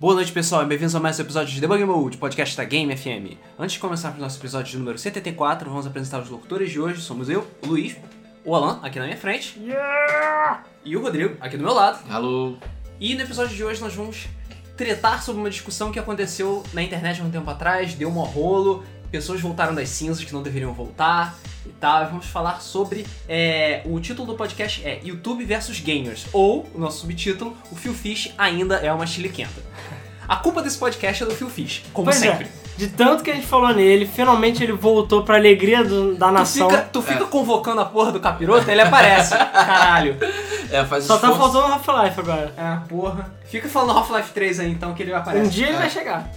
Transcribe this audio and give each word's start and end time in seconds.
Boa 0.00 0.14
noite, 0.14 0.30
pessoal, 0.30 0.62
e 0.62 0.66
bem-vindos 0.66 0.94
a 0.94 1.00
mais 1.00 1.18
um 1.18 1.22
episódio 1.22 1.52
de 1.52 1.60
Debug 1.60 1.84
Mode, 1.84 2.18
podcast 2.18 2.56
da 2.56 2.62
Game 2.62 2.96
FM. 2.96 3.36
Antes 3.58 3.72
de 3.72 3.78
começar 3.80 4.14
o 4.16 4.20
nosso 4.20 4.38
episódio 4.38 4.70
de 4.70 4.78
número 4.78 4.96
74, 4.96 5.68
vamos 5.68 5.88
apresentar 5.88 6.20
os 6.20 6.30
locutores 6.30 6.70
de 6.70 6.78
hoje. 6.78 7.00
Somos 7.00 7.28
eu, 7.28 7.44
o 7.64 7.66
Luiz, 7.66 7.96
o 8.44 8.54
Alan, 8.54 8.78
aqui 8.80 8.96
na 9.00 9.06
minha 9.06 9.16
frente, 9.16 9.60
e 10.84 10.96
o 10.96 11.02
Rodrigo, 11.02 11.36
aqui 11.40 11.56
do 11.56 11.64
meu 11.64 11.74
lado. 11.74 11.98
Alô. 12.08 12.56
E 13.00 13.16
no 13.16 13.22
episódio 13.22 13.56
de 13.56 13.64
hoje 13.64 13.80
nós 13.80 13.92
vamos 13.92 14.28
tretar 14.76 15.20
sobre 15.20 15.40
uma 15.40 15.50
discussão 15.50 15.90
que 15.90 15.98
aconteceu 15.98 16.62
na 16.72 16.80
internet 16.80 17.20
há 17.20 17.24
um 17.24 17.30
tempo 17.32 17.50
atrás, 17.50 17.94
deu 17.94 18.08
um 18.08 18.20
rolo, 18.20 18.84
pessoas 19.10 19.40
voltaram 19.40 19.74
das 19.74 19.88
cinzas 19.88 20.24
que 20.24 20.32
não 20.32 20.42
deveriam 20.42 20.72
voltar 20.72 21.38
e 21.66 21.70
tal. 21.70 22.02
E 22.02 22.06
vamos 22.06 22.26
falar 22.26 22.60
sobre. 22.60 23.06
é, 23.28 23.82
o 23.84 23.98
título 24.00 24.26
do 24.28 24.34
podcast 24.34 24.84
é 24.86 25.00
YouTube 25.04 25.44
versus 25.44 25.80
Gamers, 25.80 26.26
ou 26.32 26.66
o 26.74 26.78
nosso 26.78 27.00
subtítulo, 27.00 27.56
o 27.70 27.76
Phil 27.76 27.94
Fish 27.94 28.32
ainda 28.38 28.76
é 28.76 28.92
uma 28.92 29.06
chiliquenta. 29.06 29.62
A 30.26 30.36
culpa 30.36 30.60
desse 30.62 30.76
podcast 30.76 31.22
é 31.22 31.26
do 31.26 31.34
Phil 31.34 31.48
Fish, 31.48 31.84
como 31.92 32.04
Pois 32.04 32.16
sempre. 32.18 32.44
é, 32.44 32.48
de 32.76 32.88
tanto 32.88 33.24
que 33.24 33.30
a 33.30 33.34
gente 33.34 33.46
falou 33.46 33.72
nele, 33.74 34.06
finalmente 34.06 34.62
ele 34.62 34.72
voltou 34.74 35.22
pra 35.22 35.36
alegria 35.36 35.82
do- 35.82 36.14
da 36.16 36.26
Tu 36.28 36.32
nação. 36.34 36.68
fica, 36.70 36.82
tu 36.82 37.00
fica 37.02 37.24
convocando 37.24 37.80
a 37.80 37.86
porra 37.86 38.12
do 38.12 38.20
capiroto, 38.20 38.70
ele 38.70 38.82
aparece. 38.82 39.30
Caralho. 39.52 40.18
É, 40.70 40.84
faz 40.84 41.04
Só 41.04 41.16
tá 41.16 41.34
faltando 41.34 41.64
Half-Life 41.72 42.20
agora. 42.20 42.52
É, 42.58 42.86
porra. 42.86 43.32
Fica 43.46 43.66
falando 43.70 43.96
Half-Life 43.96 44.32
3 44.32 44.60
aí 44.60 44.70
então 44.70 44.92
que 44.92 45.02
ele 45.02 45.14
aparece. 45.14 45.46
Um 45.46 45.48
dia 45.48 45.68
ele 45.68 45.76
É. 45.76 45.78
vai 45.78 45.88
chegar. 45.90 46.30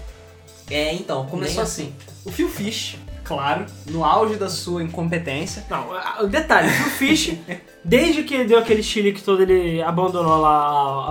É, 0.69 0.93
então, 0.93 1.25
começou 1.25 1.55
Nem 1.55 1.63
assim. 1.63 1.93
O 2.25 2.31
Phil 2.31 2.47
Fish, 2.49 2.97
claro, 3.23 3.65
no 3.89 4.03
auge 4.05 4.35
da 4.35 4.49
sua 4.49 4.83
incompetência. 4.83 5.65
Não, 5.69 5.87
o 6.21 6.27
detalhe, 6.27 6.67
o 6.67 6.89
Fish, 6.91 7.35
desde 7.83 8.23
que 8.23 8.43
deu 8.43 8.59
aquele 8.59 8.83
chilique 8.83 9.21
todo, 9.23 9.41
ele 9.41 9.81
abandonou 9.81 10.37
lá, 10.39 10.49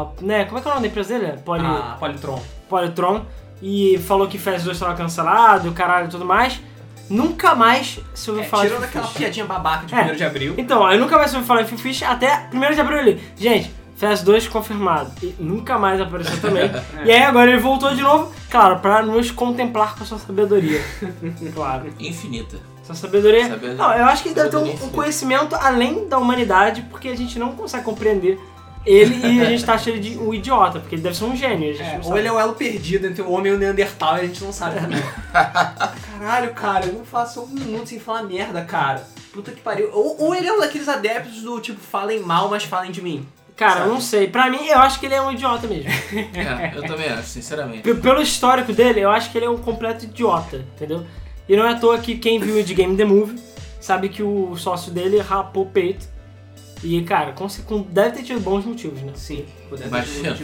a- 0.03 0.09
né, 0.23 0.45
como 0.45 0.59
é 0.59 0.63
que 0.63 0.69
é 0.69 0.71
o 0.71 0.75
nome 0.75 0.87
da 0.87 0.91
empresa 0.91 1.19
dele? 1.19 1.33
Poly, 1.45 1.67
A 1.67 1.97
Polytron. 1.99 2.43
Polytron, 2.69 3.27
e 3.61 3.99
falou 4.07 4.29
que 4.29 4.39
Fast 4.39 4.65
2 4.65 4.77
estava 4.77 4.95
cancelado, 4.95 5.69
o 5.69 5.73
caralho 5.73 6.07
e 6.07 6.11
tudo 6.11 6.25
mais. 6.25 6.61
Nunca 7.11 7.57
mais 7.57 7.99
se 8.15 8.31
ouviu 8.31 8.45
É, 8.45 8.47
falar 8.49 8.63
de 8.63 8.69
tirando 8.69 8.83
Phil 8.89 9.01
aquela 9.01 9.13
piadinha 9.13 9.45
babaca 9.45 9.85
de 9.85 9.95
É. 9.95 10.13
1 10.13 10.17
de 10.17 10.25
abril. 10.25 10.55
Então, 10.57 10.89
eu 10.93 11.01
nunca 11.01 11.17
mais 11.19 11.35
ouvi 11.35 11.45
falar 11.45 11.63
em 11.63 11.67
Phil 11.67 11.77
Fish 11.77 12.05
até 12.05 12.49
1 12.55 12.73
de 12.73 12.81
abril 12.81 12.99
ali. 13.01 13.21
Gente, 13.37 13.69
Fast 14.01 14.25
2 14.25 14.49
confirmado. 14.49 15.13
E 15.23 15.35
nunca 15.39 15.79
mais 15.79 16.01
apareceu 16.01 16.37
também. 16.41 16.71
E 17.05 17.11
aí 17.13 17.23
agora 17.23 17.51
ele 17.51 17.61
voltou 17.61 17.95
de 17.95 18.01
novo, 18.01 18.33
claro, 18.49 18.79
pra 18.79 19.03
nos 19.03 19.31
contemplar 19.31 19.95
com 19.95 20.03
a 20.03 20.07
sua 20.07 20.19
sabedoria. 20.19 20.83
claro. 21.55 21.93
Infinita. 22.01 22.57
Sua 22.83 22.95
sabedoria. 22.95 23.47
Sabedoria. 23.47 23.75
Não, 23.75 23.93
eu 23.93 24.07
acho 24.07 24.23
que 24.23 24.31
ele 24.31 24.35
deve 24.35 24.49
ter 24.49 24.57
um, 24.57 24.87
um 24.87 24.89
conhecimento 24.89 25.55
além 25.55 26.09
da 26.09 26.17
humanidade, 26.17 26.81
porque 26.89 27.09
a 27.09 27.17
gente 27.17 27.39
não 27.39 27.53
consegue 27.53 27.85
compreender 27.85 28.41
ele 28.87 29.21
e 29.27 29.43
a 29.43 29.45
gente 29.45 29.63
tá 29.63 29.75
achando 29.75 29.97
ele 29.97 30.01
de 30.01 30.19
um 30.19 30.33
idiota, 30.33 30.81
porque 30.81 30.95
ele 30.95 31.03
deve 31.03 31.15
ser 31.15 31.25
um 31.25 31.37
gênio. 31.37 31.69
A 31.69 31.73
gente 31.75 31.83
É, 31.83 32.01
ou 32.03 32.17
ele 32.17 32.27
é 32.27 32.33
o 32.33 32.41
elo 32.41 32.55
perdido 32.55 33.07
entre 33.07 33.21
o 33.21 33.31
homem 33.31 33.53
e 33.53 33.55
o 33.55 33.59
Neandertal 33.59 34.17
e 34.17 34.21
a 34.21 34.27
gente 34.27 34.43
não 34.43 34.53
sabe 34.53 34.81
também. 34.81 35.03
Caralho, 35.31 36.55
cara, 36.55 36.87
eu 36.87 36.95
não 36.95 37.05
faço 37.05 37.43
um 37.43 37.49
minuto 37.49 37.91
sem 37.91 38.01
falar 38.01 38.23
merda, 38.23 38.65
cara. 38.65 39.07
Puta 39.31 39.53
que 39.53 39.61
pariu. 39.61 39.91
Ou, 39.93 40.17
ou 40.19 40.35
ele 40.35 40.49
é 40.49 40.53
um 40.53 40.59
daqueles 40.59 40.89
adeptos 40.89 41.43
do 41.43 41.61
tipo, 41.61 41.79
falem 41.79 42.21
mal, 42.21 42.49
mas 42.49 42.65
falem 42.65 42.91
de 42.91 43.03
mim. 43.03 43.29
Cara, 43.61 43.81
sabe? 43.81 43.91
não 43.91 44.01
sei. 44.01 44.27
Pra 44.27 44.51
mim, 44.51 44.67
eu 44.67 44.79
acho 44.79 44.99
que 44.99 45.07
ele 45.07 45.15
é 45.15 45.21
um 45.23 45.31
idiota 45.31 45.67
mesmo. 45.69 45.89
É, 46.35 46.73
eu 46.77 46.83
também 46.83 47.09
acho, 47.11 47.29
sinceramente. 47.29 47.83
P- 47.83 47.95
Pelo 47.95 48.21
histórico 48.23 48.73
dele, 48.73 49.01
eu 49.01 49.11
acho 49.11 49.31
que 49.31 49.39
ele 49.39 49.45
é 49.45 49.51
um 49.51 49.59
completo 49.59 50.05
idiota, 50.07 50.65
entendeu? 50.75 51.05
E 51.49 51.55
não 51.57 51.65
é 51.67 51.73
à 51.73 51.79
toa 51.79 51.99
que 51.99 52.17
quem 52.17 52.41
viu 52.41 52.59
o 52.59 52.65
Game 52.65 52.97
The 52.97 53.05
Movie 53.05 53.39
sabe 53.81 54.09
que 54.09 54.23
o 54.23 54.57
sócio 54.57 54.91
dele 54.91 55.19
rapou 55.21 55.65
o 55.65 55.67
peito. 55.67 56.09
E, 56.83 57.03
cara, 57.03 57.33
com, 57.33 57.47
com- 57.67 57.83
deve 57.83 58.17
ter 58.17 58.23
tido 58.23 58.41
bons 58.41 58.65
motivos, 58.65 59.01
né? 59.03 59.13
Sim, 59.15 59.45
puder 59.69 59.87
Imagina. 59.89 60.37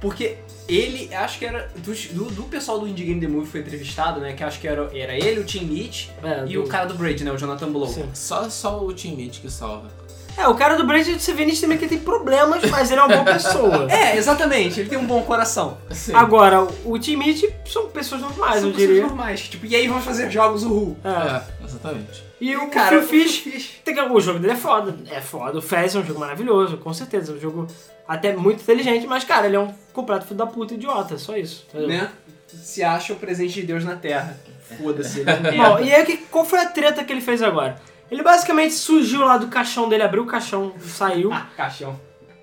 Porque 0.00 0.38
ele, 0.68 1.14
acho 1.14 1.38
que 1.38 1.44
era. 1.44 1.70
Do, 1.76 2.24
do 2.30 2.42
pessoal 2.44 2.78
do 2.80 2.88
Indie 2.88 3.04
Game 3.04 3.20
The 3.20 3.28
Movie 3.28 3.46
foi 3.46 3.60
entrevistado, 3.60 4.18
né? 4.20 4.32
Que 4.32 4.42
acho 4.42 4.58
que 4.58 4.66
era, 4.66 4.90
era 4.96 5.14
ele, 5.14 5.40
o 5.40 5.44
Tim 5.44 5.64
Meach 5.66 6.10
É, 6.22 6.44
e 6.46 6.54
do- 6.54 6.64
o 6.64 6.66
cara 6.66 6.86
do 6.86 6.94
Braid, 6.94 7.22
né? 7.22 7.30
O 7.30 7.36
Jonathan 7.38 7.70
Blow. 7.70 7.86
Sim. 7.86 8.08
Só, 8.14 8.48
só 8.48 8.82
o 8.84 8.92
Team 8.92 9.14
Meat 9.16 9.40
que 9.40 9.50
salva. 9.50 9.88
É, 10.36 10.48
o 10.48 10.54
cara 10.54 10.76
do 10.76 10.84
Brand, 10.86 11.06
você 11.06 11.32
vê 11.34 11.44
nitidamente 11.44 11.82
que 11.82 11.88
tem 11.88 11.98
problemas, 11.98 12.64
mas 12.70 12.90
ele 12.90 13.00
é 13.00 13.04
uma 13.04 13.14
boa 13.16 13.24
pessoa. 13.34 13.86
É, 13.92 14.16
exatamente, 14.16 14.80
ele 14.80 14.88
tem 14.88 14.98
um 14.98 15.06
bom 15.06 15.22
coração. 15.22 15.78
Sim. 15.90 16.14
Agora, 16.14 16.66
o 16.84 16.98
Timid 16.98 17.44
são 17.66 17.88
pessoas 17.88 18.20
normais, 18.22 18.60
São 18.60 18.68
eu 18.68 18.74
pessoas 18.74 18.88
diria. 18.88 19.02
normais. 19.06 19.40
Tipo, 19.48 19.66
e 19.66 19.76
aí 19.76 19.86
vamos 19.86 20.04
fazer 20.04 20.30
jogos 20.30 20.62
uhul. 20.64 20.96
É. 21.04 21.08
É, 21.36 21.64
exatamente. 21.64 22.24
E 22.40 22.56
o 22.56 22.68
cara, 22.68 23.00
Phil 23.02 23.28
Fish, 23.38 23.80
tem 23.84 23.94
que- 23.94 24.00
o 24.00 24.20
jogo 24.20 24.38
dele 24.40 24.54
é 24.54 24.56
foda. 24.56 24.96
É 25.10 25.20
foda. 25.20 25.58
O 25.58 25.62
Fez 25.62 25.94
é 25.94 25.98
um 26.00 26.04
jogo 26.04 26.18
maravilhoso, 26.18 26.76
com 26.78 26.92
certeza. 26.92 27.32
É 27.32 27.36
um 27.36 27.40
jogo 27.40 27.66
até 28.08 28.34
muito 28.34 28.62
inteligente, 28.62 29.06
mas, 29.06 29.22
cara, 29.22 29.46
ele 29.46 29.54
é 29.56 29.60
um 29.60 29.72
completo 29.92 30.24
filho 30.24 30.38
da 30.38 30.46
puta 30.46 30.74
idiota, 30.74 31.18
só 31.18 31.36
isso. 31.36 31.66
entendeu? 31.68 31.88
né? 31.88 32.08
Se 32.48 32.82
acha 32.82 33.12
o 33.12 33.16
presente 33.16 33.54
de 33.54 33.62
Deus 33.62 33.84
na 33.84 33.94
Terra. 33.96 34.36
Foda-se, 34.82 35.20
ele 35.20 35.30
é 35.30 35.56
Bom, 35.56 35.78
e 35.80 35.92
aí 35.92 36.04
que- 36.04 36.16
qual 36.16 36.44
foi 36.44 36.58
a 36.60 36.66
treta 36.66 37.04
que 37.04 37.12
ele 37.12 37.20
fez 37.20 37.42
agora? 37.42 37.76
Ele 38.12 38.22
basicamente 38.22 38.74
surgiu 38.74 39.24
lá 39.24 39.38
do 39.38 39.46
caixão 39.48 39.88
dele, 39.88 40.02
abriu 40.02 40.22
o 40.22 40.26
caixão, 40.26 40.74
saiu, 40.78 41.32
Ah, 41.32 41.46
caixão. 41.56 41.98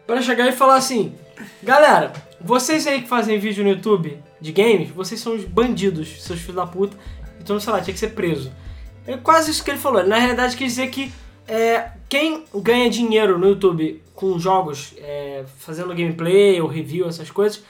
pra 0.08 0.20
chegar 0.20 0.48
e 0.48 0.52
falar 0.52 0.76
assim: 0.78 1.14
Galera, 1.62 2.12
vocês 2.42 2.88
aí 2.88 3.04
que 3.04 3.08
fazem 3.08 3.38
vídeo 3.38 3.64
no 3.64 3.70
YouTube 3.70 4.18
de 4.42 4.52
games, 4.52 4.90
vocês 4.90 5.22
são 5.22 5.36
os 5.36 5.46
bandidos, 5.46 6.24
seus 6.24 6.40
filhos 6.40 6.56
da 6.56 6.66
puta, 6.66 6.98
então, 7.40 7.60
sei 7.60 7.72
lá, 7.72 7.82
tinha 7.82 7.94
que 7.94 8.00
ser 8.00 8.10
preso. 8.10 8.52
É 9.06 9.16
quase 9.18 9.52
isso 9.52 9.64
que 9.64 9.70
ele 9.70 9.78
falou. 9.78 10.00
Ele, 10.00 10.10
na 10.10 10.18
realidade, 10.18 10.58
quis 10.58 10.72
dizer 10.72 10.90
que 10.90 11.12
é, 11.48 11.92
quem 12.10 12.46
ganha 12.56 12.90
dinheiro 12.90 13.38
no 13.38 13.48
YouTube 13.50 14.02
com 14.16 14.40
jogos, 14.40 14.94
é, 14.98 15.46
fazendo 15.60 15.90
gameplay 15.90 16.60
ou 16.60 16.68
review, 16.68 17.08
essas 17.08 17.30
coisas, 17.30 17.64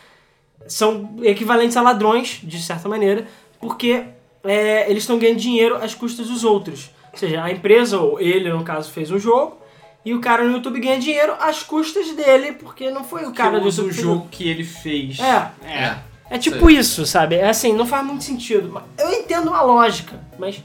são 0.67 1.17
equivalentes 1.21 1.75
a 1.75 1.81
ladrões, 1.81 2.39
de 2.43 2.61
certa 2.61 2.87
maneira, 2.87 3.27
porque 3.59 4.05
é, 4.43 4.89
eles 4.89 5.03
estão 5.03 5.19
ganhando 5.19 5.37
dinheiro 5.39 5.75
às 5.75 5.93
custas 5.93 6.27
dos 6.27 6.43
outros. 6.45 6.91
Ou 7.21 7.27
seja, 7.27 7.43
a 7.43 7.51
empresa, 7.51 7.99
ou 7.99 8.19
ele, 8.19 8.49
no 8.49 8.63
caso, 8.63 8.89
fez 8.91 9.11
um 9.11 9.19
jogo, 9.19 9.57
e 10.05 10.13
o 10.13 10.21
cara 10.21 10.45
no 10.45 10.53
YouTube 10.53 10.79
ganha 10.79 10.97
dinheiro 10.97 11.33
às 11.37 11.61
custas 11.61 12.15
dele, 12.15 12.53
porque 12.53 12.89
não 12.89 13.03
foi 13.03 13.23
o 13.25 13.33
cara 13.33 13.51
Cara, 13.51 13.59
do 13.59 13.65
o 13.65 13.69
YouTube 13.69 13.89
que 13.89 13.93
fez 13.93 14.05
jogo 14.05 14.27
que 14.31 14.47
ele 14.47 14.63
fez. 14.63 15.19
É. 15.19 15.51
É. 15.67 15.97
é 16.29 16.37
tipo 16.37 16.69
isso, 16.69 17.05
sabe? 17.05 17.35
É 17.35 17.49
assim, 17.49 17.73
não 17.73 17.85
faz 17.85 18.05
muito 18.05 18.23
sentido. 18.23 18.81
Eu 18.97 19.11
entendo 19.11 19.53
a 19.53 19.61
lógica, 19.61 20.17
mas 20.37 20.63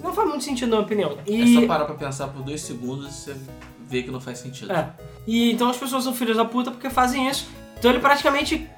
não 0.00 0.12
faz 0.12 0.28
muito 0.28 0.44
sentido 0.44 0.68
na 0.68 0.76
minha 0.76 0.86
opinião. 0.86 1.18
É 1.26 1.30
E, 1.32 1.60
só 1.60 1.66
parar 1.66 1.86
pra 1.86 1.96
pensar 1.96 2.28
por 2.28 2.42
dois 2.42 2.60
segundos 2.60 3.08
e 3.08 3.12
você 3.12 3.36
vê 3.88 4.04
que 4.04 4.10
não 4.12 4.20
faz 4.20 4.38
sentido. 4.38 4.72
é. 4.72 4.88
e 5.26 5.50
então 5.50 5.68
as 5.68 5.76
pessoas 5.76 6.04
são 6.04 6.14
filhas 6.14 6.36
da 6.36 6.44
puta 6.44 6.70
porque 6.70 6.88
fazem 6.88 7.28
isso. 7.28 7.48
Então 7.78 7.90
ele 7.90 8.00
praticamente 8.00 8.68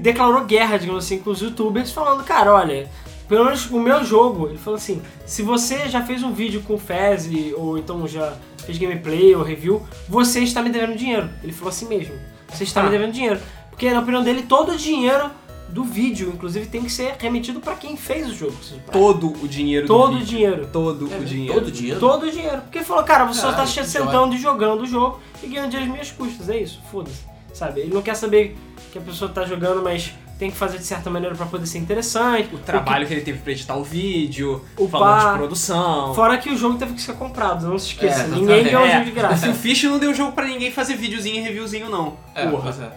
declarou 0.00 0.44
guerra, 0.44 0.78
digamos 0.78 1.04
assim, 1.04 1.18
com 1.18 1.30
os 1.30 1.40
youtubers, 1.40 1.90
falando, 1.90 2.24
cara, 2.24 2.52
olha, 2.52 2.90
pelo 3.28 3.44
menos 3.44 3.70
o 3.70 3.78
meu 3.80 4.04
jogo, 4.04 4.48
ele 4.48 4.58
falou 4.58 4.76
assim, 4.76 5.00
se 5.26 5.42
você 5.42 5.88
já 5.88 6.02
fez 6.02 6.22
um 6.22 6.32
vídeo 6.32 6.62
com 6.66 6.74
o 6.74 6.78
Fez, 6.78 7.28
ou 7.56 7.78
então 7.78 8.06
já 8.06 8.34
fez 8.64 8.78
gameplay 8.78 9.34
ou 9.34 9.42
review, 9.42 9.82
você 10.08 10.40
está 10.40 10.62
me 10.62 10.70
devendo 10.70 10.96
dinheiro. 10.96 11.28
Ele 11.42 11.52
falou 11.52 11.68
assim 11.70 11.86
mesmo. 11.86 12.14
Você 12.52 12.64
está 12.64 12.80
Ah. 12.80 12.84
me 12.84 12.90
devendo 12.90 13.12
dinheiro. 13.12 13.40
Porque 13.70 13.90
na 13.90 14.00
opinião 14.00 14.22
dele, 14.22 14.42
todo 14.42 14.72
o 14.72 14.76
dinheiro 14.76 15.30
do 15.68 15.82
vídeo, 15.82 16.30
inclusive, 16.32 16.66
tem 16.66 16.82
que 16.84 16.92
ser 16.92 17.16
remetido 17.18 17.58
para 17.58 17.74
quem 17.74 17.96
fez 17.96 18.28
o 18.30 18.34
jogo. 18.34 18.54
seja, 18.62 18.80
pra- 18.82 18.92
Todo 18.92 19.32
o 19.42 19.48
dinheiro 19.48 19.86
Todo 19.86 20.10
do 20.10 20.16
o 20.16 20.18
vídeo. 20.18 20.26
dinheiro. 20.26 20.68
Todo 20.72 21.12
É, 21.12 21.16
o 21.18 21.24
dinheiro. 21.24 21.54
Todo 21.54 21.72
dinheiro? 21.72 22.00
Todo 22.00 22.22
o 22.26 22.30
dinheiro. 22.30 22.60
Porque 22.62 22.78
ele 22.78 22.84
falou, 22.84 23.02
cara, 23.02 23.24
você 23.24 23.40
só 23.40 23.48
tá 23.48 23.56
Caralho, 23.64 23.74
que 23.74 23.84
sentando 23.84 24.34
e 24.34 24.38
jogando 24.38 24.82
o 24.82 24.86
jogo 24.86 25.20
e 25.42 25.46
ganhando 25.48 25.70
dinheiro 25.70 25.86
às 25.86 25.92
minhas 25.92 26.10
custas. 26.12 26.48
É 26.48 26.58
isso, 26.58 26.80
foda-se. 26.92 27.24
Sabe? 27.52 27.80
Ele 27.80 27.92
não 27.94 28.02
quer 28.02 28.14
saber 28.14 28.56
que 28.92 28.98
a 28.98 29.00
pessoa 29.00 29.30
tá 29.30 29.44
jogando, 29.44 29.82
mas 29.82 30.12
tem 30.44 30.50
que 30.50 30.56
fazer 30.58 30.76
de 30.76 30.84
certa 30.84 31.08
maneira 31.08 31.34
pra 31.34 31.46
poder 31.46 31.64
ser 31.66 31.78
interessante. 31.78 32.54
O 32.54 32.58
trabalho 32.58 33.06
que 33.06 33.14
ele 33.14 33.22
teve 33.22 33.38
pra 33.38 33.52
editar 33.52 33.76
o 33.76 33.82
vídeo, 33.82 34.62
O 34.76 34.86
falando 34.86 35.22
pá- 35.22 35.32
de 35.32 35.38
produção. 35.38 36.14
Fora 36.14 36.36
que 36.36 36.50
o 36.50 36.56
jogo 36.56 36.76
teve 36.76 36.92
que 36.92 37.00
ser 37.00 37.14
comprado, 37.14 37.66
não 37.66 37.78
se 37.78 37.88
esqueça. 37.88 38.24
É, 38.24 38.26
Ninguém 38.26 38.64
ganhou 38.64 38.82
o 38.82 38.86
É, 38.86 38.92
jogo 38.92 39.04
de 39.06 39.10
o 39.10 39.14
graça. 39.14 39.36
Phil 39.46 39.54
Fish 39.54 39.84
não 39.84 39.98
deu 39.98 40.12
jogo 40.12 40.32
pra 40.32 40.44
ninguém 40.46 40.70
fazer 40.70 40.96
videozinho 40.96 41.36
e 41.36 41.40
reviewzinho, 41.40 41.88
não. 41.88 42.18
É, 42.34 42.46
Porra. 42.46 42.70
é. 42.70 42.92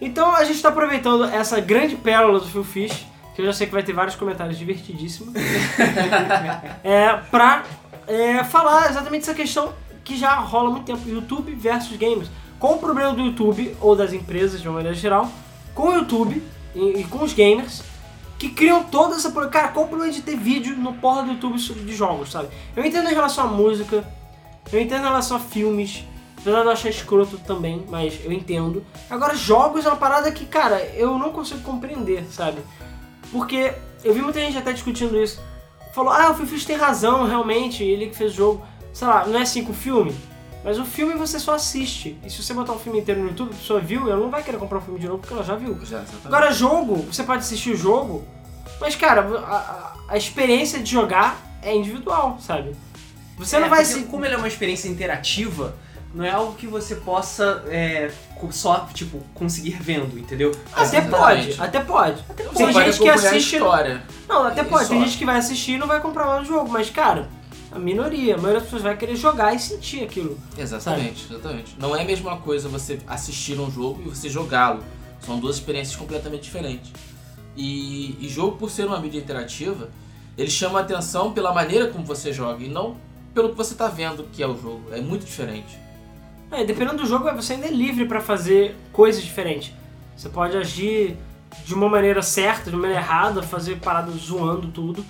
Então 0.00 0.34
a 0.34 0.42
gente 0.44 0.60
tá 0.60 0.70
aproveitando 0.70 1.24
essa 1.26 1.60
grande 1.60 1.94
pérola 1.94 2.40
do 2.40 2.46
Phil 2.46 2.64
Fish, 2.64 3.06
que 3.36 3.40
eu 3.42 3.46
já 3.46 3.52
sei 3.52 3.68
que 3.68 3.72
vai 3.72 3.84
ter 3.84 3.92
vários 3.92 4.16
comentários 4.16 4.58
divertidíssimos, 4.58 5.32
é, 6.82 7.12
pra 7.30 7.62
é, 8.08 8.42
falar 8.42 8.90
exatamente 8.90 9.22
essa 9.22 9.34
questão 9.34 9.72
que 10.02 10.16
já 10.16 10.34
rola 10.34 10.70
há 10.70 10.72
muito 10.72 10.86
tempo, 10.86 11.08
YouTube 11.08 11.54
versus 11.54 11.96
games. 11.96 12.28
Qual 12.58 12.74
o 12.74 12.78
problema 12.78 13.12
do 13.12 13.20
YouTube, 13.22 13.76
ou 13.80 13.94
das 13.94 14.12
empresas 14.12 14.60
de 14.60 14.66
uma 14.68 14.74
maneira 14.76 14.96
geral, 14.96 15.30
com 15.72 15.88
o 15.90 15.92
YouTube 15.94 16.42
e, 16.74 17.00
e 17.00 17.04
com 17.04 17.22
os 17.22 17.32
gamers, 17.32 17.82
que 18.38 18.48
criam 18.48 18.84
toda 18.84 19.16
essa... 19.16 19.30
Cara, 19.48 19.68
qual 19.68 19.84
o 19.84 19.88
problema 19.88 20.12
de 20.12 20.22
ter 20.22 20.36
vídeo 20.36 20.76
no 20.76 20.94
porra 20.94 21.22
do 21.22 21.32
YouTube 21.32 21.58
de 21.58 21.94
jogos, 21.94 22.30
sabe? 22.30 22.48
Eu 22.74 22.84
entendo 22.84 23.10
em 23.10 23.14
relação 23.14 23.44
à 23.44 23.48
música, 23.48 24.04
eu 24.72 24.80
entendo 24.80 25.00
em 25.00 25.08
relação 25.08 25.36
a 25.36 25.40
filmes, 25.40 26.04
apesar 26.38 26.60
de 26.60 26.66
eu 26.66 26.72
achar 26.72 26.88
escroto 26.88 27.36
também, 27.38 27.84
mas 27.88 28.18
eu 28.24 28.32
entendo. 28.32 28.84
Agora, 29.10 29.34
jogos 29.34 29.84
é 29.84 29.88
uma 29.88 29.96
parada 29.96 30.32
que, 30.32 30.46
cara, 30.46 30.82
eu 30.94 31.18
não 31.18 31.32
consigo 31.32 31.60
compreender, 31.60 32.24
sabe? 32.30 32.62
Porque 33.30 33.74
eu 34.02 34.14
vi 34.14 34.22
muita 34.22 34.40
gente 34.40 34.56
até 34.56 34.72
discutindo 34.72 35.20
isso. 35.22 35.40
Falou, 35.92 36.12
ah, 36.12 36.30
o 36.30 36.34
Phil 36.34 36.46
Fish 36.46 36.64
tem 36.64 36.76
razão, 36.76 37.26
realmente, 37.26 37.82
ele 37.82 38.06
que 38.06 38.16
fez 38.16 38.32
o 38.32 38.36
jogo. 38.36 38.66
Sei 38.92 39.06
lá, 39.06 39.26
não 39.26 39.38
é 39.38 39.42
assim 39.42 39.64
com 39.64 39.72
o 39.72 39.74
filme? 39.74 40.14
Mas 40.62 40.78
o 40.78 40.84
filme 40.84 41.14
você 41.14 41.38
só 41.38 41.54
assiste. 41.54 42.18
E 42.24 42.28
se 42.30 42.42
você 42.42 42.52
botar 42.52 42.72
um 42.74 42.78
filme 42.78 42.98
inteiro 43.00 43.20
no 43.22 43.28
YouTube, 43.28 43.52
a 43.52 43.56
pessoa 43.56 43.80
viu, 43.80 44.10
ela 44.10 44.20
não 44.20 44.30
vai 44.30 44.42
querer 44.42 44.58
comprar 44.58 44.78
o 44.78 44.80
filme 44.82 45.00
de 45.00 45.06
novo 45.06 45.18
porque 45.18 45.32
ela 45.32 45.42
já 45.42 45.54
viu. 45.56 45.74
Já, 45.84 45.98
exatamente. 45.98 46.26
Agora, 46.26 46.52
jogo, 46.52 46.96
você 46.96 47.22
pode 47.22 47.40
assistir 47.40 47.70
o 47.70 47.76
jogo, 47.76 48.24
mas, 48.80 48.94
cara, 48.94 49.22
a, 49.22 49.94
a- 50.10 50.16
experiência 50.18 50.78
de 50.80 50.90
jogar 50.90 51.38
é 51.62 51.74
individual, 51.74 52.38
sabe? 52.40 52.74
Você 53.38 53.56
É, 53.56 53.60
não 53.60 53.68
vai 53.70 53.84
se. 53.86 54.02
Como 54.02 54.24
ele 54.24 54.34
é 54.34 54.36
uma 54.36 54.48
experiência 54.48 54.86
interativa, 54.88 55.74
não 56.14 56.24
é 56.24 56.30
algo 56.30 56.52
que 56.54 56.66
você 56.66 56.96
possa 56.96 57.64
é, 57.68 58.10
só, 58.50 58.86
tipo, 58.92 59.18
conseguir 59.32 59.78
vendo, 59.80 60.18
entendeu? 60.18 60.52
Até 60.74 60.98
Exatamente. 60.98 61.56
pode, 61.56 61.62
até 61.62 61.80
pode. 61.80 62.22
Você 62.52 62.64
Tem 62.66 62.72
gente 62.72 62.98
que 63.00 63.08
assiste. 63.08 63.56
a 63.56 63.58
história. 63.58 64.02
Não, 64.28 64.44
até 64.44 64.60
E 64.60 64.64
pode. 64.64 64.88
Tem 64.90 64.98
só. 64.98 65.04
gente 65.06 65.16
que 65.16 65.24
vai 65.24 65.36
assistir 65.38 65.72
e 65.72 65.78
não 65.78 65.86
vai 65.86 66.00
comprar 66.00 66.26
lá 66.26 66.40
o 66.40 66.44
jogo, 66.44 66.70
mas, 66.70 66.90
cara, 66.90 67.28
a 67.72 67.78
minoria, 67.78 68.34
a 68.34 68.36
maioria 68.36 68.60
das 68.60 68.64
pessoas 68.64 68.82
vai 68.82 68.96
querer 68.96 69.16
jogar 69.16 69.54
e 69.54 69.58
sentir 69.58 70.02
aquilo. 70.02 70.38
Exatamente, 70.58 71.26
exatamente. 71.30 71.76
Não 71.78 71.94
é 71.94 72.02
a 72.02 72.04
mesma 72.04 72.36
coisa 72.38 72.68
você 72.68 72.98
assistir 73.06 73.58
um 73.60 73.70
jogo 73.70 74.02
e 74.04 74.08
você 74.08 74.28
jogá-lo. 74.28 74.82
São 75.20 75.38
duas 75.38 75.56
experiências 75.56 75.96
completamente 75.96 76.42
diferentes. 76.42 76.92
E, 77.56 78.16
e 78.20 78.28
jogo, 78.28 78.56
por 78.56 78.70
ser 78.70 78.86
uma 78.86 78.98
mídia 78.98 79.18
interativa, 79.18 79.90
ele 80.36 80.50
chama 80.50 80.78
a 80.80 80.82
atenção 80.82 81.32
pela 81.32 81.52
maneira 81.52 81.88
como 81.88 82.04
você 82.04 82.32
joga 82.32 82.64
e 82.64 82.68
não 82.68 82.96
pelo 83.34 83.50
que 83.50 83.56
você 83.56 83.72
está 83.74 83.86
vendo 83.86 84.24
que 84.32 84.42
é 84.42 84.46
o 84.46 84.56
jogo. 84.56 84.82
É 84.92 85.00
muito 85.00 85.24
diferente. 85.24 85.78
É, 86.50 86.64
dependendo 86.64 87.02
do 87.02 87.06
jogo, 87.06 87.30
você 87.32 87.52
ainda 87.52 87.66
é 87.66 87.70
livre 87.70 88.06
pra 88.06 88.20
fazer 88.20 88.76
coisas 88.92 89.22
diferentes. 89.22 89.72
Você 90.16 90.28
pode 90.28 90.56
agir 90.56 91.16
de 91.64 91.74
uma 91.74 91.88
maneira 91.88 92.22
certa, 92.22 92.70
de 92.70 92.76
uma 92.76 92.82
maneira 92.82 93.02
errada, 93.02 93.42
fazer 93.42 93.76
paradas 93.76 94.14
zoando 94.16 94.68
tudo. 94.68 95.04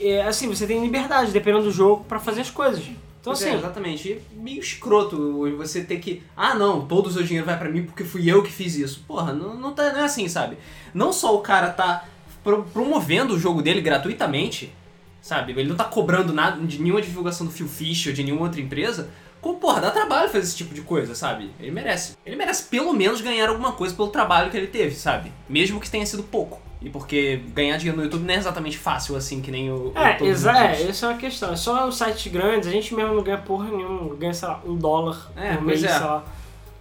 É, 0.00 0.22
assim, 0.22 0.48
você 0.48 0.66
tem 0.66 0.80
liberdade, 0.82 1.32
dependendo 1.32 1.64
do 1.64 1.72
jogo, 1.72 2.04
pra 2.04 2.18
fazer 2.18 2.40
as 2.42 2.50
coisas. 2.50 2.82
Então, 2.84 3.32
Pois 3.32 3.42
é, 3.42 3.48
assim, 3.50 3.58
exatamente. 3.58 4.08
E 4.08 4.22
meio 4.38 4.60
escroto 4.60 5.54
você 5.56 5.82
ter 5.82 5.98
que. 5.98 6.22
Ah, 6.36 6.54
não, 6.54 6.86
todo 6.86 7.08
o 7.08 7.10
seu 7.10 7.22
dinheiro 7.22 7.44
vai 7.46 7.58
pra 7.58 7.68
mim 7.68 7.82
porque 7.84 8.04
fui 8.04 8.30
eu 8.30 8.42
que 8.42 8.50
fiz 8.52 8.76
isso. 8.76 9.04
Porra, 9.06 9.32
não, 9.32 9.54
não, 9.54 9.72
tá, 9.72 9.92
não 9.92 10.00
é 10.00 10.04
assim, 10.04 10.28
sabe? 10.28 10.56
Não 10.94 11.12
só 11.12 11.34
o 11.34 11.40
cara 11.40 11.68
tá 11.70 12.04
pro- 12.44 12.62
promovendo 12.64 13.34
o 13.34 13.38
jogo 13.38 13.60
dele 13.60 13.80
gratuitamente, 13.80 14.72
sabe? 15.20 15.52
Ele 15.52 15.68
não 15.68 15.76
tá 15.76 15.84
cobrando 15.84 16.32
nada 16.32 16.64
de 16.64 16.80
nenhuma 16.80 17.02
divulgação 17.02 17.46
do 17.46 17.52
Phil 17.52 17.68
Fish 17.68 18.06
ou 18.06 18.12
de 18.12 18.22
nenhuma 18.22 18.42
outra 18.42 18.60
empresa. 18.60 19.10
Como, 19.40 19.58
porra, 19.58 19.80
dá 19.80 19.90
trabalho 19.90 20.28
fazer 20.28 20.44
esse 20.44 20.56
tipo 20.56 20.74
de 20.74 20.80
coisa, 20.82 21.14
sabe? 21.14 21.50
Ele 21.60 21.70
merece. 21.70 22.16
Ele 22.26 22.34
merece 22.36 22.64
pelo 22.64 22.92
menos 22.92 23.20
ganhar 23.20 23.48
alguma 23.48 23.72
coisa 23.72 23.94
pelo 23.94 24.08
trabalho 24.08 24.50
que 24.50 24.56
ele 24.56 24.66
teve, 24.68 24.94
sabe? 24.94 25.32
Mesmo 25.48 25.78
que 25.80 25.90
tenha 25.90 26.04
sido 26.06 26.22
pouco. 26.22 26.60
E 26.80 26.88
porque 26.88 27.42
ganhar 27.54 27.76
dinheiro 27.76 27.98
no 27.98 28.04
YouTube 28.04 28.24
não 28.24 28.34
é 28.34 28.36
exatamente 28.36 28.78
fácil 28.78 29.16
assim 29.16 29.40
que 29.42 29.50
nem 29.50 29.70
o. 29.70 29.92
É, 29.96 30.22
exa 30.24 30.56
é, 30.56 30.88
essa 30.88 31.06
é 31.06 31.08
uma 31.08 31.18
questão. 31.18 31.52
É 31.52 31.56
só 31.56 31.88
os 31.88 31.98
sites 31.98 32.30
grandes, 32.32 32.68
a 32.68 32.70
gente 32.70 32.94
mesmo 32.94 33.14
não 33.14 33.22
ganha 33.22 33.38
porra 33.38 33.68
nenhuma, 33.68 34.14
ganha, 34.14 34.32
sei 34.32 34.46
lá, 34.46 34.62
um 34.64 34.76
dólar 34.76 35.30
É, 35.36 35.54
por 35.54 35.64
mês, 35.64 35.82
é. 35.82 35.88
sei 35.88 36.06
lá, 36.06 36.24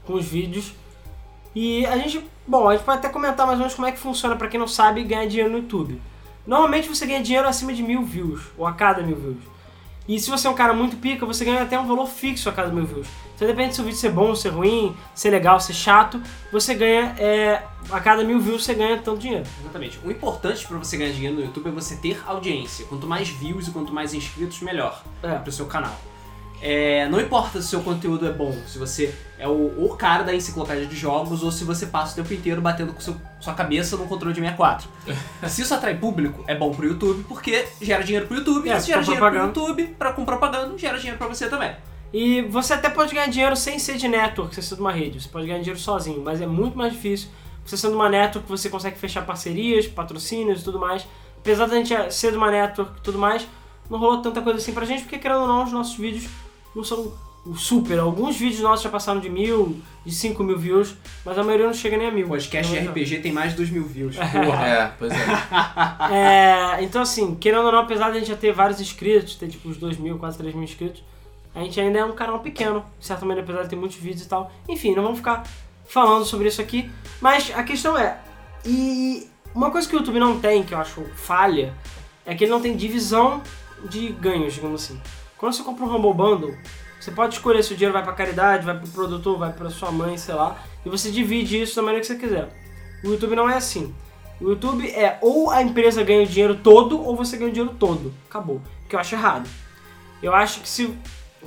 com 0.05 0.13
os 0.13 0.25
vídeos. 0.25 0.73
E 1.55 1.83
a 1.87 1.97
gente, 1.97 2.23
bom, 2.45 2.69
a 2.69 2.75
gente 2.75 2.85
pode 2.85 2.99
até 2.99 3.09
comentar 3.09 3.47
mais 3.47 3.57
ou 3.57 3.63
menos 3.63 3.73
como 3.73 3.87
é 3.87 3.91
que 3.91 3.97
funciona 3.97 4.35
pra 4.35 4.47
quem 4.47 4.59
não 4.59 4.67
sabe 4.67 5.03
ganhar 5.03 5.25
dinheiro 5.25 5.49
no 5.49 5.57
YouTube. 5.57 5.99
Normalmente 6.45 6.87
você 6.87 7.05
ganha 7.07 7.21
dinheiro 7.21 7.47
acima 7.47 7.73
de 7.73 7.81
mil 7.81 8.03
views, 8.03 8.41
ou 8.55 8.67
a 8.67 8.73
cada 8.73 9.01
mil 9.01 9.15
views. 9.15 9.56
E 10.07 10.19
se 10.19 10.29
você 10.29 10.47
é 10.47 10.49
um 10.49 10.53
cara 10.53 10.73
muito 10.73 10.95
pica, 10.97 11.25
você 11.25 11.43
ganha 11.43 11.61
até 11.63 11.77
um 11.77 11.85
valor 11.85 12.07
fixo 12.07 12.47
a 12.47 12.51
cada 12.53 12.69
mil 12.69 12.85
views. 12.85 13.07
Então 13.35 13.47
depende 13.47 13.75
se 13.75 13.81
o 13.81 13.83
vídeo 13.83 13.97
ser 13.97 14.09
bom, 14.11 14.33
ser 14.33 14.49
ruim, 14.49 14.95
ser 15.13 15.29
legal, 15.29 15.59
ser 15.59 15.73
chato, 15.73 16.21
você 16.51 16.73
ganha, 16.73 17.13
é, 17.19 17.61
a 17.91 17.99
cada 17.99 18.23
mil 18.23 18.39
views 18.39 18.63
você 18.63 18.73
ganha 18.73 18.97
tanto 18.97 19.19
dinheiro. 19.19 19.45
Exatamente. 19.61 19.99
O 20.03 20.09
importante 20.09 20.65
pra 20.65 20.77
você 20.77 20.97
ganhar 20.97 21.11
dinheiro 21.11 21.35
no 21.35 21.41
YouTube 21.41 21.67
é 21.67 21.71
você 21.71 21.97
ter 21.97 22.21
audiência. 22.25 22.85
Quanto 22.85 23.05
mais 23.05 23.27
views 23.27 23.67
e 23.67 23.71
quanto 23.71 23.93
mais 23.93 24.13
inscritos, 24.13 24.61
melhor 24.61 25.03
É. 25.21 25.35
pro 25.35 25.51
seu 25.51 25.65
canal. 25.65 25.95
É, 26.61 27.07
não 27.09 27.21
importa 27.21 27.61
se 27.61 27.67
o 27.67 27.69
seu 27.69 27.81
conteúdo 27.81 28.27
é 28.27 28.31
bom, 28.31 28.51
se 28.65 28.79
você 28.79 29.13
é 29.37 29.47
o, 29.47 29.85
o 29.85 29.95
cara 29.95 30.23
da 30.23 30.33
enciclopédia 30.33 30.87
de 30.87 30.95
jogos 30.95 31.43
ou 31.43 31.51
se 31.51 31.63
você 31.63 31.85
passa 31.85 32.13
o 32.13 32.23
tempo 32.23 32.33
inteiro 32.33 32.61
batendo 32.61 32.93
com 32.93 32.99
seu, 32.99 33.15
sua 33.39 33.53
cabeça 33.53 33.95
no 33.95 34.07
controle 34.07 34.33
de 34.33 34.41
64. 34.41 34.89
se 35.47 35.61
isso 35.61 35.73
atrai 35.73 35.95
público, 35.95 36.43
é 36.47 36.55
bom 36.55 36.71
pro 36.71 36.87
YouTube 36.87 37.23
porque 37.27 37.67
gera 37.81 38.03
dinheiro 38.03 38.25
pro 38.25 38.37
YouTube. 38.37 38.69
É, 38.69 38.79
se 38.79 38.87
gera 38.87 39.01
dinheiro 39.01 39.21
propaganda. 39.21 39.53
pro 39.53 39.61
YouTube, 39.61 39.95
pra, 39.99 40.13
com 40.13 40.25
propaganda, 40.25 40.77
gera 40.77 40.97
dinheiro 40.97 41.17
pra 41.17 41.27
você 41.27 41.47
também. 41.47 41.75
E 42.11 42.41
você 42.43 42.73
até 42.73 42.89
pode 42.89 43.13
ganhar 43.13 43.27
dinheiro 43.27 43.55
sem 43.55 43.77
ser 43.77 43.97
de 43.97 44.07
network, 44.07 44.55
sem 44.55 44.63
ser 44.63 44.75
de 44.75 44.81
uma 44.81 44.91
rede. 44.91 45.21
Você 45.21 45.29
pode 45.29 45.45
ganhar 45.45 45.59
dinheiro 45.59 45.79
sozinho, 45.79 46.21
mas 46.23 46.41
é 46.41 46.47
muito 46.47 46.77
mais 46.77 46.93
difícil. 46.93 47.29
Você 47.65 47.77
sendo 47.77 47.95
uma 47.95 48.09
network, 48.09 48.49
você 48.49 48.69
consegue 48.69 48.97
fechar 48.97 49.25
parcerias, 49.25 49.87
patrocínios 49.87 50.61
e 50.61 50.63
tudo 50.63 50.79
mais. 50.79 51.05
Apesar 51.37 51.67
da 51.67 51.75
gente 51.75 51.93
ser 52.13 52.31
de 52.31 52.37
uma 52.37 52.49
network 52.49 52.97
e 52.97 53.01
tudo 53.03 53.19
mais, 53.19 53.45
não 53.89 53.99
rolou 53.99 54.21
tanta 54.21 54.41
coisa 54.41 54.57
assim 54.57 54.73
pra 54.73 54.85
gente, 54.85 55.03
porque 55.03 55.17
querendo 55.17 55.41
ou 55.41 55.47
não, 55.47 55.63
os 55.65 55.71
nossos 55.71 55.95
vídeos 55.95 56.27
não 56.77 56.83
são 56.83 57.11
o 57.45 57.55
super. 57.55 57.99
Alguns 57.99 58.37
vídeos 58.37 58.61
nossos 58.61 58.83
já 58.83 58.89
passaram 58.89 59.19
de 59.19 59.29
mil, 59.29 59.81
de 60.05 60.13
cinco 60.13 60.43
mil 60.43 60.57
views, 60.57 60.95
mas 61.25 61.37
a 61.37 61.43
maioria 61.43 61.65
não 61.65 61.73
chega 61.73 61.97
nem 61.97 62.07
a 62.07 62.11
mil. 62.11 62.25
O 62.25 62.29
podcast 62.29 62.71
de. 62.71 62.79
RPG 62.79 63.19
tem 63.19 63.31
mais 63.31 63.51
de 63.51 63.57
2 63.57 63.69
mil 63.69 63.83
views. 63.83 64.15
Porra. 64.31 64.67
É, 64.67 64.91
pois 64.97 65.11
é. 65.11 65.17
É, 66.79 66.83
então 66.83 67.01
assim, 67.01 67.35
querendo 67.35 67.65
ou 67.65 67.71
não, 67.71 67.79
apesar 67.79 68.11
de 68.11 68.17
a 68.17 68.19
gente 68.19 68.29
já 68.29 68.35
ter 68.35 68.51
vários 68.53 68.79
inscritos, 68.79 69.35
ter 69.35 69.47
tipo 69.47 69.67
uns 69.67 69.77
2 69.77 69.97
mil, 69.97 70.17
quase 70.17 70.37
3 70.37 70.53
mil 70.53 70.63
inscritos, 70.63 71.03
a 71.55 71.59
gente 71.61 71.79
ainda 71.79 71.99
é 71.99 72.05
um 72.05 72.13
canal 72.13 72.39
pequeno, 72.39 72.85
de 72.99 73.05
certa 73.05 73.25
maneira, 73.25 73.43
apesar 73.43 73.63
de 73.63 73.69
ter 73.69 73.75
muitos 73.75 73.97
vídeos 73.97 74.25
e 74.25 74.29
tal. 74.29 74.51
Enfim, 74.69 74.93
não 74.93 75.03
vamos 75.03 75.17
ficar 75.17 75.43
falando 75.87 76.25
sobre 76.25 76.47
isso 76.47 76.61
aqui, 76.61 76.89
mas 77.19 77.51
a 77.55 77.63
questão 77.63 77.97
é, 77.97 78.19
e 78.65 79.27
uma 79.55 79.71
coisa 79.71 79.87
que 79.87 79.95
o 79.95 79.99
YouTube 79.99 80.19
não 80.19 80.39
tem, 80.39 80.63
que 80.63 80.73
eu 80.73 80.77
acho 80.77 81.03
falha, 81.15 81.73
é 82.25 82.35
que 82.35 82.43
ele 82.43 82.51
não 82.51 82.61
tem 82.61 82.75
divisão 82.75 83.41
de 83.89 84.09
ganhos, 84.09 84.53
digamos 84.53 84.83
assim. 84.83 85.01
Quando 85.37 85.53
você 85.53 85.63
compra 85.63 85.85
um 85.85 85.95
Humble 85.95 86.13
Bundle, 86.13 86.57
você 86.99 87.11
pode 87.11 87.35
escolher 87.35 87.63
se 87.63 87.73
o 87.73 87.75
dinheiro 87.75 87.93
vai 87.93 88.03
pra 88.03 88.13
caridade, 88.13 88.65
vai 88.65 88.77
pro 88.77 88.87
produtor, 88.87 89.37
vai 89.37 89.53
pra 89.53 89.69
sua 89.69 89.91
mãe, 89.91 90.17
sei 90.17 90.33
lá, 90.33 90.57
e 90.85 90.89
você 90.89 91.11
divide 91.11 91.61
isso 91.61 91.75
da 91.75 91.81
maneira 91.83 92.01
que 92.01 92.07
você 92.07 92.15
quiser. 92.15 92.49
O 93.03 93.09
YouTube 93.09 93.35
não 93.35 93.49
é 93.49 93.55
assim. 93.55 93.93
O 94.41 94.49
YouTube 94.49 94.89
é 94.89 95.17
ou 95.21 95.49
a 95.49 95.61
empresa 95.61 96.03
ganha 96.03 96.23
o 96.23 96.27
dinheiro 96.27 96.55
todo 96.55 97.01
ou 97.01 97.15
você 97.15 97.37
ganha 97.37 97.49
o 97.49 97.53
dinheiro 97.53 97.75
todo. 97.77 98.13
Acabou. 98.29 98.61
Que 98.89 98.95
eu 98.95 98.99
acho 98.99 99.15
errado. 99.15 99.49
Eu 100.21 100.33
acho 100.33 100.61
que 100.61 100.69
se. 100.69 100.97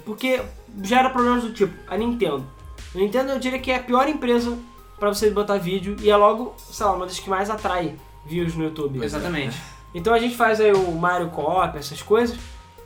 Porque 0.05 0.41
gera 0.83 1.11
problemas 1.11 1.43
do 1.43 1.53
tipo, 1.53 1.73
a 1.89 1.97
Nintendo. 1.97 2.47
A 2.95 2.99
Nintendo 2.99 3.33
eu 3.33 3.39
diria 3.39 3.59
que 3.59 3.71
é 3.71 3.77
a 3.77 3.83
pior 3.83 4.09
empresa 4.09 4.57
pra 4.99 5.09
você 5.09 5.31
botar 5.31 5.57
vídeo 5.59 5.97
e 6.01 6.11
é 6.11 6.17
logo, 6.17 6.55
sei 6.59 6.87
lá, 6.87 6.93
uma 6.93 7.07
das 7.07 7.19
que 7.19 7.29
mais 7.29 7.51
atrai 7.51 7.97
views 8.25 8.55
no 8.55 8.65
YouTube. 8.65 9.03
Exatamente. 9.03 9.57
Então 9.95 10.15
a 10.15 10.19
gente 10.19 10.37
faz 10.37 10.61
aí 10.61 10.73
o 10.73 10.93
Mario 10.93 11.31
Co-op, 11.31 11.77
essas 11.77 12.03
coisas. 12.03 12.39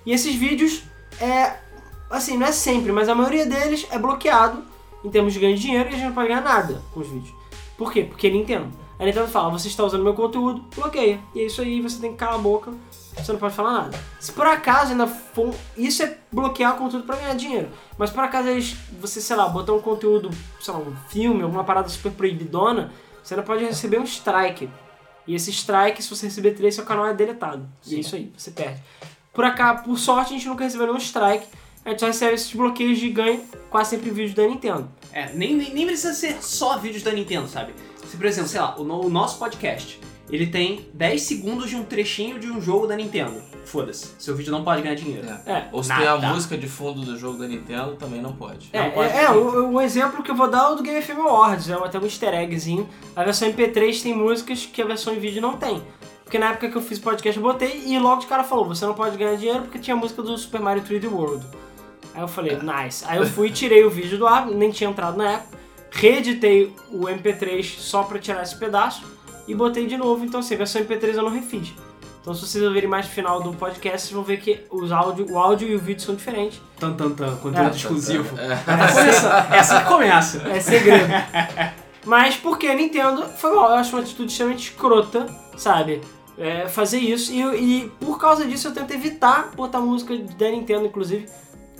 E 0.07 0.13
esses 0.13 0.35
vídeos 0.35 0.83
é. 1.21 1.59
Assim, 2.11 2.37
não 2.37 2.47
é 2.47 2.53
sempre, 2.53 2.93
mas 2.93 3.09
a 3.09 3.15
maioria 3.15 3.47
deles 3.47 3.87
é 3.91 3.99
bloqueado 3.99 4.63
em 5.05 5.11
termos 5.11 5.33
de 5.33 5.41
ganho 5.41 5.57
de 5.57 5.63
dinheiro 5.63 5.89
e 5.89 5.89
a 5.89 5.93
gente 5.93 6.07
não 6.07 6.15
pode 6.15 6.29
ganhar 6.29 6.43
nada 6.43 6.81
com 6.93 7.01
os 7.01 7.09
vídeos. 7.09 7.35
Por 7.77 7.93
quê? 7.93 8.05
Porque 8.05 8.31
Nintendo. 8.31 8.69
A 8.99 9.05
Nintendo 9.05 9.27
fala, 9.27 9.51
você 9.51 9.67
está 9.69 9.83
usando 9.85 10.05
meu 10.05 10.15
conteúdo, 10.15 10.65
bloqueia. 10.75 11.19
E 11.35 11.41
é 11.41 11.47
isso 11.47 11.61
aí, 11.61 11.81
você 11.81 12.01
tem 12.01 12.13
que 12.13 12.17
calar 12.17 12.37
a 12.37 12.39
boca, 12.39 12.73
você 13.17 13.33
não 13.33 13.39
pode 13.39 13.55
falar 13.55 13.73
nada. 13.73 14.01
Se 14.21 14.33
por 14.33 14.47
acaso 14.47 14.93
ainda 14.93 15.07
for. 15.07 15.55
Isso 15.77 16.03
é 16.03 16.19
bloquear 16.31 16.75
o 16.75 16.79
conteúdo 16.79 17.05
pra 17.05 17.17
ganhar 17.17 17.35
dinheiro. 17.35 17.69
Mas 17.99 18.11
por 18.11 18.23
acaso 18.23 18.49
eles, 18.49 18.77
você, 19.01 19.21
sei 19.21 19.37
lá, 19.37 19.49
botar 19.49 19.73
um 19.73 19.81
conteúdo, 19.81 20.31
sei 20.61 20.73
lá, 20.73 20.81
um 20.81 20.95
filme, 21.09 21.43
alguma 21.43 21.65
parada 21.65 21.89
super 21.89 22.13
proibidona, 22.13 22.93
você 23.23 23.35
não 23.35 23.43
pode 23.43 23.65
receber 23.65 23.99
um 23.99 24.05
strike. 24.05 24.71
E 25.27 25.35
esse 25.35 25.51
strike, 25.51 26.03
se 26.03 26.11
você 26.11 26.27
receber 26.27 26.53
três, 26.53 26.75
seu 26.75 26.85
canal 26.85 27.07
é 27.07 27.15
deletado. 27.15 27.67
E 27.87 27.97
é 27.97 27.99
isso 27.99 28.15
aí, 28.15 28.33
você 28.37 28.51
perde. 28.51 28.83
Por 29.35 29.45
acaso, 29.45 29.83
por 29.85 29.99
sorte, 29.99 30.33
a 30.35 30.37
gente 30.37 30.47
nunca 30.49 30.65
recebeu 30.65 30.87
nenhum 30.87 30.99
strike. 30.99 31.47
A 31.85 31.91
gente 31.91 32.01
só 32.01 32.07
recebe 32.07 32.35
esses 32.35 32.53
bloqueios 32.55 32.99
de 32.99 33.11
ganho, 33.11 33.43
quase 33.69 33.91
sempre 33.91 34.09
vídeos 34.11 34.35
da 34.35 34.47
Nintendo. 34.47 34.89
É, 35.13 35.31
nem, 35.35 35.55
nem, 35.55 35.75
nem 35.75 35.87
precisa 35.87 36.15
ser 36.15 36.43
só 36.43 36.79
vídeos 36.79 37.03
da 37.03 37.13
Nintendo, 37.13 37.47
sabe? 37.47 37.75
Se, 38.07 38.17
por 38.17 38.25
exemplo, 38.27 38.49
sei 38.49 38.61
lá, 38.61 38.75
o, 38.79 38.85
no- 38.85 39.05
o 39.05 39.11
nosso 39.11 39.39
podcast, 39.39 40.01
ele 40.31 40.47
tem 40.47 40.89
10 40.95 41.21
segundos 41.23 41.69
de 41.69 41.77
um 41.77 41.85
trechinho 41.85 42.39
de 42.39 42.51
um 42.51 42.61
jogo 42.61 42.87
da 42.87 42.97
Nintendo. 42.97 43.43
Foda-se, 43.67 44.13
seu 44.19 44.35
vídeo 44.35 44.51
não 44.53 44.63
pode 44.65 44.83
ganhar 44.83 44.95
dinheiro. 44.95 45.27
É. 45.47 45.53
É, 45.53 45.69
Ou 45.73 45.83
se 45.83 45.89
tem 45.95 46.07
a 46.07 46.17
Nada. 46.17 46.29
música 46.35 46.57
de 46.57 46.67
fundo 46.69 47.03
do 47.03 47.19
jogo 47.19 47.39
da 47.39 47.47
Nintendo, 47.47 47.97
também 47.97 48.21
não 48.23 48.33
pode. 48.33 48.69
É, 48.73 48.83
Não 48.85 48.91
pode 48.91 49.13
é, 49.13 49.23
é, 49.25 49.31
o, 49.31 49.73
o 49.73 49.81
exemplo 49.81 50.23
que 50.23 50.31
eu 50.31 50.35
vou 50.35 50.49
dar 50.51 50.65
é 50.65 50.69
o 50.73 50.75
do 50.77 50.83
Game 50.83 51.01
FM 51.03 51.19
Awards, 51.19 51.69
é 51.69 51.75
até 51.75 51.99
um 51.99 52.05
easter 52.05 52.33
eggzinho. 52.35 52.89
A 53.17 53.25
versão 53.25 53.49
MP3 53.51 54.03
tem 54.03 54.15
músicas 54.17 54.65
que 54.67 54.81
a 54.81 54.87
versão 54.87 55.15
em 55.15 55.19
vídeo 55.19 55.41
não 55.43 55.57
tem. 55.57 55.83
Porque 56.35 56.45
na 56.45 56.51
época 56.51 56.69
que 56.69 56.77
eu 56.77 56.83
fiz 56.83 56.99
podcast 56.99 57.41
eu 57.41 57.47
botei 57.47 57.85
e 57.87 57.97
logo 57.97 58.23
o 58.23 58.27
cara 58.27 58.43
falou, 58.43 58.65
você 58.65 58.85
não 58.85 58.93
pode 58.93 59.17
ganhar 59.17 59.37
dinheiro 59.37 59.61
porque 59.61 59.79
tinha 59.79 59.95
a 59.95 59.97
música 59.97 60.21
do 60.21 60.37
Super 60.37 60.61
Mario 60.61 60.83
3D 60.83 61.09
World. 61.09 61.47
Aí 62.13 62.23
eu 62.23 62.27
falei, 62.27 62.59
nice. 62.61 63.05
Aí 63.07 63.19
eu 63.19 63.25
fui 63.25 63.47
e 63.47 63.51
tirei 63.53 63.85
o 63.85 63.91
vídeo 63.91 64.19
do 64.19 64.27
ar, 64.27 64.45
nem 64.49 64.73
tinha 64.73 64.91
entrado 64.91 65.17
na 65.17 65.31
época, 65.35 65.57
reeditei 65.93 66.75
o 66.91 67.03
MP3 67.03 67.79
só 67.79 68.03
pra 68.03 68.19
tirar 68.19 68.43
esse 68.43 68.57
pedaço 68.57 69.05
e 69.47 69.55
botei 69.55 69.87
de 69.87 69.97
novo, 69.97 70.25
então 70.25 70.41
assim, 70.41 70.55
a 70.57 70.59
versão 70.59 70.83
MP3 70.83 71.15
eu 71.15 71.23
não 71.23 71.31
refiz. 71.31 71.73
Então 72.21 72.35
se 72.35 72.45
vocês 72.45 72.65
ouvirem 72.65 72.89
mais 72.91 73.07
no 73.07 73.13
final 73.13 73.41
do 73.41 73.53
podcast, 73.53 74.01
vocês 74.01 74.11
vão 74.13 74.25
ver 74.25 74.39
que 74.41 74.59
os 74.73 74.91
áudio, 74.91 75.31
o 75.31 75.39
áudio 75.39 75.69
e 75.69 75.77
o 75.77 75.79
vídeo 75.79 76.03
são 76.03 76.17
diferentes. 76.17 76.61
Tan, 76.81 76.95
tan, 76.95 77.11
tan, 77.13 77.37
conteúdo 77.37 77.69
É. 77.69 77.77
exclusivo. 77.77 78.37
É. 78.41 78.57
Começa, 78.57 79.47
essa 79.53 79.81
que 79.83 79.87
começa. 79.89 80.49
É 80.49 80.59
segredo. 80.59 81.07
Mas 82.05 82.35
porque 82.35 82.67
a 82.67 82.75
Nintendo 82.75 83.25
foi 83.29 83.55
mal, 83.55 83.71
eu 83.71 83.77
acho 83.77 83.95
uma 83.95 84.03
atitude 84.03 84.33
extremamente 84.33 84.71
escrota, 84.73 85.27
sabe? 85.57 86.01
É, 86.37 86.69
fazer 86.69 86.99
isso. 86.99 87.33
E, 87.33 87.41
e 87.85 87.91
por 88.01 88.19
causa 88.19 88.45
disso 88.45 88.69
eu 88.69 88.75
tento 88.75 88.93
evitar 88.93 89.51
botar 89.55 89.81
música 89.81 90.17
da 90.17 90.51
Nintendo, 90.51 90.87
inclusive. 90.87 91.29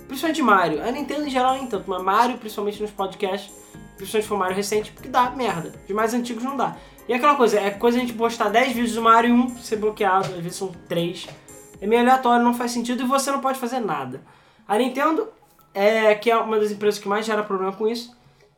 Principalmente 0.07 0.41
Mario. 0.41 0.83
A 0.83 0.91
Nintendo 0.91 1.25
em 1.25 1.29
geral 1.29 1.55
nem 1.55 1.67
tanto, 1.67 1.89
mas 1.89 2.01
Mario, 2.01 2.37
principalmente 2.37 2.81
nos 2.81 2.91
podcasts, 2.91 3.51
principalmente 3.97 4.27
for 4.27 4.37
Mario 4.37 4.55
recente, 4.55 4.91
porque 4.91 5.09
dá 5.09 5.29
merda. 5.31 5.73
De 5.85 5.93
mais 5.93 6.13
antigos 6.13 6.43
não 6.43 6.55
dá. 6.55 6.75
E 7.07 7.13
aquela 7.13 7.35
coisa, 7.35 7.59
é 7.59 7.69
coisa 7.69 7.97
a 7.97 8.01
gente 8.01 8.13
postar 8.13 8.49
10 8.49 8.73
vídeos 8.73 8.93
do 8.93 9.01
Mario 9.01 9.29
e 9.29 9.33
um 9.33 9.57
ser 9.57 9.75
bloqueado, 9.75 10.33
às 10.33 10.41
vezes 10.41 10.55
são 10.55 10.71
3. 10.87 11.27
É 11.79 11.87
meio 11.87 12.01
aleatório, 12.01 12.43
não 12.43 12.53
faz 12.53 12.71
sentido 12.71 13.03
e 13.03 13.05
você 13.05 13.31
não 13.31 13.41
pode 13.41 13.59
fazer 13.59 13.79
nada. 13.79 14.21
A 14.67 14.77
Nintendo, 14.77 15.27
é, 15.73 16.15
que 16.15 16.31
é 16.31 16.37
uma 16.37 16.59
das 16.59 16.71
empresas 16.71 16.99
que 16.99 17.07
mais 17.07 17.25
gera 17.25 17.43
problema 17.43 17.73
com 17.73 17.87
isso, 17.87 18.15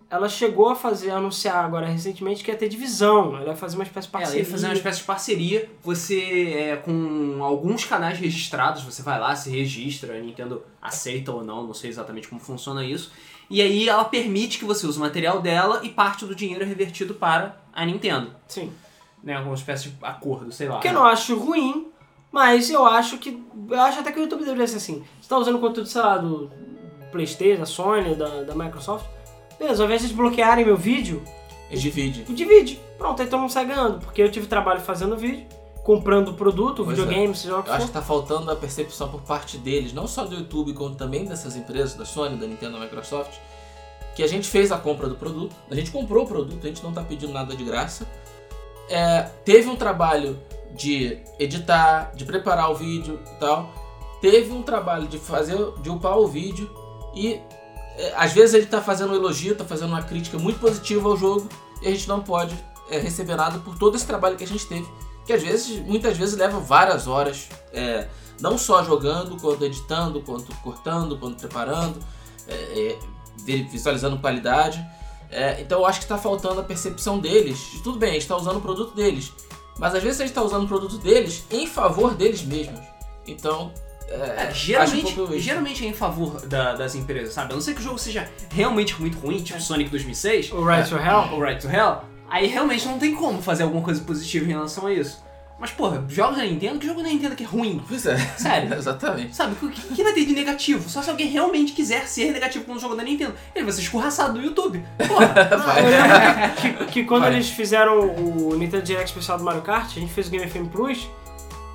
ela 0.10 0.30
chegou 0.30 0.70
a 0.70 0.76
fazer, 0.76 1.12
a 1.12 1.18
anunciar 1.18 1.66
agora 1.66 1.86
recentemente 1.88 2.44
que 2.44 2.50
ia 2.50 2.56
ter 2.58 2.70
divisão, 2.70 3.36
ela 3.36 3.48
ia 3.48 3.56
fazer 3.56 3.76
uma 3.76 3.84
espécie 3.84 4.08
de 4.08 4.16
Ela 4.16 4.22
parceria. 4.24 4.44
ia 4.46 4.50
fazer 4.50 4.68
uma 4.68 4.74
espécie 4.74 5.00
de 5.00 5.04
parceria. 5.04 5.70
Você, 5.84 6.54
é, 6.56 6.76
com 6.78 7.44
alguns 7.44 7.84
canais 7.84 8.18
registrados, 8.18 8.84
você 8.84 9.02
vai 9.02 9.20
lá, 9.20 9.36
se 9.36 9.50
registra, 9.50 10.16
a 10.16 10.20
Nintendo 10.20 10.64
aceita 10.82 11.32
ou 11.34 11.44
não, 11.44 11.64
não 11.64 11.74
sei 11.74 11.90
exatamente 11.90 12.28
como 12.30 12.40
funciona 12.40 12.86
isso. 12.86 13.12
E 13.50 13.62
aí 13.62 13.88
ela 13.90 14.06
permite 14.06 14.60
que 14.60 14.66
você 14.66 14.88
use 14.88 14.98
o 14.98 15.02
material 15.02 15.42
dela 15.42 15.82
e 15.84 15.90
parte 15.90 16.26
do 16.26 16.34
dinheiro 16.36 16.64
é 16.64 16.68
revertido 16.68 17.14
para 17.14 17.58
a 17.74 17.86
Nintendo. 17.86 18.32
Sim. 18.48 18.72
Né, 19.22 19.38
uma 19.40 19.56
espécie 19.56 19.90
de 19.90 19.98
acordo, 20.02 20.52
sei 20.54 20.70
lá. 20.70 20.80
Que 20.80 20.88
eu 20.88 20.94
não 20.94 21.06
acho 21.06 21.38
ruim, 21.38 21.88
mas 22.32 22.70
eu 22.70 22.86
acho 22.86 23.18
que. 23.18 23.44
Eu 23.70 23.82
acho 23.82 24.00
até 24.00 24.12
que 24.12 24.20
o 24.20 24.24
YouTube 24.24 24.46
deveria 24.46 24.68
ser 24.68 24.78
assim. 24.78 25.04
Você 25.20 25.28
tá 25.28 25.38
usando 25.38 25.60
conteúdo, 25.60 25.90
sei 25.90 26.02
lá, 26.02 26.18
do 26.18 26.50
Playstation, 27.12 27.60
da 27.60 27.66
Sony, 27.66 28.16
da, 28.16 28.44
da 28.44 28.56
Microsoft. 28.56 29.17
Beleza, 29.60 29.82
ao 29.84 29.86
invés 29.86 30.02
de 30.02 30.08
desbloquearem 30.08 30.66
meu 30.66 30.78
vídeo, 30.78 31.24
E 31.70 31.78
divide. 31.78 32.24
divide. 32.24 32.80
Pronto, 32.98 33.22
aí 33.22 33.28
todo 33.28 33.40
mundo 33.42 33.52
sai 33.52 33.66
ganhando. 33.66 34.00
Porque 34.00 34.22
eu 34.22 34.32
tive 34.32 34.48
trabalho 34.48 34.82
fazendo 34.82 35.18
vídeo, 35.18 35.46
comprando 35.84 36.30
o 36.30 36.34
produto, 36.34 36.84
Pois 36.86 36.98
é. 36.98 37.02
videogame, 37.02 37.36
seja 37.36 37.54
lá 37.54 37.60
o 37.60 37.64
que 37.64 37.70
Eu 37.70 37.74
acho 37.74 37.88
que 37.88 37.92
tá 37.94 38.02
faltando 38.02 38.50
a 38.52 38.56
percepção 38.56 39.10
por 39.10 39.22
parte 39.22 39.58
deles, 39.58 39.94
não 39.94 40.08
só 40.08 40.24
do 40.26 40.36
YouTube, 40.36 40.74
como 40.74 40.96
também 40.96 41.26
dessas 41.26 41.56
empresas, 41.56 41.94
da 41.96 42.06
Sony, 42.06 42.36
da 42.38 42.46
Nintendo, 42.48 42.74
da 42.74 42.80
Microsoft, 42.84 43.32
que 44.16 44.24
a 44.24 44.28
gente 44.28 44.48
fez 44.48 44.72
a 44.72 44.78
compra 44.78 45.08
do 45.08 45.16
produto, 45.16 45.56
a 45.70 45.76
gente 45.76 45.92
comprou 45.92 46.24
o 46.24 46.28
produto, 46.28 46.60
a 46.64 46.68
gente 46.68 46.84
não 46.84 46.92
tá 46.92 47.04
pedindo 47.04 47.32
nada 47.32 47.56
de 47.56 47.64
graça. 47.64 48.08
É, 48.90 49.24
teve 49.46 49.70
um 49.70 49.76
trabalho 49.76 50.40
de 50.74 51.20
editar, 51.40 52.12
de 52.16 52.26
preparar 52.26 52.72
o 52.72 52.76
vídeo 52.76 53.20
e 53.26 53.40
tal. 53.40 53.70
Teve 54.22 54.52
um 54.52 54.62
trabalho 54.64 55.08
de 55.08 55.18
fazer, 55.20 55.58
de 55.82 55.90
upar 55.90 56.18
o 56.18 56.28
vídeo 56.28 56.70
e 57.14 57.34
é, 57.34 57.42
às 58.16 58.32
vezes 58.34 58.54
ele 58.54 58.66
tá 58.66 58.82
fazendo 58.82 59.12
um 59.12 59.16
elogio, 59.16 59.56
tá 59.56 59.66
fazendo 59.66 59.90
uma 59.90 60.04
crítica 60.04 60.38
muito 60.38 60.60
positiva 60.60 61.08
ao 61.10 61.18
jogo 61.18 61.48
e 61.82 61.88
a 61.88 61.92
gente 61.92 62.08
não 62.08 62.22
pode 62.22 62.56
é, 62.90 63.00
receber 63.00 63.36
nada 63.36 63.60
por 63.60 63.78
todo 63.78 63.96
esse 63.96 64.06
trabalho 64.06 64.36
que 64.38 64.44
a 64.44 64.48
gente 64.48 64.66
teve 64.66 64.88
que 65.28 65.34
às 65.34 65.44
vezes, 65.44 65.78
muitas 65.86 66.18
vezes 66.18 66.38
leva 66.38 66.58
várias 66.58 67.06
horas, 67.06 67.50
é, 67.74 68.08
não 68.40 68.58
só 68.58 68.82
jogando, 68.82 69.36
quanto 69.36 69.66
editando, 69.66 70.22
quanto 70.22 70.56
cortando, 70.62 71.18
quanto 71.18 71.38
preparando, 71.38 72.00
é, 72.48 72.54
é, 72.54 73.00
vi- 73.44 73.64
visualizando 73.64 74.18
qualidade. 74.20 74.84
É, 75.30 75.60
então 75.60 75.80
eu 75.80 75.86
acho 75.86 76.00
que 76.00 76.06
está 76.06 76.18
faltando 76.18 76.62
a 76.62 76.64
percepção 76.64 77.20
deles. 77.20 77.60
de 77.74 77.84
Tudo 77.84 78.00
bem, 78.00 78.12
a 78.12 78.14
gente 78.14 78.22
está 78.22 78.38
usando 78.38 78.56
o 78.56 78.62
produto 78.62 78.96
deles, 78.96 79.34
mas 79.78 79.94
às 79.94 80.02
vezes 80.02 80.22
a 80.22 80.24
gente 80.24 80.32
está 80.32 80.42
usando 80.42 80.64
o 80.64 80.68
produto 80.68 80.98
deles 80.98 81.44
em 81.52 81.68
favor 81.68 82.14
deles 82.16 82.42
mesmos. 82.42 82.80
Então, 83.28 83.74
é, 84.10 84.46
É, 84.46 84.50
um 84.50 84.54
geralmente, 84.54 85.40
geralmente 85.40 85.86
é 85.86 85.90
em 85.90 85.94
favor 85.94 86.46
da- 86.46 86.74
das 86.76 86.96
empresas, 86.96 87.34
sabe? 87.34 87.52
A 87.52 87.56
não 87.56 87.62
ser 87.62 87.74
que 87.74 87.82
o 87.82 87.84
jogo 87.84 87.98
seja 87.98 88.30
realmente 88.54 89.00
muito 89.00 89.18
ruim, 89.20 89.38
tipo 89.42 89.60
Sonic 89.62 89.90
2006, 89.90 90.52
O 90.52 90.64
Right 90.66 90.90
to 90.90 90.96
Hell. 90.98 91.30
ou 91.34 91.42
Right 91.42 91.62
to 91.62 91.68
Hell, 91.70 91.98
aí 92.30 92.48
realmente 92.48 92.86
não 92.88 92.98
tem 93.00 93.14
como 93.16 93.42
fazer 93.42 93.64
alguma 93.64 93.82
coisa 93.84 94.02
positiva 94.02 94.46
em 94.46 94.50
relação 94.50 94.88
a 94.88 94.94
isso. 94.94 95.26
Mas, 95.60 95.72
porra, 95.72 96.06
jogos 96.08 96.38
da 96.38 96.44
Nintendo, 96.44 96.78
que 96.78 96.86
jogo 96.86 97.02
da 97.02 97.10
Nintendo 97.10 97.36
que 97.36 97.44
é 97.44 97.48
ruim? 97.48 97.82
Pois 97.88 98.06
é, 98.06 98.16
Sério. 98.38 98.72
exatamente. 98.78 99.36
Sabe, 99.36 99.56
o 99.60 99.70
que, 99.70 99.82
que 99.96 100.04
vai 100.04 100.14
ter 100.14 100.24
de 100.24 100.34
negativo? 100.34 100.88
Só 100.88 101.02
se 101.02 101.10
alguém 101.10 101.26
realmente 101.30 101.72
quiser 101.74 102.08
ser 102.08 102.32
negativo 102.32 102.64
com 102.64 102.74
um 102.74 102.80
jogo 102.80 102.94
da 102.96 103.02
Nintendo. 103.02 103.34
Ele 103.56 103.66
vai 103.66 103.74
ser 103.74 103.82
escorraçado 103.82 104.34
do 104.34 104.46
YouTube. 104.46 104.86
Porra, 105.08 105.34
que, 106.62 106.86
que 106.92 107.04
quando 107.06 107.24
Vai. 107.24 107.34
eles 107.34 107.50
fizeram 107.50 108.00
o 108.02 108.56
Nintendo 108.56 108.84
Direct 108.84 109.10
especial 109.10 109.40
do 109.40 109.44
Mario 109.44 109.64
Kart, 109.64 109.88
a 109.98 110.00
gente 110.00 110.14
fez 110.14 110.28
o 110.28 110.30
Game 110.30 110.48
FM 110.48 110.70
Plus. 110.72 111.10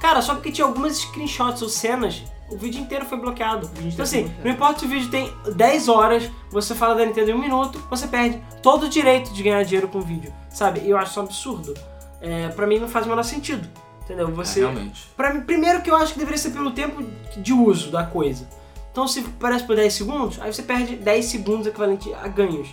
Cara, 0.02 0.20
só 0.20 0.34
porque 0.34 0.50
tinha 0.50 0.66
algumas 0.66 0.96
screenshots 0.96 1.62
ou 1.62 1.68
cenas, 1.68 2.24
o 2.50 2.56
vídeo 2.56 2.80
inteiro 2.80 3.04
foi 3.04 3.16
bloqueado. 3.18 3.70
Então 3.82 4.02
assim, 4.02 4.22
bloqueado. 4.22 4.44
não 4.44 4.50
importa 4.50 4.80
se 4.80 4.86
o 4.86 4.88
vídeo 4.88 5.08
tem 5.08 5.32
10 5.54 5.88
horas, 5.88 6.28
você 6.50 6.74
fala 6.74 6.96
da 6.96 7.06
Nintendo 7.06 7.30
em 7.30 7.34
um 7.34 7.38
minuto, 7.38 7.78
você 7.88 8.08
perde 8.08 8.42
todo 8.60 8.86
o 8.86 8.88
direito 8.88 9.32
de 9.32 9.40
ganhar 9.44 9.62
dinheiro 9.62 9.86
com 9.86 9.98
o 9.98 10.02
vídeo, 10.02 10.34
sabe? 10.50 10.80
E 10.80 10.90
eu 10.90 10.98
acho 10.98 11.12
isso 11.12 11.20
um 11.20 11.22
absurdo. 11.22 11.74
É, 12.20 12.48
pra 12.48 12.66
mim 12.66 12.80
não 12.80 12.88
faz 12.88 13.06
o 13.06 13.08
menor 13.08 13.22
sentido, 13.22 13.68
entendeu? 14.02 14.28
É, 14.28 14.32
Você... 14.32 14.58
realmente. 14.58 15.08
Pra 15.16 15.32
mim, 15.32 15.42
primeiro 15.42 15.80
que 15.82 15.90
eu 15.90 15.94
acho 15.94 16.14
que 16.14 16.18
deveria 16.18 16.38
ser 16.38 16.50
pelo 16.50 16.72
tempo 16.72 17.00
de 17.36 17.52
uso 17.52 17.92
da 17.92 18.04
coisa. 18.04 18.48
Então 18.90 19.06
se 19.06 19.22
parece 19.22 19.64
por 19.64 19.76
10 19.76 19.94
segundos, 19.94 20.40
aí 20.40 20.52
você 20.52 20.64
perde 20.64 20.96
10 20.96 21.24
segundos 21.26 21.64
equivalente 21.68 22.12
a 22.12 22.26
ganhos. 22.26 22.68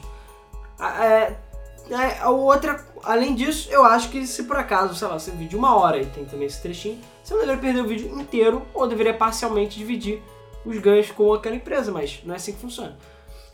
É, 0.79 1.05
é, 1.05 1.37
a 2.21 2.29
outra, 2.29 2.85
além 3.03 3.33
disso, 3.35 3.67
eu 3.71 3.83
acho 3.83 4.09
que 4.09 4.25
se 4.27 4.43
por 4.43 4.57
acaso, 4.57 4.93
sei 4.95 5.07
lá, 5.07 5.17
você 5.19 5.31
vídeo 5.31 5.57
uma 5.57 5.75
hora 5.75 6.01
e 6.01 6.05
tem 6.05 6.25
também 6.25 6.45
esse 6.47 6.61
trechinho, 6.61 6.99
você 7.23 7.33
não 7.33 7.41
deveria 7.41 7.61
perder 7.61 7.81
o 7.81 7.87
vídeo 7.87 8.19
inteiro 8.19 8.61
ou 8.73 8.87
deveria 8.87 9.13
parcialmente 9.13 9.77
dividir 9.77 10.21
os 10.65 10.77
ganhos 10.79 11.09
com 11.11 11.33
aquela 11.33 11.55
empresa, 11.55 11.91
mas 11.91 12.21
não 12.23 12.33
é 12.33 12.37
assim 12.37 12.53
que 12.53 12.59
funciona. 12.59 12.97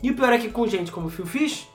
E 0.02 0.10
o 0.10 0.14
pior 0.16 0.32
é 0.32 0.38
que 0.38 0.50
com 0.50 0.66
gente 0.66 0.92
como 0.92 1.06
o 1.06 1.10
Phil 1.10 1.26
Fish, 1.26 1.66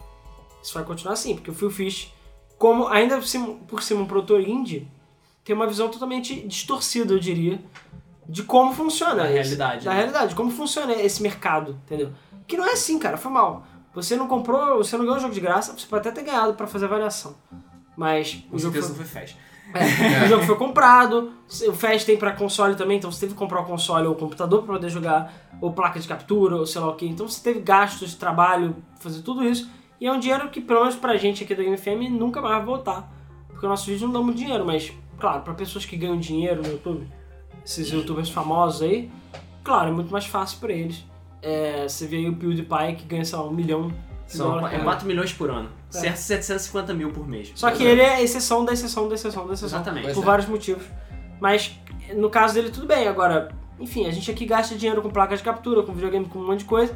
isso 0.62 0.74
vai 0.74 0.84
continuar 0.84 1.14
assim, 1.14 1.34
porque 1.36 1.50
o 1.50 1.54
Phil 1.54 1.72
Fish, 1.72 2.14
como 2.58 2.88
ainda 2.88 3.16
por 3.18 3.26
cima, 3.26 3.56
por 3.68 3.82
cima 3.82 4.02
um 4.02 4.06
produtor 4.06 4.42
indie, 4.42 4.88
tem 5.44 5.56
uma 5.56 5.66
visão 5.66 5.90
totalmente 5.90 6.42
distorcida, 6.48 7.14
eu 7.14 7.20
diria, 7.20 7.60
de 8.30 8.44
como 8.44 8.72
funciona. 8.74 9.16
Da 9.16 9.24
esse- 9.26 9.34
realidade, 9.34 9.86
Da 9.86 9.92
né? 9.92 9.98
realidade, 9.98 10.30
de 10.30 10.36
como 10.36 10.52
funciona 10.52 10.94
esse 10.94 11.24
mercado, 11.24 11.72
entendeu? 11.86 12.12
Que 12.48 12.56
não 12.58 12.66
é 12.68 12.74
assim, 12.74 13.00
cara, 13.00 13.18
foi 13.18 13.32
mal. 13.32 13.66
Você 13.94 14.16
não 14.16 14.28
comprou, 14.28 14.78
você 14.78 14.98
não 14.98 15.06
ganhou 15.06 15.18
o 15.18 15.22
jogo 15.22 15.34
de 15.34 15.42
graça, 15.42 15.74
você 15.78 15.86
pode 15.86 16.08
até 16.08 16.22
ter 16.22 16.30
ganhado 16.30 16.54
pra 16.54 16.68
fazer 16.68 16.86
avaliação. 16.86 17.36
Mas 17.96 18.44
o 18.52 18.58
jogo, 18.58 18.80
foi, 18.80 18.90
não 18.90 18.96
foi 18.96 19.06
fast. 19.06 19.38
o 20.26 20.28
jogo 20.28 20.44
foi 20.44 20.56
comprado, 20.58 21.32
o 21.68 21.74
Fast 21.74 22.06
tem 22.06 22.18
pra 22.18 22.34
console 22.34 22.76
também, 22.76 22.98
então 22.98 23.12
você 23.12 23.22
teve 23.22 23.34
que 23.34 23.40
comprar 23.40 23.62
o 23.62 23.66
console 23.66 24.06
ou 24.08 24.14
o 24.14 24.18
computador 24.18 24.64
pra 24.64 24.74
poder 24.76 24.90
jogar, 24.90 25.34
ou 25.62 25.72
placa 25.72 26.00
de 26.00 26.08
captura, 26.08 26.58
ou 26.58 26.66
sei 26.66 26.82
lá 26.82 26.90
o 26.90 26.96
que. 26.96 27.06
Então 27.06 27.28
você 27.28 27.42
teve 27.42 27.60
gastos 27.62 28.12
de 28.12 28.18
trabalho, 28.18 28.76
fazer 29.00 29.22
tudo 29.22 29.44
isso. 29.44 29.70
E 30.00 30.08
é 30.08 30.12
um 30.12 30.20
dinheiro 30.20 30.50
que, 30.50 30.60
pelo 30.60 30.82
menos 30.82 30.96
pra 30.96 31.16
gente 31.16 31.44
aqui 31.44 31.54
do 31.56 31.64
Game 31.64 31.78
FM, 31.78 32.12
nunca 32.12 32.42
mais 32.42 32.56
vai 32.56 32.66
voltar. 32.66 33.10
Porque 33.48 33.68
nossos 33.68 33.86
vídeos 33.86 34.04
não 34.04 34.12
dão 34.12 34.24
muito 34.24 34.38
dinheiro, 34.38 34.66
mas, 34.66 34.92
claro, 35.20 35.42
pra 35.42 35.54
pessoas 35.54 35.86
que 35.86 35.96
ganham 35.96 36.18
dinheiro 36.18 36.62
no 36.62 36.68
YouTube, 36.68 37.08
esses 37.64 37.90
youtubers 37.90 38.30
famosos 38.30 38.82
aí, 38.82 39.12
claro, 39.64 39.90
é 39.90 39.92
muito 39.92 40.12
mais 40.12 40.26
fácil 40.26 40.60
pra 40.60 40.74
eles. 40.74 41.06
É, 41.42 41.88
você 41.88 42.06
vê 42.06 42.18
aí 42.18 42.30
o 42.30 42.36
PewDiePie 42.36 42.96
que 42.98 43.06
ganha, 43.06 43.26
sei 43.26 43.38
lá, 43.38 43.46
um 43.46 43.52
milhão 43.52 43.92
de 44.28 44.38
São 44.38 44.52
dólares. 44.52 44.80
é 44.80 44.84
4 44.84 45.08
milhões 45.08 45.34
por 45.34 45.50
ano. 45.50 45.70
É. 45.94 45.98
Certo, 45.98 46.18
750 46.18 46.94
mil 46.94 47.12
por 47.12 47.28
mês. 47.28 47.52
Só 47.56 47.72
que 47.72 47.84
ele 47.84 48.02
é 48.02 48.22
exceção 48.24 48.64
da 48.64 48.74
exceção 48.74 49.10
da 49.10 49.16
exceção 49.16 49.48
da 49.48 49.54
exceção. 49.54 49.80
Exatamente. 49.80 50.04
Pois 50.04 50.16
Por 50.16 50.24
é. 50.24 50.26
vários 50.26 50.48
motivos. 50.48 50.84
Mas 51.40 51.78
no 52.16 52.30
caso 52.30 52.54
dele 52.54 52.70
tudo 52.70 52.86
bem. 52.86 53.08
Agora, 53.08 53.52
enfim, 53.80 54.06
a 54.06 54.12
gente 54.12 54.30
aqui 54.30 54.46
gasta 54.46 54.76
dinheiro 54.76 55.02
com 55.02 55.10
placa 55.10 55.36
de 55.36 55.44
captura, 55.44 55.84
com 55.84 55.92
videogame, 55.94 56.26
com 56.26 56.40
um 56.40 56.48
monte 56.48 56.60
de 56.60 56.66
coisa. 56.66 56.96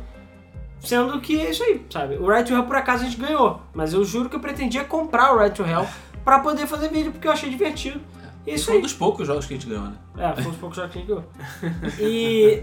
Sendo 0.79 1.19
que 1.19 1.41
é 1.41 1.49
isso 1.49 1.63
aí, 1.63 1.83
sabe? 1.89 2.15
O 2.17 2.29
Right 2.29 2.47
to 2.47 2.53
Hell 2.53 2.63
por 2.63 2.75
acaso 2.75 3.03
a 3.03 3.09
gente 3.09 3.19
ganhou. 3.19 3.59
Mas 3.73 3.93
eu 3.93 4.03
juro 4.05 4.29
que 4.29 4.35
eu 4.35 4.39
pretendia 4.39 4.83
comprar 4.85 5.33
o 5.33 5.39
Right 5.39 5.55
to 5.55 5.63
Hell 5.63 5.87
pra 6.23 6.39
poder 6.39 6.67
fazer 6.67 6.89
vídeo, 6.89 7.11
porque 7.11 7.27
eu 7.27 7.31
achei 7.31 7.49
divertido. 7.49 7.99
É 8.45 8.53
isso 8.53 8.65
foi 8.65 8.75
um 8.75 8.77
aí. 8.77 8.83
dos 8.83 8.93
poucos 8.93 9.25
jogos 9.25 9.45
que 9.45 9.55
a 9.55 9.57
gente 9.57 9.67
ganhou, 9.67 9.85
né? 9.85 9.95
É, 10.17 10.41
foi 10.41 10.51
uns 10.51 10.57
poucos 10.57 10.77
jogos 10.77 10.93
que 10.93 10.99
a 10.99 11.01
gente 11.01 11.07
ganhou. 11.09 11.23
E. 11.99 12.61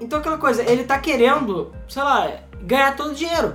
Então 0.00 0.18
aquela 0.18 0.38
coisa, 0.38 0.62
ele 0.62 0.84
tá 0.84 0.98
querendo, 0.98 1.72
sei 1.88 2.02
lá, 2.02 2.30
ganhar 2.62 2.96
todo 2.96 3.12
o 3.12 3.14
dinheiro. 3.14 3.54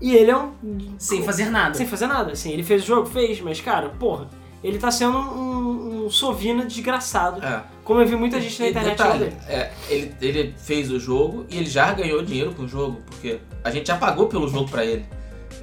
E 0.00 0.16
ele 0.16 0.30
é 0.30 0.36
um. 0.36 0.52
Sem 0.98 1.22
fazer 1.22 1.50
nada. 1.50 1.74
Sem 1.74 1.86
fazer 1.86 2.06
nada, 2.06 2.32
assim. 2.32 2.50
Ele 2.52 2.64
fez 2.64 2.82
o 2.82 2.86
jogo? 2.86 3.08
Fez, 3.08 3.40
mas 3.40 3.60
cara, 3.60 3.88
porra, 3.88 4.28
ele 4.62 4.78
tá 4.78 4.90
sendo 4.90 5.16
um, 5.16 6.04
um 6.04 6.10
sovina 6.10 6.64
desgraçado. 6.64 7.44
É. 7.44 7.62
Como 7.84 8.00
eu 8.00 8.06
vi 8.06 8.16
muita 8.16 8.40
gente 8.40 8.60
na 8.60 8.68
internet 8.68 8.96
detalhe, 8.96 9.32
é, 9.48 9.72
ele, 9.88 10.14
ele 10.20 10.54
fez 10.56 10.90
o 10.90 10.98
jogo 10.98 11.46
e 11.48 11.56
ele 11.56 11.70
já 11.70 11.92
ganhou 11.92 12.22
dinheiro 12.22 12.52
com 12.52 12.62
o 12.64 12.68
jogo, 12.68 13.00
porque 13.06 13.38
a 13.62 13.70
gente 13.70 13.86
já 13.86 13.96
pagou 13.96 14.26
pelo 14.26 14.48
jogo 14.48 14.68
pra 14.68 14.84
ele. 14.84 15.04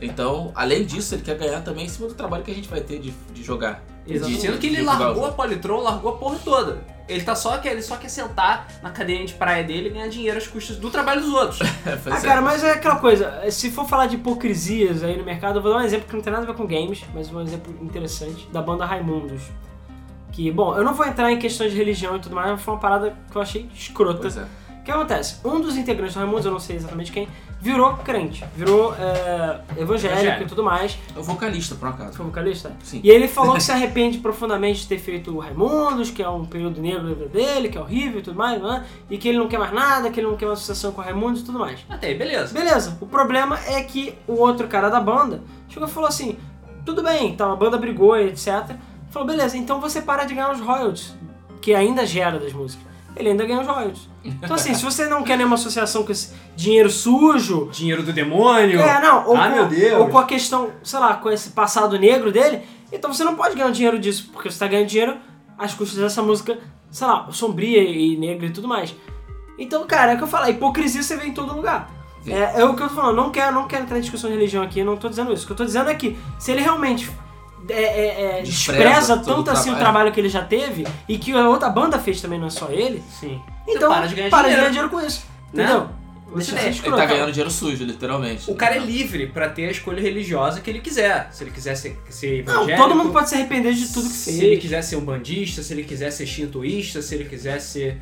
Então, 0.01 0.51
além 0.55 0.85
disso, 0.85 1.15
ele 1.15 1.21
quer 1.21 1.37
ganhar 1.37 1.61
também 1.61 1.85
em 1.85 1.89
cima 1.89 2.07
do 2.07 2.13
trabalho 2.13 2.43
que 2.43 2.51
a 2.51 2.53
gente 2.53 2.69
vai 2.69 2.81
ter 2.81 2.99
de, 2.99 3.11
de 3.33 3.43
jogar. 3.43 3.83
Exatamente. 4.07 4.41
Sendo 4.41 4.57
que 4.57 4.67
ele 4.67 4.81
largou 4.81 5.07
a 5.07 5.13
jogo. 5.13 5.31
Polytron, 5.33 5.81
largou 5.81 6.13
a 6.13 6.17
porra 6.17 6.37
toda. 6.43 6.99
Ele 7.07 7.23
tá 7.23 7.35
só 7.35 7.57
quer, 7.57 7.71
ele 7.71 7.81
só 7.81 7.97
quer 7.97 8.09
sentar 8.09 8.67
na 8.83 8.91
cadeirinha 8.91 9.25
de 9.25 9.33
praia 9.33 9.63
dele 9.63 9.89
e 9.89 9.91
ganhar 9.91 10.07
dinheiro 10.07 10.37
às 10.37 10.47
custas 10.47 10.77
do 10.77 10.91
trabalho 10.91 11.21
dos 11.21 11.33
outros. 11.33 11.59
Ah, 11.85 12.17
é. 12.17 12.21
cara, 12.21 12.41
mas 12.41 12.63
é 12.63 12.73
aquela 12.73 12.97
coisa, 12.97 13.49
se 13.49 13.71
for 13.71 13.87
falar 13.87 14.05
de 14.05 14.15
hipocrisias 14.15 15.03
aí 15.03 15.17
no 15.17 15.23
mercado, 15.23 15.57
eu 15.57 15.61
vou 15.61 15.71
dar 15.73 15.79
um 15.79 15.81
exemplo 15.81 16.07
que 16.07 16.15
não 16.15 16.21
tem 16.21 16.31
nada 16.31 16.43
a 16.43 16.47
ver 16.47 16.55
com 16.55 16.67
games, 16.67 17.03
mas 17.13 17.31
um 17.31 17.41
exemplo 17.41 17.75
interessante, 17.81 18.47
da 18.51 18.61
banda 18.61 18.85
Raimundos. 18.85 19.41
Que, 20.31 20.51
bom, 20.51 20.75
eu 20.75 20.83
não 20.83 20.93
vou 20.93 21.05
entrar 21.05 21.31
em 21.31 21.39
questões 21.39 21.71
de 21.71 21.77
religião 21.77 22.15
e 22.15 22.19
tudo 22.19 22.35
mais, 22.35 22.51
mas 22.51 22.61
foi 22.61 22.73
uma 22.73 22.79
parada 22.79 23.17
que 23.31 23.35
eu 23.35 23.41
achei 23.41 23.69
escrota. 23.73 24.19
Pois 24.21 24.37
é. 24.37 24.43
O 24.79 24.83
que 24.83 24.91
acontece? 24.91 25.39
Um 25.43 25.59
dos 25.59 25.77
integrantes 25.77 26.13
do 26.13 26.19
Raimundos, 26.19 26.45
eu 26.45 26.51
não 26.51 26.59
sei 26.59 26.75
exatamente 26.75 27.11
quem, 27.11 27.27
virou 27.61 27.93
crente, 27.97 28.45
virou 28.55 28.93
é, 28.95 29.59
evangélico 29.77 30.19
Evangélico. 30.19 30.43
e 30.43 30.45
tudo 30.47 30.63
mais. 30.63 30.97
É 31.15 31.19
o 31.19 31.23
vocalista, 31.23 31.75
por 31.75 31.89
acaso. 31.89 32.13
Foi 32.13 32.25
vocalista? 32.25 32.71
Sim. 32.83 33.01
E 33.03 33.09
ele 33.09 33.27
falou 33.27 33.55
que 33.55 33.63
se 33.63 33.71
arrepende 33.71 34.17
profundamente 34.19 34.81
de 34.81 34.87
ter 34.87 34.99
feito 34.99 35.35
o 35.35 35.39
Raimundos, 35.39 36.09
que 36.09 36.23
é 36.23 36.29
um 36.29 36.45
período 36.45 36.81
negro 36.81 37.03
da 37.03 37.13
vida 37.13 37.27
dele, 37.27 37.69
que 37.69 37.77
é 37.77 37.81
horrível 37.81 38.19
e 38.19 38.23
tudo 38.23 38.37
mais, 38.37 38.61
né? 38.61 38.85
e 39.09 39.17
que 39.17 39.27
ele 39.27 39.37
não 39.37 39.47
quer 39.47 39.59
mais 39.59 39.73
nada, 39.73 40.09
que 40.09 40.19
ele 40.19 40.27
não 40.27 40.37
quer 40.37 40.45
uma 40.45 40.53
associação 40.53 40.91
com 40.91 41.01
o 41.01 41.03
Raimundos 41.03 41.41
e 41.41 41.45
tudo 41.45 41.59
mais. 41.59 41.79
Até 41.89 42.07
aí, 42.07 42.15
beleza. 42.15 42.53
Beleza, 42.53 42.97
o 43.01 43.05
problema 43.05 43.59
é 43.67 43.81
que 43.81 44.15
o 44.27 44.33
outro 44.33 44.67
cara 44.67 44.89
da 44.89 44.99
banda 44.99 45.41
chegou 45.67 45.87
e 45.87 45.91
falou 45.91 46.07
assim: 46.07 46.37
tudo 46.85 47.03
bem, 47.03 47.29
então 47.29 47.51
a 47.51 47.55
banda 47.55 47.77
brigou 47.77 48.17
e 48.17 48.29
etc. 48.29 48.75
Falou, 49.09 49.27
beleza, 49.27 49.57
então 49.57 49.81
você 49.81 50.01
para 50.01 50.23
de 50.23 50.33
ganhar 50.33 50.51
os 50.51 50.59
royalties, 50.59 51.15
que 51.61 51.73
ainda 51.73 52.05
gera 52.05 52.39
das 52.39 52.53
músicas. 52.53 52.88
Ele 53.15 53.29
ainda 53.29 53.45
ganha 53.45 53.61
os 53.61 53.67
royalties. 53.67 54.09
Então, 54.23 54.55
assim, 54.55 54.73
se 54.73 54.83
você 54.83 55.07
não 55.07 55.23
quer 55.23 55.37
nenhuma 55.37 55.55
associação 55.55 56.03
com 56.03 56.11
esse 56.11 56.33
dinheiro 56.55 56.89
sujo, 56.89 57.69
Dinheiro 57.71 58.03
do 58.03 58.13
demônio. 58.13 58.79
é, 58.79 59.01
não, 59.01 59.27
ou, 59.27 59.35
ah, 59.35 59.49
com, 59.49 59.55
meu 59.55 59.65
Deus. 59.67 59.99
ou 60.01 60.09
com 60.09 60.17
a 60.17 60.25
questão, 60.25 60.71
sei 60.83 60.99
lá, 60.99 61.15
com 61.15 61.29
esse 61.29 61.49
passado 61.51 61.97
negro 61.97 62.31
dele, 62.31 62.61
então 62.91 63.13
você 63.13 63.23
não 63.23 63.35
pode 63.35 63.55
ganhar 63.55 63.71
dinheiro 63.71 63.99
disso, 63.99 64.29
porque 64.31 64.49
você 64.49 64.59
tá 64.59 64.67
ganhando 64.67 64.87
dinheiro 64.87 65.17
às 65.57 65.73
custas 65.73 65.99
dessa 65.99 66.21
música, 66.21 66.57
sei 66.91 67.07
lá, 67.07 67.27
sombria 67.31 67.81
e 67.83 68.15
negra 68.17 68.45
e 68.45 68.51
tudo 68.51 68.67
mais. 68.67 68.95
Então, 69.57 69.85
cara, 69.85 70.13
é 70.13 70.15
o 70.15 70.17
que 70.17 70.23
eu 70.23 70.27
falo, 70.27 70.45
a 70.45 70.49
hipocrisia 70.49 71.03
você 71.03 71.17
vê 71.17 71.27
em 71.27 71.33
todo 71.33 71.55
lugar. 71.55 71.89
É, 72.25 72.61
é 72.61 72.65
o 72.65 72.75
que 72.75 72.83
eu 72.83 72.89
tô 72.89 72.95
falando, 72.95 73.15
não 73.15 73.29
quero, 73.29 73.53
não 73.53 73.67
quero 73.67 73.83
entrar 73.83 73.97
em 73.97 74.01
discussão 74.01 74.29
de 74.29 74.35
religião 74.35 74.63
aqui, 74.63 74.83
não 74.83 74.97
tô 74.97 75.09
dizendo 75.09 75.33
isso. 75.33 75.43
O 75.43 75.47
que 75.47 75.53
eu 75.53 75.57
tô 75.57 75.65
dizendo 75.65 75.89
é 75.89 75.95
que 75.95 76.17
se 76.37 76.51
ele 76.51 76.61
realmente 76.61 77.09
é, 77.69 77.73
é, 77.73 78.39
é, 78.39 78.41
Despreza 78.41 78.83
despreza 78.83 79.17
tanto 79.17 79.47
o 79.47 79.51
assim 79.51 79.71
o 79.71 79.75
trabalho. 79.75 80.11
que 80.11 80.19
ele 80.19 80.29
já 80.29 80.43
teve 80.43 80.85
e 81.07 81.17
que 81.17 81.31
a 81.33 81.49
outra 81.49 81.69
banda 81.69 81.99
fez 81.99 82.21
também, 82.21 82.39
não 82.39 82.47
é 82.47 82.51
só 82.51 82.69
ele, 82.69 83.03
Sim. 83.19 83.41
então 83.67 83.89
para 83.89 84.07
de 84.07 84.15
ganhar 84.15 84.29
para 84.29 84.47
dinheiro. 84.47 84.55
de 84.55 84.55
ganhar 84.57 84.69
dinheiro 84.69 84.89
com 84.89 85.05
isso. 85.05 85.25
Né? 85.53 85.63
Entendeu? 85.63 85.89
Deixa 86.35 86.87
Ele 86.87 86.95
tá 86.95 87.05
ganhando 87.05 87.31
dinheiro 87.31 87.49
sujo, 87.49 87.83
literalmente. 87.83 88.51
O 88.51 88.55
cara 88.55 88.75
é 88.75 88.79
livre 88.79 89.27
pra 89.27 89.49
ter 89.49 89.67
a 89.67 89.71
escolha 89.71 89.99
religiosa 89.99 90.61
que 90.61 90.69
ele 90.69 90.79
quiser. 90.79 91.27
Se 91.31 91.43
ele 91.43 91.51
quiser 91.51 91.75
ser, 91.75 91.99
ser 92.09 92.45
Não, 92.45 92.53
evangélico. 92.53 92.83
todo 92.83 92.95
mundo 92.95 93.11
pode 93.11 93.29
se 93.29 93.35
arrepender 93.35 93.73
de 93.73 93.87
tudo 93.91 94.07
que 94.07 94.15
fez. 94.15 94.37
Se 94.37 94.45
ele 94.45 94.57
quiser 94.57 94.83
ser 94.83 94.95
um 94.97 95.01
bandista, 95.01 95.63
se 95.63 95.73
ele 95.73 95.83
quiser 95.83 96.11
ser 96.11 96.27
shintoísta, 96.27 97.01
se 97.01 97.15
ele 97.15 97.25
quiser 97.25 97.59
ser 97.59 97.99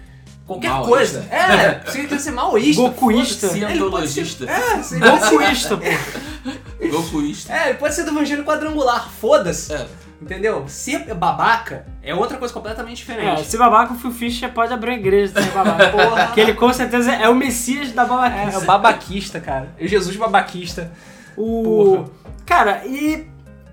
qualquer 0.47 0.69
Maoísta. 0.69 0.89
coisa. 1.19 1.25
É, 1.29 1.81
ele 1.93 2.07
quiser 2.07 2.19
ser 2.19 2.31
maoísta. 2.31 2.81
Gokuísta. 2.81 3.47
ser- 3.49 3.53
Cientologista. 3.67 4.45
É, 4.49 4.81
se 4.81 4.95
ele 4.95 5.01
quiser- 5.11 5.19
Gokuísta, 5.29 5.77
pô. 5.77 5.83
Gokuísta. 6.89 7.53
é, 7.53 7.69
ele 7.69 7.77
pode 7.77 7.93
ser 7.93 8.03
do 8.03 8.11
evangelho 8.11 8.43
quadrangular, 8.43 9.09
foda-se. 9.09 9.73
É. 9.73 9.85
Entendeu? 10.19 10.65
Ser 10.67 11.13
babaca 11.13 11.85
é 12.01 12.15
outra 12.15 12.37
coisa 12.39 12.51
completamente 12.51 13.03
É, 13.03 13.05
diferente. 13.15 13.45
se 13.45 13.55
babaca, 13.55 13.93
o 13.93 13.97
Phil 13.99 14.11
Fischer 14.11 14.51
pode 14.51 14.73
abrir 14.73 14.89
uma 14.91 14.97
igreja 14.97 15.31
de 15.31 15.43
ser 15.43 15.51
babaca. 15.51 15.89
Porra. 15.89 16.27
que 16.33 16.39
ele 16.39 16.55
com 16.55 16.73
certeza 16.73 17.11
é 17.13 17.29
o 17.29 17.35
messias 17.35 17.91
da 17.91 18.01
É, 18.01 18.05
babaquice. 18.07 18.57
o 18.57 18.61
babaquista, 18.61 19.39
cara. 19.39 19.69
É 19.79 19.85
Jesus 19.87 20.15
babaquista. 20.15 20.91
O... 21.37 21.63
Porra. 21.63 22.05
Cara, 22.47 22.81
e... 22.87 23.27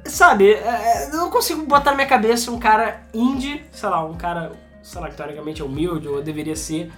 Sabe, 0.04 0.52
é, 0.52 1.08
eu 1.10 1.16
não 1.16 1.30
consigo 1.30 1.64
botar 1.64 1.92
na 1.92 1.96
minha 1.96 2.06
cabeça 2.08 2.50
um 2.50 2.58
cara 2.58 3.00
indie, 3.14 3.64
sei 3.72 3.88
lá, 3.88 4.04
um 4.04 4.12
cara, 4.12 4.52
sei 4.84 5.00
lá, 5.00 5.08
que 5.08 5.16
teoricamente 5.16 5.60
é 5.62 5.64
humilde, 5.64 6.06
ou 6.06 6.22
deveria 6.22 6.54
ser. 6.54 6.92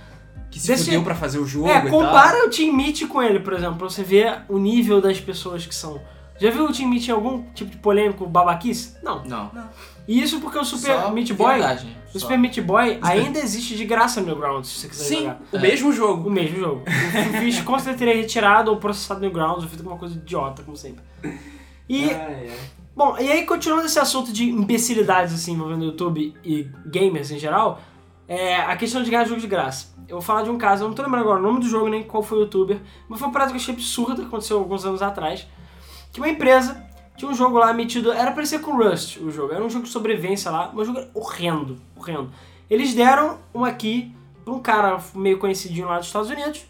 Que 0.51 0.61
se 0.61 0.69
Desse- 0.69 0.85
fudeu 0.85 1.03
pra 1.03 1.15
fazer 1.15 1.39
o 1.39 1.47
jogo 1.47 1.69
É, 1.69 1.81
compara 1.91 2.47
o 2.47 2.51
Team 2.51 2.73
Meat 2.73 3.07
com 3.07 3.23
ele, 3.23 3.41
por 3.41 3.53
exemplo, 3.53 3.77
pra 3.77 3.89
você 3.89 4.03
ver 4.03 4.43
o 4.49 4.59
nível 4.59 5.01
das 5.01 5.19
pessoas 5.21 5.67
que 5.67 5.75
são. 5.75 6.01
Já 6.39 6.51
viu 6.51 6.67
o 6.67 6.73
Team 6.73 6.89
Meat 6.91 7.09
em 7.09 7.13
algum 7.13 7.43
tipo 7.53 7.71
de 7.71 7.79
polêmico 7.79 8.27
babaquice? 8.27 8.95
Não. 9.03 9.25
Não. 9.25 9.51
E 10.07 10.23
isso 10.23 10.39
porque 10.41 10.59
o 10.59 10.65
Super 10.65 11.01
Só 11.01 11.11
Meat 11.11 11.33
Boy, 11.33 11.57
viadagem, 11.57 11.97
o. 12.15 12.21
Super 12.21 12.39
Meat 12.39 12.61
Boy 12.61 12.99
ainda 13.03 13.39
existe 13.41 13.75
de 13.77 13.85
graça 13.85 14.21
no 14.21 14.27
Newgrounds, 14.29 14.69
se 14.71 14.81
você 14.81 14.89
quiser 14.89 15.05
Sim, 15.05 15.21
jogar. 15.23 15.41
o 15.53 15.57
É. 15.57 15.61
mesmo 15.61 15.89
O 15.89 15.93
jogo. 15.93 16.31
mesmo 16.31 16.59
jogo. 16.61 16.83
O 16.87 17.39
Fish 17.41 17.61
com 17.63 17.77
certeza 17.79 17.99
teria 17.99 18.15
retirado 18.23 18.71
ou 18.71 18.77
processado 18.77 19.19
no 19.21 19.27
Newgrounds 19.27 19.65
ou 19.65 19.69
feito 19.69 19.81
alguma 19.81 19.99
coisa 19.99 20.15
idiota, 20.15 20.63
como 20.63 20.77
sempre. 20.77 21.03
E, 21.89 22.05
Ai, 22.11 22.49
ai. 22.51 22.59
Bom, 22.97 23.17
e 23.19 23.31
aí 23.31 23.45
continuando 23.45 23.87
esse 23.87 23.99
assunto 23.99 24.33
de 24.33 24.49
imbecilidades 24.49 25.35
assim 25.35 25.53
envolvendo 25.53 25.83
o 25.83 25.85
YouTube 25.85 26.35
e 26.43 26.69
gamers 26.87 27.31
em 27.31 27.39
geral, 27.39 27.81
é 28.27 28.57
a 28.57 28.77
questão 28.77 29.03
de 29.03 29.11
ganhar 29.11 29.27
jogo 29.27 29.41
de 29.41 29.47
graça. 29.47 29.95
Eu 30.09 30.17
vou 30.17 30.23
falar 30.23 30.43
de 30.43 30.51
um 30.51 30.57
caso, 30.57 30.85
eu 30.85 30.89
não 30.89 30.95
tô 30.95 31.03
lembrando 31.03 31.23
agora 31.23 31.39
o 31.39 31.43
nome 31.43 31.61
do 31.61 31.69
jogo 31.69 31.89
nem 31.89 32.03
qual 32.03 32.23
foi 32.23 32.39
o 32.39 32.41
youtuber, 32.43 32.81
mas 33.09 33.19
foi 33.19 33.29
uma 33.29 33.33
parada 33.33 33.51
que 33.53 33.57
eu 33.57 33.61
achei 33.61 33.75
absurda, 33.75 34.17
que 34.17 34.27
aconteceu 34.27 34.59
alguns 34.59 34.85
anos 34.85 35.03
atrás, 35.03 35.47
que 36.13 36.21
uma 36.21 36.29
empresa 36.29 36.85
tinha 37.17 37.31
um 37.31 37.35
jogo 37.35 37.59
lá 37.59 37.73
metido, 37.73 38.13
era 38.13 38.47
ser 38.47 38.61
com 38.61 38.77
Rust 38.77 39.19
o 39.19 39.31
jogo, 39.31 39.53
era 39.53 39.65
um 39.65 39.71
jogo 39.71 39.85
de 39.85 39.91
sobrevivência 39.91 40.51
lá, 40.51 40.71
mas 40.73 40.89
um 40.89 40.95
jogo 40.95 41.07
horrendo, 41.15 41.77
horrendo. 41.97 42.31
Eles 42.69 42.95
deram 42.95 43.39
uma 43.55 43.73
key 43.73 44.15
pra 44.45 44.55
um 44.55 44.61
cara 44.61 44.99
meio 45.15 45.39
conhecidinho 45.39 45.87
lá 45.87 45.99
dos 45.99 46.07
Estados 46.07 46.31
Unidos, 46.31 46.67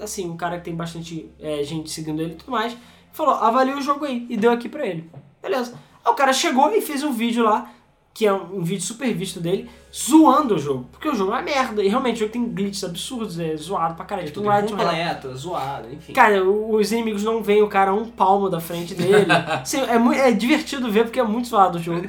assim, 0.00 0.28
um 0.28 0.36
cara 0.36 0.58
que 0.58 0.64
tem 0.64 0.74
bastante 0.74 1.30
é, 1.38 1.62
gente 1.62 1.90
seguindo 1.90 2.20
ele 2.20 2.32
e 2.32 2.36
tudo 2.36 2.50
mais, 2.50 2.76
falou, 3.12 3.34
avalia 3.34 3.76
o 3.76 3.80
jogo 3.80 4.04
aí, 4.04 4.26
e 4.28 4.36
deu 4.36 4.50
aqui 4.52 4.68
pra 4.68 4.86
ele. 4.86 5.10
Beleza. 5.42 5.74
Aí 6.04 6.12
o 6.12 6.14
cara 6.14 6.32
chegou 6.32 6.70
e 6.72 6.80
fez 6.80 7.02
um 7.02 7.12
vídeo 7.12 7.44
lá, 7.44 7.70
que 8.14 8.26
é 8.26 8.32
um, 8.32 8.58
um 8.58 8.62
vídeo 8.62 8.82
super 8.84 9.12
visto 9.14 9.38
dele, 9.40 9.70
zoando 9.94 10.54
o 10.56 10.58
jogo. 10.58 10.86
Porque 10.90 11.08
o 11.08 11.14
jogo 11.14 11.30
é 11.32 11.34
uma 11.36 11.42
merda, 11.42 11.82
e 11.82 11.88
realmente 11.88 12.16
o 12.16 12.18
jogo 12.20 12.32
tem 12.32 12.44
glitches 12.48 12.82
absurdos, 12.84 13.38
é 13.38 13.56
zoado 13.56 13.94
pra 13.94 14.04
caralho. 14.04 14.26
É 14.26 14.28
Tipo, 14.30 14.40
tudo 14.40 14.50
right 14.50 14.66
to 14.68 14.74
hell. 14.74 14.82
incompleto, 14.82 15.36
zoado, 15.36 15.92
enfim. 15.92 16.12
Cara, 16.12 16.42
os 16.44 16.90
inimigos 16.92 17.22
não 17.22 17.42
veem 17.42 17.62
o 17.62 17.68
cara 17.68 17.90
a 17.92 17.94
um 17.94 18.10
palmo 18.10 18.48
da 18.48 18.60
frente 18.60 18.94
dele. 18.94 19.26
Assim, 19.62 19.78
é, 19.80 20.28
é 20.28 20.32
divertido 20.32 20.90
ver 20.90 21.04
porque 21.04 21.20
é 21.20 21.24
muito 21.24 21.48
zoado 21.48 21.78
o 21.78 21.82
jogo. 21.82 22.08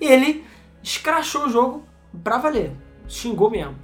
E 0.00 0.06
ele 0.06 0.44
escrachou 0.82 1.46
o 1.46 1.50
jogo 1.50 1.84
pra 2.24 2.38
valer. 2.38 2.72
Xingou 3.06 3.50
mesmo. 3.50 3.74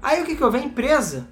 Aí 0.00 0.22
o 0.22 0.24
que 0.24 0.36
que 0.36 0.44
houve? 0.44 0.58
A 0.58 0.62
empresa 0.62 1.28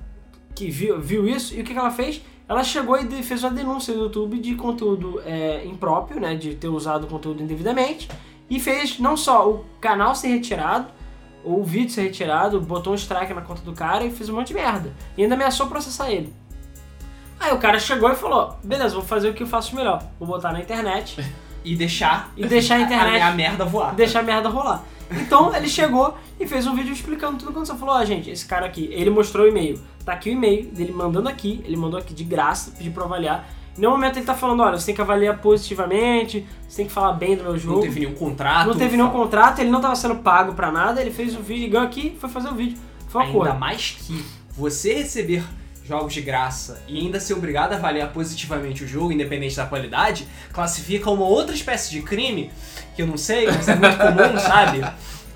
que 0.54 0.68
viu, 0.70 1.00
viu 1.00 1.26
isso, 1.28 1.54
e 1.54 1.60
o 1.60 1.64
que 1.64 1.72
que 1.72 1.78
ela 1.78 1.90
fez? 1.90 2.20
Ela 2.48 2.62
chegou 2.62 2.96
e 2.96 3.22
fez 3.22 3.42
uma 3.42 3.50
denúncia 3.50 3.92
no 3.94 4.04
YouTube 4.04 4.38
de 4.38 4.54
conteúdo 4.54 5.20
é, 5.24 5.64
impróprio, 5.64 6.20
né? 6.20 6.34
De 6.34 6.54
ter 6.54 6.68
usado 6.68 7.04
o 7.04 7.06
conteúdo 7.06 7.42
indevidamente. 7.42 8.08
E 8.48 8.60
fez 8.60 8.98
não 9.00 9.16
só 9.16 9.50
o 9.50 9.64
canal 9.80 10.14
ser 10.14 10.28
retirado, 10.28 10.86
ou 11.44 11.60
o 11.60 11.64
vídeo 11.64 11.90
ser 11.90 12.02
retirado, 12.02 12.60
botou 12.60 12.92
um 12.92 12.96
strike 12.96 13.34
na 13.34 13.40
conta 13.40 13.62
do 13.62 13.72
cara 13.72 14.04
e 14.04 14.10
fez 14.10 14.28
um 14.28 14.36
monte 14.36 14.48
de 14.48 14.54
merda. 14.54 14.92
E 15.16 15.22
ainda 15.22 15.34
ameaçou 15.34 15.66
processar 15.66 16.10
ele. 16.10 16.32
Aí 17.38 17.52
o 17.52 17.58
cara 17.58 17.78
chegou 17.78 18.10
e 18.10 18.14
falou: 18.14 18.56
beleza, 18.62 18.94
vou 18.94 19.04
fazer 19.04 19.28
o 19.28 19.34
que 19.34 19.42
eu 19.42 19.46
faço 19.46 19.74
melhor. 19.74 20.04
Vou 20.18 20.28
botar 20.28 20.52
na 20.52 20.60
internet 20.60 21.16
E 21.66 21.76
deixar 21.76 22.32
e 22.36 22.46
deixar 22.46 22.76
a 22.76 22.80
internet 22.82 23.20
a, 23.20 23.28
a 23.28 23.32
merda 23.32 23.64
voar. 23.64 23.94
deixar 23.94 24.20
a 24.20 24.22
merda 24.22 24.48
rolar. 24.48 24.84
Então 25.10 25.54
ele 25.54 25.68
chegou 25.68 26.16
e 26.38 26.46
fez 26.46 26.66
um 26.66 26.74
vídeo 26.74 26.92
explicando 26.92 27.34
tudo 27.38 27.48
o 27.48 27.52
que 27.52 27.58
aconteceu. 27.58 27.76
Falou, 27.76 27.94
ó, 27.94 28.04
gente, 28.04 28.30
esse 28.30 28.44
cara 28.46 28.66
aqui, 28.66 28.88
ele 28.92 29.10
mostrou 29.10 29.46
o 29.46 29.48
e-mail. 29.48 29.80
Tá 30.04 30.12
aqui 30.12 30.30
o 30.30 30.32
e-mail 30.32 30.66
dele 30.66 30.92
mandando 30.92 31.28
aqui, 31.28 31.60
ele 31.64 31.76
mandou 31.76 31.98
aqui 31.98 32.12
de 32.14 32.24
graça, 32.24 32.72
pediu 32.76 32.92
pra 32.92 33.04
avaliar. 33.04 33.48
Em 33.76 33.80
nenhum 33.80 33.92
momento 33.92 34.16
ele 34.18 34.24
tá 34.24 34.34
falando, 34.34 34.62
olha, 34.62 34.78
você 34.78 34.86
tem 34.86 34.94
que 34.94 35.00
avaliar 35.00 35.38
positivamente, 35.38 36.46
você 36.66 36.78
tem 36.78 36.86
que 36.86 36.92
falar 36.92 37.12
bem 37.12 37.36
do 37.36 37.42
meu 37.44 37.58
jogo. 37.58 37.76
Não 37.76 37.82
teve 37.82 38.00
nenhum 38.00 38.14
contrato. 38.14 38.66
Não 38.68 38.74
teve 38.74 38.96
nenhum 38.96 39.10
contrato, 39.10 39.58
ele 39.60 39.70
não 39.70 39.80
tava 39.80 39.94
sendo 39.96 40.16
pago 40.16 40.54
pra 40.54 40.72
nada, 40.72 41.00
ele 41.00 41.10
fez 41.10 41.36
o 41.36 41.40
vídeo, 41.40 41.70
ganhou 41.70 41.86
aqui 41.86 42.16
foi 42.18 42.30
fazer 42.30 42.48
o 42.48 42.54
vídeo. 42.54 42.78
Foi 43.08 43.20
uma 43.20 43.26
Ainda 43.28 43.38
coisa. 43.38 43.54
mais 43.54 43.90
que 44.00 44.24
você 44.56 44.94
receber 44.94 45.44
jogos 45.86 46.12
de 46.12 46.20
graça 46.20 46.82
e 46.88 46.98
ainda 46.98 47.20
ser 47.20 47.34
obrigado 47.34 47.72
a 47.72 47.76
avaliar 47.76 48.12
positivamente 48.12 48.84
o 48.84 48.88
jogo, 48.88 49.12
independente 49.12 49.56
da 49.56 49.66
qualidade, 49.66 50.26
classifica 50.52 51.10
uma 51.10 51.24
outra 51.24 51.54
espécie 51.54 51.90
de 51.90 52.02
crime, 52.02 52.50
que 52.94 53.02
eu 53.02 53.06
não 53.06 53.16
sei, 53.16 53.46
mas 53.46 53.68
é 53.68 53.74
muito 53.74 53.96
comum, 53.96 54.38
sabe? 54.40 54.84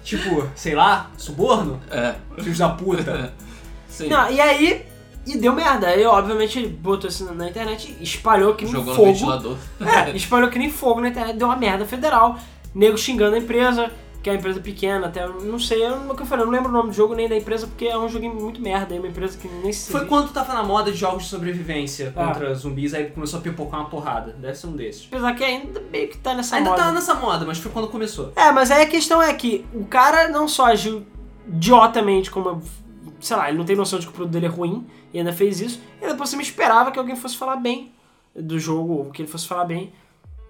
Tipo, 0.03 0.49
sei 0.55 0.75
lá, 0.75 1.11
suborno? 1.17 1.81
É. 1.91 2.15
Filhos 2.43 2.59
da 2.59 2.71
puta. 2.71 3.33
Sim. 3.89 4.09
Não, 4.09 4.31
e 4.31 4.41
aí, 4.41 4.87
e 5.27 5.37
deu 5.37 5.53
merda. 5.53 5.89
Aí, 5.89 6.05
obviamente, 6.05 6.59
ele 6.59 6.69
botou 6.69 7.09
isso 7.09 7.33
na 7.35 7.49
internet, 7.49 7.97
espalhou 8.01 8.55
que 8.55 8.65
nem 8.65 8.73
Jogou 8.73 8.93
no 8.93 8.97
fogo. 8.97 9.13
ventilador. 9.13 9.59
É, 9.81 10.17
espalhou 10.17 10.49
que 10.49 10.59
nem 10.59 10.71
fogo 10.71 11.01
na 11.01 11.09
internet, 11.09 11.37
deu 11.37 11.49
uma 11.49 11.57
merda 11.57 11.85
federal. 11.85 12.39
Nego 12.75 12.97
xingando 12.97 13.35
a 13.35 13.39
empresa, 13.39 13.91
que 14.23 14.29
é 14.29 14.33
uma 14.35 14.39
empresa 14.39 14.61
pequena, 14.61 15.07
até 15.07 15.27
não 15.27 15.59
sei, 15.59 15.83
eu, 15.85 15.99
não- 16.01 16.13
o 16.13 16.15
que 16.17 16.23
eu 16.23 16.27
falei, 16.27 16.43
eu 16.43 16.47
não 16.47 16.53
lembro 16.53 16.69
o 16.69 16.73
nome 16.73 16.91
do 16.91 16.95
jogo 16.95 17.15
nem 17.15 17.27
da 17.29 17.37
empresa, 17.37 17.67
porque 17.67 17.87
é 17.87 17.97
um 17.97 18.09
joguinho 18.09 18.35
muito 18.35 18.61
merda, 18.61 18.95
é 18.95 18.99
uma 18.99 19.09
empresa 19.09 19.39
que 19.39 19.49
nem 19.49 19.73
se. 19.73 19.91
Foi 19.91 20.05
quando 20.07 20.31
tava 20.33 20.53
na 20.53 20.63
moda 20.63 20.93
de 20.93 20.99
jogos 20.99 21.23
de 21.25 21.29
sobrevivência 21.31 22.13
Ah. 22.15 22.27
contra 22.27 22.55
zumbis, 22.55 22.93
aí 22.93 23.07
começou 23.11 23.39
a 23.41 23.43
pipocar 23.43 23.81
uma 23.81 23.89
porrada. 23.89 24.33
Deve 24.39 24.55
ser 24.57 24.67
um 24.67 24.73
desses. 24.77 25.07
Apesar 25.11 25.35
que 25.35 25.43
ainda 25.43 25.81
meio 25.91 26.09
que 26.09 26.19
tá 26.19 26.35
nessa 26.35 26.57
Ainda 26.57 26.71
moda. 26.71 26.83
tá 26.83 26.93
nessa 26.93 27.15
moda, 27.15 27.45
mas 27.47 27.59
foi 27.59 27.71
quando 27.73 27.89
começou. 27.89 28.33
É, 28.37 28.53
mas 28.53 28.71
aí 28.71 28.83
a 28.83 28.87
questão 28.87 29.23
é 29.23 29.33
que 29.33 29.65
o 29.73 29.85
cara 29.87 30.29
não 30.29 30.47
só 30.47 30.67
agiu 30.67 31.07
idiotamente 31.49 32.31
como. 32.31 32.63
Sei 33.21 33.37
lá, 33.37 33.49
ele 33.49 33.59
não 33.59 33.65
tem 33.67 33.77
noção 33.77 33.99
de 33.99 34.07
que 34.07 34.13
o 34.13 34.15
produto 34.15 34.33
dele 34.33 34.47
é 34.47 34.49
ruim 34.49 34.87
e 35.13 35.19
ainda 35.19 35.33
fez 35.33 35.61
isso. 35.61 35.81
E 36.01 36.07
depois 36.07 36.31
você 36.31 36.37
me 36.37 36.43
esperava 36.43 36.91
que 36.91 36.99
alguém 36.99 37.15
fosse 37.17 37.37
falar 37.37 37.57
bem 37.57 37.93
do 38.35 38.59
jogo, 38.59 38.95
ou 38.95 39.05
que 39.11 39.21
ele 39.23 39.29
fosse 39.31 39.47
falar 39.47 39.65
bem. 39.65 39.93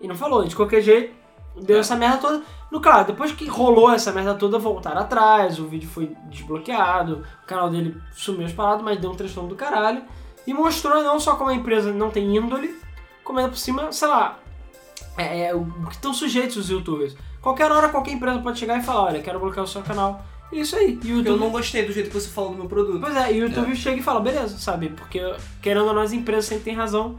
E 0.00 0.06
não 0.06 0.14
falou. 0.14 0.44
De 0.44 0.54
qualquer 0.54 0.80
jeito, 0.80 1.12
deu 1.56 1.78
essa 1.78 1.96
merda 1.96 2.18
toda. 2.18 2.42
No 2.70 2.80
claro, 2.80 3.06
depois 3.06 3.32
que 3.32 3.46
rolou 3.48 3.92
essa 3.92 4.12
merda 4.12 4.34
toda, 4.34 4.58
voltaram 4.58 5.00
atrás, 5.00 5.58
o 5.58 5.66
vídeo 5.66 5.88
foi 5.88 6.14
desbloqueado, 6.26 7.24
o 7.42 7.46
canal 7.46 7.68
dele 7.68 7.96
sumiu 8.12 8.46
as 8.46 8.52
paradas, 8.52 8.82
mas 8.82 9.00
deu 9.00 9.10
um 9.10 9.16
transtorno 9.16 9.48
do 9.48 9.56
caralho. 9.56 10.02
E 10.46 10.54
mostrou 10.54 11.02
não 11.02 11.18
só 11.18 11.36
como 11.36 11.50
a 11.50 11.54
empresa 11.54 11.92
não 11.92 12.10
tem 12.10 12.36
índole, 12.36 12.74
como 13.24 13.38
ainda 13.38 13.50
por 13.50 13.58
cima, 13.58 13.92
sei 13.92 14.08
lá, 14.08 14.38
é, 15.16 15.48
é, 15.48 15.54
o 15.54 15.64
que 15.86 15.94
estão 15.94 16.14
sujeitos 16.14 16.56
os 16.56 16.70
youtubers. 16.70 17.16
Qualquer 17.40 17.70
hora, 17.72 17.88
qualquer 17.88 18.12
empresa 18.12 18.38
pode 18.38 18.58
chegar 18.58 18.78
e 18.78 18.82
falar: 18.82 19.04
olha, 19.04 19.22
quero 19.22 19.38
bloquear 19.38 19.64
o 19.64 19.68
seu 19.68 19.82
canal 19.82 20.24
Isso 20.52 20.76
aí. 20.76 20.86
E 20.86 20.92
o 20.92 20.94
Porque 20.94 21.08
YouTube 21.08 21.28
eu 21.28 21.36
não 21.36 21.50
gostei 21.50 21.84
do 21.84 21.92
jeito 21.92 22.08
que 22.08 22.14
você 22.14 22.28
falou 22.28 22.50
do 22.50 22.56
meu 22.56 22.66
produto. 22.66 23.00
Pois 23.00 23.16
é, 23.16 23.32
e 23.32 23.40
o 23.40 23.48
YouTube 23.48 23.74
chega 23.76 23.98
e 23.98 24.02
fala, 24.02 24.20
beleza, 24.20 24.58
sabe? 24.58 24.90
Porque, 24.90 25.20
querendo 25.62 25.86
ou 25.86 25.94
não, 25.94 26.02
as 26.02 26.12
empresas 26.12 26.46
sempre 26.46 26.64
têm 26.64 26.74
razão. 26.74 27.18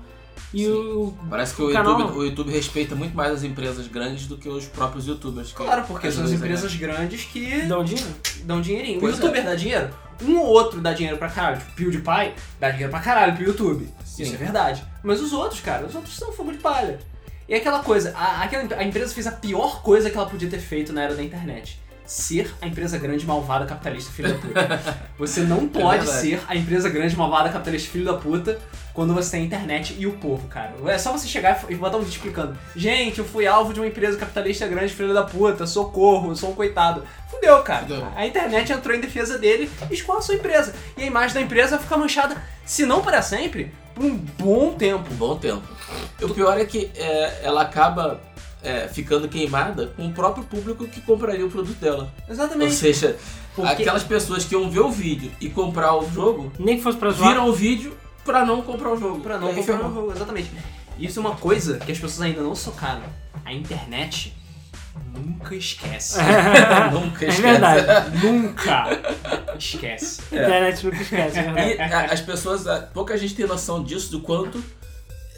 E 0.54 0.68
o. 0.68 1.14
Parece 1.30 1.56
que 1.56 1.62
o 1.62 1.70
O 1.70 1.74
canal 1.74 2.00
YouTube, 2.00 2.18
o 2.18 2.24
YouTube 2.26 2.52
respeita 2.52 2.94
muito 2.94 3.16
mais 3.16 3.32
as 3.32 3.44
empresas 3.44 3.88
grandes 3.88 4.28
do 4.28 4.38
que 4.38 4.50
os 4.50 4.66
próprios 4.66 5.08
youtubers. 5.08 5.50
que 5.50 5.56
Claro, 5.56 5.84
porque 5.88 6.12
são 6.12 6.24
as 6.26 6.32
empresas 6.32 6.76
grandes 6.76 7.24
que 7.24 7.62
Dão 7.64 7.84
dinheiro? 7.84 8.10
dão 8.44 8.62
dinheirinho. 8.62 9.00
Pois 9.00 9.14
o 9.14 9.22
youtuber 9.22 9.44
dá 9.46 9.56
dinheiro? 9.56 9.90
Um 10.22 10.38
ou 10.40 10.48
outro 10.48 10.82
dá 10.82 10.94
dinheiro 10.94 11.18
pra 11.18 11.30
caralho. 11.30 11.58
Tipo, 11.58 11.72
PewDiePie 11.72 12.34
dá 12.60 12.70
dinheiro 12.70 12.92
pra 12.92 13.00
caralho 13.00 13.34
pro 13.34 13.44
YouTube. 13.44 13.88
Sim. 14.06 14.24
Isso 14.24 14.36
é 14.36 14.38
verdade. 14.38 14.84
Mas 15.04 15.22
os 15.22 15.32
outros, 15.34 15.62
cara, 15.62 15.88
os 15.88 15.96
outros 15.96 16.16
são 16.16 16.32
fogo 16.32 16.52
de 16.52 16.58
palha. 16.58 17.00
E 17.48 17.56
aquela 17.56 17.80
coisa, 17.80 18.14
a, 18.16 18.44
aquela, 18.44 18.76
a 18.76 18.84
empresa 18.84 19.14
fez 19.14 19.26
a 19.28 19.32
pior 19.32 19.82
coisa 19.82 20.10
que 20.10 20.18
ela 20.18 20.28
podia 20.28 20.50
ter 20.50 20.60
feito 20.60 20.94
na 20.94 21.04
era 21.04 21.16
da 21.16 21.24
internet. 21.24 21.80
Ser 22.12 22.54
a 22.62 22.68
empresa 22.68 22.98
grande, 22.98 23.26
malvada, 23.26 23.66
capitalista, 23.66 24.12
filho 24.12 24.34
da 24.34 24.38
puta. 24.38 25.00
Você 25.18 25.44
não 25.44 25.66
pode 25.66 26.06
verdade. 26.06 26.20
ser 26.20 26.42
a 26.46 26.58
empresa 26.58 26.90
grande, 26.90 27.16
malvada, 27.16 27.48
capitalista, 27.48 27.90
filho 27.90 28.04
da 28.04 28.16
puta 28.16 28.60
quando 28.94 29.14
você 29.14 29.32
tem 29.32 29.44
a 29.44 29.46
internet 29.46 29.96
e 29.98 30.06
o 30.06 30.12
povo, 30.18 30.46
cara. 30.50 30.74
É 30.88 30.98
só 30.98 31.14
você 31.14 31.26
chegar 31.26 31.64
e 31.70 31.76
botar 31.76 31.96
um 31.96 32.02
vídeo 32.02 32.12
explicando. 32.12 32.58
Gente, 32.76 33.20
eu 33.20 33.24
fui 33.24 33.48
alvo 33.48 33.74
de 33.74 33.80
uma 33.80 33.88
empresa 33.88 34.18
capitalista 34.18 34.68
grande, 34.68 34.94
filho 34.94 35.14
da 35.14 35.24
puta, 35.24 35.66
socorro, 35.66 36.32
eu 36.32 36.36
sou 36.36 36.52
um 36.52 36.54
coitado. 36.54 37.02
Fudeu, 37.30 37.64
cara. 37.64 37.84
Fudeu. 37.84 38.06
A 38.14 38.28
internet 38.28 38.74
entrou 38.74 38.94
em 38.94 39.00
defesa 39.00 39.38
dele 39.38 39.72
e 39.90 39.94
escola 39.94 40.20
a 40.20 40.22
sua 40.22 40.36
empresa. 40.36 40.76
E 40.98 41.04
a 41.04 41.06
imagem 41.06 41.34
da 41.34 41.42
empresa 41.42 41.78
vai 41.78 41.80
ficar 41.80 41.96
manchada, 41.96 42.36
se 42.66 42.86
não 42.86 43.02
para 43.02 43.22
sempre, 43.22 43.72
por 43.96 44.04
um 44.04 44.18
bom 44.18 44.74
tempo. 44.74 45.14
Um 45.14 45.16
bom 45.16 45.38
tempo. 45.38 45.64
O 46.22 46.28
pior 46.28 46.60
é 46.60 46.66
que 46.66 46.92
é, 46.94 47.40
ela 47.44 47.62
acaba 47.62 48.20
é, 48.64 48.88
ficando 48.88 49.28
queimada 49.28 49.88
com 49.96 50.06
o 50.08 50.14
próprio 50.14 50.44
público 50.44 50.88
que 50.88 51.02
compraria 51.02 51.46
o 51.46 51.50
produto 51.50 51.78
dela. 51.80 52.14
Ou 52.28 52.34
Exatamente. 52.34 52.74
seja, 52.74 53.18
Porque- 53.56 53.72
aquelas 53.84 54.04
pessoas 54.04 54.46
que 54.46 54.54
iam 54.56 54.70
ver 54.70 54.80
o 54.82 54.92
vídeo 54.92 55.32
e 55.42 55.50
comprar 55.50 55.96
o 55.96 56.10
jogo, 56.12 56.52
Nem 56.60 56.78
que 56.78 56.84
fosse 56.84 56.98
pra 56.98 57.12
zoar. 57.12 57.30
viram 57.30 57.48
o 57.50 57.54
vídeo 57.54 57.98
pra 58.24 58.46
não 58.46 58.62
comprar 58.62 58.92
o 58.92 58.98
jogo. 59.00 59.20
Pra 59.22 59.38
não 59.40 59.48
aí 59.50 59.56
comprar 59.56 59.78
no 59.78 59.94
jogo, 59.94 60.12
exatamente. 60.16 60.52
Isso 61.00 61.20
é 61.20 61.22
uma 61.22 61.36
coisa 61.36 61.78
que 61.80 61.92
as 61.92 61.98
pessoas 61.98 62.22
ainda 62.22 62.42
não 62.42 62.54
socaram. 62.56 63.04
A 63.44 63.52
internet 63.52 64.34
nunca 65.14 65.56
esquece. 65.56 66.18
Nunca 66.94 67.26
É 67.26 67.30
esquece. 67.30 67.42
verdade. 67.42 68.18
nunca 68.26 68.90
esquece. 69.58 70.22
A 70.32 70.36
internet 70.36 70.86
nunca 70.86 71.02
esquece, 71.02 71.40
é. 71.40 71.76
E 71.78 71.82
a- 71.82 72.06
as 72.12 72.22
pessoas, 72.22 72.68
a- 72.68 72.82
pouca 72.94 73.18
gente 73.18 73.34
tem 73.34 73.48
noção 73.48 73.84
disso, 73.84 74.12
do 74.12 74.20
quanto 74.22 74.64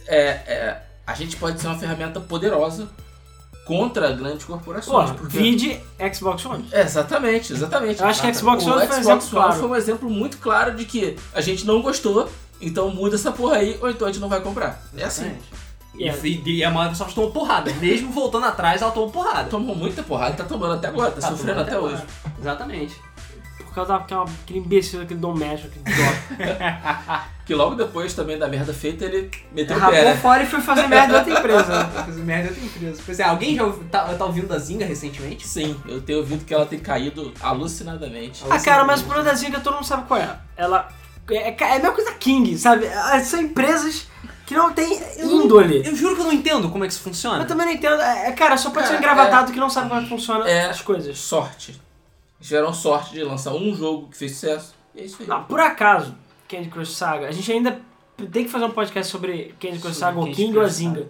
é, 0.07 0.17
é, 0.27 0.81
a 1.05 1.13
gente 1.13 1.35
pode 1.37 1.61
ser 1.61 1.67
uma 1.67 1.77
ferramenta 1.77 2.19
poderosa 2.19 2.89
contra 3.65 4.11
grandes 4.11 4.45
Pô, 4.45 4.53
corporações. 4.53 5.11
porque- 5.11 5.37
vide 5.37 5.79
Xbox 6.13 6.45
One. 6.45 6.65
É, 6.71 6.81
Exatamente, 6.81 7.53
exatamente. 7.53 8.01
Eu 8.01 8.07
acho 8.07 8.21
que 8.21 8.33
Xbox 8.33 8.65
o 8.65 8.71
One 8.71 8.87
foi 8.87 8.97
um 8.97 9.01
Xbox 9.01 9.05
exemplo 9.05 9.21
One 9.21 9.29
claro. 9.47 9.59
foi 9.59 9.69
um 9.69 9.75
exemplo 9.75 10.09
muito 10.09 10.37
claro 10.37 10.75
de 10.75 10.85
que 10.85 11.15
a 11.33 11.41
gente 11.41 11.65
não 11.65 11.81
gostou, 11.81 12.29
então 12.61 12.89
muda 12.89 13.15
essa 13.15 13.31
porra 13.31 13.57
aí, 13.57 13.77
ou 13.81 13.89
então 13.89 14.07
a 14.07 14.11
gente 14.11 14.21
não 14.21 14.29
vai 14.29 14.41
comprar. 14.41 14.83
É 14.97 15.03
assim. 15.05 15.23
Exatamente. 15.25 15.63
E 15.95 16.07
E, 16.07 16.57
e 16.57 16.63
a 16.63 16.71
Microsoft 16.71 17.13
tomou 17.13 17.31
porrada. 17.31 17.71
Mesmo 17.75 18.11
voltando 18.11 18.47
atrás, 18.47 18.81
ela 18.81 18.91
tomou 18.91 19.11
porrada. 19.11 19.47
Tomou 19.49 19.75
muita 19.75 20.01
porrada, 20.01 20.35
tá 20.35 20.43
tomando 20.43 20.73
até 20.73 20.87
agora, 20.87 21.11
tá, 21.11 21.21
sofrendo 21.21 21.63
tomando 21.63 21.67
até 21.67 21.79
hoje. 21.79 22.03
Exatamente. 22.39 22.99
Por 23.73 23.87
causa 23.87 23.93
daquela, 23.97 24.25
aquele 24.43 24.59
imbecil, 24.59 25.01
aquele 25.01 25.19
doméstico, 25.19 25.73
aquele 25.81 25.95
idiota. 25.95 27.33
Que 27.45 27.53
logo 27.53 27.75
depois 27.75 28.13
também 28.13 28.37
da 28.37 28.47
merda 28.47 28.73
feita, 28.73 29.03
ele 29.03 29.29
meteu 29.51 29.75
o 29.75 29.79
pé, 29.79 29.85
Rapou 29.85 30.03
né? 30.03 30.15
fora 30.15 30.43
e 30.43 30.45
foi 30.45 30.61
fazer 30.61 30.87
merda 30.87 31.13
em 31.13 31.17
outra 31.17 31.33
empresa. 31.39 31.85
Fazer 32.05 32.21
merda 32.21 32.53
tem 32.53 32.63
empresa. 32.63 33.01
Pois 33.05 33.19
é, 33.19 33.23
alguém 33.23 33.55
já 33.57 33.69
tá, 33.91 34.13
tá 34.13 34.25
ouvindo 34.25 34.47
da 34.47 34.57
Zinga 34.57 34.85
recentemente? 34.85 35.45
Sim, 35.45 35.75
eu 35.85 35.99
tenho 36.01 36.19
ouvido 36.19 36.45
que 36.45 36.53
ela 36.53 36.65
tem 36.65 36.79
caído 36.79 37.33
alucinadamente. 37.41 38.43
Ah, 38.49 38.57
cara, 38.61 38.85
mas 38.85 39.01
o 39.01 39.03
problema 39.05 39.29
da 39.29 39.35
Zynga 39.35 39.59
todo 39.59 39.73
mundo 39.73 39.85
sabe 39.85 40.07
qual 40.07 40.21
é. 40.21 40.37
Ela 40.55 40.87
é, 41.29 41.49
é 41.49 41.71
a 41.71 41.79
mesma 41.79 41.91
coisa 41.91 42.11
da 42.11 42.15
King, 42.17 42.57
sabe? 42.57 42.87
Ah, 42.87 43.19
São 43.21 43.41
empresas 43.41 44.07
que 44.45 44.53
não 44.55 44.71
têm 44.71 44.97
índole. 45.19 45.85
Eu 45.85 45.95
juro 45.97 46.15
que 46.15 46.21
eu 46.21 46.25
não 46.25 46.33
entendo 46.33 46.69
como 46.69 46.85
é 46.85 46.87
que 46.87 46.93
isso 46.93 47.01
funciona. 47.01 47.43
Eu 47.43 47.47
também 47.47 47.65
não 47.65 47.73
entendo. 47.73 48.01
É, 48.01 48.31
cara, 48.31 48.55
só 48.55 48.69
pode 48.69 48.87
ser 48.87 48.93
um 48.93 48.97
engravatado 48.99 49.51
que 49.51 49.59
não 49.59 49.69
sabe 49.69 49.89
como 49.89 49.99
é 49.99 50.03
que 50.03 50.09
funciona 50.09 50.47
É. 50.49 50.67
as 50.69 50.81
coisas. 50.81 51.17
Sorte. 51.17 51.81
Tiveram 52.43 52.73
sorte 52.73 53.13
de 53.13 53.23
lançar 53.23 53.53
um 53.53 53.73
jogo 53.73 54.09
que 54.09 54.17
fez 54.17 54.33
sucesso. 54.33 54.75
E 54.93 54.99
é 55.01 55.05
isso 55.05 55.17
aí. 55.21 55.27
Não, 55.27 55.43
por 55.45 55.59
acaso, 55.59 56.13
Candy 56.47 56.67
Crush 56.69 56.91
Saga, 56.91 57.27
a 57.27 57.31
gente 57.31 57.49
ainda 57.51 57.79
tem 58.31 58.43
que 58.43 58.49
fazer 58.51 58.65
um 58.65 58.71
podcast 58.71 59.09
sobre 59.11 59.55
Candy 59.59 59.79
Crush 59.79 59.95
Sobre 59.95 59.99
Saga 59.99 60.19
ou 60.19 60.25
King 60.31 60.53
ou 60.57 60.61
a 60.61 60.65
Crush 60.65 60.75
Zynga. 60.75 61.07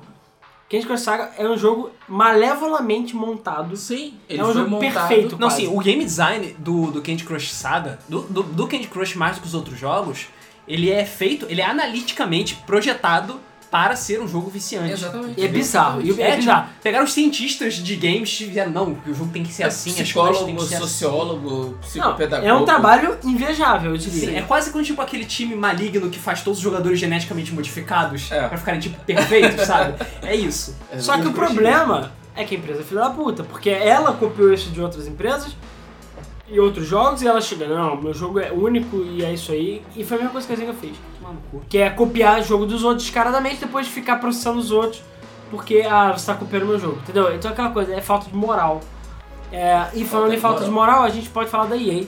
Candy 0.69 0.85
Crush 0.85 1.01
Saga 1.01 1.31
é 1.37 1.47
um 1.49 1.57
jogo 1.57 1.91
malevolamente 2.07 3.15
montado. 3.15 3.75
Sim, 3.75 4.13
ele 4.29 4.39
É 4.39 4.43
um 4.43 4.45
foi 4.47 4.53
jogo 4.55 4.69
montado. 4.69 4.93
perfeito. 5.07 5.31
Não, 5.33 5.47
quase. 5.47 5.55
sim, 5.61 5.67
o 5.67 5.79
game 5.79 6.03
design 6.03 6.55
do, 6.59 6.91
do 6.91 7.01
Candy 7.01 7.23
Crush 7.23 7.51
Saga, 7.51 7.99
do, 8.07 8.21
do, 8.21 8.43
do 8.43 8.67
Candy 8.67 8.87
Crush 8.87 9.15
mais 9.15 9.35
do 9.37 9.41
que 9.41 9.47
os 9.47 9.53
outros 9.53 9.77
jogos, 9.77 10.27
ele 10.67 10.89
é 10.91 11.03
feito, 11.05 11.45
ele 11.49 11.61
é 11.61 11.65
analiticamente 11.65 12.55
projetado 12.65 13.39
para 13.73 13.95
ser 13.95 14.21
um 14.21 14.27
jogo 14.27 14.51
viciante. 14.51 14.91
Exatamente. 14.91 15.33
E 15.41 15.43
é 15.43 15.47
bizarro. 15.47 15.99
E 15.99 16.21
É, 16.21 16.29
é 16.33 16.35
bizarro. 16.35 16.69
pegaram 16.83 17.05
os 17.05 17.11
cientistas 17.11 17.73
de 17.73 17.95
games 17.95 18.39
e 18.39 18.45
vieram, 18.45 18.69
não, 18.71 18.95
o 19.07 19.13
jogo 19.15 19.31
tem 19.33 19.41
que 19.41 19.51
ser 19.51 19.63
assim, 19.63 19.89
as 19.89 19.95
coisas 20.13 20.37
têm 20.43 20.53
Psicólogo, 20.53 20.61
que 20.61 20.67
ser 20.69 20.75
assim. 20.75 20.83
sociólogo, 20.83 21.65
Não, 21.71 21.73
psicopedagogo. 21.79 22.47
é 22.47 22.53
um 22.53 22.65
trabalho 22.65 23.17
invejável, 23.23 23.89
eu 23.93 23.97
diria. 23.97 24.29
Sim, 24.29 24.35
é 24.35 24.43
quase 24.43 24.69
como 24.69 24.83
tipo 24.83 25.01
aquele 25.01 25.25
time 25.25 25.55
maligno 25.55 26.07
que 26.11 26.19
faz 26.19 26.43
todos 26.43 26.59
os 26.59 26.63
jogadores 26.63 26.99
geneticamente 26.99 27.51
modificados 27.51 28.31
É. 28.31 28.47
pra 28.47 28.59
ficarem 28.59 28.79
tipo 28.79 29.03
perfeitos, 29.05 29.65
sabe? 29.65 29.95
É 30.21 30.35
isso. 30.35 30.75
Só 30.99 31.17
que 31.17 31.27
o 31.27 31.33
problema 31.33 32.11
é 32.35 32.43
que 32.43 32.53
a 32.53 32.57
empresa 32.59 32.81
é 32.81 32.83
filha 32.83 33.01
da 33.01 33.09
puta, 33.09 33.43
porque 33.43 33.71
ela 33.71 34.13
copiou 34.13 34.53
isso 34.53 34.69
de 34.69 34.79
outras 34.79 35.07
empresas 35.07 35.57
e 36.47 36.59
outros 36.59 36.85
jogos 36.85 37.23
e 37.23 37.27
ela 37.27 37.41
chega, 37.41 37.67
não, 37.67 37.99
meu 37.99 38.13
jogo 38.13 38.39
é 38.39 38.51
único 38.51 38.97
e 38.97 39.25
é 39.25 39.33
isso 39.33 39.51
aí. 39.51 39.81
E 39.95 40.03
foi 40.03 40.17
a 40.17 40.19
mesma 40.19 40.31
coisa 40.33 40.45
que 40.45 40.53
a 40.53 40.55
Zynga 40.57 40.73
fez. 40.75 40.93
Tomar 41.23 41.33
no 41.33 41.41
cu. 41.49 41.61
Que 41.69 41.77
é 41.77 41.89
copiar 41.89 42.43
jogo 42.43 42.65
dos 42.65 42.83
outros 42.83 43.03
descaradamente 43.03 43.57
depois 43.57 43.85
de 43.85 43.91
ficar 43.91 44.17
processando 44.17 44.59
os 44.59 44.71
outros 44.71 45.01
porque, 45.53 45.85
ah, 45.87 46.11
você 46.11 46.25
tá 46.25 46.33
copiando 46.33 46.65
meu 46.65 46.79
jogo, 46.79 46.97
entendeu? 47.03 47.31
Então 47.35 47.51
aquela 47.51 47.69
coisa, 47.69 47.93
é 47.93 48.01
falta 48.01 48.27
de 48.27 48.35
moral. 48.35 48.81
É, 49.51 49.85
e 49.93 50.03
falando 50.03 50.09
Falta 50.09 50.33
em 50.33 50.35
de 50.35 50.41
falta 50.41 50.65
de 50.65 50.71
moral, 50.71 51.03
a 51.03 51.09
gente 51.09 51.29
pode 51.29 51.47
falar 51.47 51.67
da 51.67 51.77
EA. 51.77 52.05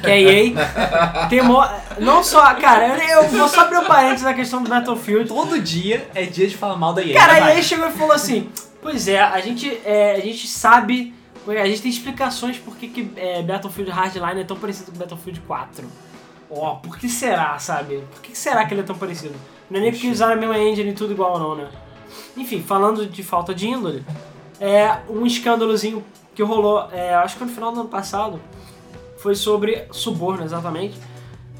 Que 0.00 0.10
a 0.12 0.16
EA 0.16 0.54
tem 1.28 1.42
mo... 1.42 1.60
Não 1.98 2.22
só, 2.22 2.54
cara, 2.54 2.86
eu, 2.86 3.22
eu 3.22 3.28
vou 3.30 3.48
só 3.48 3.62
abrir 3.62 3.78
um 3.78 3.84
parênteses 3.84 4.22
na 4.22 4.32
questão 4.32 4.62
do 4.62 4.70
Battlefield. 4.70 5.26
Todo 5.26 5.60
dia 5.60 6.08
é 6.14 6.22
dia 6.22 6.46
de 6.46 6.56
falar 6.56 6.76
mal 6.76 6.94
da 6.94 7.02
EA. 7.02 7.14
Cara, 7.14 7.46
a 7.46 7.56
EA 7.56 7.60
chegou 7.60 7.88
e 7.88 7.90
falou 7.90 8.12
assim: 8.12 8.48
Pois 8.80 9.08
é, 9.08 9.18
a 9.18 9.40
gente, 9.40 9.68
é, 9.84 10.14
a 10.14 10.20
gente 10.20 10.46
sabe, 10.46 11.12
a 11.48 11.66
gente 11.66 11.82
tem 11.82 11.90
explicações 11.90 12.58
por 12.58 12.76
que, 12.76 12.86
que 12.86 13.10
é, 13.16 13.42
Battlefield 13.42 13.90
Hardline 13.90 14.42
é 14.42 14.44
tão 14.44 14.56
parecido 14.56 14.92
com 14.92 14.98
Battlefield 14.98 15.40
4. 15.40 15.84
Ó, 16.50 16.76
por 16.76 16.98
que 16.98 17.08
será, 17.08 17.58
sabe? 17.58 18.04
Por 18.12 18.22
que 18.22 18.36
será 18.36 18.64
que 18.64 18.74
ele 18.74 18.82
é 18.82 18.84
tão 18.84 18.96
parecido? 18.96 19.34
Não 19.70 19.78
é 19.78 19.82
nem 19.82 19.92
porque 19.92 20.08
usaram 20.08 20.34
a 20.34 20.36
mesma 20.36 20.58
engine 20.58 20.90
e 20.90 20.94
tudo 20.94 21.12
igual, 21.12 21.38
não, 21.38 21.54
né? 21.56 21.68
Enfim, 22.36 22.62
falando 22.62 23.06
de 23.06 23.22
falta 23.22 23.54
de 23.54 23.66
índole, 23.66 24.04
é 24.60 24.98
um 25.08 25.26
escândalozinho 25.26 26.04
que 26.34 26.42
rolou, 26.42 26.88
é, 26.92 27.14
acho 27.14 27.36
que 27.36 27.44
no 27.44 27.50
final 27.50 27.72
do 27.72 27.80
ano 27.80 27.88
passado, 27.88 28.40
foi 29.16 29.34
sobre 29.34 29.86
suborno, 29.90 30.44
exatamente. 30.44 30.98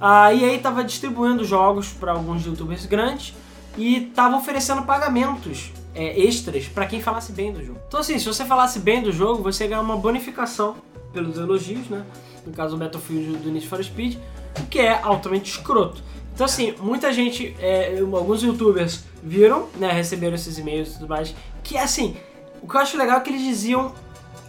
A 0.01 0.33
EA 0.33 0.55
estava 0.55 0.85
distribuindo 0.85 1.45
jogos 1.45 1.89
para 1.89 2.13
alguns 2.13 2.45
youtubers 2.45 2.85
grandes 2.85 3.35
e 3.77 4.09
estava 4.09 4.37
oferecendo 4.37 4.83
pagamentos 4.83 5.73
é, 5.95 6.21
extras 6.21 6.67
para 6.69 6.87
quem 6.87 7.01
falasse 7.01 7.33
bem 7.33 7.53
do 7.53 7.65
jogo. 7.65 7.81
Então 7.89 8.01
assim, 8.01 8.19
se 8.19 8.27
você 8.27 8.45
falasse 8.45 8.79
bem 8.79 9.03
do 9.03 9.11
jogo, 9.11 9.43
você 9.43 9.65
ia 9.65 9.71
ganhar 9.71 9.81
uma 9.81 9.97
bonificação 9.97 10.77
pelos 11.13 11.39
elogios, 11.39 11.89
né? 11.89 12.05
No 12.47 12.53
caso 12.53 12.77
do 12.77 12.79
Battlefield 12.79 13.39
do 13.39 13.51
Need 13.51 13.67
for 13.67 13.83
Speed, 13.83 14.19
o 14.59 14.67
que 14.67 14.79
é 14.81 14.99
altamente 15.03 15.51
escroto. 15.51 16.03
Então 16.35 16.45
assim, 16.45 16.75
muita 16.81 17.13
gente, 17.13 17.57
é, 17.61 17.99
alguns 18.13 18.43
youtubers 18.43 19.05
viram, 19.23 19.69
né, 19.77 19.91
receberam 19.93 20.35
esses 20.35 20.59
e-mails 20.59 20.91
e 20.91 20.93
tudo 20.99 21.09
mais, 21.09 21.35
que 21.63 21.77
assim, 21.79 22.17
o 22.63 22.69
que 22.69 22.77
eu 22.77 22.81
acho 22.81 22.97
legal 22.97 23.19
é 23.19 23.21
que 23.21 23.31
eles 23.31 23.43
diziam 23.43 23.93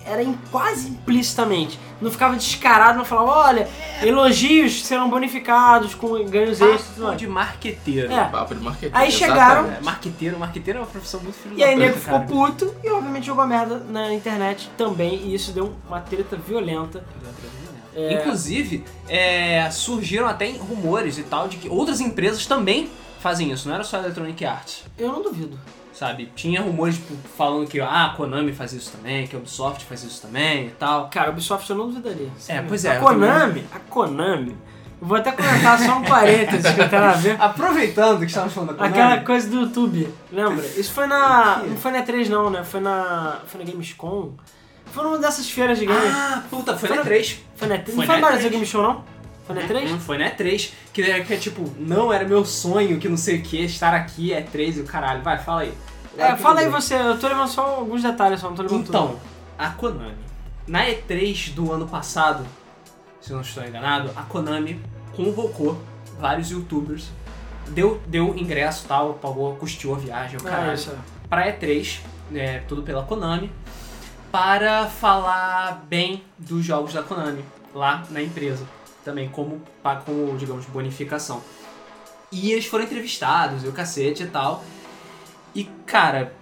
era 0.05 0.23
em- 0.23 0.37
quase 0.51 0.87
implicitamente. 0.89 1.77
Não 1.99 2.09
ficava 2.09 2.35
descarado, 2.37 2.97
não 2.97 3.03
falava, 3.03 3.49
olha, 3.49 3.67
elogios 4.01 4.85
serão 4.85 5.09
bonificados 5.09 5.93
com 5.95 6.09
ganhos 6.25 6.61
extras. 6.61 6.81
e 6.81 6.93
tudo 6.93 7.05
Papo 7.07 7.17
de 7.17 7.27
marqueteiro. 7.27 8.13
É. 8.13 8.23
Papo 8.25 8.55
de 8.55 8.63
marketing. 8.63 8.95
Aí 8.95 9.11
chegaram- 9.11 9.61
exatamente. 9.63 9.79
É, 9.81 9.83
marqueteiro, 9.83 10.39
marqueteiro 10.39 10.79
é 10.79 10.81
uma 10.83 10.87
profissão 10.87 11.19
muito 11.21 11.35
filho 11.37 11.57
E 11.57 11.63
aí 11.63 11.75
nego 11.75 11.97
ficou 11.97 12.21
puto 12.21 12.73
e 12.83 12.89
obviamente 12.89 13.25
jogou 13.25 13.45
merda 13.47 13.79
na 13.89 14.13
internet 14.13 14.69
também, 14.77 15.15
e 15.25 15.33
isso 15.35 15.51
deu 15.51 15.73
uma 15.87 15.99
treta 15.99 16.37
violenta. 16.37 17.03
É. 17.97 18.13
Inclusive, 18.13 18.83
é, 19.09 19.67
surgiram 19.71 20.27
até 20.27 20.51
rumores 20.51 21.17
e 21.17 21.23
tal 21.23 21.47
de 21.47 21.57
que 21.57 21.67
outras 21.67 21.99
empresas 21.99 22.45
também 22.45 22.87
fazem 23.19 23.51
isso, 23.51 23.67
não 23.67 23.73
era 23.73 23.83
só 23.83 23.97
a 23.97 24.01
Electronic 24.01 24.45
Arts. 24.45 24.83
Eu 24.99 25.11
não 25.11 25.23
duvido. 25.23 25.59
Sabe? 25.91 26.31
Tinha 26.35 26.61
rumores 26.61 26.95
tipo, 26.97 27.15
falando 27.35 27.67
que 27.67 27.81
ah, 27.81 28.05
a 28.05 28.09
Konami 28.09 28.53
faz 28.53 28.71
isso 28.71 28.91
também, 28.91 29.25
que 29.25 29.35
a 29.35 29.39
Ubisoft 29.39 29.83
faz 29.83 30.03
isso 30.03 30.21
também 30.21 30.67
e 30.67 30.69
tal. 30.69 31.09
Cara, 31.09 31.29
a 31.29 31.31
Ubisoft 31.31 31.67
eu 31.67 31.75
não 31.75 31.87
duvidaria. 31.87 32.29
É, 32.47 32.61
pois 32.61 32.85
é, 32.85 32.97
A 32.97 32.99
Konami, 32.99 33.65
a 33.73 33.79
Konami, 33.79 34.55
vou 35.01 35.17
até 35.17 35.31
comentar 35.31 35.79
só 35.79 35.97
um 35.97 36.03
parênteses 36.03 36.71
que 36.71 36.79
eu 36.79 36.87
tenho 36.87 37.03
a 37.03 37.13
ver. 37.13 37.35
Aproveitando 37.41 38.19
que 38.19 38.25
estávamos 38.25 38.53
falando 38.53 38.69
da 38.69 38.75
Konami. 38.75 38.93
Aquela 38.93 39.21
coisa 39.21 39.49
do 39.49 39.61
YouTube, 39.61 40.13
lembra? 40.31 40.63
Isso 40.67 40.93
foi 40.93 41.07
na. 41.07 41.63
Não 41.67 41.77
foi 41.77 41.91
na 41.91 42.05
E3 42.05 42.29
não, 42.29 42.51
né? 42.51 42.63
Foi 42.63 42.79
na. 42.79 43.39
Foi 43.47 43.59
na 43.59 43.71
Gamescom. 43.71 44.33
Foi 44.97 45.03
numa 45.05 45.19
dessas 45.19 45.47
feiras 45.47 45.77
de 45.77 45.85
games. 45.85 46.11
Ah, 46.11 46.41
puta, 46.49 46.75
foi 46.75 46.87
Foi 46.87 46.97
na 46.97 47.03
na- 47.03 47.07
3. 47.07 47.39
foi 47.55 47.67
na 47.67 47.75
E3. 47.75 47.85
foi 47.85 47.95
Não 47.95 48.03
foi 48.05 48.15
na 48.19 48.27
Brasil 48.27 48.47
E3. 48.49 48.51
Game 48.51 48.65
Show, 48.65 48.81
não? 48.81 49.03
Foi 49.45 49.55
na 49.55 49.61
E3? 49.61 49.89
Não 49.91 49.99
foi 49.99 50.17
na 50.17 50.25
E3. 50.31 50.71
Que 50.91 51.01
é, 51.03 51.23
que 51.23 51.33
é 51.35 51.37
tipo, 51.37 51.71
não 51.77 52.11
era 52.11 52.25
meu 52.27 52.43
sonho, 52.43 52.97
que 52.97 53.07
não 53.07 53.15
sei 53.15 53.37
o 53.37 53.43
que, 53.43 53.63
estar 53.63 53.93
aqui, 53.93 54.33
é 54.33 54.41
3 54.41 54.77
e 54.77 54.81
o 54.81 54.85
caralho. 54.85 55.21
Vai, 55.21 55.37
fala 55.37 55.61
aí. 55.61 55.73
É, 56.17 56.35
fala 56.35 56.61
aí 56.61 56.67
você, 56.69 56.95
eu 56.95 57.19
tô 57.19 57.27
levando 57.27 57.47
só 57.47 57.61
alguns 57.75 58.01
detalhes, 58.01 58.39
só 58.39 58.49
não 58.49 58.55
tô 58.55 58.63
levando 58.63 58.85
tudo. 58.85 58.89
Então, 58.89 59.19
a 59.55 59.69
Konami. 59.69 60.15
Na 60.67 60.83
E3 60.87 61.53
do 61.53 61.71
ano 61.71 61.87
passado, 61.87 62.43
se 63.21 63.29
eu 63.29 63.35
não 63.35 63.43
estou 63.43 63.63
enganado, 63.63 64.09
a 64.15 64.23
Konami 64.23 64.81
convocou 65.15 65.79
vários 66.19 66.49
youtubers, 66.49 67.05
deu, 67.67 68.01
deu 68.07 68.35
ingresso 68.35 68.85
e 68.85 68.87
tal, 68.87 69.13
pagou, 69.13 69.55
custeou 69.57 69.93
a 69.93 69.99
viagem, 69.99 70.37
o 70.37 70.47
Ah, 70.47 70.49
caralho, 70.49 70.73
isso. 70.73 70.91
pra 71.29 71.45
E3, 71.47 71.99
é, 72.33 72.59
tudo 72.67 72.81
pela 72.81 73.03
Konami, 73.03 73.51
para 74.31 74.87
falar 74.87 75.85
bem 75.87 76.23
dos 76.37 76.63
jogos 76.65 76.93
da 76.93 77.01
Konami 77.03 77.43
lá 77.73 78.03
na 78.09 78.21
empresa. 78.21 78.65
Também 79.03 79.29
como, 79.29 79.61
digamos, 80.37 80.65
bonificação. 80.65 81.41
E 82.31 82.51
eles 82.51 82.65
foram 82.65 82.83
entrevistados, 82.83 83.63
e 83.63 83.67
o 83.67 83.71
cacete 83.71 84.23
e 84.23 84.27
tal. 84.27 84.63
E, 85.55 85.63
cara, 85.85 86.33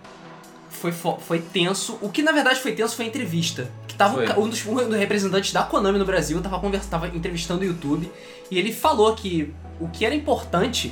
foi, 0.69 0.91
fo- 0.91 1.19
foi 1.19 1.39
tenso. 1.39 1.99
O 2.01 2.09
que 2.09 2.23
na 2.23 2.31
verdade 2.31 2.59
foi 2.59 2.73
tenso 2.73 2.95
foi 2.95 3.05
a 3.05 3.07
entrevista. 3.07 3.69
Que 3.87 3.93
tava 3.95 4.17
um, 4.39 4.45
um 4.45 4.49
dos, 4.49 4.65
um 4.65 4.73
dos 4.75 4.97
representantes 4.97 5.53
da 5.53 5.61
Konami 5.63 5.99
no 5.99 6.05
Brasil, 6.05 6.41
tava, 6.41 6.59
conversa, 6.59 6.89
tava 6.89 7.07
entrevistando 7.09 7.61
o 7.61 7.65
YouTube. 7.65 8.11
E 8.49 8.57
ele 8.57 8.73
falou 8.73 9.15
que 9.15 9.53
o 9.79 9.87
que 9.87 10.03
era 10.05 10.15
importante 10.15 10.91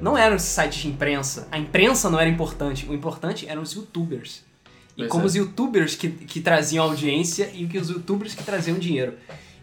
não 0.00 0.18
eram 0.18 0.34
os 0.34 0.42
sites 0.42 0.82
de 0.82 0.88
imprensa. 0.88 1.46
A 1.52 1.56
imprensa 1.58 2.10
não 2.10 2.18
era 2.18 2.28
importante. 2.28 2.86
O 2.86 2.92
importante 2.92 3.46
eram 3.48 3.62
os 3.62 3.72
youtubers. 3.72 4.42
E 4.96 5.06
como 5.06 5.24
é. 5.24 5.26
os 5.26 5.34
youtubers 5.34 5.94
que, 5.96 6.08
que 6.08 6.40
traziam 6.40 6.84
audiência 6.84 7.50
e 7.52 7.66
que 7.66 7.78
os 7.78 7.88
youtubers 7.88 8.34
que 8.34 8.44
traziam 8.44 8.78
dinheiro. 8.78 9.14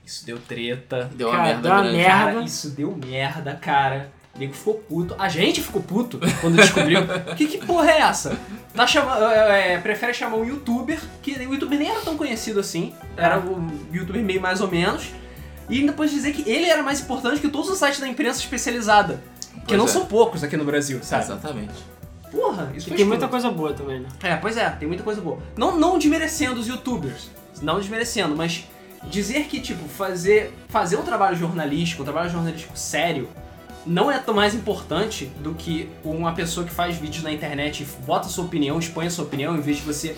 Isso 0.05 0.25
deu 0.25 0.37
treta. 0.39 1.09
Deu 1.15 1.29
uma 1.29 1.37
Cara, 1.37 1.47
merda 1.47 1.61
deu 1.61 1.71
uma 1.71 1.81
grande. 1.81 1.97
merda. 1.97 2.33
Cara, 2.33 2.43
isso 2.43 2.69
deu 2.71 2.95
merda, 2.95 3.55
cara. 3.55 4.11
O 4.35 4.39
nego 4.39 4.53
ficou 4.53 4.73
puto. 4.75 5.15
A 5.19 5.29
gente 5.29 5.61
ficou 5.61 5.81
puto 5.81 6.19
quando 6.39 6.55
descobriu. 6.55 6.99
que, 7.35 7.47
que 7.47 7.65
porra 7.65 7.91
é 7.91 7.99
essa? 8.01 8.37
Tá 8.73 8.87
chamando, 8.87 9.23
é, 9.25 9.77
prefere 9.77 10.13
chamar 10.13 10.37
um 10.37 10.45
youtuber, 10.45 10.99
que 11.21 11.33
o 11.33 11.53
youtuber 11.53 11.77
nem 11.77 11.89
era 11.89 12.01
tão 12.01 12.17
conhecido 12.17 12.59
assim. 12.59 12.93
Era 13.15 13.39
um 13.39 13.69
youtuber 13.91 14.23
meio 14.23 14.41
mais 14.41 14.59
ou 14.61 14.69
menos. 14.69 15.09
E 15.69 15.85
depois 15.85 16.11
dizer 16.11 16.33
que 16.33 16.49
ele 16.49 16.65
era 16.65 16.81
mais 16.83 16.99
importante 17.01 17.39
que 17.39 17.47
todos 17.49 17.69
os 17.69 17.77
sites 17.77 17.99
da 17.99 18.07
imprensa 18.07 18.39
especializada. 18.39 19.21
Que 19.53 19.67
Pois 19.67 19.77
não 19.77 19.85
é. 19.85 19.89
são 19.89 20.05
poucos 20.05 20.43
aqui 20.43 20.57
no 20.57 20.65
Brasil, 20.65 20.99
sabe? 21.03 21.23
Exatamente. 21.23 21.73
Porra, 22.31 22.71
isso 22.75 22.87
E 22.87 22.89
foi 22.89 22.97
tem 22.97 23.05
muita 23.05 23.27
coisa 23.27 23.51
boa 23.51 23.73
também, 23.73 23.99
né? 23.99 24.09
É, 24.23 24.35
pois 24.37 24.55
é, 24.57 24.69
tem 24.69 24.87
muita 24.87 25.03
coisa 25.03 25.19
boa. 25.21 25.39
Não, 25.57 25.77
não 25.77 25.97
desmerecendo 25.99 26.59
os 26.59 26.67
youtubers, 26.67 27.29
não 27.61 27.77
desmerecendo, 27.79 28.35
mas 28.35 28.65
dizer 29.09 29.45
que, 29.45 29.59
tipo, 29.59 29.87
fazer, 29.89 30.53
fazer 30.69 30.95
um 30.97 31.03
trabalho 31.03 31.35
jornalístico, 31.35 32.01
um 32.03 32.05
trabalho 32.05 32.29
jornalístico 32.29 32.77
sério, 32.77 33.27
não 33.85 34.11
é 34.11 34.19
tão 34.19 34.33
mais 34.33 34.53
importante 34.53 35.25
do 35.39 35.53
que 35.53 35.89
uma 36.03 36.33
pessoa 36.33 36.65
que 36.65 36.71
faz 36.71 36.95
vídeos 36.97 37.23
na 37.23 37.31
internet 37.31 37.81
e 37.81 38.05
bota 38.05 38.27
sua 38.29 38.45
opinião, 38.45 38.77
expõe 38.79 39.07
a 39.07 39.09
sua 39.09 39.25
opinião, 39.25 39.55
em 39.57 39.61
vez 39.61 39.77
de 39.77 39.83
você 39.83 40.15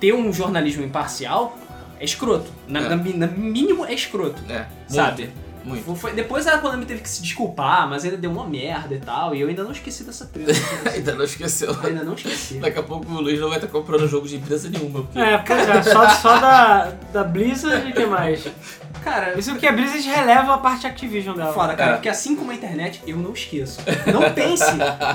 ter 0.00 0.12
um 0.12 0.32
jornalismo 0.32 0.84
imparcial, 0.84 1.56
é 1.98 2.04
escroto. 2.04 2.50
Na, 2.66 2.80
É. 2.80 2.88
na 2.88 2.96
na 2.96 3.26
mínimo 3.28 3.86
é 3.86 3.94
escroto. 3.94 4.42
É, 4.50 4.66
Sabe? 4.88 5.22
muito. 5.22 5.43
Muito. 5.64 5.94
Foi, 5.94 6.12
depois 6.12 6.46
a 6.46 6.58
Konami 6.58 6.84
teve 6.84 7.00
que 7.00 7.08
se 7.08 7.22
desculpar, 7.22 7.88
mas 7.88 8.04
ainda 8.04 8.16
deu 8.16 8.30
uma 8.30 8.46
merda 8.46 8.94
e 8.94 9.00
tal, 9.00 9.34
e 9.34 9.40
eu 9.40 9.48
ainda 9.48 9.64
não 9.64 9.72
esqueci 9.72 10.04
dessa 10.04 10.26
treta. 10.26 10.52
Ainda 10.94 11.14
não 11.14 11.24
esqueceu. 11.24 11.72
Eu 11.72 11.88
ainda 11.88 12.04
não 12.04 12.14
esqueci. 12.14 12.58
Daqui 12.58 12.78
a 12.78 12.82
pouco 12.82 13.10
o 13.10 13.20
Luiz 13.20 13.40
não 13.40 13.48
vai 13.48 13.58
estar 13.58 13.68
comprando 13.68 14.06
jogo 14.06 14.28
de 14.28 14.36
empresa 14.36 14.68
nenhuma. 14.68 15.02
Porque... 15.02 15.18
É, 15.18 15.38
pois 15.38 15.68
é, 15.68 15.82
só, 15.82 16.08
só 16.10 16.38
da, 16.38 16.92
da 17.12 17.24
Blizzard 17.24 17.88
e 17.88 17.90
o 17.90 17.94
que 17.94 18.06
mais? 18.06 18.46
Cara, 19.02 19.38
Isso 19.38 19.54
que 19.56 19.66
a 19.66 19.72
Blizzard 19.72 20.02
releva 20.08 20.54
a 20.54 20.58
parte 20.58 20.86
Activision 20.86 21.36
dela. 21.36 21.52
Foda, 21.52 21.74
cara, 21.74 21.90
É. 21.90 21.94
porque 21.94 22.08
assim 22.08 22.34
como 22.36 22.50
a 22.50 22.54
internet, 22.54 23.02
eu 23.06 23.16
não 23.16 23.32
esqueço. 23.32 23.80
Não 24.12 24.30
pense, 24.32 24.64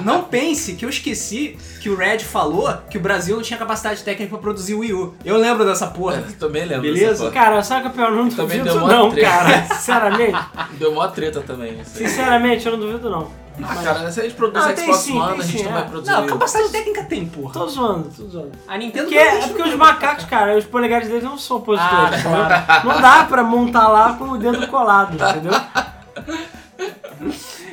não 0.04 0.24
pense 0.24 0.74
que 0.74 0.86
eu 0.86 0.90
esqueci 0.90 1.58
que 1.82 1.90
o 1.90 1.96
Red 1.96 2.20
falou 2.20 2.72
que 2.90 2.98
o 2.98 3.02
Brasil 3.02 3.36
não 3.36 3.44
tinha 3.44 3.58
capacidade 3.58 4.04
técnica 4.04 4.30
pra 4.30 4.40
produzir 4.40 4.74
o 4.76 4.80
Wii 4.80 4.94
U. 4.94 5.16
Eu 5.26 5.38
lembro 5.38 5.66
dessa 5.66 5.88
porra. 5.88 6.24
Eu 6.28 6.38
também 6.38 6.66
lembro. 6.66 6.82
Beleza? 6.84 7.10
dessa 7.10 7.24
porra. 7.24 7.32
Cara, 7.34 7.64
sabe 7.64 7.80
o 7.80 7.84
que 7.84 7.90
é 7.90 7.92
pior? 8.04 8.12
Eu 8.12 8.16
não 8.24 8.30
Também 8.30 8.60
duvido 8.64 8.88
não, 8.88 9.10
treta. 9.12 9.30
cara. 9.30 9.66
Sinceramente. 9.76 10.38
Deu 10.78 10.94
mó 10.94 11.08
treta 11.08 11.42
também. 11.42 11.84
Sinceramente, 11.84 12.66
eu 12.66 12.74
não 12.74 12.80
duvido 12.80 13.10
não. 13.10 13.32
Ah, 13.62 13.74
Mas- 13.76 13.84
cara, 13.84 14.12
se 14.12 14.20
a 14.20 14.24
gente 14.24 14.36
produz 14.36 14.64
Ah, 14.66 14.74
tem 14.74 14.86
Xbox 14.86 15.00
sim, 15.00 15.20
One, 15.20 15.40
a 15.40 15.44
gente 15.44 15.58
sim, 15.58 15.64
não 15.64 15.72
é. 15.72 15.74
vai 15.74 15.90
produzir. 15.90 16.12
Não, 16.12 16.28
capacidade 16.28 16.70
técnica 16.70 17.04
tem, 17.04 17.26
porra. 17.28 17.54
Tô 17.54 17.68
zoando, 17.68 18.10
tô 18.16 18.24
zoando. 18.28 18.52
A 18.68 18.78
Nintendo 18.78 19.06
Porque, 19.06 19.16
não 19.24 19.32
é 19.32 19.38
tem 19.40 19.48
porque 19.50 19.62
os 19.70 19.76
macacos, 19.76 20.26
cara, 20.26 20.58
os 20.58 20.66
polegares 20.66 21.08
deles 21.08 21.24
não 21.24 21.38
são 21.38 21.58
opositores, 21.58 22.26
Ah, 22.26 22.64
tá? 22.66 22.84
Não 22.86 23.02
dá 23.02 23.24
pra 23.26 23.44
montar 23.44 23.88
lá 23.90 24.14
com 24.14 24.26
o 24.30 24.38
dedo 24.38 24.68
colado, 24.68 25.14
entendeu? 25.16 25.52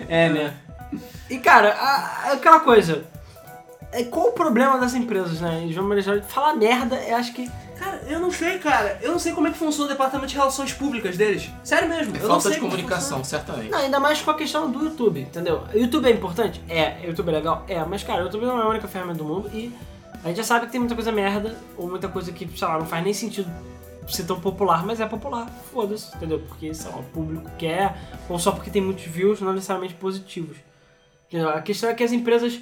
É, 0.09 0.29
né? 0.29 0.55
E, 1.31 1.38
cara, 1.38 1.75
a- 1.75 2.33
aquela 2.33 2.61
coisa. 2.61 3.05
É, 3.92 4.05
qual 4.05 4.29
o 4.29 4.33
problema 4.33 4.79
das 4.79 4.94
empresas, 4.94 5.40
né? 5.40 5.61
Eles 5.62 5.75
vão 5.75 5.87
manejar. 5.88 6.20
Falar 6.22 6.55
merda, 6.55 6.96
eu 6.96 7.16
acho 7.16 7.33
que. 7.33 7.51
Cara, 7.79 8.03
eu 8.07 8.19
não 8.19 8.31
sei, 8.31 8.59
cara. 8.59 8.99
Eu 9.03 9.12
não 9.12 9.19
sei 9.19 9.33
como 9.33 9.49
é 9.49 9.51
que 9.51 9.59
funciona 9.59 9.87
o 9.87 9.93
departamento 9.93 10.29
de 10.29 10.37
relações 10.37 10.73
públicas 10.73 11.17
deles. 11.17 11.51
Sério 11.62 11.89
mesmo. 11.89 12.15
É 12.17 12.19
eu 12.19 12.23
não 12.23 12.29
falta 12.29 12.43
sei 12.43 12.53
de 12.53 12.61
como 12.61 12.71
comunicação, 12.71 13.23
certamente. 13.23 13.71
Não, 13.71 13.79
ainda 13.79 14.01
mais 14.01 14.21
com 14.21 14.31
a 14.31 14.35
questão 14.35 14.71
do 14.71 14.85
YouTube, 14.85 15.21
entendeu? 15.21 15.65
O 15.73 15.79
YouTube 15.79 16.07
é 16.07 16.11
importante? 16.11 16.62
É. 16.69 16.99
O 17.05 17.09
YouTube 17.09 17.29
é 17.29 17.33
legal? 17.33 17.65
É. 17.69 17.85
Mas, 17.85 18.03
cara, 18.03 18.23
o 18.23 18.25
YouTube 18.25 18.47
não 18.47 18.59
é 18.59 18.62
a 18.62 18.69
única 18.69 18.89
ferramenta 18.89 19.19
do 19.19 19.25
mundo 19.25 19.51
e 19.53 19.73
a 20.25 20.29
gente 20.29 20.39
já 20.39 20.45
sabe 20.45 20.67
que 20.67 20.73
tem 20.73 20.81
muita 20.81 20.95
coisa 20.95 21.12
merda 21.12 21.57
ou 21.77 21.89
muita 21.89 22.09
coisa 22.09 22.33
que, 22.33 22.49
sei 22.59 22.67
lá, 22.67 22.79
não 22.79 22.87
faz 22.87 23.05
nem 23.05 23.12
sentido 23.15 23.51
ser 24.09 24.25
tão 24.25 24.41
popular, 24.41 24.85
mas 24.85 25.01
é 25.01 25.07
popular. 25.07 25.49
Foda-se, 25.73 26.15
entendeu? 26.17 26.41
Porque, 26.49 26.73
sei 26.75 26.91
lá, 26.91 26.99
o 26.99 27.05
público 27.05 27.51
quer 27.59 27.97
ou 28.29 28.39
só 28.39 28.53
porque 28.53 28.71
tem 28.71 28.83
muitos 28.83 29.05
views, 29.05 29.41
não 29.41 29.53
necessariamente 29.53 29.95
positivos. 29.95 30.57
Entendeu? 31.29 31.51
A 31.51 31.61
questão 31.61 31.91
é 31.91 31.95
que 31.95 32.05
as 32.05 32.12
empresas, 32.12 32.59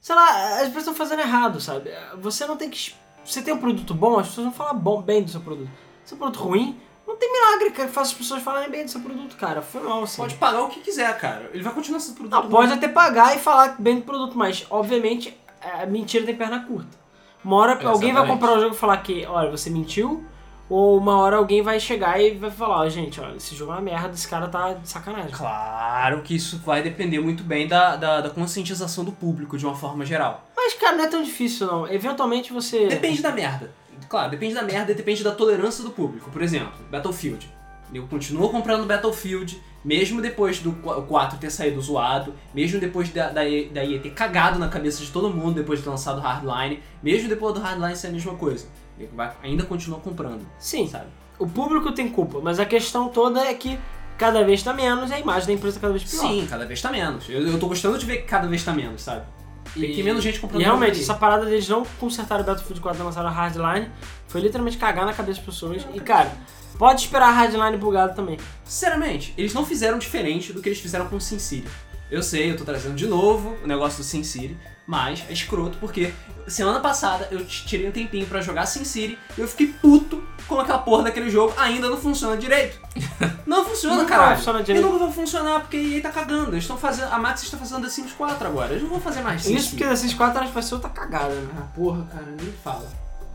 sei 0.00 0.14
lá, 0.14 0.54
as 0.56 0.68
empresas 0.68 0.78
estão 0.78 0.94
fazendo 0.94 1.20
errado, 1.20 1.60
sabe? 1.60 1.90
Você 2.20 2.46
não 2.46 2.56
tem 2.56 2.68
que. 2.68 2.94
Você 3.24 3.42
tem 3.42 3.54
um 3.54 3.58
produto 3.58 3.94
bom, 3.94 4.18
as 4.18 4.28
pessoas 4.28 4.46
vão 4.46 4.54
falar 4.54 4.74
bom, 4.74 5.02
bem 5.02 5.22
do 5.22 5.30
seu 5.30 5.40
produto. 5.40 5.70
Se 6.04 6.14
é 6.14 6.16
um 6.16 6.18
produto 6.18 6.42
ruim, 6.42 6.80
não 7.06 7.16
tem 7.16 7.32
milagre 7.32 7.70
que 7.70 7.86
faça 7.88 8.12
as 8.12 8.14
pessoas 8.14 8.42
falarem 8.42 8.70
bem 8.70 8.84
do 8.84 8.90
seu 8.90 9.00
produto, 9.00 9.36
cara. 9.36 9.62
Foi 9.62 9.82
mal, 9.82 10.02
assim. 10.02 10.22
Pode 10.22 10.34
pagar 10.34 10.62
o 10.62 10.68
que 10.68 10.80
quiser, 10.80 11.16
cara. 11.18 11.50
Ele 11.52 11.62
vai 11.62 11.72
continuar 11.72 12.00
sendo 12.00 12.16
produto. 12.16 12.42
Não, 12.42 12.48
pode 12.48 12.72
até 12.72 12.88
pagar 12.88 13.36
e 13.36 13.38
falar 13.38 13.76
bem 13.78 13.96
do 13.96 14.02
produto, 14.02 14.36
mas 14.36 14.66
obviamente 14.70 15.36
a 15.60 15.86
mentira 15.86 16.24
tem 16.24 16.36
perna 16.36 16.64
curta. 16.64 16.98
Uma 17.44 17.56
hora 17.56 17.72
alguém 17.72 18.12
vai 18.12 18.22
Exatamente. 18.22 18.28
comprar 18.28 18.52
o 18.52 18.60
jogo 18.60 18.74
e 18.74 18.78
falar 18.78 18.96
que, 18.98 19.26
olha, 19.26 19.50
você 19.50 19.70
mentiu, 19.70 20.24
ou 20.70 20.96
uma 20.96 21.18
hora 21.18 21.36
alguém 21.36 21.60
vai 21.62 21.78
chegar 21.80 22.18
e 22.20 22.30
vai 22.36 22.50
falar, 22.50 22.78
ó, 22.78 22.88
gente, 22.88 23.20
olha, 23.20 23.36
esse 23.36 23.54
jogo 23.56 23.72
é 23.72 23.74
uma 23.74 23.80
merda, 23.82 24.10
esse 24.14 24.26
cara 24.28 24.46
tá 24.48 24.72
de 24.72 24.88
sacanagem. 24.88 25.32
Claro 25.32 26.22
que 26.22 26.34
isso 26.36 26.58
vai 26.64 26.80
depender 26.82 27.18
muito 27.20 27.42
bem 27.42 27.66
da, 27.66 27.96
da, 27.96 28.20
da 28.22 28.30
conscientização 28.30 29.04
do 29.04 29.12
público, 29.12 29.58
de 29.58 29.66
uma 29.66 29.74
forma 29.74 30.06
geral. 30.06 30.44
Mas, 30.56 30.74
cara, 30.74 30.96
não 30.96 31.04
é 31.04 31.08
tão 31.08 31.22
difícil, 31.22 31.66
não. 31.66 31.86
Eventualmente 31.88 32.52
você. 32.52 32.86
Depende 32.86 33.20
da 33.20 33.32
merda. 33.32 33.70
Claro, 34.08 34.30
depende 34.30 34.54
da 34.54 34.62
merda 34.62 34.92
e 34.92 34.94
depende 34.94 35.22
da 35.24 35.32
tolerância 35.32 35.82
do 35.84 35.90
público. 35.90 36.30
Por 36.30 36.40
exemplo, 36.42 36.72
Battlefield. 36.90 37.50
Eu 37.92 38.06
continuo 38.06 38.48
comprando 38.50 38.86
Battlefield, 38.86 39.60
mesmo 39.84 40.22
depois 40.22 40.60
do 40.60 40.72
qu- 40.74 41.02
4 41.02 41.38
ter 41.38 41.50
saído 41.50 41.80
zoado, 41.80 42.32
mesmo 42.54 42.78
depois 42.78 43.08
da, 43.10 43.26
da, 43.26 43.40
da 43.42 43.84
EA 43.84 43.98
ter 44.00 44.10
cagado 44.10 44.58
na 44.58 44.68
cabeça 44.68 45.02
de 45.04 45.10
todo 45.10 45.28
mundo 45.28 45.54
depois 45.56 45.80
de 45.80 45.84
ter 45.84 45.90
lançado 45.90 46.20
Hardline, 46.20 46.80
mesmo 47.02 47.28
depois 47.28 47.52
do 47.54 47.60
Hardline 47.60 47.96
ser 47.96 48.06
a 48.06 48.10
mesma 48.10 48.34
coisa. 48.36 48.66
Eu 49.00 49.08
vai- 49.14 49.32
ainda 49.42 49.64
continuo 49.64 49.98
comprando, 50.00 50.46
Sim, 50.58 50.86
sabe? 50.86 51.06
o 51.38 51.46
público 51.46 51.90
tem 51.92 52.08
culpa, 52.10 52.38
mas 52.42 52.60
a 52.60 52.66
questão 52.66 53.08
toda 53.08 53.40
é 53.44 53.54
que 53.54 53.78
cada 54.18 54.44
vez 54.44 54.62
tá 54.62 54.74
menos 54.74 55.10
e 55.10 55.14
a 55.14 55.18
imagem 55.18 55.46
da 55.46 55.52
empresa 55.54 55.80
cada 55.80 55.94
vez 55.94 56.04
pior. 56.04 56.20
Sim, 56.20 56.46
cada 56.48 56.66
vez 56.66 56.82
tá 56.82 56.90
menos. 56.90 57.28
Eu, 57.28 57.46
eu 57.46 57.58
tô 57.58 57.66
gostando 57.66 57.96
de 57.98 58.04
ver 58.04 58.18
que 58.18 58.24
cada 58.24 58.46
vez 58.46 58.62
tá 58.62 58.72
menos, 58.72 59.00
sabe? 59.02 59.24
Tem 59.72 59.94
que 59.94 60.02
menos 60.02 60.22
gente 60.22 60.40
comprando 60.40 60.60
E 60.60 60.64
realmente, 60.64 60.94
jogo 60.96 61.02
essa 61.04 61.14
parada 61.14 61.46
deles 61.46 61.68
não 61.68 61.84
consertaram 61.98 62.42
o 62.42 62.46
Battlefield 62.46 62.80
4 62.80 63.00
e 63.02 63.04
lançaram 63.04 63.28
a 63.28 63.32
Hardline 63.32 63.88
foi 64.28 64.40
literalmente 64.40 64.76
cagar 64.76 65.06
na 65.06 65.12
cabeça 65.12 65.38
das 65.38 65.46
pessoas. 65.46 65.86
E, 65.94 66.00
cara, 66.00 66.30
pode 66.76 67.02
esperar 67.02 67.28
a 67.28 67.32
Hardline 67.32 67.76
bugado 67.76 68.14
também. 68.14 68.36
Sinceramente, 68.64 69.32
eles 69.38 69.54
não 69.54 69.64
fizeram 69.64 69.98
diferente 69.98 70.52
do 70.52 70.60
que 70.60 70.68
eles 70.68 70.80
fizeram 70.80 71.06
com 71.08 71.16
o 71.16 71.20
Sin 71.20 71.38
City. 71.38 71.68
Eu 72.10 72.22
sei, 72.22 72.50
eu 72.50 72.56
tô 72.56 72.64
trazendo 72.64 72.94
de 72.96 73.06
novo 73.06 73.56
o 73.62 73.66
negócio 73.66 73.98
do 73.98 74.04
Sin 74.04 74.24
City, 74.24 74.56
mas 74.86 75.22
é 75.28 75.32
escroto 75.32 75.78
porque 75.78 76.12
semana 76.48 76.80
passada 76.80 77.28
eu 77.30 77.44
tirei 77.46 77.88
um 77.88 77.92
tempinho 77.92 78.26
pra 78.26 78.40
jogar 78.40 78.66
Sin 78.66 78.84
City 78.84 79.16
e 79.38 79.40
eu 79.40 79.46
fiquei 79.46 79.68
puto 79.68 80.20
com 80.48 80.58
aquela 80.58 80.78
porra 80.78 81.04
daquele 81.04 81.30
jogo 81.30 81.54
ainda 81.56 81.88
não 81.88 81.96
funciona 81.96 82.36
direito. 82.36 82.78
Não 83.46 83.64
funciona, 83.64 84.04
vai 84.04 84.36
funcionar 84.36 84.62
direito. 84.62 84.86
E 84.86 84.90
nunca 84.90 85.04
vai 85.06 85.12
funcionar 85.12 85.60
porque 85.60 85.76
EA 85.76 86.00
tá 86.02 86.10
cagando. 86.10 86.50
Eles 86.52 86.62
estão 86.62 86.76
fazendo, 86.76 87.12
a 87.12 87.18
Max 87.18 87.42
está 87.42 87.56
fazendo 87.56 87.82
The 87.82 87.88
Sims 87.88 88.12
4 88.12 88.46
agora. 88.46 88.70
Eles 88.70 88.82
não 88.84 88.90
vão 88.90 89.00
fazer 89.00 89.22
mais 89.22 89.42
Sin 89.42 89.54
Isso 89.54 89.70
City. 89.70 89.76
porque 89.76 89.90
desses 89.90 90.14
quatro 90.14 90.38
anos 90.40 90.52
vai 90.52 90.62
ser 90.62 90.74
outra 90.74 90.88
cagada, 90.90 91.34
né? 91.34 91.48
Ah, 91.58 91.62
porra, 91.74 92.06
cara, 92.12 92.26
nem 92.40 92.52
fala. 92.62 92.86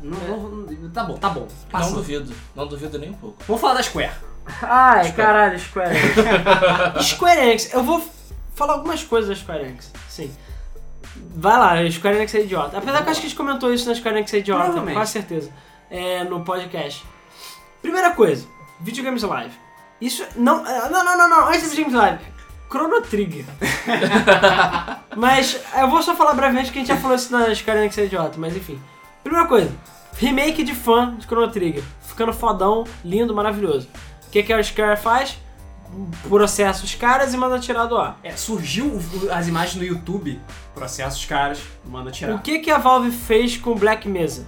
Não, 0.02 0.18
não- 0.18 0.50
não- 0.72 0.90
tá 0.90 1.04
bom, 1.04 1.18
tá 1.18 1.30
bom. 1.30 1.42
Não 1.42 1.70
Passou. 1.70 1.96
duvido. 1.96 2.34
Não 2.56 2.66
duvido 2.66 2.98
nem 2.98 3.10
um 3.10 3.14
pouco. 3.14 3.36
Vamos 3.46 3.62
falar 3.62 3.74
da 3.74 3.84
Square. 3.84 4.12
Ai, 4.62 5.12
caralho, 5.12 5.60
Square. 5.60 5.96
Square 7.04 7.42
Enix, 7.42 7.74
eu 7.74 7.84
vou 7.84 8.02
falar 8.56 8.74
algumas 8.74 9.04
coisas 9.04 9.30
da 9.30 9.36
Square 9.36 9.66
Enix. 9.66 9.92
Sim. 10.10 10.34
Vai 11.36 11.58
lá, 11.58 11.92
Square 11.92 12.16
Enix 12.16 12.34
é 12.34 12.42
idiota. 12.42 12.78
Apesar 12.78 13.04
que 13.04 13.08
eu 13.08 13.12
acho 13.12 13.22
que 13.22 13.28
a 13.28 13.30
gente 13.30 13.38
comentou 13.38 13.74
isso 13.74 13.88
na 13.88 13.96
Square 13.96 14.18
Enix 14.18 14.34
é 14.34 14.38
idiota, 14.40 14.82
com 14.82 15.06
certeza. 15.06 15.52
É, 15.90 16.24
no 16.24 16.44
podcast. 16.44 17.06
Primeira 17.82 18.12
coisa, 18.12 18.48
videogames 18.80 19.22
live. 19.22 19.54
Isso 20.02 20.26
não, 20.36 20.66
é, 20.66 20.90
não, 20.90 21.04
não, 21.04 21.18
não, 21.18 21.30
não, 21.30 21.48
antes 21.50 21.64
do 21.64 21.70
videogames 21.70 22.00
live. 22.00 22.36
Chrono 22.70 23.02
Trigger. 23.02 23.46
mas 25.16 25.62
eu 25.78 25.90
vou 25.90 26.02
só 26.02 26.16
falar 26.16 26.34
brevemente 26.34 26.72
que 26.72 26.80
a 26.80 26.82
gente 26.82 26.88
já 26.88 26.98
falou 26.98 27.16
isso 27.16 27.32
na 27.32 27.54
Square 27.54 27.80
Enix 27.80 27.98
é 27.98 28.06
idiota, 28.06 28.38
mas 28.38 28.56
enfim. 28.56 28.82
Primeira 29.24 29.48
coisa, 29.48 29.72
remake 30.18 30.64
de 30.64 30.74
fã 30.74 31.16
de 31.16 31.26
Chrono 31.26 31.52
Trigger. 31.52 31.84
Ficando 32.02 32.34
fodão, 32.34 32.86
lindo, 33.04 33.34
maravilhoso. 33.36 33.88
O 34.28 34.30
que, 34.32 34.44
que 34.44 34.52
a 34.52 34.62
Square 34.62 35.00
faz? 35.00 35.38
Processa 36.28 36.84
os 36.84 36.94
caras 36.96 37.34
e 37.34 37.38
manda 37.38 37.60
tirar 37.60 37.86
do 37.86 37.98
ar. 37.98 38.18
É, 38.24 38.32
surgiu 38.36 38.86
o- 38.86 39.30
as 39.32 39.48
imagens 39.48 39.76
no 39.76 39.84
YouTube, 39.84 40.40
processa 40.74 41.16
os 41.16 41.26
caras, 41.26 41.60
manda 41.86 42.10
O 42.10 42.12
tirar. 42.12 42.42
que, 42.42 42.60
que 42.60 42.70
a 42.72 42.78
Valve 42.78 43.12
fez 43.12 43.56
com 43.58 43.72
o 43.72 43.76
Black 43.76 44.08
Mesa? 44.08 44.46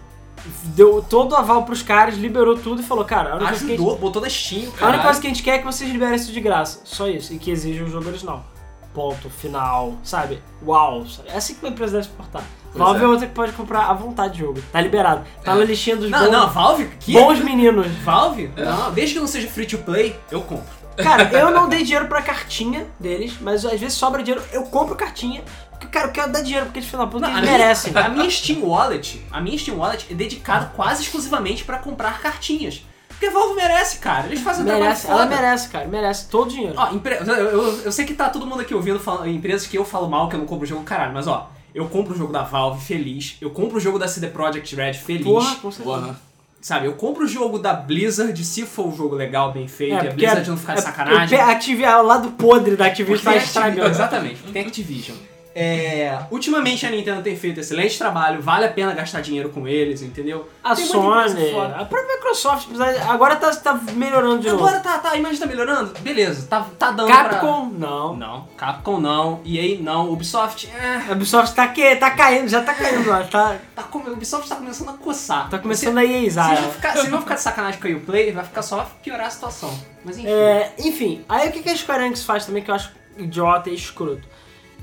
Deu 0.76 1.02
todo 1.02 1.34
o 1.34 1.36
aval 1.36 1.64
pros 1.64 1.82
caras, 1.82 2.16
liberou 2.16 2.58
tudo 2.58 2.82
e 2.82 2.84
falou, 2.86 3.04
cara, 3.04 3.32
a 3.32 3.36
única, 3.36 3.50
coisa 3.50 3.66
que 3.66 3.72
a 3.72 3.76
gente, 3.76 3.82
Ajudou, 3.82 3.98
botou 3.98 4.22
da 4.22 4.30
Steam, 4.30 4.62
a 4.62 4.64
única 4.66 4.78
cara. 4.80 5.04
coisa 5.04 5.20
que 5.22 5.28
a 5.28 5.30
gente 5.30 5.44
quer 5.44 5.56
é 5.56 5.58
que 5.60 5.66
vocês 5.66 5.92
liberem 5.92 6.16
isso 6.16 6.32
de 6.32 6.40
graça. 6.40 6.82
Só 6.86 7.08
isso. 7.08 7.34
E 7.34 7.38
que 7.40 7.52
exija 7.52 7.84
o 7.84 7.90
jogo 7.90 8.08
original. 8.08 8.46
Ponto, 8.94 9.30
final, 9.30 9.96
sabe? 10.04 10.42
Uau. 10.66 11.06
sabe? 11.06 11.30
É 11.30 11.38
assim 11.38 11.54
que 11.56 11.64
uma 11.66 11.70
empresa 11.72 11.94
deve 11.94 12.06
se 12.06 12.10
portar. 12.14 12.44
Pois 12.72 12.78
Valve 12.78 13.00
é. 13.02 13.04
é. 13.04 13.08
outra 13.08 13.28
que 13.28 13.34
pode 13.34 13.52
comprar 13.54 13.86
à 13.90 13.94
vontade 13.94 14.34
de 14.36 14.40
jogo. 14.40 14.62
Tá 14.72 14.80
liberado. 14.82 15.24
Tá 15.44 15.54
na 15.56 15.64
listinha 15.66 15.96
dos 15.98 16.10
Não, 16.10 16.20
bons, 16.26 16.32
não, 16.32 16.50
Valve? 16.50 16.86
Que? 17.00 17.14
bons 17.14 17.40
meninos. 17.40 17.88
Valve? 18.04 18.50
Não, 18.56 18.92
desde 18.94 19.16
que 19.16 19.20
não 19.20 19.28
seja 19.28 19.48
free 19.50 19.66
to 19.68 19.78
play, 19.80 20.18
eu 20.32 20.42
compro. 20.42 20.77
Cara, 21.04 21.30
eu 21.32 21.52
não 21.52 21.70
dei 21.70 21.84
dinheiro 21.84 22.08
pra 22.08 22.22
cartinha 22.22 22.88
deles, 23.00 23.36
mas 23.42 23.64
às 23.66 23.80
vezes 23.80 23.94
sobra 23.98 24.24
dinheiro, 24.24 24.44
eu 24.52 24.64
compro 24.64 24.96
cartinha. 24.96 25.44
Porque, 25.72 25.88
cara, 25.88 26.08
eu 26.08 26.12
quero 26.12 26.32
dar 26.32 26.42
dinheiro 26.42 26.66
porque 26.66 26.80
eles, 26.80 26.90
filho 26.90 27.02
da 27.02 27.08
puta, 27.08 27.28
Não, 27.28 27.38
eles 27.38 27.38
a 27.38 27.42
minha- 27.52 27.58
merecem. 27.66 27.94
A 27.96 28.10
minha 28.10 28.30
Steam 28.32 28.64
Wallet, 28.64 29.26
a 29.32 29.40
minha 29.40 29.58
Steam 29.58 29.78
Wallet 29.78 30.08
é 30.10 30.16
dedicada 30.16 30.72
quase 30.76 31.04
exclusivamente 31.04 31.64
pra 31.64 31.78
comprar 31.78 32.20
cartinhas. 32.20 32.82
Porque 33.10 33.26
a 33.28 33.32
Valve 33.32 33.56
merece, 33.56 33.98
cara. 34.00 34.28
Eles 34.28 34.42
fazem 34.42 34.64
um 34.64 34.68
Merece, 34.68 35.08
trabalho 35.08 35.22
ela 35.24 35.30
foda. 35.32 35.42
merece, 35.42 35.70
cara, 35.70 35.88
merece 35.88 36.28
todo 36.30 36.48
o 36.48 36.52
dinheiro. 36.52 36.76
Ó, 36.78 36.92
empre- 36.94 37.16
eu, 37.20 37.26
eu- 37.26 37.82
eu 37.86 37.92
sei 37.92 38.06
que 38.06 38.14
tá 38.14 38.30
todo 38.30 38.46
mundo 38.46 38.62
aqui 38.62 38.74
ouvindo 38.76 39.00
fala- 39.00 39.28
empresas 39.28 39.66
que 39.68 39.76
eu 39.78 39.84
falo 39.86 40.08
mal, 40.10 40.30
que 40.30 40.36
eu 40.36 40.40
não 40.40 40.46
compro 40.46 40.66
o 40.66 40.68
jogo, 40.68 40.84
caralho, 40.84 41.14
mas 41.14 41.28
ó, 41.28 41.50
eu 41.74 41.88
compro 41.90 42.14
o 42.14 42.18
jogo 42.18 42.32
da 42.32 42.44
Valve 42.44 42.84
feliz, 42.84 43.36
eu 43.42 43.50
compro 43.50 43.78
o 43.78 43.80
jogo 43.80 43.98
da 43.98 44.08
CD 44.08 44.28
Projekt 44.28 44.76
Red 44.76 44.94
feliz, 44.94 45.24
Porra, 45.26 45.56
com 45.56 45.72
certeza. 45.72 45.98
Porra. 46.00 46.27
Sabe? 46.62 46.86
Eu 46.88 46.94
compro 46.94 47.24
o 47.26 47.28
jogo 47.28 47.58
da 47.60 47.74
Blizzard 47.74 48.44
se 48.44 48.66
for 48.66 48.88
um 48.88 48.96
jogo 48.96 49.16
legal, 49.16 49.52
bem 49.52 49.68
feito, 49.68 50.04
e 50.04 50.08
a 50.08 50.12
Blizzard 50.12 50.50
não 50.50 50.58
ficar 50.58 50.74
de 50.74 50.80
é- 50.80 50.84
sacanagem. 50.84 51.38
é 51.40 51.46
o 51.46 51.50
Activi- 51.50 51.84
é 51.84 51.98
o 51.98 52.02
lado 52.04 52.32
podre 52.32 52.76
da 52.76 52.86
Activision 52.88 53.24
tá 53.24 53.36
estragando. 53.38 53.90
Exatamente, 53.90 54.42
tem 54.52 54.62
Activision. 54.64 55.16
É, 55.60 56.20
ultimamente 56.30 56.86
a 56.86 56.92
Nintendo 56.92 57.24
tem 57.24 57.36
feito 57.36 57.60
excelente 57.60 57.98
trabalho, 57.98 58.40
vale 58.44 58.66
a 58.66 58.70
pena 58.70 58.94
gastar 58.94 59.22
dinheiro 59.22 59.50
com 59.50 59.68
eles, 59.68 60.04
entendeu? 60.04 60.48
A 60.64 60.76
Tem 60.76 60.86
Sony, 60.86 61.50
a 61.76 61.84
própria 61.84 62.16
Microsoft, 62.16 62.68
agora 63.10 63.36
tá, 63.38 63.50
tá 63.56 63.74
melhorando 63.94 64.40
de 64.44 64.50
novo. 64.52 64.64
Agora 64.68 64.80
tá, 64.82 65.00
tá, 65.00 65.12
a 65.14 65.18
imagem 65.18 65.40
tá 65.40 65.48
melhorando? 65.48 65.94
Beleza, 66.02 66.46
tá, 66.48 66.64
tá 66.78 66.92
dando 66.92 67.08
pra... 67.08 67.24
Capcom, 67.30 67.72
não. 67.76 68.16
Não, 68.16 68.48
Capcom 68.56 69.00
não, 69.00 69.42
EA 69.44 69.80
não, 69.82 70.12
Ubisoft, 70.12 70.70
é, 70.72 71.10
A 71.10 71.14
Ubisoft 71.14 71.56
tá, 71.56 71.68
que, 71.70 71.96
tá 71.96 72.12
caindo, 72.12 72.48
já 72.48 72.62
tá 72.62 72.76
caindo 72.76 73.10
lá, 73.10 73.24
tá, 73.24 73.56
tá, 73.76 73.82
come- 73.82 74.12
Ubisoft 74.12 74.48
tá 74.48 74.58
começando 74.58 74.90
a 74.90 74.94
coçar. 74.94 75.50
tá 75.50 75.58
começando 75.58 75.96
Você- 75.96 76.00
a 76.00 76.04
Se 76.04 76.08
iezar. 76.24 76.62
não 76.62 76.72
ficar, 76.72 76.98
se 76.98 77.08
não 77.10 77.20
ficar 77.22 77.34
de 77.34 77.42
sacanagem 77.42 77.80
com 77.82 77.88
a 77.88 77.92
Uplay, 77.92 78.32
vai 78.32 78.44
ficar 78.46 78.62
só 78.62 78.88
piorar 79.02 79.26
a 79.26 79.30
situação. 79.32 79.74
Mas 80.06 80.20
enfim. 80.20 80.28
É, 80.30 80.72
enfim, 80.78 81.26
aí 81.28 81.50
o 81.50 81.52
que 81.52 81.64
que 81.64 81.70
a 81.72 81.76
Square 81.76 82.04
Enix 82.06 82.24
faz 82.24 82.46
também 82.46 82.62
que 82.62 82.70
eu 82.70 82.76
acho 82.76 82.92
idiota 83.18 83.72
e 83.72 83.74
escroto? 83.76 84.37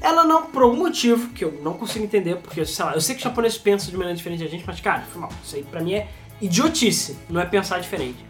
Ela 0.05 0.23
não, 0.25 0.43
por 0.43 0.63
algum 0.63 0.77
motivo, 0.77 1.29
que 1.31 1.43
eu 1.45 1.59
não 1.63 1.73
consigo 1.75 2.05
entender, 2.05 2.37
porque, 2.37 2.65
sei 2.67 2.85
lá, 2.85 2.93
eu 2.93 3.01
sei 3.01 3.15
que 3.15 3.21
os 3.21 3.25
japoneses 3.25 3.57
pensam 3.57 3.91
de 3.91 3.97
maneira 3.97 4.15
diferente 4.17 4.45
da 4.45 4.51
gente, 4.51 4.63
mas, 4.67 4.79
cara, 4.81 5.03
foi 5.11 5.21
mal. 5.21 5.31
Isso 5.43 5.57
aí 5.57 5.63
pra 5.63 5.81
mim 5.81 5.95
é 5.95 6.09
idiotice, 6.43 7.17
não 7.29 7.41
é 7.41 7.47
pensar 7.47 7.79
diferente. 7.81 8.25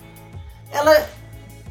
Ela 0.70 1.08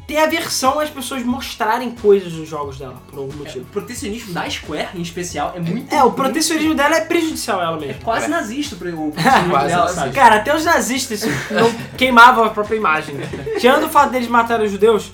tem 0.06 0.18
aversão 0.22 0.78
às 0.78 0.90
pessoas 0.90 1.22
mostrarem 1.22 1.90
coisas 1.92 2.30
dos 2.34 2.46
jogos 2.46 2.76
dela, 2.78 3.00
por 3.08 3.18
algum 3.20 3.32
O 3.32 3.36
motivo. 3.38 3.64
protecionismo 3.72 4.34
da 4.34 4.48
Square, 4.50 4.88
em 4.94 5.00
especial, 5.00 5.54
é 5.56 5.60
muito. 5.60 5.90
É, 5.94 6.04
o 6.04 6.12
protecionismo 6.12 6.74
dela 6.74 6.96
é 6.96 7.00
prejudicial 7.06 7.58
a 7.60 7.64
ela 7.64 7.76
É 7.78 7.86
mesmo. 7.86 8.02
quase 8.02 8.26
É. 8.26 8.28
nazista 8.28 8.74
o 8.74 8.78
o 8.78 8.80
protecionismo 9.12 9.50
Quase 9.50 9.66
dela, 9.68 9.88
sabe? 9.88 10.12
Cara, 10.12 10.36
até 10.36 10.54
os 10.54 10.64
nazistas 10.66 11.22
não 11.50 11.72
queimavam 11.96 12.44
a 12.44 12.50
própria 12.50 12.76
imagem. 12.76 13.16
Tirando 13.58 13.84
o 13.84 13.88
fato 13.88 14.10
deles 14.10 14.28
matarem 14.28 14.66
os 14.66 14.72
judeus, 14.72 15.10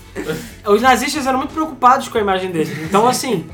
os 0.67 0.83
nazistas 0.83 1.25
eram 1.29 1.39
muito 1.39 1.55
preocupados 1.55 2.09
com 2.09 2.19
a 2.19 2.21
imagem 2.21 2.51
deles. 2.51 2.77
Então, 2.83 3.07
assim, 3.07 3.49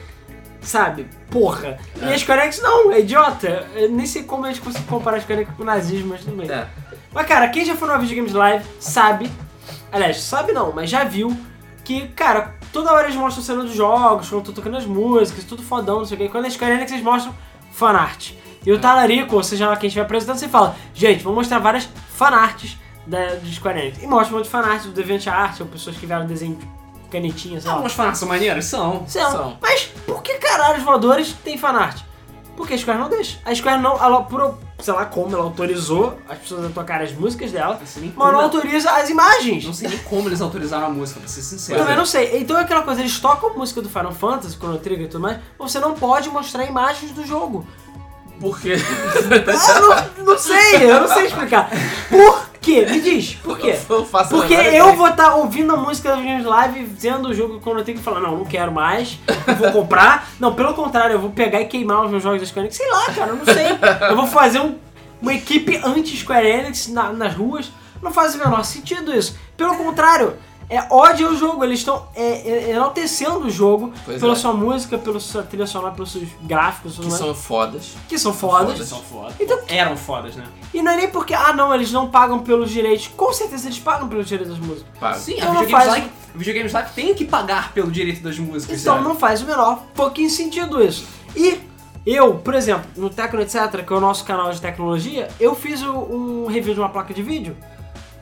sabe, 0.68 1.06
porra. 1.30 1.78
E 2.00 2.04
a 2.04 2.18
Square 2.18 2.42
Enix, 2.42 2.60
não, 2.60 2.92
é 2.92 3.00
idiota. 3.00 3.66
Eu 3.74 3.90
nem 3.90 4.06
sei 4.06 4.22
como 4.22 4.44
a 4.44 4.48
gente 4.48 4.60
consegue 4.60 4.84
comparar 4.86 5.18
a 5.18 5.20
Square 5.20 5.42
Enix 5.42 5.56
com 5.56 5.62
o 5.62 5.66
nazismo, 5.66 6.08
mas 6.08 6.20
tudo 6.22 6.36
bem. 6.36 6.50
É. 6.50 6.66
Mas, 7.12 7.26
cara, 7.26 7.48
quem 7.48 7.64
já 7.64 7.74
foi 7.74 7.88
numa 7.88 7.98
Videogames 7.98 8.32
Live 8.32 8.64
sabe, 8.78 9.30
aliás, 9.90 10.20
sabe 10.20 10.52
não, 10.52 10.72
mas 10.72 10.90
já 10.90 11.04
viu 11.04 11.36
que, 11.84 12.08
cara, 12.08 12.54
toda 12.72 12.92
hora 12.92 13.06
eles 13.06 13.16
mostram 13.16 13.42
cena 13.42 13.62
dos 13.62 13.74
jogos, 13.74 14.28
quando 14.28 14.40
estão 14.40 14.54
tocando 14.54 14.76
as 14.76 14.84
músicas, 14.84 15.44
tudo 15.44 15.62
fodão, 15.62 16.00
não 16.00 16.04
sei 16.04 16.16
o 16.16 16.20
quê. 16.20 16.28
Quando 16.28 16.46
a 16.46 16.50
Square 16.50 16.74
Enix 16.74 16.90
eles 16.92 17.04
mostram 17.04 17.34
fanart. 17.70 18.32
E 18.64 18.72
o 18.72 18.80
Talarico, 18.80 19.36
ou 19.36 19.42
seja 19.42 19.68
lá 19.68 19.76
quem 19.76 19.86
estiver 19.86 20.04
apresentando, 20.04 20.38
você 20.38 20.48
fala, 20.48 20.74
gente, 20.92 21.22
vamos 21.22 21.38
mostrar 21.38 21.60
várias 21.60 21.88
fanarts 22.10 22.76
da, 23.06 23.36
de 23.36 23.54
Square 23.54 23.78
Enix. 23.78 24.02
E 24.02 24.06
mostra 24.06 24.34
um 24.34 24.38
monte 24.38 24.46
de 24.46 24.50
fanarts 24.50 24.86
do 24.86 24.92
DeviantArt, 24.92 25.60
ou 25.60 25.66
pessoas 25.66 25.96
que 25.96 26.04
vieram 26.04 26.26
desenho 26.26 26.56
de 26.56 26.66
canetinha, 27.10 27.60
sei 27.60 27.68
lá. 27.68 27.74
Algumas 27.74 27.92
fanarts 27.92 28.18
são 28.20 28.28
maneiras? 28.28 28.64
São. 28.66 29.04
São. 29.06 29.30
São. 29.30 29.58
Mas 29.60 29.82
por 30.06 30.22
que 30.22 30.34
caralho 30.34 30.78
os 30.78 30.84
voadores 30.84 31.32
têm 31.44 31.56
fanart? 31.58 32.00
Porque 32.56 32.72
a 32.72 32.78
Square 32.78 32.98
não 32.98 33.10
deixa. 33.10 33.38
A 33.44 33.54
Square 33.54 33.82
não, 33.82 34.02
ela, 34.02 34.22
por, 34.22 34.56
sei 34.80 34.94
lá 34.94 35.04
como, 35.04 35.34
ela 35.34 35.44
autorizou 35.44 36.18
as 36.26 36.38
pessoas 36.38 36.64
a 36.64 36.68
tocarem 36.70 37.06
as 37.06 37.12
músicas 37.12 37.52
dela, 37.52 37.78
mas 37.78 37.96
não 37.96 38.10
como- 38.30 38.40
autoriza 38.40 38.90
as 38.92 39.10
imagens. 39.10 39.66
Não 39.66 39.74
sei 39.74 39.88
nem 39.90 39.98
como 39.98 40.26
eles 40.28 40.40
autorizaram 40.40 40.86
a 40.86 40.88
música, 40.88 41.20
pra 41.20 41.28
ser 41.28 41.40
Eu 41.40 41.44
sincero. 41.44 41.78
também 41.80 41.96
não 41.96 42.06
sei. 42.06 42.38
Então 42.40 42.56
é 42.56 42.62
aquela 42.62 42.80
coisa, 42.80 43.02
eles 43.02 43.20
tocam 43.20 43.54
música 43.58 43.82
do 43.82 43.90
Final 43.90 44.12
Fantasy, 44.12 44.56
Chrono 44.56 44.78
Trigger 44.78 45.04
e 45.04 45.08
tudo 45.08 45.20
mais, 45.20 45.38
você 45.58 45.78
não 45.78 45.92
pode 45.92 46.30
mostrar 46.30 46.64
imagens 46.64 47.10
do 47.12 47.26
jogo. 47.26 47.66
Por 48.40 48.58
quê? 48.60 48.76
Eu 48.76 49.80
não, 50.24 50.24
não 50.32 50.38
sei, 50.38 50.90
eu 50.90 51.00
não 51.00 51.08
sei 51.08 51.26
explicar. 51.26 51.70
Por 52.08 52.45
quê? 52.66 52.86
Me 52.90 53.00
diz, 53.00 53.34
por 53.36 53.58
quê? 53.58 53.70
Eu 53.70 53.96
Porque 54.38 54.54
eu 54.76 54.94
vou 54.96 55.08
estar 55.08 55.34
ouvindo 55.36 55.72
a 55.72 55.76
música 55.76 56.10
da 56.10 56.16
Videogames 56.16 56.44
Live, 56.46 56.84
vendo 56.84 57.28
o 57.28 57.34
jogo 57.34 57.60
quando 57.60 57.78
eu 57.78 57.84
tenho 57.84 57.96
que 57.98 58.04
falar, 58.04 58.20
não, 58.20 58.36
não 58.38 58.44
quero 58.44 58.72
mais, 58.72 59.18
não 59.46 59.54
vou 59.54 59.70
comprar. 59.72 60.28
Não, 60.40 60.54
pelo 60.54 60.74
contrário, 60.74 61.14
eu 61.14 61.18
vou 61.20 61.30
pegar 61.30 61.60
e 61.60 61.66
queimar 61.66 62.04
os 62.04 62.10
meus 62.10 62.22
jogos 62.22 62.40
da 62.40 62.46
Square 62.46 62.66
Enix. 62.66 62.76
Sei 62.76 62.90
lá, 62.90 63.06
cara, 63.14 63.30
eu 63.30 63.36
não 63.36 63.44
sei. 63.44 63.66
Eu 64.10 64.16
vou 64.16 64.26
fazer 64.26 64.60
um- 64.60 64.76
uma 65.22 65.32
equipe 65.32 65.80
anti-Square 65.82 66.46
Enix 66.46 66.88
na- 66.88 67.12
nas 67.12 67.34
ruas. 67.34 67.70
Não 68.02 68.10
faz 68.12 68.34
o 68.34 68.38
menor 68.38 68.62
sentido 68.64 69.14
isso. 69.16 69.38
Pelo 69.56 69.74
contrário, 69.76 70.34
é 70.68 70.86
ódio 70.90 71.28
ao 71.28 71.34
jogo. 71.36 71.64
Eles 71.64 71.78
estão 71.80 72.06
é, 72.14 72.22
é, 72.48 72.70
enaltecendo 72.70 73.46
o 73.46 73.50
jogo 73.50 73.92
Pois 74.04 74.20
pela 74.20 74.32
é. 74.32 74.36
sua 74.36 74.52
música, 74.52 74.98
pela 74.98 75.20
sua 75.20 75.42
trilha 75.42 75.66
sonora, 75.66 75.94
pelos 75.94 76.12
seus 76.12 76.28
gráficos, 76.42 76.96
Que 76.96 77.02
mais, 77.06 77.14
são 77.14 77.34
fodas. 77.34 77.92
que 78.08 78.18
são 78.18 78.32
fodas. 78.32 78.72
fodas. 78.72 78.88
São 78.88 79.00
fodas. 79.02 79.34
Então- 79.40 79.58
Eram 79.68 79.96
fodas, 79.96 80.36
né? 80.36 80.44
E 80.74 80.82
não 80.82 80.92
é 80.92 80.96
nem 80.96 81.08
porque, 81.08 81.34
ah 81.34 81.52
não, 81.52 81.74
eles 81.74 81.90
não 81.92 82.08
pagam 82.08 82.40
pelos 82.40 82.70
direitos. 82.70 83.08
Com 83.16 83.32
certeza 83.32 83.66
eles 83.68 83.78
pagam 83.78 84.08
pelos 84.08 84.26
direitos 84.28 84.56
das 84.56 84.66
músicas. 84.66 84.86
Pago. 84.98 85.18
Sim, 85.18 85.34
Então 85.36 85.50
a 85.50 85.54
não 85.54 85.60
Videogames, 85.62 85.86
faz- 85.88 85.98
Live, 86.02 86.12
a 86.34 86.38
Videogames 86.38 86.72
Live 86.72 86.90
tem 86.94 87.14
que 87.14 87.24
pagar 87.24 87.72
pelo 87.72 87.90
direito 87.90 88.22
das 88.22 88.38
músicas, 88.38 88.80
Então 88.80 88.94
sabe? 88.96 89.06
não 89.08 89.14
faz 89.16 89.42
o 89.42 89.46
menor 89.46 89.82
pouquinho 89.94 90.28
sentido 90.30 90.82
isso. 90.82 91.06
E 91.34 91.60
eu, 92.04 92.34
por 92.34 92.54
exemplo, 92.54 92.88
no 92.96 93.10
Tecno 93.10 93.40
Etc., 93.40 93.84
que 93.84 93.92
é 93.92 93.96
o 93.96 94.00
nosso 94.00 94.24
canal 94.24 94.50
de 94.52 94.60
tecnologia, 94.60 95.28
eu 95.40 95.54
fiz 95.54 95.82
um 95.82 96.46
review 96.46 96.72
de 96.74 96.80
uma 96.80 96.88
placa 96.88 97.12
de 97.12 97.22
vídeo 97.22 97.56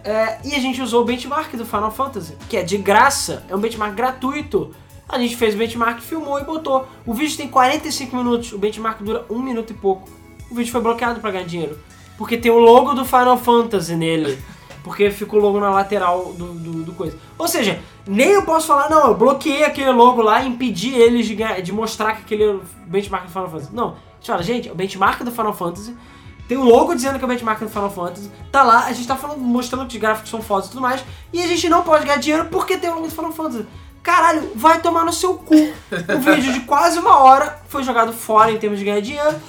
é, 0.04 0.38
e 0.44 0.54
a 0.54 0.58
gente 0.60 0.80
usou 0.82 1.02
o 1.02 1.04
benchmark 1.04 1.54
do 1.56 1.64
Final 1.64 1.90
Fantasy, 1.90 2.36
que 2.48 2.56
é 2.56 2.62
de 2.62 2.76
graça, 2.76 3.44
é 3.48 3.56
um 3.56 3.58
benchmark 3.58 3.94
gratuito. 3.94 4.74
A 5.08 5.18
gente 5.18 5.36
fez 5.36 5.54
o 5.54 5.58
benchmark, 5.58 6.00
filmou 6.00 6.38
e 6.40 6.44
botou. 6.44 6.86
O 7.06 7.12
vídeo 7.14 7.36
tem 7.36 7.48
45 7.48 8.16
minutos, 8.16 8.52
o 8.52 8.58
benchmark 8.58 9.02
dura 9.02 9.24
um 9.30 9.38
minuto 9.40 9.70
e 9.70 9.74
pouco. 9.74 10.08
O 10.50 10.54
vídeo 10.54 10.70
foi 10.72 10.80
bloqueado 10.80 11.20
pra 11.20 11.30
ganhar 11.30 11.44
dinheiro. 11.46 11.78
Porque 12.16 12.36
tem 12.36 12.50
o 12.50 12.58
logo 12.58 12.94
do 12.94 13.04
Final 13.04 13.36
Fantasy 13.36 13.96
nele. 13.96 14.38
Porque 14.82 15.10
fica 15.10 15.34
o 15.36 15.38
logo 15.38 15.58
na 15.60 15.70
lateral 15.70 16.32
do, 16.34 16.52
do, 16.54 16.72
do 16.84 16.92
coisa. 16.92 17.18
Ou 17.38 17.48
seja, 17.48 17.80
nem 18.06 18.28
eu 18.28 18.42
posso 18.42 18.66
falar, 18.66 18.88
não, 18.90 19.08
eu 19.08 19.14
bloqueei 19.14 19.64
aquele 19.64 19.90
logo 19.90 20.20
lá 20.22 20.42
e 20.42 20.48
impedi 20.48 20.94
eles 20.94 21.26
de, 21.26 21.34
ganhar- 21.34 21.60
de 21.60 21.72
mostrar 21.72 22.14
que 22.16 22.22
aquele 22.22 22.60
benchmark 22.86 23.24
do 23.24 23.30
Final 23.32 23.48
Fantasy. 23.50 23.70
Não, 23.74 23.88
a 23.88 23.94
gente 24.16 24.26
fala, 24.26 24.42
gente, 24.42 24.70
o 24.70 24.74
benchmark 24.74 25.22
do 25.22 25.30
Final 25.32 25.54
Fantasy. 25.54 25.96
Tem 26.46 26.58
um 26.58 26.64
logo 26.64 26.94
dizendo 26.94 27.18
que 27.18 27.24
é 27.24 27.26
o 27.26 27.28
benchmark 27.28 27.60
do 27.60 27.70
Final 27.70 27.90
Fantasy. 27.90 28.30
Tá 28.52 28.62
lá, 28.62 28.84
a 28.84 28.92
gente 28.92 29.08
tá 29.08 29.16
falando, 29.16 29.40
mostrando 29.40 29.86
que 29.86 29.94
os 29.96 30.00
gráficos 30.00 30.30
são 30.30 30.42
fodas 30.42 30.66
e 30.66 30.70
tudo 30.70 30.82
mais. 30.82 31.02
E 31.32 31.42
a 31.42 31.46
gente 31.46 31.68
não 31.68 31.82
pode 31.82 32.04
ganhar 32.04 32.18
dinheiro 32.18 32.46
porque 32.50 32.76
tem 32.76 32.90
o 32.90 32.94
logo 32.94 33.06
do 33.06 33.14
Final 33.14 33.32
Fantasy. 33.32 33.66
Caralho, 34.02 34.52
vai 34.54 34.80
tomar 34.82 35.04
no 35.04 35.12
seu 35.12 35.34
cu. 35.34 35.54
O 35.54 36.18
vídeo 36.20 36.52
de 36.52 36.60
quase 36.60 36.98
uma 36.98 37.18
hora 37.20 37.58
foi 37.68 37.82
jogado 37.82 38.12
fora 38.12 38.52
em 38.52 38.58
termos 38.58 38.78
de 38.78 38.84
ganhar 38.84 39.00
dinheiro. 39.00 39.40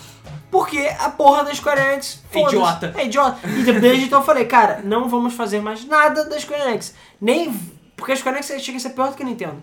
Porque 0.49 0.89
a 0.99 1.10
porra 1.10 1.43
da 1.43 1.54
Square 1.54 1.81
Enix 1.81 2.23
É 2.31 2.41
idiota. 2.41 2.93
É 2.96 3.06
idiota. 3.06 3.39
E 3.46 3.73
desde 3.73 4.06
então 4.06 4.19
eu 4.19 4.25
falei, 4.25 4.46
cara, 4.46 4.79
não 4.85 5.10
vamos 5.10 5.33
fazer 5.33 5.60
mais 5.62 5.85
nada 5.85 6.23
da 6.23 6.39
Square 6.39 6.69
Enix. 6.69 6.93
Nem. 7.19 7.54
Porque 7.98 8.13
a 8.13 8.15
Square 8.15 8.37
Enix 8.37 8.63
chega 8.63 8.77
a 8.77 8.81
ser 8.81 8.91
pior 8.91 9.10
do 9.10 9.15
que 9.17 9.23
a 9.23 9.25
Nintendo. 9.25 9.58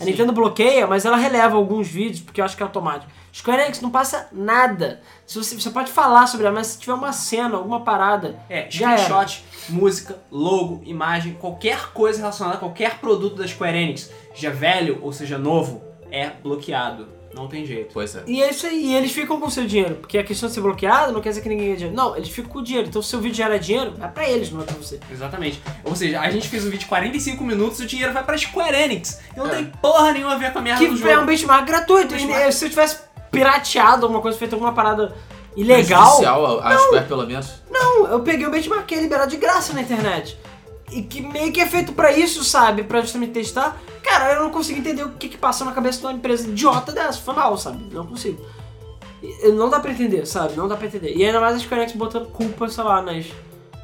A 0.00 0.04
Nintendo 0.04 0.32
bloqueia, 0.32 0.86
mas 0.86 1.04
ela 1.04 1.16
releva 1.16 1.56
alguns 1.56 1.88
vídeos, 1.88 2.20
porque 2.20 2.40
eu 2.40 2.44
acho 2.44 2.56
que 2.56 2.62
é 2.62 2.66
automático. 2.66 3.10
Square 3.32 3.62
Enix 3.62 3.80
não 3.80 3.90
passa 3.90 4.28
nada. 4.32 5.00
Se 5.26 5.36
você, 5.38 5.58
você 5.58 5.70
pode 5.70 5.90
falar 5.90 6.26
sobre 6.26 6.46
ela, 6.46 6.54
mas 6.54 6.68
se 6.68 6.78
tiver 6.78 6.94
uma 6.94 7.12
cena, 7.12 7.56
alguma 7.56 7.80
parada, 7.80 8.38
É, 8.48 8.66
screenshot, 8.70 9.44
música, 9.68 10.18
logo, 10.30 10.82
imagem, 10.84 11.34
qualquer 11.34 11.92
coisa 11.92 12.18
relacionada 12.18 12.56
a 12.56 12.60
qualquer 12.60 12.98
produto 12.98 13.36
da 13.36 13.46
Square 13.46 13.76
Enix, 13.76 14.10
seja 14.34 14.50
velho 14.50 14.98
ou 15.02 15.12
seja 15.12 15.36
novo, 15.38 15.82
é 16.10 16.30
bloqueado. 16.30 17.15
Não 17.36 17.46
tem 17.48 17.66
jeito. 17.66 17.90
Pois 17.92 18.16
é. 18.16 18.22
E 18.26 18.42
é 18.42 18.50
isso 18.50 18.66
aí, 18.66 18.86
e 18.86 18.94
eles 18.94 19.12
ficam 19.12 19.38
com 19.38 19.46
o 19.46 19.50
seu 19.50 19.66
dinheiro. 19.66 19.96
Porque 19.96 20.16
a 20.16 20.24
questão 20.24 20.48
de 20.48 20.54
ser 20.54 20.62
bloqueado 20.62 21.12
não 21.12 21.20
quer 21.20 21.28
dizer 21.28 21.42
que 21.42 21.48
ninguém 21.50 21.66
ganha 21.66 21.76
dinheiro. 21.76 21.96
Não, 21.96 22.16
eles 22.16 22.30
ficam 22.30 22.50
com 22.50 22.58
o 22.60 22.62
dinheiro. 22.64 22.88
Então 22.88 23.02
se 23.02 23.08
o 23.08 23.10
seu 23.10 23.20
vídeo 23.20 23.36
gera 23.36 23.58
dinheiro, 23.58 23.92
é 24.00 24.08
pra 24.08 24.28
eles, 24.28 24.50
não 24.50 24.62
é 24.62 24.64
pra 24.64 24.74
você. 24.74 24.98
Exatamente. 25.12 25.60
Ou 25.84 25.94
seja, 25.94 26.18
a 26.20 26.30
gente 26.30 26.48
fez 26.48 26.62
um 26.64 26.66
vídeo 26.70 26.80
de 26.80 26.86
45 26.86 27.44
minutos 27.44 27.78
e 27.80 27.84
o 27.84 27.86
dinheiro 27.86 28.12
vai 28.12 28.24
pra 28.24 28.36
Square 28.38 28.74
Enix. 28.74 29.20
E 29.34 29.38
não 29.38 29.46
É. 29.48 29.50
tem 29.56 29.66
porra 29.82 30.12
nenhuma 30.12 30.34
a 30.34 30.38
ver 30.38 30.52
com 30.52 30.58
a 30.60 30.62
merda 30.62 30.82
Que 30.82 30.90
do 30.90 30.96
jogo. 30.96 31.10
é 31.10 31.18
um 31.18 31.26
benchmark 31.26 31.66
gratuito. 31.66 32.14
Benchmark. 32.14 32.52
se 32.52 32.64
eu 32.64 32.70
tivesse 32.70 32.98
pirateado 33.30 34.06
alguma 34.06 34.22
coisa, 34.22 34.38
feito 34.38 34.54
alguma 34.54 34.72
parada 34.72 35.14
ilegal. 35.54 36.02
Prejudicial 36.16 36.60
a, 36.60 36.68
a 36.74 36.78
Square, 36.78 37.06
pelo 37.06 37.26
menos. 37.26 37.62
Não, 37.70 38.06
eu 38.06 38.20
peguei 38.20 38.46
o 38.46 38.50
benchmark 38.50 38.86
que 38.86 38.94
é 38.94 39.00
liberado 39.00 39.30
de 39.30 39.36
graça 39.36 39.72
na 39.74 39.82
internet. 39.82 40.38
E 40.92 41.02
que 41.02 41.20
meio 41.20 41.52
que 41.52 41.60
é 41.60 41.66
feito 41.66 41.92
pra 41.92 42.12
isso, 42.16 42.44
sabe? 42.44 42.84
Pra 42.84 43.00
justamente 43.00 43.32
testar. 43.32 43.76
Cara, 44.02 44.34
eu 44.34 44.42
não 44.44 44.50
consigo 44.50 44.78
entender 44.78 45.02
o 45.02 45.10
que 45.10 45.28
que 45.28 45.36
passa 45.36 45.64
na 45.64 45.72
cabeça 45.72 45.98
de 46.00 46.06
uma 46.06 46.12
empresa 46.12 46.48
idiota 46.48 46.92
dessa. 46.92 47.18
Foi 47.20 47.34
mal, 47.34 47.56
sabe? 47.58 47.92
Não 47.92 48.06
consigo. 48.06 48.40
E- 49.22 49.48
Não 49.50 49.68
dá 49.68 49.80
pra 49.80 49.90
entender, 49.90 50.24
sabe? 50.26 50.54
Não 50.56 50.68
dá 50.68 50.76
pra 50.76 50.86
entender. 50.86 51.14
E 51.16 51.24
ainda 51.24 51.40
mais 51.40 51.56
a 51.56 51.58
Square 51.58 51.82
Enix 51.82 51.96
botando 51.96 52.26
culpa, 52.28 52.68
sei 52.68 52.84
lá, 52.84 53.02
nas, 53.02 53.26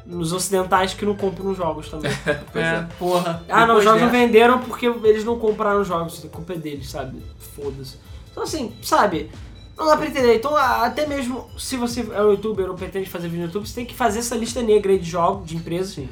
nos 0.05 0.31
ocidentais 0.31 0.93
que 0.93 1.05
não 1.05 1.15
compram 1.15 1.51
os 1.51 1.57
jogos 1.57 1.89
também. 1.89 2.11
É, 2.55 2.59
é. 2.59 2.87
porra. 2.97 3.43
ah, 3.49 3.65
não, 3.67 3.77
os 3.77 3.83
jogos 3.83 4.01
não 4.01 4.09
dessa- 4.09 4.19
venderam 4.25 4.59
porque 4.59 4.85
eles 4.85 5.25
não 5.25 5.37
compraram 5.37 5.81
os 5.81 5.87
jogos. 5.87 6.23
A 6.23 6.29
culpa 6.29 6.53
é 6.53 6.57
deles, 6.57 6.89
sabe? 6.89 7.21
Foda-se. 7.55 7.97
Então 8.31 8.43
assim, 8.43 8.71
sabe? 8.81 9.29
Não 9.77 9.87
dá 9.87 9.97
pra 9.97 10.05
entender. 10.07 10.35
Então, 10.35 10.55
até 10.55 11.05
mesmo 11.05 11.47
se 11.57 11.75
você 11.75 12.07
é 12.13 12.21
um 12.21 12.31
youtuber 12.31 12.69
ou 12.69 12.75
pretende 12.75 13.09
fazer 13.09 13.27
vídeo 13.27 13.41
no 13.41 13.45
YouTube, 13.47 13.67
você 13.67 13.73
tem 13.75 13.85
que 13.85 13.93
fazer 13.95 14.19
essa 14.19 14.35
lista 14.35 14.61
negra 14.61 14.91
aí 14.91 14.99
de 14.99 15.09
jogos, 15.09 15.47
de 15.47 15.57
empresas, 15.57 15.95
Sim. 15.95 16.07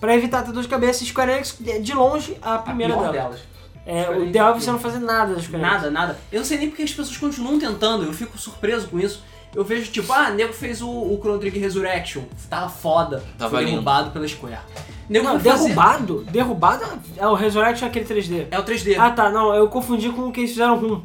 Pra 0.00 0.14
evitar 0.16 0.42
ter 0.42 0.52
dor 0.52 0.62
de 0.62 0.68
cabeça. 0.68 1.04
Square 1.04 1.30
Enix, 1.32 1.56
é, 1.66 1.78
de 1.78 1.92
longe, 1.92 2.36
a 2.40 2.54
A 2.54 2.58
primeira 2.58 2.94
pior 2.94 3.12
delas. 3.12 3.22
delas. 3.22 3.40
É, 3.86 4.02
Square 4.04 4.20
o 4.20 4.24
ideal 4.26 4.48
é 4.48 4.50
é 4.56 4.60
você 4.60 4.70
não 4.70 4.78
fazer 4.78 4.98
nada 4.98 5.34
da 5.34 5.40
Square 5.40 5.62
Enix. 5.62 5.74
Nada, 5.76 5.90
nada. 5.90 6.18
Eu 6.32 6.38
não 6.40 6.44
sei 6.46 6.58
nem 6.58 6.68
porque 6.68 6.82
as 6.82 6.90
pessoas 6.92 7.16
continuam 7.16 7.58
tentando, 7.58 8.04
eu 8.04 8.12
fico 8.12 8.36
surpreso 8.38 8.88
com 8.88 8.98
isso. 8.98 9.22
Eu 9.52 9.64
vejo, 9.64 9.90
tipo, 9.90 10.12
ah, 10.12 10.30
nego 10.30 10.52
fez 10.52 10.80
o, 10.80 10.88
o 10.88 11.18
Chrono 11.20 11.40
Trigger 11.40 11.60
Resurrection, 11.60 12.22
tava 12.48 12.68
foda, 12.68 13.20
Tava 13.36 13.50
foi 13.50 13.60
lindo. 13.60 13.72
derrubado 13.72 14.10
pela 14.12 14.28
Square. 14.28 14.58
Nego 15.08 15.24
Não, 15.26 15.40
foi 15.40 15.50
fazer- 15.50 15.64
derrubado? 15.64 16.24
Derrubado 16.30 16.84
é 17.16 17.26
o 17.26 17.34
Resurrection 17.34 17.88
aquele 17.88 18.04
3D. 18.04 18.46
É 18.48 18.58
o 18.60 18.62
3D. 18.62 18.96
Ah 18.96 19.10
tá, 19.10 19.28
não, 19.28 19.52
eu 19.52 19.66
confundi 19.68 20.08
com 20.10 20.28
o 20.28 20.32
que 20.32 20.38
eles 20.40 20.50
fizeram 20.52 20.78
rum. 20.78 21.02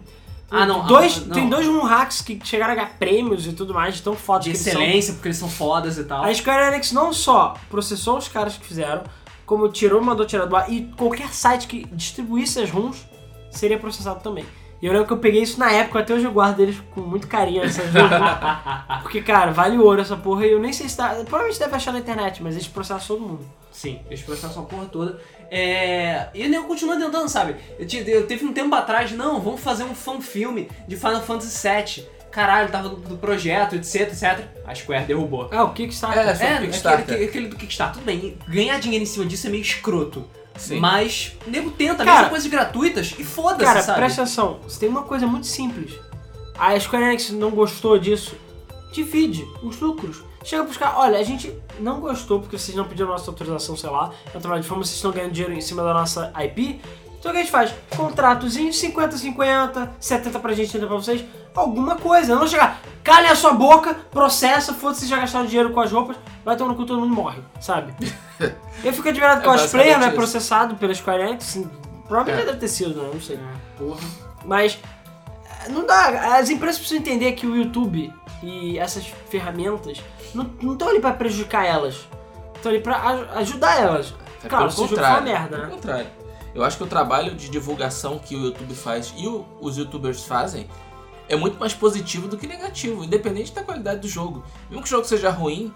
Ah, 0.49 0.65
não, 0.65 0.85
Dois, 0.85 1.17
ah, 1.17 1.21
não. 1.27 1.33
Tem 1.33 1.49
dois 1.49 1.65
rum 1.65 1.81
hacks 1.81 2.21
que 2.21 2.39
chegaram 2.43 2.73
a 2.73 2.75
ganhar 2.75 2.97
prêmios 2.97 3.47
e 3.47 3.53
tudo 3.53 3.73
mais, 3.73 3.95
de 3.95 4.01
tão 4.03 4.15
foda 4.15 4.43
de 4.43 4.51
que 4.51 4.55
eles 4.57 4.61
são. 4.61 4.81
excelência, 4.81 5.13
porque 5.13 5.27
eles 5.29 5.37
são 5.37 5.49
fodas 5.49 5.97
e 5.97 6.03
tal. 6.03 6.23
A 6.23 6.33
Square 6.33 6.67
Enix 6.67 6.91
não 6.91 7.11
só 7.11 7.55
processou 7.69 8.17
os 8.17 8.27
caras 8.27 8.55
que 8.55 8.65
fizeram, 8.65 9.03
como 9.45 9.67
tirou 9.69 10.01
e 10.01 10.05
mandou 10.05 10.25
tirar 10.25 10.45
do 10.45 10.55
ar, 10.55 10.71
e 10.71 10.83
qualquer 10.97 11.33
site 11.33 11.67
que 11.67 11.85
distribuísse 11.91 12.59
as 12.59 12.69
ROMs 12.69 13.05
seria 13.51 13.77
processado 13.79 14.21
também. 14.21 14.45
E 14.81 14.85
eu 14.85 14.91
lembro 14.91 15.07
que 15.07 15.13
eu 15.13 15.17
peguei 15.17 15.41
isso 15.41 15.59
na 15.59 15.71
época, 15.71 15.99
até 15.99 16.13
hoje 16.13 16.25
eu 16.25 16.31
guardo 16.31 16.59
eles 16.59 16.79
com 16.93 17.01
muito 17.01 17.27
carinho, 17.27 17.63
essas 17.63 17.85
ROMs. 17.91 18.09
Porque, 19.01 19.21
cara, 19.21 19.51
vale 19.51 19.77
ouro 19.77 20.01
essa 20.01 20.15
porra, 20.15 20.45
e 20.45 20.51
eu 20.51 20.59
nem 20.59 20.71
sei 20.73 20.87
se 20.87 20.97
tá... 20.97 21.09
Provavelmente 21.25 21.59
deve 21.59 21.75
achar 21.75 21.91
na 21.91 21.99
internet, 21.99 22.43
mas 22.43 22.53
eles 22.55 22.67
processam 22.67 23.15
todo 23.17 23.27
mundo. 23.27 23.45
Sim, 23.71 23.99
eles 24.07 24.21
processam 24.21 24.63
a 24.63 24.65
porra 24.65 24.85
toda. 24.85 25.19
É... 25.51 26.27
E 26.33 26.45
o 26.45 26.49
nego 26.49 26.67
continua 26.67 26.95
tentando, 26.97 27.29
sabe? 27.29 27.55
Eu, 27.79 27.85
te- 27.87 28.03
eu 28.09 28.25
teve 28.27 28.45
um 28.45 28.53
tempo 28.53 28.73
atrás, 28.75 29.11
não, 29.11 29.39
vamos 29.39 29.61
fazer 29.61 29.83
um 29.83 29.95
fan-filme 29.95 30.69
de 30.87 30.95
Final 30.95 31.21
Fantasy 31.21 31.67
VII. 31.67 32.07
Caralho, 32.31 32.69
tava 32.69 32.89
do, 32.89 32.97
do 32.97 33.17
projeto, 33.17 33.75
etc, 33.75 34.01
etc. 34.11 34.39
A 34.65 34.75
Square 34.75 35.05
derrubou. 35.05 35.47
Ah, 35.53 35.63
o 35.63 35.73
Kickstarter. 35.73 36.27
É, 36.27 36.35
só 36.35 36.43
É, 36.43 36.57
Kickstarter. 36.61 36.99
aquele, 37.01 37.15
aquele, 37.15 37.29
aquele 37.29 37.47
do 37.47 37.55
Kickstarter, 37.55 37.95
tudo 37.95 38.05
bem. 38.05 38.37
Ganhar 38.47 38.77
dinheiro 38.79 39.03
em 39.03 39.05
cima 39.07 39.25
disso 39.25 39.47
é 39.47 39.49
meio 39.49 39.61
escroto. 39.61 40.25
Sim. 40.57 40.79
Mas 40.79 41.33
o 41.45 41.49
nego 41.49 41.69
tenta, 41.71 42.03
Cara, 42.03 42.17
mesmo 42.17 42.29
coisas 42.31 42.49
gratuitas, 42.49 43.13
e 43.17 43.23
foda-se, 43.23 43.63
Cara, 43.65 43.81
sabe? 43.81 43.99
presta 43.99 44.21
atenção, 44.23 44.59
você 44.63 44.79
tem 44.79 44.89
uma 44.89 45.03
coisa 45.03 45.25
muito 45.27 45.47
simples. 45.47 45.93
A 46.57 46.77
Square 46.79 47.05
Enix 47.05 47.29
não 47.31 47.51
gostou 47.51 47.97
disso, 47.99 48.35
divide 48.93 49.45
os 49.61 49.79
lucros. 49.79 50.23
Chega 50.45 50.63
pros 50.63 50.77
caras, 50.77 50.95
olha, 50.99 51.17
a 51.17 51.23
gente 51.23 51.51
não 51.79 51.99
gostou 51.99 52.39
porque 52.39 52.57
vocês 52.57 52.77
não 52.77 52.85
pediram 52.85 53.09
nossa 53.09 53.29
autorização, 53.31 53.75
sei 53.75 53.89
lá, 53.89 54.11
é 54.33 54.37
trabalho 54.39 54.61
de 54.61 54.67
forma, 54.67 54.83
vocês 54.83 54.95
estão 54.95 55.11
ganhando 55.11 55.31
dinheiro 55.31 55.53
em 55.53 55.59
cima 55.61 55.83
da 55.83 55.91
nossa 55.93 56.31
IP. 56.43 56.79
Então 57.19 57.31
o 57.31 57.33
que 57.33 57.39
a 57.39 57.41
gente 57.41 57.51
faz? 57.51 57.73
Contratozinho, 57.97 58.69
50-50, 58.71 59.89
70 59.99 60.39
pra 60.39 60.53
gente, 60.53 60.69
30 60.69 60.85
pra 60.85 60.95
vocês, 60.95 61.25
alguma 61.55 61.95
coisa. 61.95 62.35
Não 62.35 62.47
chegar, 62.47 62.79
calem 63.03 63.31
a 63.31 63.35
sua 63.35 63.53
boca, 63.53 63.95
processa, 64.11 64.71
foda-se, 64.73 64.99
vocês 64.99 65.09
já 65.09 65.17
gastaram 65.17 65.47
dinheiro 65.47 65.71
com 65.71 65.79
as 65.79 65.91
roupas, 65.91 66.15
vai 66.43 66.55
tomar 66.55 66.69
no 66.71 66.75
cu, 66.75 66.85
todo 66.85 66.99
mundo 67.01 67.15
morre, 67.15 67.39
sabe? 67.59 67.93
Eu 68.83 68.93
fico 68.93 69.09
admirado 69.09 69.41
que 69.41 69.47
É 69.47 69.49
o 69.49 69.53
cosplayer 69.53 69.97
não 69.97 70.05
é 70.05 70.09
basicamente 70.09 70.09
isso. 70.11 70.17
processado 70.17 70.75
pela 70.75 70.93
Square 70.93 71.23
Enix, 71.23 71.43
assim, 71.49 71.67
provavelmente 72.07 72.43
É. 72.43 72.45
deve 72.45 72.59
ter 72.59 72.67
sido, 72.67 73.01
né? 73.01 73.09
Não 73.11 73.19
sei. 73.21 73.39
Porra. 73.79 73.99
Mas 74.45 74.77
eh, 75.65 75.69
não 75.69 75.87
dá. 75.87 76.37
As 76.37 76.51
empresas 76.51 76.77
precisam 76.77 76.99
entender 77.01 77.31
que 77.31 77.47
o 77.47 77.55
YouTube 77.55 78.13
e 78.43 78.77
essas 78.77 79.05
ferramentas 79.29 80.03
não 80.61 80.73
estão 80.73 80.89
ali 80.89 80.99
pra 80.99 81.13
prejudicar 81.13 81.65
elas. 81.65 82.07
Estão 82.55 82.71
ali 82.71 82.81
pra 82.81 82.97
aj- 82.97 83.29
ajudar 83.37 83.79
elas. 83.81 84.13
É 84.43 84.47
claro, 84.47 84.65
pelo 84.65 84.73
o 84.73 84.75
jogo 84.75 84.89
contrário. 84.89 85.17
uma 85.17 85.21
merda, 85.21 85.55
Pelo 85.57 85.63
né? 85.69 85.73
contrário. 85.75 86.07
Eu 86.53 86.63
acho 86.63 86.77
que 86.77 86.83
o 86.83 86.87
trabalho 86.87 87.35
de 87.35 87.49
divulgação 87.49 88.17
que 88.19 88.35
o 88.35 88.39
YouTube 88.45 88.73
faz 88.75 89.13
e 89.17 89.27
o- 89.27 89.45
os 89.59 89.77
youtubers 89.77 90.23
fazem 90.23 90.69
é 91.27 91.35
muito 91.35 91.59
mais 91.59 91.73
positivo 91.73 92.27
do 92.27 92.37
que 92.37 92.47
negativo, 92.47 93.03
independente 93.03 93.51
da 93.51 93.63
qualidade 93.63 93.99
do 94.01 94.07
jogo. 94.07 94.43
Mesmo 94.69 94.81
que 94.83 94.87
o 94.87 94.91
jogo 94.91 95.05
seja 95.05 95.29
ruim, 95.31 95.73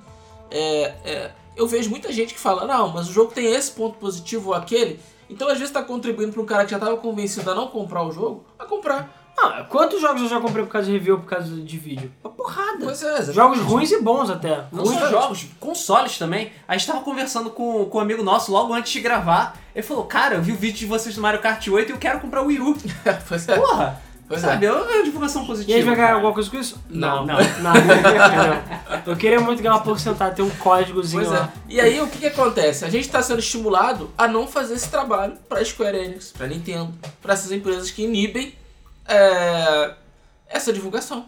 é- 0.51 0.93
é, 1.03 1.31
eu 1.55 1.67
vejo 1.67 1.89
muita 1.89 2.11
gente 2.13 2.33
que 2.33 2.39
fala, 2.39 2.65
não, 2.65 2.89
mas 2.89 3.09
o 3.09 3.11
jogo 3.11 3.31
tem 3.33 3.45
esse 3.51 3.71
ponto 3.71 3.97
positivo 3.97 4.49
ou 4.49 4.55
aquele, 4.55 4.99
então 5.29 5.47
às 5.47 5.55
vezes 5.55 5.69
está 5.69 5.83
contribuindo 5.83 6.31
para 6.31 6.41
um 6.41 6.45
cara 6.45 6.63
que 6.65 6.71
já 6.71 6.77
estava 6.77 6.95
convencido 6.97 7.49
a 7.51 7.55
não 7.55 7.67
comprar 7.67 8.03
o 8.03 8.11
jogo, 8.11 8.45
a 8.57 8.65
comprar. 8.65 9.18
Não, 9.41 9.63
quantos 9.65 10.01
jogos 10.01 10.21
eu 10.21 10.27
já 10.27 10.39
comprei 10.39 10.65
por 10.65 10.71
causa 10.71 10.87
de 10.87 10.93
review 10.93 11.15
ou 11.15 11.21
por 11.21 11.29
causa 11.29 11.49
de 11.49 11.77
vídeo? 11.77 12.11
Uma 12.23 12.33
porrada. 12.33 12.77
Pois 12.81 13.01
é, 13.01 13.07
exatamente. 13.07 13.35
Jogos 13.35 13.59
ruins 13.59 13.91
e 13.91 14.01
bons 14.01 14.29
até. 14.29 14.65
Não 14.71 14.85
só 14.85 15.09
jogos, 15.09 15.45
consoles 15.59 16.17
também. 16.17 16.51
A 16.67 16.77
gente 16.77 16.87
tava 16.87 17.01
conversando 17.01 17.49
com, 17.49 17.85
com 17.85 17.97
um 17.97 18.01
amigo 18.01 18.21
nosso 18.21 18.51
logo 18.51 18.73
antes 18.73 18.91
de 18.91 18.99
gravar. 18.99 19.57
Ele 19.73 19.83
falou, 19.83 20.03
cara, 20.05 20.35
eu 20.35 20.41
vi 20.41 20.51
o 20.51 20.55
vídeo 20.55 20.79
de 20.79 20.85
vocês 20.85 21.15
do 21.15 21.21
Mario 21.21 21.39
Kart 21.39 21.65
8 21.67 21.89
e 21.89 21.91
eu 21.93 21.97
quero 21.97 22.19
comprar 22.19 22.41
o 22.41 22.47
Wii 22.47 22.59
U. 22.59 22.77
pois 23.27 23.47
é. 23.47 23.55
Porra! 23.57 24.09
Pois 24.29 24.41
sabe, 24.41 24.67
é. 24.67 24.69
eu 24.69 24.85
vejo 24.85 25.05
divulgação 25.05 25.43
E 25.43 25.47
positiva. 25.47 25.73
a 25.73 25.81
gente 25.81 25.87
vai 25.87 25.95
ganhar 25.95 26.13
alguma 26.13 26.31
coisa 26.31 26.47
com 26.51 26.57
isso? 26.57 26.79
Não. 26.87 27.25
Não, 27.25 27.35
nada. 27.61 27.79
Entendeu? 27.79 29.03
Eu 29.07 29.17
queria 29.17 29.39
muito 29.39 29.59
ganhar 29.59 29.73
uma 29.73 29.81
porcentagem, 29.83 30.35
ter 30.35 30.41
um 30.43 30.51
códigozinho 30.51 31.23
Pois 31.23 31.35
é. 31.35 31.39
lá. 31.39 31.53
E 31.67 31.81
aí 31.81 31.99
o 31.99 32.07
que, 32.07 32.19
que 32.19 32.27
acontece? 32.27 32.85
A 32.85 32.89
gente 32.91 33.05
está 33.07 33.23
sendo 33.23 33.39
estimulado 33.39 34.11
a 34.15 34.27
não 34.27 34.45
fazer 34.45 34.75
esse 34.75 34.87
trabalho 34.87 35.33
para 35.49 35.65
Square 35.65 35.97
Enix, 35.97 36.31
para 36.31 36.45
Nintendo, 36.45 36.93
para 37.19 37.33
essas 37.33 37.51
empresas 37.51 37.89
que 37.89 38.03
inibem 38.03 38.53
é, 39.09 39.93
essa 40.47 40.71
divulgação. 40.71 41.25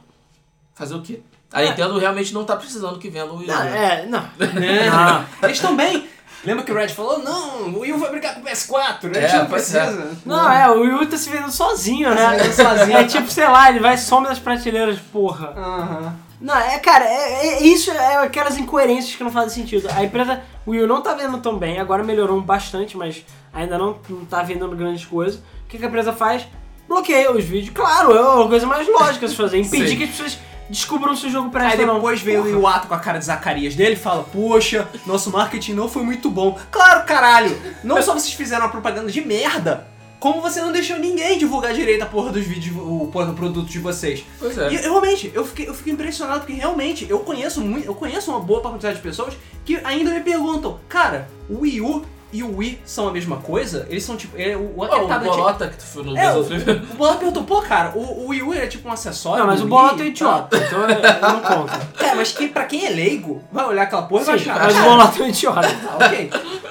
Fazer 0.75 0.95
o 0.95 1.01
quê? 1.01 1.21
A 1.51 1.61
É. 1.61 1.69
Nintendo 1.69 1.97
realmente 1.99 2.33
não 2.33 2.45
tá 2.45 2.55
precisando 2.55 2.97
que 2.97 3.09
venda 3.09 3.31
o 3.33 3.37
Wii 3.37 3.49
U. 3.49 3.53
Não, 3.53 3.63
né? 3.63 4.01
é, 4.03 4.05
não. 4.05 4.23
É. 4.63 4.89
Não. 4.89 5.25
Eles 5.43 5.57
estão 5.57 5.75
bem. 5.75 6.07
Lembra 6.43 6.63
que 6.63 6.71
o 6.71 6.75
Red 6.75 6.87
falou, 6.89 7.19
não, 7.19 7.67
o 7.69 7.79
Wii 7.81 7.93
U 7.93 7.97
vai 7.99 8.09
brigar 8.09 8.33
com 8.33 8.41
o 8.41 8.43
PS4, 8.43 9.03
né? 9.13 9.25
É, 9.25 9.37
não 9.37 9.45
pois 9.45 9.69
precisa. 9.69 10.17
Não, 10.25 10.51
é, 10.51 10.67
o 10.71 10.81
Wii 10.81 10.93
U 10.93 11.05
tá 11.05 11.15
se 11.17 11.29
vendendo 11.29 11.51
sozinho, 11.51 12.09
né? 12.15 12.37
Tá 12.37 12.45
sozinho. 12.79 12.97
É 12.97 13.03
tipo, 13.03 13.29
sei 13.29 13.47
lá, 13.47 13.69
ele 13.69 13.79
vai 13.79 13.93
e 13.93 13.97
some 13.99 14.25
das 14.27 14.39
prateleiras, 14.39 14.97
porra. 15.11 15.53
Aham. 15.55 16.15
Não, 16.39 16.57
é, 16.57 16.79
cara, 16.79 17.05
é, 17.05 17.47
é- 17.47 17.63
isso 17.63 17.91
é 17.91 18.17
aquelas 18.17 18.57
incoerências 18.57 19.15
que 19.15 19.23
não 19.23 19.29
fazem 19.29 19.49
sentido. 19.63 19.87
A 19.93 20.03
empresa, 20.03 20.41
o 20.65 20.71
Wii 20.71 20.81
U 20.83 20.87
não 20.87 20.99
tá 21.03 21.13
vendendo 21.13 21.37
tão 21.37 21.59
bem, 21.59 21.79
agora 21.79 22.03
melhorou 22.03 22.41
bastante, 22.41 22.97
mas 22.97 23.23
ainda 23.53 23.77
não, 23.77 23.99
não 24.09 24.25
tá 24.25 24.41
vendendo 24.41 24.75
grandes 24.75 25.05
coisas. 25.05 25.39
O 25.39 25.67
que, 25.69 25.77
que 25.77 25.85
a 25.85 25.87
empresa 25.87 26.11
faz? 26.11 26.47
Bloqueia 26.91 27.31
os 27.31 27.45
vídeos. 27.45 27.73
Claro, 27.73 28.13
é 28.13 28.43
a 28.43 28.47
coisa 28.49 28.67
mais 28.67 28.85
lógica 28.85 29.25
se 29.25 29.33
fazer. 29.33 29.59
Impedir 29.59 29.87
Sim. 29.87 29.95
que 29.95 30.03
as 30.03 30.09
pessoas 30.09 30.37
descubram 30.69 31.15
se 31.15 31.25
o 31.27 31.29
jogo 31.29 31.45
Aí 31.45 31.51
presta 31.51 31.85
não. 31.85 31.95
depois 31.95 32.21
veio 32.21 32.43
o. 32.43 32.49
Iwato 32.49 32.87
com 32.89 32.93
a 32.93 32.99
cara 32.99 33.17
de 33.17 33.23
Zacarias 33.23 33.75
dele 33.75 33.93
e 33.93 33.95
fala, 33.95 34.23
poxa, 34.23 34.89
nosso 35.05 35.31
marketing 35.31 35.71
não 35.71 35.87
foi 35.87 36.03
muito 36.03 36.29
bom. 36.29 36.59
Claro, 36.69 37.05
caralho! 37.05 37.57
Não 37.81 38.01
só 38.01 38.13
vocês 38.13 38.33
fizeram 38.33 38.65
uma 38.65 38.71
propaganda 38.71 39.09
de 39.09 39.25
merda, 39.25 39.87
como 40.19 40.41
você 40.41 40.59
não 40.59 40.73
deixou 40.73 40.99
ninguém 40.99 41.37
divulgar 41.37 41.73
direito 41.73 42.01
a 42.01 42.07
porra 42.07 42.29
dos 42.29 42.45
vídeos, 42.45 42.75
o 42.75 43.09
porra 43.09 43.27
do 43.27 43.33
produto 43.35 43.69
de 43.69 43.79
vocês. 43.79 44.25
Pois 44.37 44.57
é. 44.57 44.73
E 44.73 44.75
eu, 44.75 44.81
realmente, 44.81 45.31
eu 45.33 45.45
fiquei, 45.45 45.69
eu 45.69 45.73
fiquei 45.73 45.93
impressionado 45.93 46.41
porque 46.41 46.53
realmente 46.53 47.07
eu 47.09 47.19
conheço 47.19 47.61
muito, 47.61 47.85
eu 47.85 47.95
conheço 47.95 48.31
uma 48.31 48.41
boa 48.41 48.59
quantidade 48.59 48.97
de 48.97 49.01
pessoas 49.01 49.33
que 49.63 49.77
ainda 49.85 50.11
me 50.11 50.19
perguntam, 50.19 50.77
cara, 50.89 51.29
o 51.49 51.61
Wii 51.61 51.79
U 51.79 52.05
e 52.33 52.43
o 52.43 52.57
Wii 52.57 52.81
são 52.85 53.07
a 53.07 53.11
mesma 53.11 53.37
coisa? 53.37 53.85
Eles 53.89 54.03
são 54.03 54.15
tipo. 54.15 54.37
É, 54.39 54.55
o, 54.55 54.83
aquele 54.83 55.01
o 55.03 55.07
tá 55.07 55.17
da- 55.17 55.25
Bolota 55.29 55.67
que 55.67 55.77
tu 55.77 55.83
foi 55.85 56.03
no 56.03 56.17
É, 56.17 56.33
o, 56.33 56.39
o 56.41 56.95
Bola 56.95 57.15
perguntou, 57.15 57.43
pô, 57.43 57.61
cara, 57.61 57.91
o, 57.95 58.25
o 58.25 58.27
Wii 58.29 58.43
U 58.43 58.53
é 58.53 58.67
tipo 58.67 58.87
um 58.87 58.91
acessório. 58.91 59.39
Não, 59.39 59.47
mas 59.47 59.59
do 59.59 59.65
o 59.65 59.69
Bolota 59.69 60.01
é 60.03 60.07
idiota, 60.07 60.57
então 60.57 60.85
é- 60.89 61.19
não 61.21 61.39
conta. 61.41 61.77
tá? 61.97 62.07
É, 62.07 62.15
mas 62.15 62.31
que, 62.31 62.47
pra 62.47 62.65
quem 62.65 62.85
é 62.85 62.89
leigo, 62.89 63.43
vai 63.51 63.65
olhar 63.65 63.83
aquela 63.83 64.03
porra 64.03 64.21
e 64.21 64.25
vai 64.25 64.35
achar. 64.35 64.59
mas 64.59 64.75
o 64.75 64.79
"Ah, 64.79 64.83
Bolota 64.83 65.19
é 65.19 65.23
um 65.23 65.27
idiota. 65.27 65.61
tá, 65.61 65.95
ok. 66.07 66.29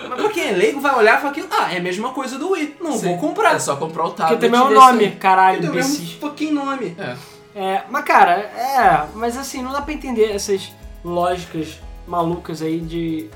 Mas 0.09 0.21
pra 0.21 0.29
quem 0.31 0.49
é 0.49 0.53
leigo 0.53 0.81
vai 0.81 0.95
olhar 0.97 1.19
e 1.19 1.21
falar 1.21 1.33
que, 1.33 1.45
ah, 1.51 1.73
é 1.75 1.79
a 1.79 1.83
mesma 1.83 2.11
coisa 2.11 2.39
do 2.39 2.51
Wii. 2.51 2.77
Não 2.81 2.93
Sim. 2.93 3.09
vou 3.09 3.19
comprar. 3.19 3.55
É 3.55 3.59
só 3.59 3.77
comprar 3.77 4.05
o 4.05 4.07
Porque 4.09 4.23
tablet. 4.23 4.41
tem 4.41 4.51
meu 4.51 4.71
nome, 4.71 5.05
aí. 5.05 5.11
caralho, 5.13 5.61
Tem 5.61 5.71
mesmo 5.71 6.07
fucking 6.21 6.53
nome. 6.53 6.97
É. 6.99 7.17
É, 7.53 7.83
mas 7.91 8.05
cara, 8.05 8.33
é, 8.35 9.07
mas 9.15 9.37
assim, 9.37 9.61
não 9.63 9.73
dá 9.73 9.83
pra 9.83 9.93
entender 9.93 10.31
essas 10.33 10.73
lógicas 11.05 11.79
malucas 12.07 12.63
aí 12.63 12.79
de 12.81 13.29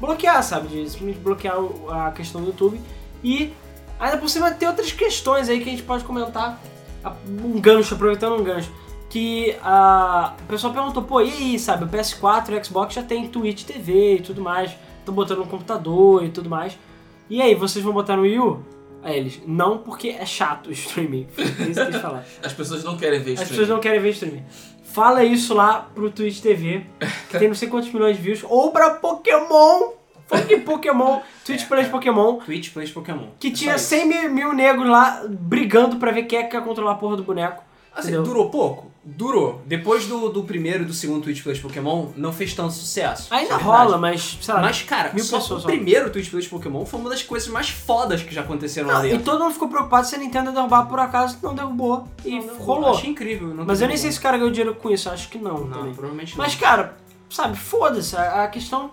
bloquear, 0.00 0.42
sabe? 0.42 0.68
De 0.68 0.88
simplesmente 0.90 1.18
bloquear 1.20 1.56
a 1.90 2.10
questão 2.12 2.40
do 2.40 2.48
YouTube. 2.48 2.80
E 3.24 3.52
ainda 3.98 4.18
por 4.18 4.28
cima 4.28 4.50
tem 4.50 4.68
outras 4.68 4.92
questões 4.92 5.48
aí 5.48 5.58
que 5.60 5.68
a 5.68 5.72
gente 5.72 5.82
pode 5.82 6.04
comentar. 6.04 6.60
A- 7.04 7.12
Um 7.28 7.60
gancho, 7.60 7.94
aproveitando 7.94 8.36
um 8.40 8.44
gancho. 8.44 8.70
Que 9.08 9.56
a, 9.62 10.34
o 10.42 10.46
pessoal 10.46 10.72
perguntou, 10.72 11.02
pô, 11.02 11.20
e 11.20 11.30
aí, 11.30 11.58
sabe? 11.58 11.84
O 11.84 11.88
PS4 11.88 12.50
e 12.50 12.54
o 12.58 12.64
Xbox 12.64 12.94
já 12.94 13.02
tem 13.02 13.28
Twitch 13.28 13.64
TV 13.64 14.16
e 14.16 14.20
tudo 14.20 14.42
mais. 14.42 14.72
Estão 14.98 15.14
botando 15.14 15.38
no 15.38 15.46
computador 15.46 16.24
e 16.24 16.28
tudo 16.30 16.50
mais. 16.50 16.76
E 17.30 17.40
aí, 17.40 17.54
vocês 17.54 17.84
vão 17.84 17.94
botar 17.94 18.16
no 18.16 18.22
Wii 18.22 18.38
U? 18.40 18.60
Aí 19.02 19.18
eles, 19.18 19.40
não 19.46 19.78
porque 19.78 20.08
é 20.08 20.26
chato 20.26 20.66
o 20.66 20.72
streaming. 20.72 21.28
Foi 21.30 21.44
isso 21.44 21.54
que 21.54 21.62
eles 21.62 21.96
falaram. 22.02 22.24
As 22.42 22.52
pessoas 22.52 22.82
não 22.82 22.96
querem 22.96 23.20
ver 23.20 23.34
As 23.34 23.42
streaming. 23.42 23.48
pessoas 23.50 23.68
não 23.68 23.78
querem 23.80 24.00
ver 24.00 24.10
streaming. 24.10 24.42
Fala 24.96 25.22
isso 25.22 25.52
lá 25.52 25.90
pro 25.94 26.10
Twitch 26.10 26.40
TV, 26.40 26.86
que 27.28 27.38
tem 27.38 27.48
não 27.48 27.54
sei 27.54 27.68
quantos 27.68 27.92
milhões 27.92 28.16
de 28.16 28.22
views, 28.22 28.42
ou 28.48 28.70
pra 28.70 28.88
Pokémon. 28.94 29.90
Pokémon, 30.64 31.20
Twitch 31.44 31.64
É, 31.64 31.66
Plays 31.66 31.86
é. 31.86 31.90
Pokémon, 31.90 32.38
Twitch 32.38 32.72
Plays 32.72 32.90
Pokémon. 32.90 33.26
que 33.38 33.48
É 33.48 33.50
tinha 33.50 33.72
só 33.72 33.94
isso. 33.94 34.06
100 34.06 34.08
mil, 34.08 34.30
mil 34.30 34.52
negros 34.54 34.88
lá 34.88 35.22
brigando 35.28 35.96
pra 35.96 36.12
ver 36.12 36.22
quem 36.22 36.38
é 36.38 36.44
que 36.44 36.56
ia 36.56 36.62
controlar 36.62 36.92
a 36.92 36.94
porra 36.94 37.14
do 37.18 37.22
boneco. 37.22 37.62
Assim, 37.94 38.08
entendeu? 38.08 38.22
durou 38.22 38.48
pouco? 38.48 38.90
Durou. 39.08 39.62
Depois 39.64 40.04
do, 40.06 40.28
do 40.30 40.42
primeiro 40.42 40.82
e 40.82 40.84
do 40.86 40.92
segundo 40.92 41.22
Twitch 41.22 41.40
Plays 41.40 41.60
Pokémon, 41.60 42.08
não 42.16 42.32
fez 42.32 42.52
tanto 42.54 42.72
sucesso. 42.72 43.32
Ainda 43.32 43.56
rola, 43.56 43.96
mas, 43.96 44.36
sei 44.42 44.52
lá. 44.52 44.60
Mas, 44.60 44.82
cara, 44.82 45.12
mil 45.12 45.22
só 45.22 45.38
pessoas 45.38 45.60
o 45.60 45.62
só. 45.62 45.68
primeiro 45.68 46.10
Twitch 46.10 46.28
Plays 46.28 46.48
Pokémon 46.48 46.84
foi 46.84 46.98
uma 46.98 47.08
das 47.10 47.22
coisas 47.22 47.48
mais 47.48 47.70
fodas 47.70 48.20
que 48.22 48.34
já 48.34 48.40
aconteceram 48.40 48.88
lá 48.88 48.98
não, 48.98 49.06
e 49.06 49.18
todo 49.20 49.38
mundo 49.40 49.52
ficou 49.52 49.68
preocupado 49.68 50.06
se 50.08 50.16
a 50.16 50.18
Nintendo 50.18 50.50
derrubar 50.50 50.86
por 50.86 50.98
acaso, 50.98 51.38
não 51.40 51.54
derrubou. 51.54 52.08
E 52.24 52.40
Não, 52.40 52.46
não, 52.46 52.56
rolou. 52.56 52.90
Achei 52.90 53.08
incrível. 53.10 53.54
não 53.54 53.64
Mas 53.64 53.80
eu 53.80 53.86
nem 53.86 53.96
sei 53.96 54.10
se 54.10 54.18
o 54.18 54.22
cara 54.22 54.38
ganhou 54.38 54.50
dinheiro 54.50 54.74
com 54.74 54.90
isso, 54.90 55.08
acho 55.08 55.28
que 55.28 55.38
não, 55.38 55.60
Não, 55.60 55.68
também. 55.78 55.94
provavelmente 55.94 56.36
não. 56.36 56.44
Mas, 56.44 56.56
cara, 56.56 56.96
sabe, 57.30 57.56
foda-se. 57.56 58.16
A, 58.16 58.42
a 58.42 58.48
questão 58.48 58.90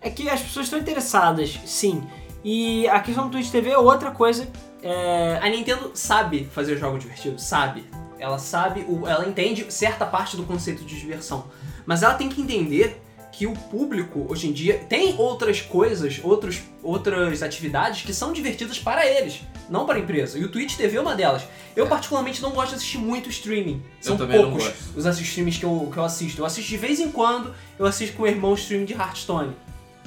é 0.00 0.08
que 0.08 0.28
as 0.28 0.40
pessoas 0.40 0.66
estão 0.66 0.78
interessadas, 0.78 1.58
sim. 1.66 2.00
E 2.44 2.86
a 2.88 3.00
questão 3.00 3.24
do 3.26 3.32
Twitch 3.32 3.50
TV 3.50 3.70
é 3.70 3.78
outra 3.78 4.12
coisa. 4.12 4.48
É, 4.84 5.40
A 5.42 5.48
Nintendo 5.48 5.90
sabe 5.94 6.48
fazer 6.52 6.76
jogos 6.76 7.00
divertidos, 7.02 7.42
sabe. 7.44 7.84
Ela 8.22 8.38
sabe, 8.38 8.84
o- 8.88 9.06
ela 9.06 9.26
entende 9.28 9.66
certa 9.68 10.06
parte 10.06 10.36
do 10.36 10.44
conceito 10.44 10.84
de 10.84 10.96
diversão. 10.98 11.46
Mas 11.84 12.02
ela 12.04 12.14
tem 12.14 12.28
que 12.28 12.40
entender 12.40 13.02
que 13.32 13.46
o 13.46 13.52
público, 13.52 14.26
hoje 14.28 14.46
em 14.46 14.52
dia, 14.52 14.78
tem 14.88 15.16
outras 15.18 15.60
coisas, 15.60 16.20
outros, 16.22 16.60
outras 16.82 17.42
atividades 17.42 18.02
que 18.02 18.12
são 18.14 18.32
divertidas 18.32 18.78
para 18.78 19.06
eles, 19.06 19.40
não 19.70 19.86
para 19.86 19.96
a 19.96 19.98
empresa. 20.00 20.38
E 20.38 20.44
o 20.44 20.48
Twitch 20.50 20.76
TV 20.76 20.98
é 20.98 21.00
uma 21.00 21.14
delas. 21.16 21.42
Eu, 21.74 21.86
particularmente, 21.88 22.40
não 22.42 22.50
gosto 22.50 22.70
de 22.70 22.74
assistir 22.76 22.98
muito 22.98 23.28
streaming. 23.30 23.82
São 24.00 24.16
poucos 24.52 24.64
os 24.94 25.04
streamings 25.20 25.58
que 25.58 25.64
eu, 25.64 25.88
que 25.92 25.96
eu 25.98 26.04
assisto. 26.04 26.42
Eu 26.42 26.46
assisto 26.46 26.70
de 26.70 26.76
vez 26.76 27.00
em 27.00 27.10
quando, 27.10 27.52
eu 27.78 27.86
assisto 27.86 28.14
com 28.16 28.22
o 28.22 28.26
irmão 28.28 28.54
stream 28.54 28.84
de 28.84 28.92
Hearthstone. 28.92 29.52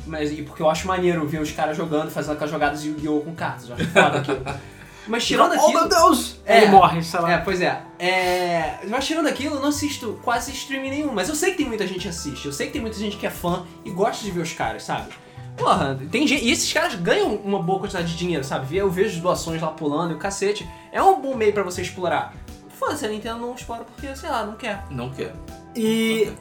Mas, 0.06 0.32
e 0.32 0.44
porque 0.44 0.62
eu 0.62 0.70
acho 0.70 0.88
maneiro 0.88 1.28
ver 1.28 1.42
os 1.42 1.52
caras 1.52 1.76
jogando, 1.76 2.12
fazendo 2.12 2.34
aquelas 2.34 2.52
jogadas 2.52 2.82
de 2.84 2.90
Yu-Gi-Oh! 2.90 3.22
com 3.22 3.34
cartas. 3.36 3.68
Eu 3.70 3.76
acho 3.76 3.86
foda 3.88 4.20
aquilo. 4.20 4.46
Mas 5.08 5.26
tirando 5.26 5.52
oh 5.52 5.54
aquilo... 5.54 5.74
meu 5.74 5.90
Deus! 5.90 6.38
É. 6.46 6.64
Ele 6.64 6.72
morre, 6.72 7.04
sei 7.04 7.20
lá. 7.20 7.32
É, 7.32 7.38
pois 7.38 7.62
é. 7.62 7.82
é. 8.00 8.80
Mas 8.88 9.06
tirando 9.06 9.28
aquilo, 9.28 9.56
eu 9.56 9.62
não 9.62 9.70
assisto 9.70 10.20
quase 10.24 10.52
streaming 10.52 10.90
nenhum. 10.90 11.12
Mas 11.14 11.30
eu 11.30 11.36
sei 11.36 11.52
que 11.52 11.58
tem 11.58 11.66
muita 11.66 11.86
gente 11.86 12.02
que 12.02 12.08
assiste. 12.08 12.46
Eu 12.46 12.54
sei 12.54 12.68
que 12.68 12.74
tem 12.74 12.82
muita 12.82 12.98
gente 12.98 13.18
que 13.18 13.26
é 13.26 13.30
fã 13.30 13.66
e 13.84 13.92
gosta 13.92 14.24
de 14.24 14.32
ver 14.32 14.42
os 14.42 14.54
caras, 14.54 14.84
sabe? 14.84 15.14
Porra, 15.58 15.98
tem 16.12 16.28
gente. 16.28 16.44
E 16.44 16.52
esses 16.52 16.72
caras 16.72 16.96
ganham 16.96 17.36
uma 17.36 17.62
boa 17.62 17.80
quantidade 17.80 18.08
de 18.08 18.18
dinheiro, 18.18 18.44
sabe? 18.44 18.76
Eu 18.76 18.90
vejo 18.90 19.16
as 19.16 19.22
doações 19.22 19.62
lá 19.62 19.70
pulando 19.70 20.12
e 20.12 20.16
o 20.16 20.18
cacete. 20.18 20.68
É 20.92 21.02
um 21.02 21.22
bom 21.22 21.36
meio 21.36 21.54
pra 21.54 21.64
você 21.64 21.82
explorar. 21.82 22.34
Foda-se, 22.70 23.06
a 23.06 23.10
Nintendo 23.10 23.40
não 23.40 23.56
explora 23.56 23.84
porque, 23.84 24.14
sei 24.16 24.30
lá, 24.30 24.46
não 24.46 24.56
quer. 24.56 24.84
Não 24.90 25.10
quer. 25.10 25.34
E. 25.76 26.32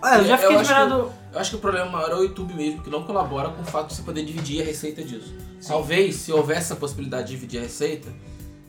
Não 0.00 0.08
É, 0.08 0.18
eu 0.18 0.24
já 0.24 0.34
Eu 0.34 0.38
fiquei 0.38 0.56
acho 0.56 0.74
que-. 0.74 1.12
Eu 1.32 1.40
acho 1.40 1.50
que 1.50 1.56
o 1.56 1.60
problema 1.60 1.90
maior 1.90 2.10
é 2.10 2.14
o 2.14 2.22
YouTube 2.22 2.54
mesmo, 2.54 2.82
que 2.82 2.90
não 2.90 3.04
colabora 3.04 3.50
com 3.50 3.62
o 3.62 3.64
fato 3.64 3.88
de 3.88 3.94
você 3.94 4.02
poder 4.02 4.24
dividir 4.24 4.62
a 4.62 4.64
receita 4.64 5.02
disso. 5.02 5.34
Talvez, 5.66 6.16
se 6.16 6.32
houvesse 6.32 6.72
a 6.72 6.76
possibilidade 6.76 7.28
de 7.28 7.34
dividir 7.34 7.58
a 7.60 7.62
receita, 7.62 8.08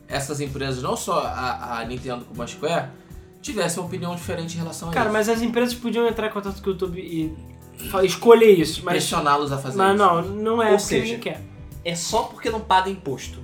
essas 0.08 0.40
empresas, 0.40 0.82
não 0.82 0.96
só 0.96 1.20
a, 1.20 1.78
a 1.80 1.84
Nintendo 1.84 2.24
como 2.24 2.42
a 2.42 2.46
Square, 2.46 2.88
tivessem 3.42 3.80
uma 3.80 3.86
opinião 3.86 4.14
diferente 4.14 4.54
em 4.54 4.58
relação 4.58 4.88
a 4.90 4.92
Cara, 4.92 5.06
isso. 5.06 5.12
mas 5.12 5.28
as 5.28 5.42
empresas 5.42 5.74
podiam 5.74 6.06
entrar 6.06 6.28
em 6.28 6.30
contato 6.30 6.62
com 6.62 6.68
o 6.70 6.72
YouTube 6.72 7.00
e 7.00 7.34
escolher 8.04 8.52
isso. 8.58 8.82
Mas, 8.84 8.94
Pressioná-los 8.94 9.50
a 9.52 9.58
fazer 9.58 9.76
mas 9.76 9.94
isso. 9.94 9.98
não, 10.04 10.22
não 10.22 10.62
é 10.62 10.66
Ou 10.70 10.76
porque 10.76 10.82
seja, 10.88 11.02
ninguém 11.04 11.20
quer. 11.20 11.40
É 11.84 11.94
só 11.94 12.22
porque 12.24 12.48
não 12.50 12.60
paga 12.60 12.88
imposto. 12.88 13.42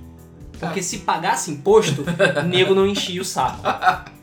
Porque 0.59 0.79
Tá. 0.79 0.85
se 0.85 0.99
pagasse 0.99 1.51
imposto, 1.51 2.03
o 2.03 2.43
nego 2.47 2.73
não 2.75 2.85
enchia 2.87 3.21
o 3.21 3.25
saco. 3.25 3.61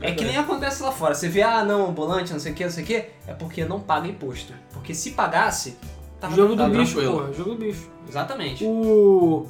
É 0.00 0.10
que 0.10 0.24
nem 0.24 0.36
acontece 0.36 0.82
lá 0.82 0.90
fora. 0.90 1.14
Você 1.14 1.28
vê, 1.28 1.42
ah, 1.42 1.64
não, 1.64 1.88
ambulante, 1.88 2.32
não 2.32 2.40
sei 2.40 2.50
o 2.50 2.54
que, 2.56 2.64
não 2.64 2.70
sei 2.72 2.82
o 2.82 2.86
que, 2.88 2.94
é 3.28 3.32
porque 3.38 3.64
não 3.64 3.78
paga 3.78 4.08
imposto. 4.08 4.52
Porque 4.72 4.92
se 4.92 5.12
pagasse, 5.12 5.76
tava 6.20 6.36
Jogo 6.36 6.54
do 6.54 6.62
tá 6.62 6.68
bicho, 6.68 7.00
porra. 7.00 7.32
Jogo 7.32 7.50
do 7.50 7.56
bicho. 7.56 7.88
Exatamente. 8.08 8.64
O... 8.64 9.48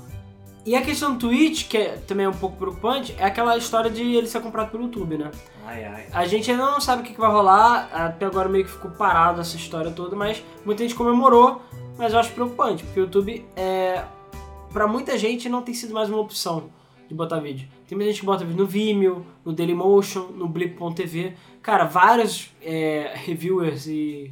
E 0.64 0.76
a 0.76 0.82
questão 0.82 1.14
do 1.14 1.18
Twitch, 1.18 1.68
que 1.68 1.76
é, 1.76 1.96
também 2.06 2.26
é 2.26 2.28
um 2.28 2.34
pouco 2.34 2.56
preocupante, 2.56 3.14
é 3.18 3.24
aquela 3.24 3.56
história 3.56 3.90
de 3.90 4.02
ele 4.02 4.26
ser 4.26 4.40
comprado 4.40 4.70
pelo 4.70 4.84
YouTube, 4.84 5.16
né? 5.16 5.30
Ai, 5.66 5.84
ai. 5.84 6.06
A 6.12 6.26
gente 6.26 6.50
ainda 6.50 6.66
não 6.66 6.80
sabe 6.80 7.02
o 7.02 7.04
que, 7.04 7.14
que 7.14 7.20
vai 7.20 7.30
rolar, 7.30 7.88
até 7.92 8.26
agora 8.26 8.48
meio 8.48 8.64
que 8.64 8.70
ficou 8.70 8.90
parado 8.90 9.40
essa 9.40 9.56
história 9.56 9.90
toda, 9.90 10.14
mas 10.14 10.44
muita 10.64 10.82
gente 10.82 10.94
comemorou, 10.94 11.62
mas 11.96 12.12
eu 12.12 12.18
acho 12.18 12.32
preocupante, 12.32 12.84
porque 12.84 13.00
o 13.00 13.04
YouTube, 13.04 13.44
é, 13.56 14.04
pra 14.70 14.86
muita 14.86 15.16
gente, 15.16 15.48
não 15.48 15.62
tem 15.62 15.72
sido 15.72 15.94
mais 15.94 16.10
uma 16.10 16.20
opção 16.20 16.70
de 17.08 17.14
botar 17.14 17.40
vídeo. 17.40 17.66
Tem 17.88 17.96
muita 17.96 18.12
gente 18.12 18.20
que 18.20 18.26
bota 18.26 18.44
vídeo 18.44 18.60
no 18.60 18.66
Vimeo, 18.66 19.26
no 19.44 19.52
Dailymotion, 19.52 20.28
no 20.36 20.46
Blip.tv. 20.46 21.34
Cara, 21.62 21.84
vários 21.84 22.50
é, 22.62 23.12
reviewers 23.14 23.86
e 23.86 24.30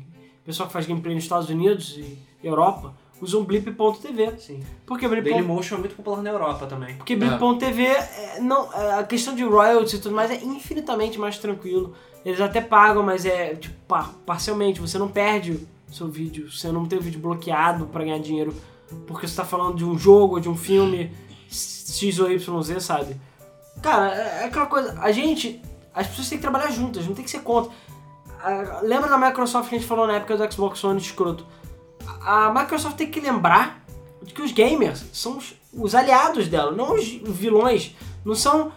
pessoal 0.48 0.66
que 0.66 0.72
faz 0.72 0.86
gameplay 0.86 1.14
nos 1.14 1.24
Estados 1.24 1.50
Unidos 1.50 1.94
e 1.98 2.18
Europa 2.42 2.94
usam 3.20 3.44
Blip.tv. 3.44 4.38
Sim. 4.38 4.62
Porque 4.86 5.06
Blip. 5.06 5.28
Dailymotion 5.28 5.76
é 5.76 5.78
muito 5.80 5.94
popular 5.94 6.22
na 6.22 6.30
Europa 6.30 6.66
também. 6.66 6.96
Porque 6.96 7.14
Blip.tv, 7.14 7.82
é, 7.84 8.40
não, 8.40 8.72
é, 8.72 8.94
a 8.94 9.04
questão 9.04 9.34
de 9.34 9.44
royalties 9.44 9.92
e 9.94 9.98
tudo 9.98 10.14
mais 10.14 10.30
é 10.30 10.42
infinitamente 10.42 11.18
mais 11.18 11.36
tranquilo. 11.36 11.94
Eles 12.24 12.40
até 12.40 12.60
pagam, 12.62 13.02
mas 13.02 13.26
é 13.26 13.56
tipo 13.56 13.74
par- 13.86 14.14
parcialmente. 14.24 14.80
Você 14.80 14.96
não 14.98 15.08
perde 15.08 15.52
o 15.90 15.92
seu 15.94 16.08
vídeo, 16.08 16.50
você 16.50 16.72
não 16.72 16.86
tem 16.86 16.98
o 16.98 17.02
vídeo 17.02 17.20
bloqueado 17.20 17.86
pra 17.86 18.02
ganhar 18.04 18.18
dinheiro 18.18 18.54
porque 19.06 19.28
você 19.28 19.36
tá 19.36 19.44
falando 19.44 19.76
de 19.76 19.84
um 19.84 19.98
jogo, 19.98 20.40
de 20.40 20.48
um 20.48 20.56
filme 20.56 21.12
X 21.50 22.18
ou 22.20 22.30
Y, 22.30 22.80
sabe? 22.80 23.16
Cara, 23.82 24.14
é 24.14 24.42
é 24.42 24.44
aquela 24.44 24.66
coisa. 24.66 24.98
A 25.00 25.12
gente, 25.12 25.60
as 25.92 26.06
pessoas 26.06 26.28
têm 26.30 26.38
que 26.38 26.42
trabalhar 26.42 26.70
juntas, 26.70 27.06
não 27.06 27.14
tem 27.14 27.24
que 27.24 27.30
ser 27.30 27.40
contra. 27.40 27.70
Ah, 28.40 28.80
Lembra 28.82 29.08
da 29.08 29.18
Microsoft 29.18 29.68
que 29.68 29.74
a 29.74 29.78
gente 29.78 29.88
falou 29.88 30.06
na 30.06 30.14
época 30.14 30.36
do 30.36 30.52
Xbox 30.52 30.82
One 30.84 31.00
escroto? 31.00 31.46
A 32.22 32.52
Microsoft 32.52 32.96
tem 32.96 33.10
que 33.10 33.20
lembrar 33.20 33.84
de 34.22 34.32
que 34.32 34.42
os 34.42 34.52
gamers 34.52 35.04
são 35.12 35.38
os, 35.38 35.54
os 35.72 35.94
aliados 35.94 36.48
dela, 36.48 36.72
não 36.72 36.94
os 36.94 37.06
vilões. 37.06 37.94
Não 38.24 38.34
são. 38.34 38.72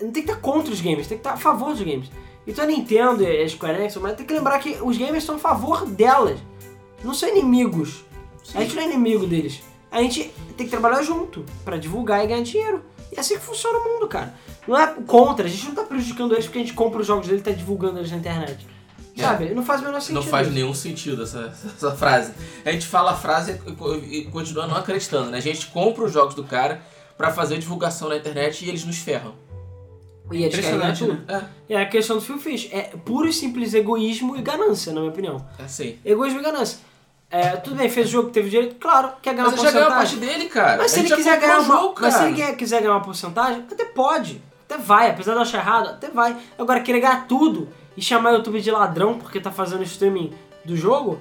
Não 0.00 0.10
tem 0.10 0.22
que 0.22 0.30
estar 0.30 0.40
contra 0.40 0.72
os 0.72 0.80
gamers, 0.80 1.06
tem 1.06 1.18
que 1.18 1.20
estar 1.20 1.34
a 1.34 1.36
favor 1.36 1.70
dos 1.70 1.82
gamers. 1.82 2.10
Então 2.46 2.64
a 2.64 2.66
Nintendo 2.66 3.22
e 3.22 3.42
a 3.42 3.48
Square 3.48 3.78
Enix, 3.78 3.96
mas 3.96 4.16
tem 4.16 4.26
que 4.26 4.32
lembrar 4.32 4.58
que 4.58 4.78
os 4.82 4.96
gamers 4.96 5.22
estão 5.22 5.36
a 5.36 5.38
favor 5.38 5.84
delas. 5.86 6.38
Não 7.04 7.14
são 7.14 7.28
inimigos. 7.28 8.04
A 8.54 8.62
gente 8.62 8.74
não 8.74 8.82
é 8.82 8.86
inimigo 8.86 9.26
deles. 9.26 9.62
A 9.90 10.00
gente 10.02 10.32
tem 10.56 10.66
que 10.66 10.70
trabalhar 10.70 11.02
junto 11.02 11.44
pra 11.64 11.76
divulgar 11.76 12.24
e 12.24 12.28
ganhar 12.28 12.42
dinheiro. 12.42 12.82
E 13.12 13.16
é 13.16 13.20
assim 13.20 13.34
que 13.34 13.40
funciona 13.40 13.78
o 13.78 13.84
mundo, 13.84 14.08
cara. 14.08 14.34
Não 14.66 14.78
é 14.78 14.86
contra, 15.06 15.46
a 15.46 15.48
gente 15.48 15.66
não 15.66 15.74
tá 15.74 15.82
prejudicando 15.82 16.32
eles 16.32 16.46
porque 16.46 16.58
a 16.58 16.62
gente 16.62 16.74
compra 16.74 17.00
os 17.00 17.06
jogos 17.06 17.26
dele 17.26 17.40
e 17.40 17.42
tá 17.42 17.50
divulgando 17.50 17.98
eles 17.98 18.10
na 18.10 18.16
internet. 18.16 18.66
É. 19.16 19.22
Sabe? 19.22 19.54
Não 19.54 19.64
faz 19.64 19.80
o 19.80 19.84
menor 19.84 20.00
sentido. 20.00 20.14
Não 20.16 20.22
faz 20.22 20.50
nenhum 20.52 20.72
sentido 20.74 21.22
essa, 21.22 21.52
essa 21.76 21.90
frase. 21.92 22.32
A 22.64 22.70
gente 22.72 22.86
fala 22.86 23.10
a 23.12 23.16
frase 23.16 23.60
e 23.66 23.72
co- 23.72 24.00
continua 24.32 24.66
não 24.66 24.76
acreditando, 24.76 25.30
né? 25.30 25.38
A 25.38 25.42
gente 25.42 25.66
compra 25.66 26.04
os 26.04 26.12
jogos 26.12 26.34
do 26.34 26.44
cara 26.44 26.80
pra 27.18 27.30
fazer 27.30 27.58
divulgação 27.58 28.08
na 28.08 28.16
internet 28.16 28.64
e 28.64 28.68
eles 28.68 28.84
nos 28.84 28.98
ferram. 28.98 29.34
E 30.32 30.44
eles 30.44 30.60
querem 30.60 30.94
tudo. 30.94 31.20
É, 31.28 31.74
É 31.74 31.82
a 31.82 31.86
questão 31.88 32.16
do 32.16 32.22
Phil 32.22 32.38
Fish. 32.38 32.68
É 32.72 32.82
puro 33.04 33.26
e 33.28 33.32
simples 33.32 33.74
egoísmo 33.74 34.36
e 34.36 34.42
ganância, 34.42 34.92
na 34.92 35.00
minha 35.00 35.12
opinião. 35.12 35.44
é 35.58 35.64
assim. 35.64 35.98
Egoísmo 36.04 36.38
e 36.40 36.42
ganância. 36.42 36.78
É, 37.32 37.50
tudo 37.56 37.76
bem, 37.76 37.88
fez 37.88 38.08
o 38.08 38.10
jogo, 38.10 38.30
teve 38.30 38.48
direito, 38.50 38.74
claro, 38.76 39.12
quer 39.22 39.34
ganhar 39.34 39.44
Mas 39.50 39.54
uma 39.54 39.62
ele 39.62 39.68
já 39.68 39.72
ganhou 39.72 39.86
a 39.88 39.94
parte 39.96 40.10
porcentagem. 40.16 40.38
dele, 40.38 40.50
cara. 40.50 40.78
Mas 40.78 40.90
se 40.90 40.98
ele 41.00 41.14
quiser 41.14 41.38
ganhar 41.40 41.60
uma, 41.60 41.76
jogo, 41.76 41.94
mas 42.00 42.14
se 42.14 42.24
ele 42.24 42.52
quiser 42.54 42.80
ganhar 42.80 42.92
uma 42.94 43.02
porcentagem, 43.02 43.64
até 43.70 43.84
pode. 43.84 44.42
Até 44.68 44.78
vai, 44.78 45.10
apesar 45.10 45.32
de 45.32 45.38
eu 45.38 45.42
achar 45.42 45.58
errado, 45.58 45.88
até 45.90 46.08
vai. 46.10 46.36
Agora, 46.58 46.80
querer 46.80 47.00
ganhar 47.00 47.26
tudo 47.28 47.68
e 47.96 48.02
chamar 48.02 48.32
o 48.32 48.36
YouTube 48.36 48.60
de 48.60 48.70
ladrão 48.70 49.18
porque 49.18 49.40
tá 49.40 49.50
fazendo 49.50 49.82
streaming 49.82 50.32
do 50.64 50.76
jogo, 50.76 51.20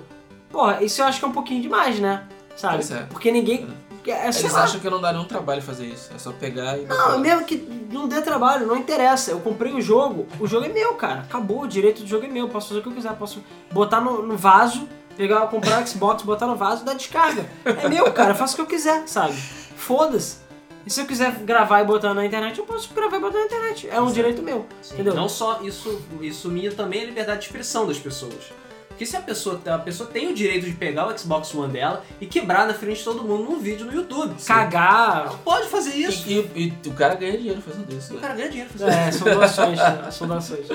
porra, 0.50 0.84
isso 0.84 1.02
eu 1.02 1.06
acho 1.06 1.20
que 1.20 1.26
é 1.26 1.28
um 1.28 1.32
pouquinho 1.32 1.62
demais, 1.62 2.00
né? 2.00 2.28
Sabe? 2.56 2.84
É. 2.92 3.04
Porque 3.10 3.32
ninguém. 3.32 3.68
É, 4.08 4.32
sei 4.32 4.44
Eles 4.44 4.54
lá. 4.54 4.64
acham 4.64 4.80
que 4.80 4.90
não 4.90 5.00
dá 5.00 5.12
nenhum 5.12 5.26
trabalho 5.26 5.62
fazer 5.62 5.86
isso. 5.86 6.12
É 6.14 6.18
só 6.18 6.32
pegar 6.32 6.78
e. 6.78 6.86
Não, 6.86 7.20
mesmo 7.20 7.46
que 7.46 7.58
não 7.92 8.08
dê 8.08 8.22
trabalho, 8.22 8.66
não 8.66 8.76
interessa. 8.76 9.32
Eu 9.32 9.40
comprei 9.40 9.74
o 9.74 9.82
jogo, 9.82 10.28
o 10.40 10.48
jogo 10.48 10.66
é 10.66 10.70
meu, 10.70 10.96
cara. 10.96 11.22
Acabou, 11.22 11.62
o 11.62 11.68
direito 11.68 12.02
do 12.02 12.08
jogo 12.08 12.26
é 12.26 12.30
meu. 12.30 12.50
Posso 12.50 12.70
fazer 12.70 12.80
o 12.80 12.84
que 12.84 12.90
eu 12.90 12.94
quiser. 12.94 13.14
Posso 13.14 13.44
botar 13.72 14.02
no, 14.02 14.26
no 14.26 14.36
vaso 14.36 14.88
Pegar, 15.20 15.48
comprar 15.48 15.84
o 15.84 15.86
Xbox, 15.86 16.24
botar 16.24 16.48
no 16.48 16.56
vaso 16.56 16.84
e 16.84 16.86
dar 16.86 16.94
descarga. 16.94 17.46
É 17.66 17.90
meu, 17.90 18.10
cara, 18.14 18.34
faço 18.34 18.54
o 18.54 18.56
que 18.56 18.62
eu 18.62 18.66
quiser, 18.66 19.06
sabe? 19.06 19.34
Foda-se. 19.34 20.38
E 20.86 20.90
se 20.90 21.02
eu 21.02 21.06
quiser 21.06 21.32
gravar 21.44 21.82
e 21.82 21.86
botar 21.86 22.14
na 22.14 22.26
internet, 22.26 22.58
eu 22.58 22.66
posso 22.66 22.94
gravar 22.94 23.18
e 23.18 23.20
botar 23.20 23.38
na 23.40 23.46
internet. 23.46 23.88
É 23.90 24.00
um 24.02 24.12
direito 24.12 24.42
meu. 24.42 24.66
Entendeu? 24.92 25.14
Não 25.14 25.30
só 25.30 25.62
isso, 25.62 26.02
isso 26.22 26.50
minha 26.50 26.72
também 26.72 27.04
a 27.04 27.06
liberdade 27.06 27.42
de 27.42 27.46
expressão 27.48 27.86
das 27.86 28.00
pessoas. 28.00 28.52
Porque 28.88 29.06
se 29.06 29.16
a 29.16 29.22
pessoa, 29.22 29.62
a 29.68 29.78
pessoa 29.78 30.10
tem 30.10 30.28
o 30.30 30.34
direito 30.34 30.66
de 30.66 30.74
pegar 30.74 31.08
o 31.08 31.18
Xbox 31.18 31.54
One 31.56 31.72
dela 31.72 32.04
e 32.20 32.26
quebrar 32.26 32.68
na 32.68 32.74
frente 32.74 32.98
de 32.98 33.04
todo 33.06 33.24
mundo 33.24 33.44
num 33.44 33.60
vídeo 33.60 33.86
no 33.86 33.94
YouTube. 33.94 34.36
Cagar. 34.46 35.28
Ela 35.28 35.38
pode 35.44 35.70
fazer 35.70 35.96
isso. 35.96 36.28
E, 36.28 36.40
e- 36.56 36.74
e 36.84 36.90
o 36.90 36.94
cara 36.94 37.16
ganha 37.16 37.38
dinheiro 37.38 37.62
fazendo 37.62 37.94
isso. 37.94 38.12
O 38.12 38.16
né? 38.16 38.22
cara 38.22 38.34
ganha 38.34 38.50
dinheiro 38.50 38.70
fazendo 38.70 38.90
É, 38.90 39.12
são 39.12 39.34
doações, 39.34 39.78
né? 39.78 40.12
São 40.12 40.28
doações. 40.28 40.68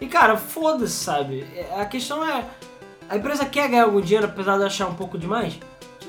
E 0.00 0.06
cara, 0.06 0.36
foda-se, 0.36 0.94
sabe? 0.94 1.46
A 1.78 1.84
questão 1.84 2.24
é. 2.28 2.46
A 3.08 3.16
empresa 3.16 3.44
quer 3.44 3.68
ganhar 3.68 3.84
algum 3.84 4.00
dinheiro, 4.00 4.26
apesar 4.26 4.56
de 4.58 4.64
achar 4.64 4.86
um 4.88 4.94
pouco 4.94 5.18
demais? 5.18 5.54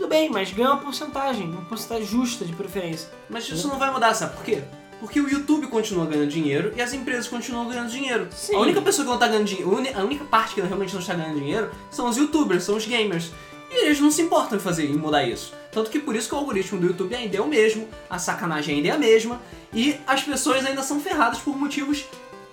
Tudo 0.02 0.10
bem, 0.10 0.32
mas 0.32 0.52
ganha 0.52 0.72
uma 0.72 0.78
porcentagem, 0.78 1.48
uma 1.48 1.62
porcentagem 1.62 2.08
justa 2.08 2.44
de 2.44 2.54
preferência. 2.54 3.08
Mas 3.30 3.48
isso 3.48 3.68
não 3.68 3.78
vai 3.78 3.92
mudar, 3.92 4.16
sabe 4.16 4.36
por 4.36 4.44
quê? 4.44 4.64
Porque 5.00 5.22
o 5.22 5.30
YouTube 5.30 5.68
continua 5.68 6.08
ganhando 6.08 6.28
dinheiro 6.28 6.74
e 6.76 6.82
as 6.82 6.92
empresas 6.92 7.28
continuam 7.28 7.70
ganhando 7.70 7.92
dinheiro. 7.92 8.28
Sim. 8.32 8.56
A 8.56 8.62
única 8.62 8.82
pessoa 8.82 9.06
que 9.06 9.12
não 9.12 9.20
tá 9.20 9.28
ganhando 9.28 9.46
dinheiro, 9.46 9.72
a 9.96 10.04
única 10.04 10.26
parte 10.26 10.56
que 10.56 10.62
realmente 10.62 10.92
não 10.92 11.02
está 11.02 11.14
ganhando 11.14 11.38
dinheiro 11.38 11.70
são 11.92 12.10
os 12.10 12.18
youtubers, 12.18 12.64
são 12.64 12.78
os 12.78 12.88
gamers. 12.88 13.30
E 13.70 13.86
eles 13.86 14.00
não 14.00 14.10
se 14.10 14.24
importam 14.24 14.58
em 14.58 14.60
fazer, 14.60 14.90
em 14.90 14.98
mudar 14.98 15.24
isso. 15.24 15.54
Tanto 15.72 15.92
que 15.92 16.00
por 16.00 16.16
isso 16.16 16.28
que 16.28 16.34
o 16.34 16.40
algoritmo 16.40 16.80
do 16.80 16.88
YouTube 16.88 17.14
ainda 17.14 17.38
é 17.38 17.42
o 17.42 17.48
mesmo, 17.48 17.88
a 18.10 18.18
sacanagem 18.18 18.78
ainda 18.78 18.88
é 18.88 18.92
a 18.94 18.98
mesma, 18.98 19.40
e 19.72 19.98
as 20.08 20.24
pessoas 20.24 20.66
ainda 20.66 20.82
são 20.82 21.00
ferradas 21.00 21.38
por 21.38 21.56
motivos 21.56 22.06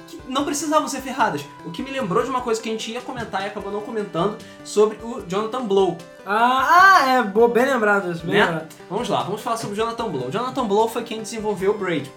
que 0.08 0.20
não 0.26 0.44
precisavam 0.44 0.88
ser 0.88 1.00
ferradas. 1.02 1.44
O 1.64 1.70
que 1.70 1.82
me 1.82 1.90
lembrou 1.90 2.24
de 2.24 2.30
uma 2.30 2.40
coisa 2.40 2.60
que 2.60 2.68
a 2.68 2.72
gente 2.72 2.90
ia 2.90 3.00
comentar 3.00 3.42
e 3.42 3.46
acabou 3.46 3.70
não 3.70 3.80
comentando 3.82 4.36
sobre 4.64 4.96
o 5.02 5.22
Jonathan 5.28 5.64
Blow. 5.64 5.96
Ah, 6.26 6.68
ah, 7.04 7.10
é, 7.10 7.22
boa, 7.22 7.48
bem 7.48 7.66
lembrado 7.66 8.10
isso, 8.10 8.24
bem 8.24 8.36
Né? 8.36 8.44
lembrado. 8.46 8.68
Vamos 8.90 9.08
lá, 9.08 9.22
vamos 9.22 9.40
falar 9.42 9.56
sobre 9.58 9.74
o 9.74 9.76
Jonathan 9.76 10.08
Blow. 10.08 10.28
O 10.28 10.30
Jonathan 10.32 10.66
Blow 10.66 10.88
foi 10.88 11.04
quem 11.04 11.22
desenvolveu 11.22 11.72
o 11.74 11.78
Braid, 11.78 12.10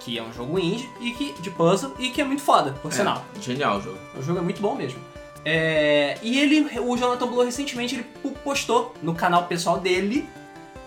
que 0.00 0.18
é 0.18 0.22
um 0.22 0.32
jogo 0.32 0.58
indie 0.58 0.88
e 1.00 1.12
que, 1.12 1.32
de 1.40 1.50
puzzle 1.50 1.94
e 1.98 2.10
que 2.10 2.20
é 2.20 2.24
muito 2.24 2.42
foda, 2.42 2.72
por 2.82 2.92
sinal. 2.92 3.24
É, 3.36 3.40
genial 3.40 3.76
o 3.78 3.80
jogo. 3.82 3.98
O 4.16 4.22
jogo 4.22 4.38
é 4.38 4.42
muito 4.42 4.60
bom 4.60 4.74
mesmo. 4.74 4.98
É, 5.44 6.16
e 6.22 6.38
ele, 6.40 6.66
o 6.80 6.96
Jonathan 6.96 7.26
Blow 7.26 7.44
recentemente 7.44 7.94
ele 7.94 8.06
postou 8.42 8.94
no 9.02 9.14
canal 9.14 9.44
pessoal 9.44 9.78
dele 9.78 10.26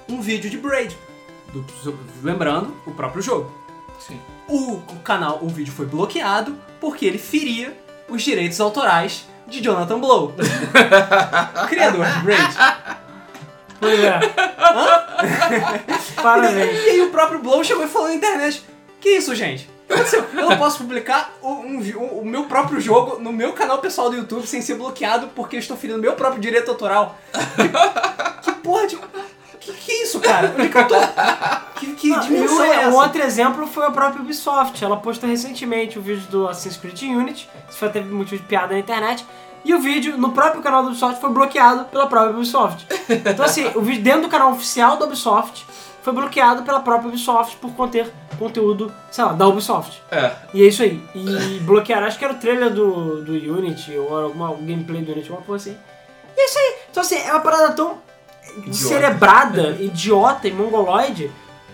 um 0.10 0.20
vídeo 0.22 0.49
de 0.49 0.58
Braid. 0.58 0.97
do- 1.53 1.64
lembrando 2.24 2.76
o 2.86 2.91
próprio 2.91 3.22
jogo. 3.22 3.51
Sim. 3.99 4.20
O, 4.50 4.82
canal, 5.04 5.39
o 5.41 5.50
vídeo 5.50 5.74
foi 5.74 5.86
bloqueado 5.86 6.56
porque 6.80 7.06
ele 7.06 7.18
feria 7.18 7.78
os 8.08 8.22
direitos 8.24 8.60
autorais 8.62 9.26
de 9.48 9.60
Jonathan 9.62 10.00
Blow, 10.00 10.34
criador 11.68 12.06
de 12.06 12.20
Braid. 12.22 12.56
Pois 13.80 14.00
é. 14.00 14.20
Parabéns. 16.22 16.84
E 16.86 16.89
aí 16.89 17.02
o 17.02 17.10
próprio 17.12 17.39
Blow 17.39 17.64
chegou 17.64 17.86
e 17.86 17.88
falou 17.88 18.08
na 18.10 18.16
internet: 18.16 18.64
Que 19.00 19.10
isso, 19.18 19.34
gente? 19.36 19.70
O 19.84 19.88
que 19.88 19.93
aconteceu? 19.93 20.26
Eu 20.34 20.50
não 20.50 20.58
posso 20.58 20.80
publicar 20.80 21.34
o, 21.41 21.48
um 21.50 21.80
o- 21.80 22.20
o 22.22 22.26
meu 22.26 22.43
próprio 22.45 22.80
jogo 22.82 23.20
no 23.22 23.32
meu 23.32 23.54
canal 23.54 23.78
pessoal 23.80 24.10
do 24.10 24.18
YouTube 24.18 24.45
sem 24.45 24.62
ser 24.62 24.76
bloqueado 24.76 25.28
porque 25.34 25.56
eu 25.56 25.60
estou 25.60 25.78
ferindo 25.78 26.00
meu 26.00 26.14
próprio 26.14 26.41
direito 26.41 26.70
autoral. 26.70 27.18
Que, 28.43 28.52
que 28.52 28.60
porra 28.60 28.88
de. 28.88 28.98
Que 29.74 29.82
que 29.86 29.91
é 29.91 30.03
isso, 30.03 30.20
cara? 30.20 30.53
Onde 30.57 30.70
que 30.70 30.78
eu 30.78 30.88
tô? 30.88 30.95
Que, 31.80 31.93
que 31.93 32.09
Não, 32.09 32.20
dimensão 32.22 32.59
o- 32.59 32.63
é 32.63 32.76
essa? 32.76 32.89
um 32.89 32.95
outro 32.95 33.22
exemplo 33.22 33.68
foi 33.68 33.86
a 33.86 33.91
própria 33.91 34.22
Ubisoft. 34.22 34.84
Ela 34.84 34.97
postou 34.97 35.30
recentemente 35.30 35.99
o 35.99 36.01
vídeo 36.01 36.26
do 36.30 36.47
Assassin's 36.47 36.78
Creed 36.78 37.01
Unity. 37.03 37.49
Isso 37.70 37.78
foi 37.78 37.88
até 37.88 38.01
motivo 38.01 38.41
de 38.41 38.47
piada 38.47 38.74
na 38.74 38.80
internet. 38.80 39.26
E 39.65 39.74
o 39.74 39.80
vídeo 39.80 40.18
no 40.18 40.32
próprio 40.32 40.61
canal 40.61 40.82
da 40.84 40.89
Ubisoft 40.89 41.20
foi 41.20 41.30
bloqueado 41.30 41.86
pela 41.86 42.07
própria 42.07 42.32
Ubisoft. 42.32 42.88
Então 43.09 43.45
assim, 43.45 43.70
o 43.76 43.82
vídeo 43.82 44.01
dentro 44.03 44.22
do 44.22 44.30
canal 44.30 44.51
oficial 44.51 44.95
da 44.97 45.05
Ubisoft 45.05 45.65
foi 46.01 46.13
bloqueado 46.13 46.63
pela 46.63 46.80
própria 46.80 47.09
Ubisoft 47.09 47.57
por 47.57 47.72
conter 47.74 48.09
conteúdo, 48.39 48.93
sei 49.11 49.26
lá, 49.26 49.34
da 49.34 49.45
Ubisoft. 49.47 50.01
É. 50.09 50.32
E 50.53 50.63
é 50.63 50.68
isso 50.68 50.82
aí. 50.84 51.03
E 51.13 51.59
bloquearam, 51.65 52.07
acho 52.07 52.18
que 52.18 52.24
era 52.24 52.34
o 52.34 52.38
trailer 52.38 52.70
do, 52.74 53.22
do 53.24 53.34
Unity, 53.34 53.97
ou 53.97 54.15
alguma, 54.18 54.51
um 54.51 54.65
gameplay 54.65 55.01
do 55.01 55.11
Unity, 55.11 55.30
alguma 55.30 55.45
coisa 55.45 55.70
assim. 55.72 55.78
E 56.38 56.39
é 56.41 56.45
isso 56.45 56.57
aí. 56.57 56.76
Então 56.89 57.01
assim, 57.01 57.18
é 57.18 57.32
uma 57.32 57.41
parada 57.41 57.74
tão 57.74 57.97
cerebrada, 58.72 59.72
idiota 59.80 60.47
e 60.47 60.51
mongoloide 60.53 61.32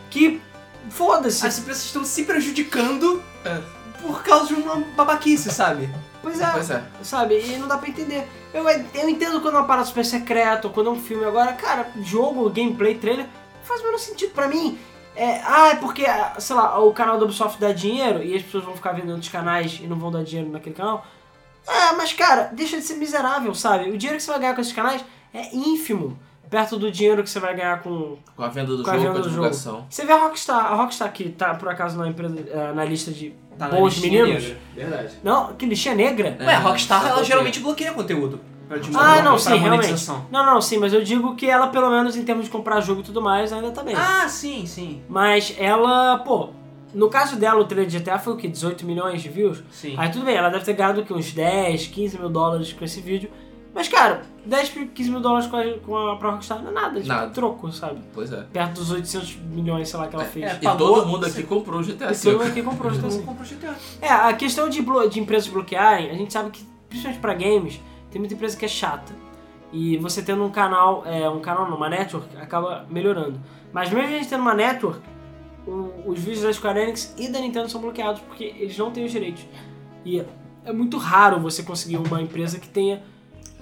que 0.10 0.42
foda-se. 0.90 1.46
As 1.46 1.58
empresas 1.60 1.84
estão 1.86 2.04
se 2.04 2.24
prejudicando 2.24 3.22
É. 3.46 3.60
por 4.02 4.24
causa 4.24 4.48
de 4.48 4.54
uma 4.56 4.76
babaquice, 4.96 5.50
sabe? 5.52 5.90
Pois 6.22 6.40
é, 6.40 6.46
Pois 6.52 6.70
é. 6.70 6.84
sabe? 7.02 7.40
E 7.40 7.58
não 7.58 7.68
dá 7.68 7.78
pra 7.78 7.90
entender. 7.90 8.28
Eu, 8.54 8.68
eu 8.70 9.10
entendo 9.10 9.42
quando 9.42 9.56
é 9.56 9.60
uma 9.60 9.68
parada 9.68 9.86
super 9.88 10.06
secreta, 10.06 10.68
ou 10.68 10.74
quando 10.74 10.88
é 10.88 10.94
um 10.94 11.02
filme. 11.02 11.26
Agora, 11.26 11.52
cara, 11.54 11.88
jogo, 12.02 12.50
gameplay, 12.50 12.96
trailer, 12.96 13.26
não 13.26 13.64
faz 13.64 13.82
o 13.82 13.84
menor 13.86 13.98
sentido 13.98 14.32
pra 14.34 14.48
mim. 14.48 14.78
É, 15.16 15.42
ah, 15.46 15.70
é 15.72 15.76
porque, 15.76 16.06
ah, 16.06 16.36
sei 16.40 16.56
lá, 16.56 16.80
o 16.80 16.92
canal 16.94 17.18
da 17.20 17.26
Ubisoft 17.26 17.60
dá 17.60 17.72
dinheiro 17.72 18.24
e 18.24 18.36
as 18.36 18.42
pessoas 18.42 18.64
vão 18.64 18.76
ficar 18.76 18.94
vendo 18.94 19.12
outros 19.12 19.30
canais 19.30 19.80
e 19.82 19.86
não 19.88 19.98
vão 20.00 20.12
dar 20.12 20.24
dinheiro 20.24 20.50
naquele 20.50 20.76
canal. 20.76 21.06
Ah, 21.68 21.94
mas 21.96 22.14
cara, 22.14 22.50
deixa 22.54 22.78
de 22.78 22.84
ser 22.84 22.96
miserável, 22.96 23.54
sabe? 23.54 23.90
O 23.90 23.98
dinheiro 23.98 24.18
que 24.18 24.24
você 24.24 24.32
vai 24.32 24.40
ganhar 24.40 24.56
com 24.56 24.62
esses 24.62 24.74
canais 24.74 25.04
é 25.34 25.56
ínfimo. 25.56 26.18
Perto 26.54 26.78
do 26.78 26.92
dinheiro 26.92 27.24
que 27.24 27.30
você 27.32 27.40
vai 27.40 27.56
ganhar 27.56 27.82
com, 27.82 28.16
Com 28.38 28.44
a 28.44 28.48
venda 28.48 28.78
do 28.78 28.84
com 28.84 28.92
a 28.92 28.94
jogo, 28.94 29.06
venda 29.08 29.14
com 29.14 29.20
a 29.20 29.22
do 29.24 29.30
divulgação. 29.30 29.74
jogo. 29.74 29.86
Você 29.90 30.06
vê 30.06 30.12
a 30.14 30.18
Rockstar, 30.20 30.66
a 30.72 30.76
Rockstar 30.76 31.12
que 31.12 31.30
tá 31.30 31.56
por 31.56 31.68
acaso 31.68 31.98
na 31.98 32.08
empresa, 32.08 32.36
eh, 32.48 32.72
na 32.76 32.86
lista 32.86 33.10
de 33.10 33.34
Tá 33.58 33.68
na 33.70 33.76
bons 33.76 33.98
meninos. 34.00 34.30
negra. 34.44 34.58
Verdade. 34.76 35.14
Não, 35.24 35.54
que 35.56 35.66
listinha 35.66 35.96
negra? 35.96 36.38
É, 36.40 36.46
Ué, 36.46 36.54
a 36.54 36.60
Rockstar 36.60 37.00
ela 37.00 37.08
bloqueia. 37.08 37.26
geralmente 37.26 37.60
bloqueia 37.60 37.92
conteúdo. 37.94 38.40
Ah, 38.96 39.24
não, 39.24 39.38
sim, 39.40 39.56
realmente. 39.58 40.08
Não, 40.32 40.46
não, 40.46 40.62
sim, 40.62 40.78
mas 40.78 40.94
eu 40.94 41.04
digo 41.04 41.36
que 41.36 41.50
ela, 41.50 41.68
pelo 41.70 41.90
menos 41.90 42.16
em 42.16 42.24
termos 42.24 42.46
de 42.46 42.52
comprar 42.52 42.80
jogo 42.82 43.02
e 43.02 43.04
tudo 43.04 43.20
mais, 43.20 43.52
ainda 43.52 43.72
tá 43.72 43.82
bem. 43.82 43.96
Ah, 43.98 44.28
sim, 44.30 44.68
sim. 44.68 45.02
Mas 45.10 45.56
ela, 45.58 46.20
pô, 46.20 46.50
no 46.94 47.10
caso 47.10 47.36
dela, 47.36 47.60
o 47.62 47.66
trailer 47.66 47.88
de 47.90 47.98
GTA 47.98 48.20
foi 48.20 48.34
o 48.34 48.38
quê? 48.38 48.48
18 48.48 48.86
milhões 48.86 49.24
de 49.24 49.30
views? 49.30 49.64
Sim. 49.72 49.96
Aí 49.98 50.12
tudo 50.12 50.24
bem, 50.26 50.36
ela 50.36 50.50
deve 50.50 50.64
ter 50.66 50.74
ganhado 50.74 51.02
o 51.02 51.04
quê? 51.06 51.14
Uns 51.14 51.32
10, 51.34 51.88
15 51.88 52.20
mil 52.20 52.30
dólares 52.30 52.72
com 52.74 52.86
esse 52.86 53.02
vídeo. 53.02 53.32
Mas, 53.76 53.88
cara, 53.88 54.22
10, 54.46 54.70
15 54.94 55.10
mil 55.10 55.20
dólares 55.20 55.48
com 55.48 55.58
a, 55.58 55.64
com 55.80 55.98
a 55.98 56.16
pra 56.18 56.30
Rockstar 56.32 56.62
não 56.62 56.70
é 56.70 56.74
nada, 56.74 56.96
tipo, 57.02 57.08
Nada. 57.08 57.32
troco, 57.32 57.72
sabe? 57.72 58.00
Pois 58.14 58.32
é. 58.32 58.44
Perto 58.54 58.74
dos 58.76 58.92
800 58.92 59.36
milhões, 59.38 59.90
sei 59.90 60.00
lá, 60.00 60.08
que 60.08 60.16
ela 60.16 60.26
fez. 60.26 60.46
é, 60.46 60.56
E 60.62 60.64
Pagou- 60.64 60.94
todo 60.96 61.08
mundo 61.08 61.26
aqui 61.26 61.42
comprou 61.44 61.80
o 61.80 61.84
GTA 61.84 62.12
E 62.12 62.16
todo 62.18 62.34
mundo 62.34 62.44
V. 62.44 62.50
aqui 62.52 62.62
comprou 62.62 62.92
o 62.92 62.94
GTA 62.94 63.02
Todo 63.02 63.12
V. 63.12 63.18
mundo 63.18 63.26
compra 63.26 63.44
o 63.44 63.48
GTA. 63.48 63.76
É, 64.02 64.10
a 64.10 64.34
questão 64.34 64.70
de, 64.70 64.86
de 65.10 65.20
empresas 65.20 65.48
bloquearem, 65.50 66.12
a 66.12 66.14
gente 66.14 66.32
sabe 66.32 66.52
que, 66.52 66.64
principalmente 66.88 67.20
pra 67.20 67.34
games, 67.34 67.82
tem 68.12 68.20
muita 68.20 68.36
empresa 68.36 68.56
que 68.56 68.66
é 68.66 68.68
chata. 68.68 69.12
E 69.72 69.98
você 69.98 70.22
tendo 70.22 70.44
um 70.44 70.52
canal, 70.52 71.02
é, 71.06 71.28
um 71.28 71.40
canal 71.40 71.68
não, 71.68 71.76
uma 71.76 71.90
network, 71.90 72.28
acaba 72.38 72.86
melhorando. 72.92 73.40
Mas 73.72 73.90
mesmo 73.90 74.08
a 74.08 74.12
gente 74.12 74.30
tendo 74.30 74.42
uma 74.42 74.54
network, 74.54 75.02
o- 75.66 76.12
os 76.12 76.20
vídeos 76.20 76.44
da 76.44 76.54
Square 76.54 76.78
Enix 76.80 77.12
e 77.18 77.28
da 77.28 77.40
Nintendo 77.40 77.68
são 77.70 77.82
bloqueados 77.82 78.22
porque 78.22 78.44
eles 78.56 78.78
não 78.78 78.92
têm 78.92 79.04
os 79.06 79.12
direitos. 79.12 79.44
E 80.06 80.20
é- 80.20 80.26
é 80.66 80.72
muito 80.72 80.98
raro 80.98 81.40
você 81.40 81.64
conseguir 81.64 81.98
uma 81.98 82.22
empresa 82.22 82.60
que 82.60 82.68
tenha. 82.70 83.02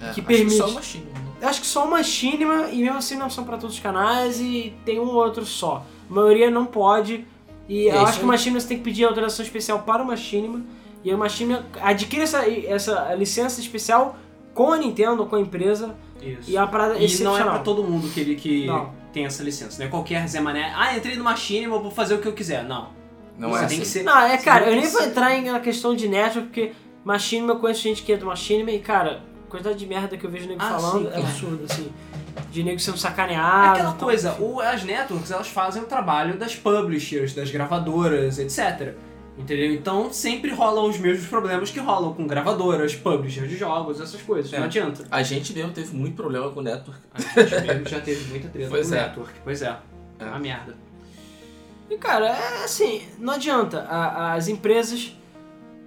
É, 0.02 0.12
Que 0.12 0.20
acho 0.20 0.22
permite. 0.22 0.56
só 0.56 0.68
uma 0.68 0.82
China, 0.82 1.04
né? 1.14 1.20
Eu 1.40 1.48
acho 1.48 1.60
que 1.60 1.66
só 1.66 1.84
uma 1.84 1.96
Machinima, 1.98 2.68
e 2.70 2.82
mesmo 2.82 2.98
assim 2.98 3.16
não 3.16 3.28
são 3.30 3.42
pra 3.44 3.56
todos 3.56 3.74
os 3.76 3.82
canais, 3.82 4.40
e 4.40 4.72
tem 4.84 5.00
um 5.00 5.06
ou 5.08 5.14
outro 5.14 5.44
só. 5.44 5.84
A 6.10 6.12
maioria 6.14 6.50
não 6.50 6.64
pode. 6.66 7.24
E 7.68 7.88
É 7.88 7.92
eu 7.92 7.96
isso 7.96 8.04
acho 8.04 8.18
que 8.18 8.24
o 8.24 8.28
Machinima 8.28 8.60
você 8.60 8.68
tem 8.68 8.76
que 8.78 8.84
pedir 8.84 9.04
autorização 9.04 9.44
especial 9.44 9.80
para 9.80 10.02
o 10.02 10.06
Machinima. 10.06 10.62
E 11.04 11.10
a 11.10 11.16
Machinima 11.16 11.64
adquire 11.80 12.22
essa, 12.22 12.48
essa 12.48 13.14
licença 13.14 13.60
especial 13.60 14.16
com 14.54 14.72
a 14.72 14.76
Nintendo, 14.78 15.26
com 15.26 15.34
a 15.36 15.40
empresa. 15.40 15.96
Isso. 16.20 16.48
E 16.50 16.56
é 16.56 16.60
uma 16.60 16.68
parada 16.68 16.96
E 16.96 17.18
não 17.22 17.36
é 17.36 17.42
pra 17.42 17.58
todo 17.58 17.82
mundo 17.82 18.08
que, 18.08 18.20
ele, 18.20 18.36
que 18.36 18.66
Não. 18.66 18.92
tem 19.12 19.24
essa 19.24 19.42
licença. 19.42 19.78
Não 19.80 19.86
é 19.86 19.88
qualquer 19.90 20.26
Zé 20.28 20.40
Mané. 20.40 20.72
Ah, 20.76 20.96
entrei 20.96 21.16
no 21.16 21.24
Machine, 21.24 21.64
eu 21.64 21.82
vou 21.82 21.90
fazer 21.90 22.14
o 22.14 22.18
que 22.18 22.28
eu 22.28 22.32
quiser. 22.32 22.62
Não. 22.64 22.90
Não 23.36 23.50
Você 23.50 23.64
é 23.64 23.66
tem 23.66 23.66
assim. 23.66 23.80
que 23.80 23.86
ser. 23.86 24.02
Não, 24.04 24.16
é, 24.20 24.36
cara, 24.36 24.66
eu 24.66 24.72
nem 24.76 24.82
que 24.82 24.88
vou 24.88 25.02
entrar 25.02 25.34
em 25.34 25.50
na 25.50 25.58
questão 25.58 25.96
de 25.96 26.06
network, 26.06 26.46
porque 26.48 26.72
Machinima, 27.04 27.54
eu 27.54 27.58
conheço 27.58 27.82
gente 27.82 28.02
que 28.04 28.12
é 28.12 28.16
do 28.16 28.26
Machinima, 28.26 28.70
e 28.70 28.78
cara, 28.78 29.22
a 29.31 29.31
quantidade 29.52 29.78
de 29.78 29.86
merda 29.86 30.16
que 30.16 30.24
eu 30.24 30.30
vejo 30.30 30.48
nego 30.48 30.60
Ah, 30.62 30.70
falando 30.78 31.08
sim, 31.08 31.14
é 31.14 31.18
absurdo, 31.20 31.64
assim. 31.70 31.92
De 32.50 32.62
nego 32.64 32.80
sendo 32.80 32.94
É 32.96 32.98
sacaneado. 32.98 33.72
aquela 33.74 33.90
então, 33.94 34.06
coisa, 34.08 34.36
o- 34.40 34.60
as 34.60 34.82
networks 34.82 35.30
elas 35.30 35.48
fazem 35.48 35.82
o 35.82 35.86
trabalho 35.86 36.36
das 36.38 36.56
publishers, 36.56 37.34
das 37.34 37.50
gravadoras, 37.50 38.38
etc. 38.38 38.94
Entendeu? 39.38 39.72
Então 39.72 40.12
sempre 40.12 40.50
rolam 40.52 40.88
os 40.90 40.98
mesmos 40.98 41.26
problemas 41.26 41.70
que 41.70 41.78
rolam 41.80 42.12
com 42.12 42.26
gravadoras, 42.26 42.94
publishers 42.94 43.48
de 43.48 43.56
jogos, 43.56 44.00
essas 44.00 44.20
coisas. 44.20 44.52
É. 44.52 44.58
Não 44.58 44.64
adianta. 44.66 45.04
A 45.10 45.22
gente 45.22 45.52
mesmo 45.54 45.72
teve 45.72 45.94
muito 45.96 46.16
problema 46.16 46.50
com 46.50 46.60
o 46.60 46.62
Network. 46.62 47.00
A 47.14 47.20
gente 47.42 47.66
mesmo 47.66 47.88
já 47.88 48.00
teve 48.00 48.24
muita 48.30 48.48
treta 48.48 48.68
Pois 48.70 48.88
com 48.88 48.94
é. 48.94 49.00
network. 49.00 49.32
Pois 49.44 49.62
é. 49.62 49.76
É. 50.18 50.24
Uma 50.24 50.38
merda. 50.38 50.74
E 51.90 51.96
cara, 51.96 52.28
é 52.28 52.64
assim, 52.64 53.02
não 53.18 53.34
adianta. 53.34 53.80
A- 53.88 54.34
as 54.34 54.48
empresas 54.48 55.16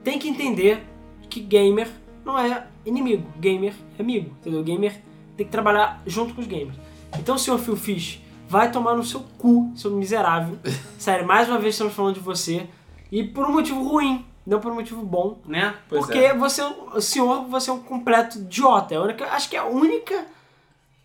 têm 0.03 0.17
que 0.19 0.27
entender 0.27 0.83
que 1.29 1.39
gamer 1.39 1.87
não 2.23 2.37
é 2.39 2.65
inimigo, 2.85 3.27
gamer 3.39 3.73
amigo, 3.99 4.31
entendeu? 4.41 4.63
Gamer 4.63 5.01
tem 5.35 5.45
que 5.45 5.51
trabalhar 5.51 6.01
junto 6.05 6.33
com 6.33 6.41
os 6.41 6.47
gamers. 6.47 6.77
Então, 7.19 7.37
senhor 7.37 7.57
Phil 7.59 7.75
Fish, 7.75 8.21
vai 8.47 8.71
tomar 8.71 8.95
no 8.95 9.03
seu 9.03 9.21
cu, 9.37 9.71
seu 9.75 9.91
miserável. 9.91 10.57
Sério, 10.97 11.25
mais 11.27 11.47
uma 11.49 11.57
vez 11.57 11.75
estamos 11.75 11.93
falando 11.93 12.15
de 12.15 12.19
você. 12.21 12.67
E 13.11 13.23
por 13.23 13.45
um 13.45 13.51
motivo 13.53 13.83
ruim. 13.83 14.25
não 14.45 14.59
por 14.59 14.71
um 14.71 14.75
motivo 14.75 15.03
bom. 15.03 15.39
Né? 15.45 15.73
Pois 15.89 16.05
porque 16.05 16.19
é. 16.19 16.33
você, 16.35 16.61
é 16.61 16.67
um- 16.67 16.95
o 16.95 17.01
senhor, 17.01 17.45
você 17.47 17.69
é 17.69 17.73
um 17.73 17.79
completo 17.79 18.37
idiota. 18.39 18.93
É 18.95 18.99
única, 18.99 19.25
acho 19.27 19.49
que 19.49 19.55
é 19.55 19.59
a 19.59 19.65
única, 19.65 20.25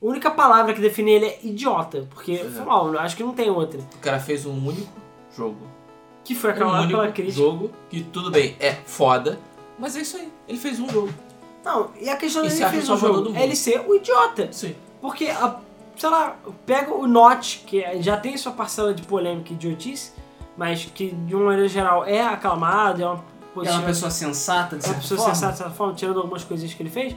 única 0.01 0.31
palavra 0.31 0.75
que 0.75 0.81
define 0.81 1.11
ele 1.13 1.27
é 1.27 1.41
idiota. 1.43 2.07
Porque, 2.11 2.37
Pois 2.37 2.53
é. 2.53 2.57
foi 2.57 2.65
mal, 2.67 2.99
acho 2.99 3.17
que 3.17 3.23
não 3.23 3.33
tem 3.33 3.51
outra. 3.51 3.81
O 3.81 3.99
cara 3.99 4.19
fez 4.21 4.45
um 4.47 4.53
único 4.67 4.93
jogo. 5.37 5.59
Que 6.25 6.35
foi 6.35 6.51
Um 6.51 6.53
aclamado 6.55 6.83
único 6.85 6.99
pela 7.01 7.13
crítica. 7.13 7.37
jogo 7.37 7.71
que 7.89 8.03
tudo 8.05 8.31
bem, 8.31 8.55
é 8.61 8.73
foda, 8.75 9.41
mas 9.79 9.97
é 9.97 10.01
isso 10.03 10.17
aí. 10.19 10.29
Ele 10.47 10.59
fez 10.59 10.79
um 10.79 10.89
jogo. 10.89 11.09
Não, 11.65 11.91
e 12.01 12.09
a 12.09 12.17
questão 12.17 12.43
dele 12.43 12.55
acha 12.63 12.71
fez 12.73 12.89
o 12.89 12.97
jogo 12.97 13.33
é 13.37 13.43
ele 13.45 13.55
ser 13.57 13.81
o 13.87 13.95
idiota. 13.95 14.49
Sim. 14.53 14.75
Porque, 15.01 15.27
a, 15.29 15.57
sei 15.97 16.09
lá, 16.09 16.37
pega 16.65 16.93
o 16.95 17.07
Notch, 17.07 17.59
que 17.67 17.83
é- 17.83 18.01
já 18.03 18.17
tem 18.17 18.37
sua 18.37 18.53
parcela 18.53 18.95
de 18.95 19.03
polêmica 19.03 19.51
e 19.53 19.55
idiotice, 19.55 20.13
mas 20.57 20.85
que 20.95 21.11
de 21.11 21.35
uma 21.35 21.47
maneira 21.47 21.69
geral 21.69 22.05
é 22.05 22.23
aclamado, 22.23 23.03
é 23.03 23.07
uma 23.07 23.15
É 23.17 23.55
posição, 23.55 23.77
uma 23.79 23.87
pessoa 23.87 24.11
sensata, 24.11 24.77
de 24.77 24.85
é 24.85 24.89
uma 24.89 24.95
certa 24.95 25.01
pessoa 25.01 25.19
forma. 25.19 25.35
sensata 25.35 25.53
de 25.53 25.59
certa 25.59 25.73
forma, 25.75 25.95
tirando 25.95 26.19
algumas 26.19 26.45
coisinhas 26.45 26.73
que 26.75 26.83
ele 26.83 26.91
fez. 26.91 27.15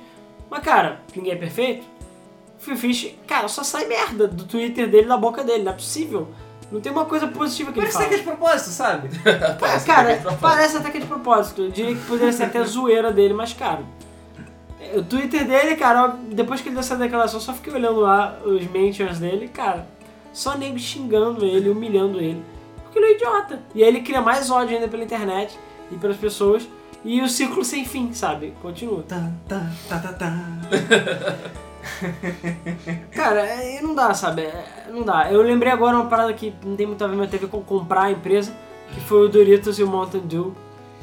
Mas, 0.50 0.64
cara, 0.64 1.00
ninguém 1.16 1.34
é 1.34 1.36
perfeito. 1.38 1.86
O 2.60 2.64
Phil 2.64 2.78
Fish, 2.78 3.16
cara, 3.28 3.48
só 3.48 3.64
sai 3.64 3.86
merda 3.88 4.28
do 4.28 4.44
Twitter 4.46 4.90
dele, 4.90 5.08
da 5.08 5.18
boca 5.18 5.44
dele, 5.44 5.64
não 5.64 5.72
é 5.72 5.76
possível. 5.76 6.28
Não 6.72 6.80
tem 6.82 6.92
uma 6.92 7.06
coisa 7.06 7.28
positiva 7.28 7.72
que 7.72 7.80
Parece 7.80 7.98
ele 7.98 8.06
até 8.06 8.16
fala. 8.18 8.24
que 8.24 8.30
é 8.30 8.32
de 8.34 8.38
propósito, 8.38 8.70
sabe? 8.70 9.10
Parece 9.60 9.86
cara, 9.86 10.12
é 10.12 10.16
de 10.16 10.22
propósito. 10.22 10.42
parece 10.42 10.78
até 10.78 10.90
que 10.90 10.98
é 10.98 11.02
de 11.02 11.06
propósito. 11.08 11.62
Eu 11.64 11.70
diria 11.72 11.96
que 11.96 12.02
poderia 12.06 12.34
ser 12.34 12.44
até 12.46 12.64
zoeira 12.64 13.12
dele, 13.12 13.34
mas, 13.34 13.54
cara. 13.54 13.82
O 14.96 15.04
Twitter 15.04 15.48
dele, 15.48 15.76
cara, 15.76 16.16
depois 16.32 16.62
que 16.62 16.70
ele 16.70 16.76
deu 16.76 16.82
essa 16.82 16.96
declaração, 16.96 17.40
só 17.40 17.54
fiquei 17.54 17.74
olhando 17.74 18.00
lá 18.00 18.38
os 18.46 18.66
mentions 18.68 19.20
dele, 19.20 19.48
cara. 19.48 19.88
Só 20.32 20.58
nego 20.58 20.80
xingando 20.80 21.46
ele, 21.46 21.70
humilhando 21.70 22.20
ele. 22.20 22.44
Porque 22.84 23.00
ele 23.00 23.08
é 23.08 23.16
idiota. 23.16 23.60
E 23.74 23.84
aí 23.84 23.90
ele 23.90 24.02
cria 24.02 24.22
mais 24.22 24.50
ódio 24.50 24.76
ainda 24.76 24.88
pela 24.88 25.04
internet 25.04 25.58
e 25.92 25.96
pelas 25.96 26.18
pessoas. 26.18 26.68
E 27.06 27.22
o 27.22 27.28
ciclo 27.28 27.64
sem 27.66 27.86
fim, 27.86 28.14
sabe? 28.14 28.54
Continua. 28.62 29.04
Tá, 29.04 29.30
tá, 29.48 29.70
tá, 29.90 30.00
tá, 30.00 30.14
tá. 30.14 30.34
Cara, 33.12 33.46
é, 33.46 33.82
não 33.82 33.94
dá, 33.94 34.14
sabe? 34.14 34.44
É, 34.44 34.88
Não 34.90 35.04
dá. 35.04 35.32
Eu 35.32 35.42
lembrei 35.42 35.72
agora 35.72 35.98
uma 35.98 36.06
parada 36.06 36.34
que 36.34 36.54
não 36.64 36.76
tem 36.76 36.88
muito 36.88 37.04
a 37.04 37.08
ver, 37.08 37.16
mas 37.16 37.30
teve 37.30 37.48
com 37.48 37.62
comprar 37.62 38.04
a 38.04 38.12
empresa, 38.12 38.54
que 38.94 39.02
foi 39.02 39.26
o 39.26 39.30
Doritos 39.30 39.80
e 39.80 39.84
o 39.84 39.88
Mountain 39.88 40.22
Dew. 40.22 40.54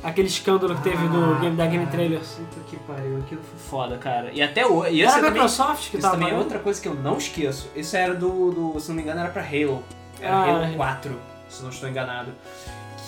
Aquele 0.03 0.28
escândalo 0.28 0.74
que 0.76 0.82
teve 0.82 1.09
do 1.09 1.38
game, 1.40 1.57
da 1.57 1.66
Game 1.66 1.86
Trailers. 1.86 2.28
Puta 2.28 2.61
que 2.68 2.76
pariu, 2.78 3.18
aquilo 3.18 3.42
foi 3.42 3.59
foda, 3.59 3.98
cara. 3.98 4.30
E 4.32 4.40
até 4.42 4.66
hoje. 4.66 4.94
E 4.96 5.03
Era 5.03 5.11
a 5.11 5.14
também, 5.16 5.30
Microsoft 5.32 5.90
que 5.90 5.96
isso 5.96 6.03
tava 6.03 6.14
também 6.14 6.28
é 6.28 6.30
pagando? 6.30 6.44
outra 6.44 6.59
coisa 6.59 6.80
que 6.80 6.88
eu 6.88 6.94
não 6.94 7.18
esqueço. 7.18 7.68
Isso 7.76 7.96
era 7.96 8.14
do, 8.14 8.51
do. 8.72 8.80
Se 8.80 8.88
não 8.88 8.96
me 8.96 9.03
engano, 9.03 9.20
era 9.20 9.28
pra 9.28 9.42
Halo. 9.42 9.82
Era 10.20 10.34
Ah, 10.34 10.44
Halo 10.44 10.64
Halo. 10.64 10.74
4, 10.76 11.20
se 11.48 11.62
não 11.62 11.70
estou 11.70 11.88
enganado. 11.88 12.32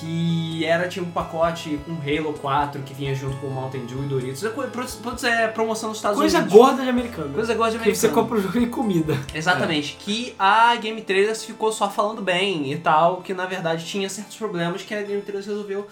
Que 0.01 0.64
era, 0.64 0.88
tinha 0.88 1.05
um 1.05 1.11
pacote 1.12 1.78
com 1.86 1.93
Halo 1.93 2.32
4 2.34 2.82
que 2.82 2.93
vinha 2.93 3.14
junto 3.14 3.36
com 3.36 3.47
Mountain 3.47 3.86
Dew 3.86 4.03
e 4.05 4.09
Doritos. 4.09 4.43
É, 4.45 4.49
co- 4.49 4.62
pro- 4.64 5.26
é 5.28 5.47
promoção 5.49 5.90
nos 5.90 5.99
Estados 5.99 6.18
Coisa 6.18 6.38
Unidos. 6.38 6.57
gorda 6.57 6.82
de 6.82 6.88
americano. 6.88 7.32
Coisa 7.34 7.55
gorda 7.55 7.78
de 7.78 7.84
Que 7.84 7.95
você 7.95 8.07
americano. 8.07 8.14
compra 8.28 8.38
o 8.38 8.43
jogo 8.43 8.59
e 8.59 8.66
comida. 8.68 9.16
Exatamente, 9.32 9.97
que 10.01 10.34
a 10.38 10.74
Game 10.76 11.01
Trailers 11.03 11.45
ficou 11.45 11.70
só 11.70 11.88
falando 11.88 12.20
bem 12.20 12.72
e 12.72 12.76
tal, 12.78 13.18
que 13.22 13.32
na 13.32 13.47
verdade 13.47 13.84
tinha 13.86 14.09
certos 14.11 14.36
problemas 14.36 14.82
que 14.82 14.93
a 14.93 15.03
Game 15.03 15.22
Trailers 15.22 15.47
resolveu, 15.47 15.86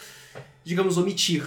digamos, 0.64 0.96
omitir. 0.96 1.46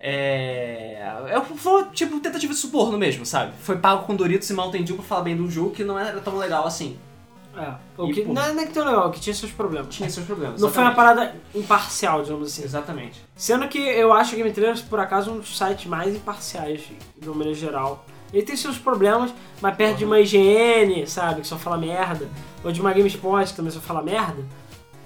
É. 0.00 0.96
é 1.28 1.40
foi 1.56 1.84
tipo 1.86 2.20
tentativa 2.20 2.52
de 2.52 2.58
suborno 2.58 2.96
mesmo, 2.96 3.26
sabe? 3.26 3.52
Foi 3.60 3.76
pago 3.76 4.04
com 4.04 4.14
Doritos 4.14 4.48
e 4.48 4.54
Mountain 4.54 4.84
Dew 4.84 4.96
pra 4.96 5.04
falar 5.04 5.22
bem 5.22 5.36
do 5.36 5.50
jogo 5.50 5.70
que 5.70 5.82
não 5.82 5.98
era 5.98 6.20
tão 6.20 6.36
legal 6.36 6.66
assim. 6.66 6.96
É. 7.56 7.74
O 8.00 8.08
E, 8.08 8.14
que, 8.14 8.22
pô. 8.22 8.32
não 8.32 8.42
é 8.42 8.66
que 8.66 8.72
tão 8.72 8.86
legal, 8.86 9.10
que 9.10 9.20
tinha 9.20 9.34
seus 9.34 9.50
problemas. 9.50 9.92
Tinha 9.92 10.08
seus 10.08 10.24
problemas. 10.24 10.60
Não 10.60 10.70
foi 10.70 10.82
uma 10.82 10.92
exatamente. 10.92 11.16
parada 11.16 11.36
imparcial, 11.54 12.22
digamos 12.22 12.52
assim. 12.52 12.62
Exatamente. 12.62 13.20
Sendo 13.34 13.66
que 13.66 13.78
eu 13.78 14.12
acho 14.12 14.34
a 14.34 14.36
Game 14.36 14.52
Trailers, 14.52 14.80
por 14.80 15.00
acaso, 15.00 15.32
um 15.32 15.38
dos 15.38 15.56
sites 15.58 15.86
mais 15.86 16.14
imparciais, 16.14 16.82
de 17.20 17.28
uma 17.28 17.38
maneira 17.38 17.58
geral. 17.58 18.06
Ele 18.32 18.42
tem 18.42 18.54
seus 18.56 18.78
problemas, 18.78 19.32
mas 19.60 19.74
perto 19.74 19.96
de 19.98 20.04
uma 20.04 20.20
IGN, 20.20 21.06
sabe, 21.06 21.40
que 21.40 21.46
só 21.46 21.56
fala 21.56 21.78
merda, 21.78 22.28
ou 22.62 22.70
de 22.70 22.80
uma 22.80 22.92
GameSpot, 22.92 23.46
que 23.46 23.56
também 23.56 23.72
só 23.72 23.80
fala 23.80 24.02
merda, 24.02 24.44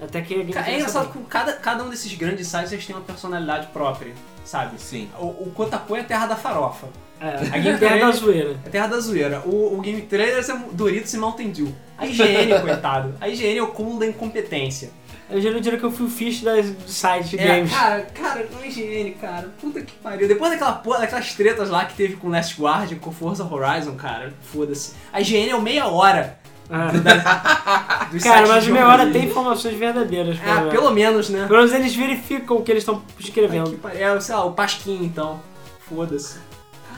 até 0.04 0.20
que 0.20 0.34
a 0.34 0.36
Game 0.38 0.52
Ca- 0.52 0.68
É 0.68 0.76
engraçado 0.76 1.12
que 1.12 1.18
cada, 1.24 1.52
cada 1.54 1.84
um 1.84 1.88
desses 1.90 2.12
grandes 2.14 2.46
sites 2.48 2.72
eles 2.72 2.86
têm 2.86 2.94
uma 2.96 3.02
personalidade 3.04 3.68
própria, 3.68 4.12
sabe? 4.44 4.80
Sim. 4.80 5.08
O, 5.18 5.26
o 5.26 5.52
Kotaku 5.54 5.96
é 5.96 6.00
a 6.00 6.04
terra 6.04 6.26
da 6.26 6.36
farofa. 6.36 6.88
É, 7.20 7.36
A 7.56 7.58
Game 7.58 7.78
terra 7.78 7.98
da 7.98 8.10
zoeira. 8.10 8.56
É 8.66 8.68
terra 8.68 8.86
da 8.88 8.98
zoeira. 8.98 9.40
O, 9.46 9.78
o 9.78 9.80
Game 9.80 10.02
Trailers 10.02 10.48
é 10.48 10.56
Doritos 10.72 11.14
e 11.14 11.18
Mountain 11.18 11.50
Dew. 11.50 11.72
A 11.96 12.04
IGN, 12.06 12.58
coitado. 12.60 13.14
A 13.20 13.28
IGN 13.28 13.58
é 13.58 13.62
o 13.62 13.68
cúmulo 13.68 14.00
da 14.00 14.06
incompetência. 14.06 14.90
Eu 15.30 15.40
já 15.40 15.50
não 15.50 15.60
diria 15.60 15.78
que 15.78 15.84
eu 15.84 15.90
fui 15.90 16.06
o 16.06 16.10
fish 16.10 16.42
das, 16.42 16.68
do 16.68 16.90
site 16.90 17.30
de 17.30 17.38
É, 17.38 17.46
games. 17.46 17.72
cara, 17.72 18.02
cara, 18.12 18.46
a 18.60 18.66
IGN, 18.66 19.12
cara. 19.14 19.48
Puta 19.60 19.80
que 19.80 19.92
pariu. 19.94 20.26
Depois 20.28 20.50
daquela 20.50 20.72
porra, 20.72 20.98
daquelas 20.98 21.32
tretas 21.32 21.70
lá 21.70 21.84
que 21.86 21.94
teve 21.94 22.16
com 22.16 22.28
Last 22.28 22.60
Guardian, 22.60 22.98
com 22.98 23.12
Forza 23.12 23.44
Horizon, 23.44 23.94
cara, 23.94 24.34
foda-se. 24.42 24.92
A 25.12 25.20
IGN 25.20 25.50
é 25.50 25.54
o 25.56 25.62
meia 25.62 25.86
hora. 25.86 26.38
Dos 28.10 28.22
Cara, 28.22 28.46
mas 28.46 28.66
meia 28.66 28.86
hora 28.88 29.10
tem 29.10 29.24
informações 29.26 29.74
verdadeiras. 29.76 30.38
pelo 30.38 30.50
Ah, 30.50 30.54
menos. 30.60 30.72
pelo 30.72 30.90
menos, 30.90 31.28
né? 31.30 31.46
Pelo 31.46 31.58
menos 31.58 31.72
eles 31.72 31.94
verificam 31.94 32.56
o 32.58 32.62
que 32.62 32.70
eles 32.70 32.82
estão 32.82 32.96
Ai, 32.96 33.02
que 33.16 33.22
escrevendo. 33.24 33.78
pariu. 33.78 34.00
É, 34.06 34.20
sei 34.20 34.34
lá, 34.34 34.44
o 34.44 34.52
Pasquim, 34.52 35.02
então. 35.04 35.40
Foda-se. 35.88 36.38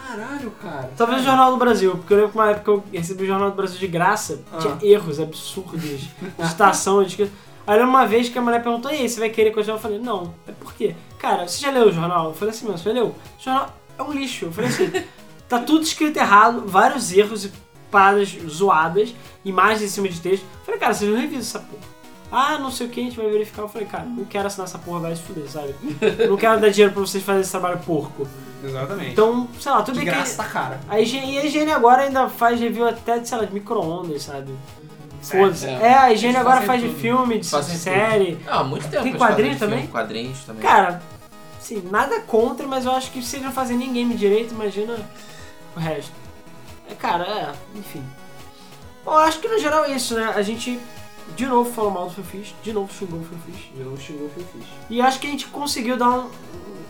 Caralho, 0.06 0.50
cara. 0.62 0.90
Talvez 0.96 1.22
o 1.22 1.24
Jornal 1.24 1.50
do 1.52 1.56
Brasil, 1.56 1.92
porque 1.92 2.12
eu 2.12 2.16
lembro 2.18 2.32
que 2.32 2.38
uma 2.38 2.50
época 2.50 2.70
eu 2.70 2.84
recebi 2.92 3.24
o 3.24 3.26
Jornal 3.26 3.50
do 3.50 3.56
Brasil 3.56 3.78
de 3.78 3.86
graça, 3.88 4.42
Ah. 4.52 4.58
tinha 4.58 4.78
erros 4.82 5.18
absurdos 5.18 6.08
citação, 6.48 7.02
de 7.02 7.08
escrita. 7.10 7.32
Aí 7.66 7.80
uma 7.80 8.06
vez 8.06 8.28
que 8.28 8.38
a 8.38 8.42
mulher 8.42 8.62
perguntou, 8.62 8.90
e 8.92 8.96
aí, 8.96 9.08
você 9.08 9.18
vai 9.18 9.30
querer 9.30 9.50
continuar? 9.50 9.76
Eu 9.78 9.80
falei, 9.82 9.98
não. 9.98 10.34
É 10.46 10.52
por 10.52 10.74
quê? 10.74 10.94
Cara, 11.18 11.48
você 11.48 11.60
já 11.60 11.70
leu 11.70 11.88
o 11.88 11.92
jornal? 11.92 12.26
Eu 12.28 12.34
falei 12.34 12.52
assim 12.54 12.66
mesmo, 12.66 12.78
você 12.78 12.90
já 12.90 12.94
leu? 12.94 13.06
O 13.06 13.42
jornal 13.42 13.74
é 13.98 14.02
um 14.02 14.12
lixo. 14.12 14.44
Eu 14.46 14.52
falei 14.52 14.68
assim, 14.70 14.92
tá 15.48 15.58
tudo 15.60 15.82
escrito 15.82 16.16
errado, 16.18 16.64
vários 16.66 17.10
erros 17.12 17.46
e 17.46 17.52
paradas 17.94 18.36
zoadas, 18.48 19.14
imagens 19.44 19.82
em 19.82 19.88
cima 19.88 20.08
de 20.08 20.20
texto. 20.20 20.44
Falei, 20.66 20.80
cara, 20.80 20.92
você 20.92 21.04
não 21.04 21.16
revisa 21.16 21.42
essa 21.42 21.58
porra. 21.60 21.94
Ah, 22.32 22.58
não 22.58 22.68
sei 22.68 22.88
o 22.88 22.90
que, 22.90 23.00
a 23.00 23.04
gente 23.04 23.16
vai 23.16 23.30
verificar. 23.30 23.62
Eu 23.62 23.68
falei, 23.68 23.86
cara, 23.86 24.04
não 24.04 24.24
quero 24.24 24.48
assinar 24.48 24.66
essa 24.66 24.78
porra, 24.78 24.98
vai 24.98 25.14
se 25.14 25.22
fuder, 25.22 25.48
sabe? 25.48 25.72
não 26.28 26.36
quero 26.36 26.60
dar 26.60 26.70
dinheiro 26.70 26.92
pra 26.92 27.00
vocês 27.02 27.22
fazerem 27.22 27.42
esse 27.42 27.52
trabalho 27.52 27.78
porco. 27.86 28.26
Exatamente. 28.64 29.12
Então, 29.12 29.46
sei 29.60 29.70
lá, 29.70 29.82
tudo 29.82 29.94
de 29.94 30.00
bem 30.00 30.08
que... 30.08 30.16
graça 30.16 30.42
tá 30.42 30.48
cara. 30.48 30.80
A 30.88 30.98
higiene, 30.98 31.34
e 31.34 31.38
a 31.38 31.44
higiene 31.44 31.70
agora 31.70 32.02
ainda 32.02 32.28
faz 32.28 32.58
review 32.58 32.88
até 32.88 33.20
de, 33.20 33.28
sei 33.28 33.38
lá, 33.38 33.44
de 33.44 33.54
micro-ondas, 33.54 34.22
sabe? 34.24 34.52
Foda-se. 35.22 35.68
É, 35.68 35.70
É, 35.70 35.94
a 35.94 36.12
higiene 36.12 36.36
agora 36.36 36.62
faz 36.62 36.82
de 36.82 36.88
tudo. 36.88 36.98
filme, 36.98 37.38
de 37.38 37.48
Fazem 37.48 37.76
série. 37.76 38.38
Ah, 38.48 38.60
há 38.60 38.64
muito 38.64 38.88
tempo. 38.88 39.04
Tem 39.04 39.12
eles 39.12 39.22
quadrinho 39.22 39.52
fazem 39.52 39.58
também? 39.60 39.78
filme, 39.78 39.92
Quadrinhos 39.92 40.38
também. 40.44 40.62
Cara, 40.62 41.02
assim, 41.56 41.88
nada 41.88 42.20
contra, 42.22 42.66
mas 42.66 42.84
eu 42.84 42.90
acho 42.90 43.12
que 43.12 43.22
se 43.22 43.36
eles 43.36 43.46
não 43.46 43.52
fazem 43.52 43.76
nem 43.76 43.92
game 43.92 44.14
direito, 44.14 44.52
imagina 44.54 44.96
o 45.76 45.78
resto. 45.78 46.23
É, 46.90 46.94
cara, 46.94 47.24
é, 47.24 47.78
enfim. 47.78 48.04
Bom, 49.04 49.12
eu 49.12 49.18
acho 49.18 49.40
que 49.40 49.48
no 49.48 49.58
geral 49.58 49.84
é 49.84 49.92
isso, 49.92 50.14
né? 50.14 50.32
A 50.34 50.42
gente 50.42 50.80
de 51.36 51.46
novo 51.46 51.72
falou 51.72 51.90
mal 51.90 52.06
do 52.06 52.12
Phil 52.12 52.24
Fish, 52.24 52.54
de 52.62 52.72
novo 52.72 52.92
xingou 52.92 53.20
o 53.20 53.24
Phil 53.24 53.38
Fish. 53.46 53.70
Eu 53.76 53.86
não 53.86 53.96
xingou 53.96 54.26
o 54.26 54.30
fiz. 54.30 54.66
E 54.90 55.00
acho 55.00 55.18
que 55.18 55.26
a 55.26 55.30
gente 55.30 55.46
conseguiu 55.48 55.96
dar 55.96 56.10
um, 56.10 56.30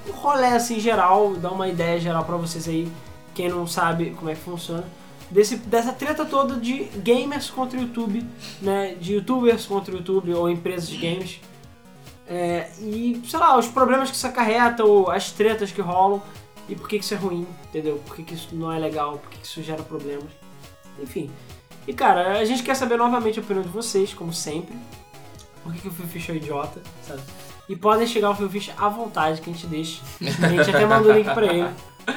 um 0.08 0.12
rolê 0.12 0.48
assim 0.48 0.80
geral, 0.80 1.34
dar 1.34 1.52
uma 1.52 1.68
ideia 1.68 1.98
geral 2.00 2.24
pra 2.24 2.36
vocês 2.36 2.68
aí, 2.68 2.90
quem 3.34 3.48
não 3.48 3.66
sabe 3.66 4.10
como 4.10 4.30
é 4.30 4.34
que 4.34 4.40
funciona. 4.40 4.84
Desse, 5.30 5.56
dessa 5.56 5.92
treta 5.92 6.24
toda 6.24 6.56
de 6.56 6.84
gamers 6.96 7.48
contra 7.48 7.78
o 7.78 7.82
YouTube, 7.82 8.26
né? 8.60 8.94
De 9.00 9.14
youtubers 9.14 9.66
contra 9.66 9.94
o 9.94 9.98
YouTube 9.98 10.34
ou 10.34 10.50
empresas 10.50 10.88
de 10.88 10.98
games. 10.98 11.40
É, 12.26 12.70
e, 12.80 13.22
sei 13.26 13.38
lá, 13.38 13.58
os 13.58 13.66
problemas 13.68 14.10
que 14.10 14.16
isso 14.16 14.26
acarreta, 14.26 14.84
ou 14.84 15.10
as 15.10 15.30
tretas 15.30 15.70
que 15.70 15.80
rolam, 15.80 16.22
e 16.68 16.74
por 16.74 16.88
que 16.88 16.98
que 16.98 17.04
isso 17.04 17.14
é 17.14 17.16
ruim, 17.16 17.46
entendeu? 17.68 18.00
Por 18.06 18.16
que, 18.16 18.22
que 18.22 18.34
isso 18.34 18.48
não 18.52 18.72
é 18.72 18.78
legal, 18.78 19.18
por 19.18 19.30
que, 19.30 19.38
que 19.38 19.46
isso 19.46 19.62
gera 19.62 19.82
problemas. 19.82 20.30
Enfim. 20.98 21.30
E 21.86 21.92
cara, 21.92 22.38
a 22.38 22.44
gente 22.44 22.62
quer 22.62 22.74
saber 22.74 22.96
novamente 22.96 23.38
a 23.38 23.42
opinião 23.42 23.62
de 23.62 23.68
vocês, 23.68 24.14
como 24.14 24.32
sempre. 24.32 24.74
Por 25.62 25.72
que, 25.72 25.80
que 25.80 25.88
o 25.88 25.90
Phil 25.90 26.06
Fish 26.06 26.28
é 26.28 26.32
um 26.32 26.36
idiota, 26.36 26.82
sabe? 27.06 27.22
E 27.68 27.76
podem 27.76 28.06
chegar 28.06 28.28
ao 28.28 28.36
Phil 28.36 28.48
Fish 28.48 28.70
à 28.76 28.88
vontade, 28.88 29.40
que 29.40 29.50
a 29.50 29.52
gente 29.52 29.66
deixa. 29.66 30.02
A 30.42 30.48
gente 30.48 30.70
até 30.70 30.86
manda 30.86 31.08
o 31.08 31.12
link 31.12 31.32
pra 31.32 31.46
ele. 31.46 31.68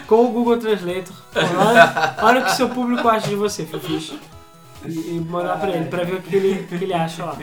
Com 0.06 0.26
o 0.26 0.32
Google 0.32 0.58
Translator. 0.58 1.16
Olha, 1.36 2.16
olha 2.22 2.42
o 2.42 2.46
que 2.46 2.52
seu 2.52 2.70
público 2.70 3.08
acha 3.08 3.30
de 3.30 3.36
você, 3.36 3.66
Phil 3.66 3.80
Fish. 3.80 4.14
E, 4.86 4.90
e 4.90 5.26
mandar 5.28 5.60
pra 5.60 5.70
ele, 5.70 5.86
pra 5.86 6.04
ver 6.04 6.16
o 6.16 6.22
que 6.22 6.36
ele, 6.36 6.68
que 6.68 6.76
ele 6.76 6.94
acha 6.94 7.26
lá. 7.26 7.38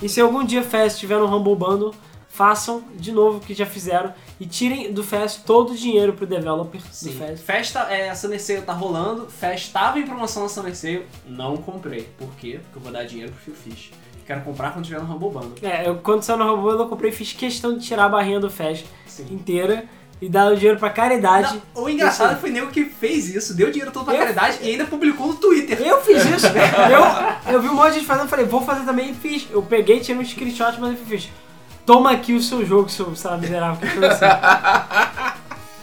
E 0.00 0.08
se 0.08 0.20
algum 0.20 0.44
dia 0.44 0.62
Fest 0.62 0.94
estiver 0.94 1.18
no 1.18 1.26
Humble 1.26 1.56
Bundle, 1.56 1.94
façam 2.38 2.84
de 2.94 3.10
novo 3.10 3.38
o 3.38 3.40
que 3.40 3.52
já 3.52 3.66
fizeram 3.66 4.14
e 4.38 4.46
tirem 4.46 4.92
do 4.92 5.02
Fest 5.02 5.40
todo 5.44 5.72
o 5.72 5.76
dinheiro 5.76 6.12
pro 6.12 6.24
developer 6.24 6.80
Sim. 6.92 7.10
do 7.10 7.18
Fest. 7.18 7.42
Festa, 7.42 7.80
é, 7.90 8.08
a 8.10 8.14
Summer 8.14 8.40
Sale 8.40 8.62
tá 8.62 8.72
rolando. 8.72 9.26
Fest 9.28 9.72
tava 9.72 9.98
em 9.98 10.04
promoção 10.06 10.44
na 10.44 10.48
Summer 10.48 10.76
Sale. 10.76 11.04
Não 11.26 11.56
comprei. 11.56 12.08
Por 12.16 12.30
quê? 12.36 12.60
Porque 12.62 12.78
eu 12.78 12.80
vou 12.80 12.92
dar 12.92 13.02
dinheiro 13.02 13.32
pro 13.32 13.40
Phil 13.40 13.54
Fish. 13.56 13.90
Quero 14.24 14.42
comprar 14.42 14.72
quando 14.72 14.84
tiver 14.84 15.00
no 15.02 15.12
Humble 15.12 15.30
Bundle. 15.30 15.54
É, 15.62 15.88
eu, 15.88 15.96
quando 15.96 16.22
saiu 16.22 16.38
no 16.38 16.44
Humble 16.44 16.62
Bundle, 16.62 16.80
eu 16.84 16.88
comprei 16.88 17.10
e 17.10 17.14
fiz 17.14 17.32
questão 17.32 17.76
de 17.76 17.84
tirar 17.84 18.04
a 18.04 18.08
barrinha 18.08 18.38
do 18.38 18.48
Fest 18.48 18.86
Sim. 19.04 19.26
inteira 19.32 19.86
e 20.22 20.28
dar 20.28 20.52
o 20.52 20.56
dinheiro 20.56 20.78
pra 20.78 20.90
caridade. 20.90 21.60
Não, 21.74 21.82
o 21.82 21.88
engraçado 21.90 22.32
Isso. 22.32 22.40
foi 22.40 22.50
o 22.50 22.52
nego 22.52 22.68
que 22.68 22.84
fez 22.84 23.34
isso, 23.34 23.54
deu 23.54 23.70
dinheiro 23.70 23.90
todo 23.90 24.04
pra 24.04 24.14
Eu- 24.14 24.20
caridade 24.20 24.58
e 24.62 24.70
ainda 24.70 24.84
publicou 24.84 25.26
no 25.26 25.34
Twitter. 25.34 25.80
Eu 25.80 26.00
fiz 26.02 26.24
isso. 26.24 26.46
eu, 27.46 27.52
eu 27.54 27.62
vi 27.62 27.68
um 27.68 27.74
monte 27.74 27.88
de 27.88 27.94
gente 27.98 28.06
fazendo, 28.06 28.28
falei, 28.28 28.44
vou 28.44 28.60
fazer 28.60 28.84
também 28.84 29.10
e 29.10 29.14
fiz. 29.14 29.48
Eu 29.50 29.62
peguei, 29.62 29.98
tirei 29.98 30.20
um 30.20 30.24
screenshot, 30.24 30.78
mas 30.78 30.90
eu 30.98 31.04
fiz. 31.06 31.28
Toma 31.88 32.10
aqui 32.10 32.34
o 32.34 32.42
seu 32.42 32.66
jogo, 32.66 32.90
seu, 32.90 33.16
sei 33.16 33.30
lá, 33.30 33.38
miserável, 33.38 33.76
que 33.88 33.98
coisa 33.98 34.08
assim. 34.12 35.38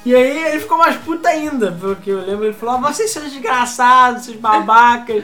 E 0.05 0.13
aí 0.15 0.45
ele 0.51 0.59
ficou 0.59 0.77
mais 0.77 0.95
puta 0.97 1.27
ainda, 1.29 1.71
pelo 1.71 1.95
que 1.95 2.11
eu 2.11 2.19
lembro. 2.23 2.45
Ele 2.45 2.53
falou, 2.53 2.75
ah, 2.75 2.91
vocês 2.93 3.09
são 3.09 3.23
desgraçados, 3.23 4.25
seus 4.25 4.37
babacas. 4.37 5.23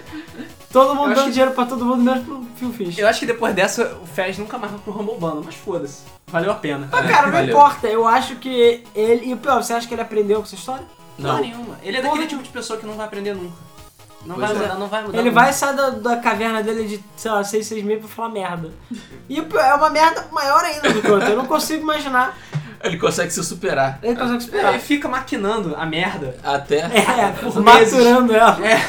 Todo 0.73 0.95
mundo 0.95 1.13
dando 1.13 1.25
que- 1.25 1.31
dinheiro 1.33 1.51
pra 1.51 1.65
todo 1.67 1.85
mundo, 1.85 2.01
menos 2.01 2.23
pro 2.23 2.43
Phil 2.55 2.73
Fish. 2.73 2.97
Eu 2.97 3.07
acho 3.07 3.19
que 3.19 3.27
depois 3.27 3.53
dessa, 3.53 3.95
o 4.01 4.07
Fez 4.07 4.39
nunca 4.39 4.57
mais 4.57 4.71
vai 4.71 4.81
pro 4.81 4.91
Rumble 4.91 5.17
Bundle, 5.19 5.43
mas 5.45 5.53
foda-se. 5.53 6.01
Valeu 6.27 6.49
a 6.51 6.55
pena. 6.55 6.89
Mas, 6.91 7.11
cara, 7.11 7.27
não 7.27 7.33
Valeu. 7.33 7.49
importa. 7.55 7.87
Eu 7.87 8.07
acho 8.07 8.37
que 8.37 8.83
ele... 8.95 9.27
E 9.27 9.33
o 9.33 9.37
pior, 9.37 9.61
você 9.61 9.73
acha 9.73 9.87
que 9.87 9.93
ele 9.93 10.01
aprendeu 10.01 10.37
com 10.37 10.45
essa 10.45 10.55
história? 10.55 10.83
Não. 11.19 11.33
Não. 11.33 11.41
nenhuma. 11.41 11.77
Ele 11.83 11.97
é 11.97 12.01
Porra. 12.01 12.13
daquele 12.13 12.29
tipo 12.29 12.41
de 12.41 12.49
pessoa 12.49 12.79
que 12.79 12.85
não 12.87 12.95
vai 12.95 13.05
aprender 13.05 13.35
nunca. 13.35 13.53
Não 14.25 14.35
Pois 14.35 14.47
vai 14.49 14.57
é. 14.57 14.61
mudar, 14.61 14.75
não 14.79 14.87
vai 14.87 15.03
mudar. 15.03 15.17
Ele 15.17 15.29
vai 15.31 15.51
sair 15.53 15.75
da, 15.75 15.89
da 15.89 16.17
caverna 16.17 16.61
dele 16.61 16.87
de, 16.87 17.03
sei 17.15 17.31
lá, 17.31 17.43
6, 17.43 17.65
6 17.65 17.83
meses 17.83 18.05
pra 18.05 18.15
falar 18.15 18.29
merda. 18.29 18.69
E 19.27 19.39
é 19.39 19.73
uma 19.73 19.89
merda 19.89 20.27
maior 20.31 20.63
ainda 20.63 20.91
do 20.93 21.01
que 21.01 21.09
outra. 21.09 21.29
Eu 21.29 21.37
não 21.37 21.45
consigo 21.45 21.81
imaginar. 21.81 22.37
Ele 22.83 22.97
consegue 22.97 23.31
se 23.31 23.43
superar. 23.43 23.99
Ele 24.01 24.15
consegue 24.15 24.33
Ele 24.37 24.43
esperar. 24.43 24.79
fica 24.79 25.07
maquinando 25.07 25.75
a 25.75 25.85
merda. 25.85 26.35
Até. 26.43 26.79
É, 26.79 27.31
Por 27.39 27.61
maturando 27.61 28.33
ela. 28.33 28.57
É. 28.67 28.81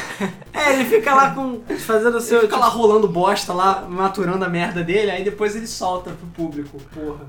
É, 0.51 0.73
ele 0.73 0.85
fica 0.85 1.13
lá 1.13 1.31
com. 1.31 1.61
fazendo 1.79 2.17
o 2.17 2.21
seu. 2.21 2.41
Fica 2.41 2.57
lá 2.57 2.67
rolando 2.67 3.07
bosta 3.07 3.53
lá, 3.53 3.85
maturando 3.87 4.43
a 4.45 4.49
merda 4.49 4.83
dele, 4.83 5.11
aí 5.11 5.23
depois 5.23 5.55
ele 5.55 5.67
solta 5.67 6.11
pro 6.11 6.27
público. 6.27 6.79
Porra. 6.93 7.25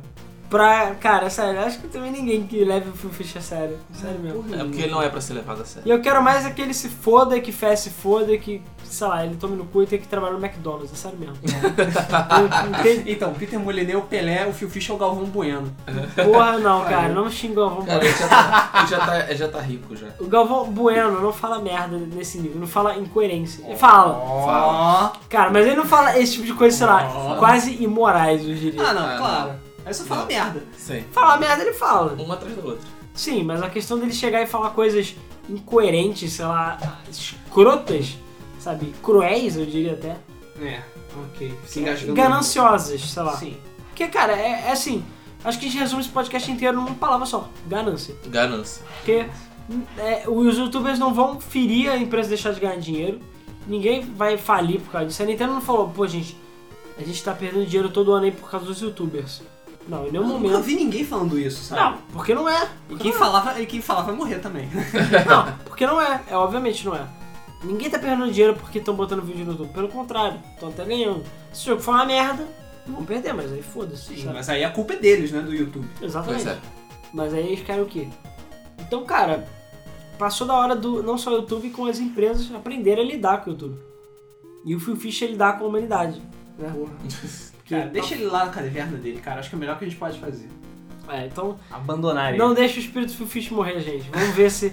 Pra. 0.54 0.94
Cara, 1.00 1.28
sério, 1.30 1.60
acho 1.60 1.80
que 1.80 1.88
também 1.88 2.12
ninguém 2.12 2.46
que 2.46 2.64
leve 2.64 2.88
o 2.90 2.92
Phil 2.92 3.10
Fish 3.10 3.36
a 3.36 3.40
sério. 3.40 3.76
Sério 3.92 4.20
mesmo. 4.20 4.44
É 4.54 4.58
porque 4.64 4.82
ele 4.82 4.92
não 4.92 5.02
é 5.02 5.08
pra 5.08 5.20
ser 5.20 5.34
levado 5.34 5.62
a 5.62 5.64
sério. 5.64 5.88
E 5.88 5.90
eu 5.90 6.00
quero 6.00 6.22
mais 6.22 6.46
é 6.46 6.50
que 6.50 6.62
ele 6.62 6.72
se 6.72 6.88
foda, 6.88 7.40
que 7.40 7.50
Fé 7.50 7.74
se 7.74 7.90
foda, 7.90 8.36
que, 8.38 8.62
sei 8.84 9.06
lá, 9.08 9.24
ele 9.26 9.34
tome 9.34 9.56
no 9.56 9.64
cu 9.64 9.82
e 9.82 9.86
tenha 9.86 10.00
que 10.00 10.06
trabalhar 10.06 10.34
no 10.34 10.44
McDonald's, 10.44 10.92
é 10.92 10.96
sério 10.96 11.18
mesmo. 11.18 11.34
Tenho- 11.38 13.02
Então, 13.06 13.32
Peter 13.34 13.58
Molyneux, 13.58 13.98
o 13.98 14.02
Pelé, 14.06 14.46
o 14.46 14.52
Phil 14.52 14.70
Fish 14.70 14.88
é 14.90 14.92
o 14.92 14.96
Galvão 14.96 15.24
Bueno. 15.24 15.74
Porra, 16.24 16.58
não, 16.58 16.84
cara, 16.84 17.08
não 17.08 17.30
xinga 17.30 17.60
o 17.60 17.68
Galvão 17.68 17.84
Cara, 17.86 17.98
Bueno. 17.98 18.14
ele 18.14 18.18
já 18.18 18.28
tá, 18.28 18.70
ele 18.78 18.86
já 18.86 18.98
tá, 18.98 19.20
ele 19.28 19.36
já 19.36 19.48
tá 19.48 19.60
rico 19.60 19.96
já. 19.96 20.06
O 20.20 20.26
Galvão 20.26 20.64
Bueno 20.70 21.20
não 21.20 21.32
fala 21.32 21.58
merda 21.58 21.96
nesse 21.96 22.38
nível, 22.38 22.60
não 22.60 22.66
fala 22.66 22.96
incoerência. 22.96 23.64
Ele 23.66 23.76
fala, 23.76 24.14
Fala. 24.44 25.12
cara, 25.28 25.50
mas 25.50 25.66
ele 25.66 25.76
não 25.76 25.84
fala 25.84 26.18
esse 26.18 26.34
tipo 26.34 26.46
de 26.46 26.54
coisa, 26.54 26.76
sei 26.76 26.86
lá, 26.86 27.08
Oh. 27.34 27.36
quase 27.38 27.82
imorais, 27.82 28.46
eu 28.46 28.54
diria. 28.54 28.80
Ah, 28.82 28.92
não, 28.94 29.04
Ah, 29.06 29.16
claro. 29.18 29.50
Aí 29.84 29.92
você 29.92 30.04
fala 30.04 30.24
merda. 30.26 30.62
Sim. 30.76 31.04
Falar 31.12 31.38
merda 31.38 31.62
ele 31.62 31.74
fala. 31.74 32.12
Uma 32.14 32.34
atrás 32.34 32.56
da 32.56 32.62
outra. 32.62 32.86
Sim, 33.14 33.44
mas 33.44 33.62
a 33.62 33.70
questão 33.70 33.98
dele 33.98 34.12
chegar 34.12 34.42
e 34.42 34.46
falar 34.46 34.70
coisas 34.70 35.14
incoerentes, 35.48 36.32
sei 36.32 36.44
lá, 36.46 36.78
escrotas, 37.10 38.16
sabe, 38.58 38.92
cruéis, 39.02 39.56
eu 39.56 39.66
diria 39.66 39.92
até, 39.92 40.16
É, 40.60 40.80
ok. 41.28 41.54
Se 41.66 41.80
engasgando. 41.80 42.14
gananciosas, 42.14 43.00
sei 43.02 43.22
lá. 43.22 43.36
Sim. 43.36 43.56
Porque, 43.88 44.08
cara, 44.08 44.32
é, 44.32 44.64
é 44.66 44.72
assim, 44.72 45.04
acho 45.44 45.58
que 45.58 45.66
a 45.66 45.68
gente 45.68 45.78
resume 45.80 46.00
esse 46.00 46.10
podcast 46.10 46.50
inteiro 46.50 46.76
numa 46.76 46.94
palavra 46.94 47.26
só, 47.26 47.48
ganância. 47.68 48.16
Ganância. 48.26 48.82
Porque 48.96 49.26
é, 49.98 50.24
os 50.26 50.56
youtubers 50.58 50.98
não 50.98 51.14
vão 51.14 51.40
ferir 51.40 51.90
a 51.90 51.96
empresa 51.96 52.30
deixar 52.30 52.52
de 52.52 52.58
ganhar 52.60 52.76
dinheiro, 52.78 53.20
ninguém 53.66 54.00
vai 54.00 54.36
falir 54.36 54.80
por 54.80 54.90
causa 54.90 55.06
disso. 55.06 55.22
A 55.22 55.26
Nintendo 55.26 55.52
não 55.52 55.60
falou, 55.60 55.88
pô, 55.88 56.06
gente, 56.08 56.36
a 56.98 57.02
gente 57.02 57.22
tá 57.22 57.32
perdendo 57.32 57.64
dinheiro 57.66 57.90
todo 57.90 58.12
ano 58.12 58.24
aí 58.24 58.32
por 58.32 58.50
causa 58.50 58.66
dos 58.66 58.80
youtubers. 58.80 59.42
Não, 59.88 60.06
em 60.06 60.10
nenhum 60.10 60.24
Eu 60.24 60.28
nunca 60.28 60.40
momento. 60.48 60.62
vi 60.62 60.76
ninguém 60.76 61.04
falando 61.04 61.38
isso, 61.38 61.62
sabe? 61.62 61.80
Não, 61.82 61.98
porque 62.12 62.34
não 62.34 62.48
é. 62.48 62.68
E 62.88 62.96
quem 62.96 63.12
falava, 63.12 63.60
e 63.60 63.66
quem 63.66 63.80
falava 63.82 64.06
vai 64.06 64.16
morrer 64.16 64.38
também. 64.38 64.68
Não, 65.28 65.52
porque 65.64 65.86
não 65.86 66.00
é. 66.00 66.22
É, 66.28 66.36
obviamente 66.36 66.84
não 66.86 66.94
é. 66.94 67.06
Ninguém 67.62 67.90
tá 67.90 67.98
perdendo 67.98 68.30
dinheiro 68.30 68.54
porque 68.56 68.78
estão 68.78 68.94
botando 68.94 69.22
vídeo 69.22 69.44
no 69.44 69.52
YouTube. 69.52 69.72
Pelo 69.72 69.88
contrário, 69.88 70.40
estão 70.54 70.68
até 70.68 70.84
ganhando. 70.84 71.24
Se 71.52 71.62
o 71.64 71.70
jogo 71.72 71.82
for 71.82 71.92
uma 71.92 72.04
merda, 72.04 72.46
vão 72.86 73.04
perder, 73.04 73.32
mas 73.32 73.52
aí 73.52 73.62
foda-se. 73.62 74.14
Sim, 74.14 74.22
sabe? 74.22 74.34
mas 74.34 74.48
aí 74.48 74.64
a 74.64 74.70
culpa 74.70 74.94
é 74.94 74.96
deles, 74.96 75.32
né, 75.32 75.40
do 75.40 75.54
YouTube. 75.54 75.86
Exatamente. 76.00 76.44
Pois 76.44 76.56
é. 76.56 76.60
Mas 77.12 77.34
aí 77.34 77.46
eles 77.46 77.62
querem 77.62 77.82
o 77.82 77.86
quê? 77.86 78.08
Então, 78.78 79.04
cara, 79.04 79.46
passou 80.18 80.46
da 80.46 80.54
hora 80.54 80.76
do 80.76 81.02
não 81.02 81.16
só 81.16 81.30
o 81.30 81.36
YouTube, 81.36 81.70
com 81.70 81.86
as 81.86 81.98
empresas 81.98 82.52
aprenderem 82.54 83.04
a 83.04 83.06
lidar 83.06 83.42
com 83.42 83.50
o 83.50 83.52
YouTube. 83.52 83.78
E 84.64 84.74
o 84.74 84.80
Phil 84.80 84.96
Fish 84.96 85.22
lidar 85.22 85.58
com 85.58 85.64
a 85.64 85.68
humanidade. 85.68 86.20
Né? 86.58 86.72
Porque- 87.64 87.74
Cara, 87.76 87.86
deixa 87.88 88.14
ele 88.14 88.26
lá 88.26 88.44
na 88.44 88.50
caverna 88.52 88.98
dele, 88.98 89.20
cara. 89.20 89.40
Acho 89.40 89.48
que 89.48 89.54
é 89.54 89.58
o 89.58 89.60
melhor 89.60 89.78
que 89.78 89.84
a 89.86 89.88
gente 89.88 89.98
pode 89.98 90.18
fazer. 90.18 90.48
É, 91.08 91.26
então, 91.26 91.58
Abandonar 91.70 92.28
ele. 92.30 92.38
não 92.38 92.52
deixa 92.54 92.76
o 92.76 92.80
espírito 92.80 93.12
Phil 93.14 93.26
Fish 93.26 93.50
morrer, 93.50 93.80
gente. 93.80 94.08
Vamos 94.12 94.34
ver 94.34 94.50
se 94.50 94.72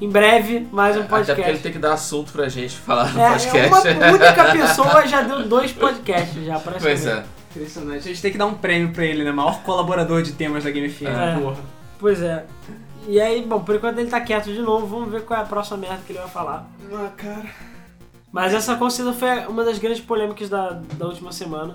em 0.00 0.08
breve 0.08 0.66
mais 0.72 0.96
um 0.96 1.00
Até 1.00 1.08
porque 1.08 1.30
ele 1.32 1.34
podcast. 1.36 1.62
tem 1.62 1.72
que 1.72 1.78
dar 1.78 1.92
assunto 1.92 2.32
pra 2.32 2.48
gente 2.48 2.76
falar 2.76 3.12
no 3.12 3.20
É, 3.20 3.30
podcast. 3.30 3.68
uma 3.68 4.06
única 4.12 4.44
pessoa 4.52 5.06
já 5.06 5.22
deu 5.22 5.46
dois 5.48 5.72
podcasts 5.72 6.44
já, 6.44 6.58
parece 6.58 6.82
Pois 6.84 7.06
é. 7.06 7.24
Impressionante. 7.50 7.98
A 7.98 8.02
gente 8.02 8.22
tem 8.22 8.32
que 8.32 8.38
dar 8.38 8.46
um 8.46 8.54
prêmio 8.54 8.92
pra 8.92 9.04
ele, 9.04 9.24
né? 9.24 9.32
Maior 9.32 9.62
colaborador 9.62 10.22
de 10.22 10.32
temas 10.32 10.64
da 10.64 10.70
Game 10.70 10.88
FM, 10.88 11.06
É. 11.08 11.38
porra. 11.40 11.56
Pois 11.98 12.22
é. 12.22 12.44
E 13.08 13.20
aí, 13.20 13.42
bom, 13.42 13.60
por 13.60 13.74
enquanto 13.74 13.98
ele 13.98 14.08
tá 14.10 14.20
quieto 14.20 14.52
de 14.52 14.60
novo, 14.60 14.86
vamos 14.86 15.10
ver 15.10 15.22
qual 15.22 15.40
é 15.40 15.42
a 15.42 15.46
próxima 15.46 15.76
merda 15.78 15.98
que 16.06 16.12
ele 16.12 16.18
vai 16.20 16.28
falar. 16.28 16.68
Ah, 16.92 17.10
cara. 17.16 17.46
Mas 18.30 18.54
essa 18.54 18.76
certeza 18.78 19.12
foi 19.12 19.46
uma 19.46 19.64
das 19.64 19.78
grandes 19.78 20.00
polêmicas 20.00 20.48
da, 20.48 20.70
da 20.96 21.06
última 21.06 21.32
semana 21.32 21.74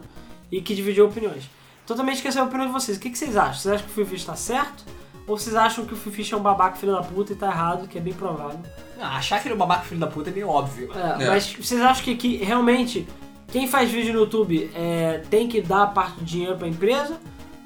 e 0.56 0.62
que 0.62 0.74
dividiu 0.74 1.06
opiniões. 1.06 1.50
Totalmente 1.86 2.22
saber 2.22 2.40
a 2.40 2.44
opinião 2.46 2.68
de 2.68 2.74
vocês. 2.74 2.98
O 2.98 3.00
que, 3.00 3.10
que 3.10 3.18
vocês 3.18 3.36
acham? 3.36 3.56
Vocês 3.56 3.76
acham 3.76 3.86
que 3.86 3.92
o 3.92 3.96
Phil 3.96 4.06
Fish 4.06 4.24
tá 4.24 4.36
certo? 4.36 4.86
Ou 5.28 5.38
vocês 5.38 5.56
acham 5.56 5.86
que 5.86 5.94
o 5.94 5.98
Fish 5.98 6.32
é 6.32 6.38
um 6.38 6.42
babaca 6.42 6.76
filho 6.76 6.94
da 6.94 7.02
puta 7.02 7.34
e 7.34 7.36
tá 7.36 7.48
errado, 7.48 7.88
que 7.88 7.98
é 7.98 8.02
bem 8.02 8.14
provável? 8.14 8.60
Ah, 9.00 9.18
achar 9.18 9.42
que 9.42 9.48
ele 9.48 9.54
é 9.54 9.56
um 9.56 9.60
babaca 9.60 9.84
filho 9.84 10.00
da 10.00 10.08
puta 10.08 10.30
é 10.30 10.34
meio 10.34 10.48
óbvio. 10.48 10.90
É, 10.94 11.24
É. 11.24 11.28
Mas 11.28 11.52
vocês 11.54 11.82
acham 11.82 12.04
que, 12.04 12.16
que 12.16 12.38
realmente 12.38 13.08
quem 13.52 13.68
faz 13.68 13.90
vídeo 13.92 14.14
no 14.14 14.20
YouTube 14.20 14.70
é, 14.76 15.24
tem 15.30 15.48
que 15.48 15.62
dar 15.62 15.88
parte 15.88 16.20
do 16.20 16.24
dinheiro 16.26 16.56
pra 16.56 16.68
empresa? 16.68 17.20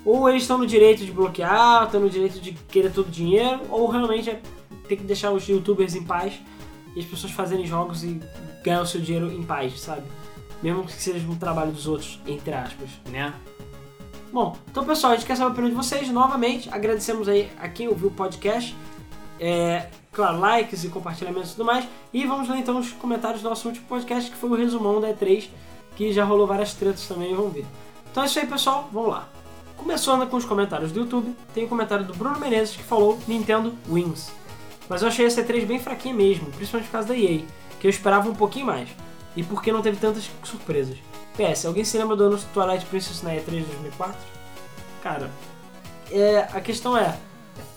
Ou 0.06 0.30
eles 0.30 0.44
estão 0.44 0.58
no 0.58 0.66
direito 0.66 1.06
de 1.06 1.12
bloquear, 1.12 1.84
estão 1.84 2.00
no 2.00 2.10
direito 2.10 2.40
de 2.40 2.54
querer 2.54 2.92
todo 2.92 3.08
o 3.08 3.12
dinheiro? 3.12 3.62
Ou 3.70 3.88
realmente 3.90 4.30
é, 4.30 4.42
tem 4.88 4.98
que 4.98 5.04
deixar 5.04 5.32
os 5.32 5.48
youtubers 5.48 5.96
em 5.96 6.04
paz 6.04 6.40
e 6.96 7.00
as 7.00 7.06
pessoas 7.06 7.34
fazerem 7.34 7.68
jogos 7.68 8.04
e 8.04 8.22
ganhar 8.64 8.82
o 8.82 8.86
seu 8.86 9.02
dinheiro 9.02 9.32
em 9.32 9.44
paz, 9.44 9.80
sabe? 9.80 10.04
Mesmo 10.62 10.84
que 10.84 10.94
seja 10.94 11.26
um 11.28 11.36
trabalho 11.36 11.72
dos 11.72 11.88
outros, 11.88 12.20
entre 12.28 12.54
aspas. 12.54 12.90
Né? 13.10 13.34
Bom, 14.32 14.56
então 14.70 14.86
pessoal, 14.86 15.14
a 15.14 15.16
gente 15.16 15.26
quer 15.26 15.36
saber 15.36 15.50
a 15.50 15.52
opinião 15.52 15.70
de 15.70 15.76
vocês 15.76 16.10
novamente. 16.10 16.70
Agradecemos 16.72 17.28
aí 17.28 17.50
a 17.60 17.68
quem 17.68 17.88
ouviu 17.88 18.10
o 18.10 18.12
podcast. 18.12 18.76
É, 19.40 19.88
claro, 20.12 20.40
likes 20.40 20.84
e 20.84 20.90
compartilhamentos 20.90 21.52
e 21.52 21.56
tudo 21.56 21.66
mais. 21.66 21.88
E 22.14 22.26
vamos 22.26 22.48
ler 22.50 22.58
então 22.58 22.78
os 22.78 22.92
comentários 22.92 23.42
do 23.42 23.50
nosso 23.50 23.68
último 23.68 23.88
podcast, 23.88 24.30
que 24.30 24.38
foi 24.38 24.50
o 24.50 24.56
resumão 24.56 25.02
da 25.02 25.10
E3, 25.10 25.50
que 25.96 26.14
já 26.14 26.24
rolou 26.24 26.46
várias 26.46 26.74
tretas 26.74 27.08
também, 27.08 27.34
vamos 27.34 27.54
ver. 27.54 27.66
Então 28.12 28.24
é 28.24 28.26
isso 28.26 28.40
aí, 28.40 28.46
pessoal, 28.46 28.90
vamos 28.92 29.10
lá. 29.10 29.30
Começando 29.78 30.28
com 30.28 30.36
os 30.36 30.46
comentários 30.46 30.92
do 30.92 31.00
YouTube, 31.00 31.34
tem 31.54 31.64
o 31.64 31.68
comentário 31.68 32.06
do 32.06 32.14
Bruno 32.14 32.38
Menezes 32.38 32.76
que 32.76 32.84
falou 32.84 33.18
Nintendo 33.28 33.74
Wins. 33.88 34.30
Mas 34.90 35.02
eu 35.02 35.08
achei 35.08 35.26
essa 35.26 35.42
E3 35.42 35.66
bem 35.66 35.80
fraquinha 35.80 36.14
mesmo, 36.14 36.52
principalmente 36.52 36.88
por 36.88 36.94
causa 36.94 37.08
da 37.08 37.18
EA, 37.18 37.42
que 37.80 37.88
eu 37.88 37.90
esperava 37.90 38.30
um 38.30 38.36
pouquinho 38.36 38.66
mais. 38.66 38.90
E 39.36 39.44
porque 39.44 39.72
não 39.72 39.82
teve 39.82 39.98
tantas 39.98 40.30
surpresas. 40.44 40.98
PS, 41.36 41.66
alguém 41.66 41.84
se 41.84 41.98
lembra 41.98 42.16
do 42.16 42.26
anúncio 42.26 42.48
do 42.48 42.54
Twilight 42.54 42.86
Princess 42.86 43.22
na 43.22 43.32
E3 43.32 43.46
de 43.46 43.66
2004? 43.66 44.16
Cara, 45.02 45.32
é, 46.12 46.40
a 46.52 46.60
questão 46.60 46.98
é, 46.98 47.18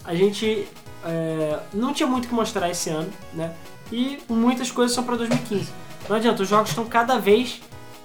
a 0.05 0.15
gente 0.15 0.67
é, 1.05 1.61
não 1.73 1.93
tinha 1.93 2.07
muito 2.07 2.29
que 2.29 2.35
mostrar 2.35 2.69
esse 2.71 2.91
ano, 2.91 3.11
né? 3.33 3.55
E 3.91 4.21
muitas 4.29 4.71
coisas 4.71 4.95
são 4.95 5.05
pra 5.05 5.17
2015. 5.17 5.71
Não 6.09 6.17
adianta, 6.17 6.43
os 6.43 6.49
jogos 6.49 6.71
estão 6.71 6.85
cada 6.87 7.19
vez 7.19 7.61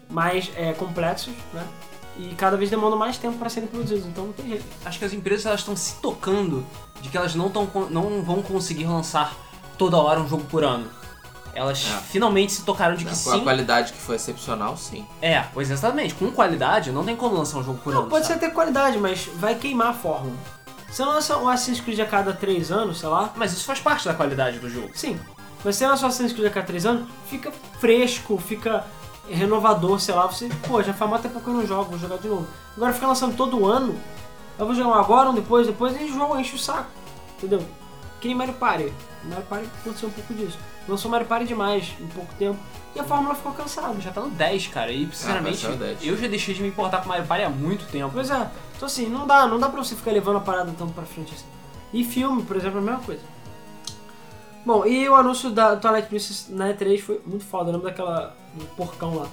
mais 0.09 0.51
é, 0.55 0.73
complexos, 0.73 1.33
né? 1.53 1.65
E 2.19 2.33
cada 2.35 2.57
vez 2.57 2.69
demandam 2.69 2.97
mais 2.97 3.17
tempo 3.17 3.37
para 3.37 3.47
serem 3.47 3.69
produzidos, 3.69 4.05
então 4.05 4.25
não 4.25 4.33
tem 4.33 4.47
jeito. 4.47 4.65
Acho 4.83 4.99
que 4.99 5.05
as 5.05 5.13
empresas 5.13 5.45
elas 5.45 5.59
estão 5.59 5.75
se 5.75 5.95
tocando 6.01 6.65
de 7.01 7.09
que 7.09 7.17
elas 7.17 7.35
não, 7.35 7.49
tão, 7.49 7.69
não 7.89 8.23
vão 8.23 8.41
conseguir 8.41 8.85
lançar 8.85 9.35
toda 9.77 9.97
hora 9.97 10.19
um 10.19 10.27
jogo 10.27 10.43
por 10.45 10.63
ano. 10.63 10.89
Elas 11.57 11.83
É. 11.89 11.97
finalmente 12.11 12.51
se 12.53 12.61
tocaram 12.61 12.95
de 12.95 13.03
que 13.03 13.09
Com 13.09 13.31
a 13.31 13.33
sim. 13.33 13.43
qualidade 13.43 13.91
que 13.91 13.99
foi 13.99 14.15
excepcional, 14.15 14.77
sim. 14.77 15.03
É, 15.19 15.41
pois 15.53 15.71
exatamente. 15.71 16.13
Com 16.13 16.31
qualidade, 16.31 16.91
não 16.91 17.03
tem 17.03 17.15
como 17.15 17.35
lançar 17.35 17.57
um 17.57 17.63
jogo 17.63 17.79
por 17.83 17.91
Não, 17.91 18.01
ano. 18.01 18.09
pode 18.11 18.27
ser 18.27 18.33
sabe? 18.33 18.45
até 18.45 18.53
qualidade, 18.53 18.99
mas 18.99 19.27
vai 19.37 19.55
queimar 19.55 19.87
a 19.87 19.93
fórmula. 19.93 20.35
Você 20.87 21.03
lança 21.03 21.35
um 21.39 21.49
Assassin's 21.49 21.79
Creed 21.81 21.99
a 21.99 22.05
cada 22.05 22.31
3 22.31 22.71
anos, 22.71 22.99
sei 22.99 23.09
lá, 23.09 23.31
Mas 23.35 23.53
isso 23.53 23.65
faz 23.65 23.79
parte 23.79 24.05
da 24.05 24.13
qualidade 24.13 24.59
do 24.59 24.69
jogo. 24.69 24.91
Sim, 24.93 25.19
mas 25.65 25.75
se 25.75 25.85
lança 25.85 26.05
o 26.05 26.09
Assassin's 26.09 26.31
Creed 26.31 26.47
a 26.47 26.51
cada 26.51 26.67
3 26.67 26.85
anos, 26.85 27.09
fica 27.27 27.51
fresco, 27.79 28.37
fica 28.37 28.85
renovador, 29.27 29.99
sei 29.99 30.13
lá, 30.13 30.27
você, 30.27 30.47
pô, 30.67 30.81
já 30.83 30.93
faz 30.93 31.09
muito 31.09 31.23
tempo 31.23 31.41
que 31.41 31.47
eu 31.47 31.53
não 31.53 31.65
jogo, 31.65 31.89
vou 31.89 31.97
jogar 31.99 32.17
de 32.19 32.27
novo. 32.27 32.47
Agora 32.75 32.93
fica 32.93 33.07
lançando 33.07 33.35
todo 33.35 33.65
ano, 33.65 33.99
eu 34.59 34.65
vou 34.67 34.75
jogar 34.75 34.89
um 34.89 34.93
agora, 34.93 35.29
um 35.31 35.33
depois, 35.33 35.65
depois, 35.65 35.99
e 35.99 36.07
jogo, 36.07 36.37
enche 36.37 36.55
o 36.55 36.59
saco, 36.59 36.87
entendeu? 37.37 37.65
Que 38.21 38.27
nem 38.27 38.37
Mario 38.37 38.53
Party. 38.53 38.93
Mario 39.25 39.45
Party 39.45 39.67
aconteceu 39.81 40.07
um 40.09 40.11
pouco 40.11 40.33
disso. 40.35 40.57
Lançou 40.87 41.11
Mario 41.11 41.27
Party 41.27 41.45
demais, 41.45 41.93
em 41.99 42.07
pouco 42.07 42.33
tempo, 42.35 42.57
e 42.95 42.99
a 42.99 43.03
fórmula 43.03 43.35
ficou 43.35 43.51
cansada. 43.53 43.99
Já 43.99 44.11
tá 44.11 44.21
no 44.21 44.29
10, 44.29 44.67
cara. 44.67 44.91
E, 44.91 45.05
sinceramente, 45.11 45.57
ser 45.57 45.71
o 45.71 45.75
10. 45.75 46.05
eu 46.05 46.17
já 46.17 46.27
deixei 46.27 46.53
de 46.55 46.61
me 46.61 46.69
importar 46.69 47.01
com 47.01 47.09
Mario 47.09 47.25
Party 47.25 47.43
há 47.43 47.49
muito 47.49 47.85
tempo. 47.91 48.11
Pois 48.13 48.29
é, 48.29 48.49
então 48.75 48.85
assim, 48.85 49.07
não 49.07 49.27
dá, 49.27 49.45
não 49.47 49.59
dá 49.59 49.67
pra 49.69 49.83
você 49.83 49.95
ficar 49.95 50.11
levando 50.11 50.37
a 50.37 50.41
parada 50.41 50.71
tanto 50.77 50.93
pra 50.93 51.03
frente 51.03 51.33
assim. 51.33 51.45
E 51.93 52.03
filme, 52.03 52.43
por 52.43 52.55
exemplo, 52.55 52.77
é 52.79 52.81
a 52.81 52.85
mesma 52.85 52.99
coisa. 53.01 53.21
Bom, 54.65 54.85
e 54.85 55.07
o 55.07 55.15
anúncio 55.15 55.49
da 55.49 55.77
Twilight 55.77 56.07
Princess 56.09 56.47
na 56.49 56.73
E3 56.73 56.99
foi 57.01 57.21
muito 57.25 57.45
foda, 57.45 57.71
lembra 57.71 57.89
daquela 57.89 58.35
do 58.53 58.65
porcão 58.75 59.15
lá. 59.15 59.27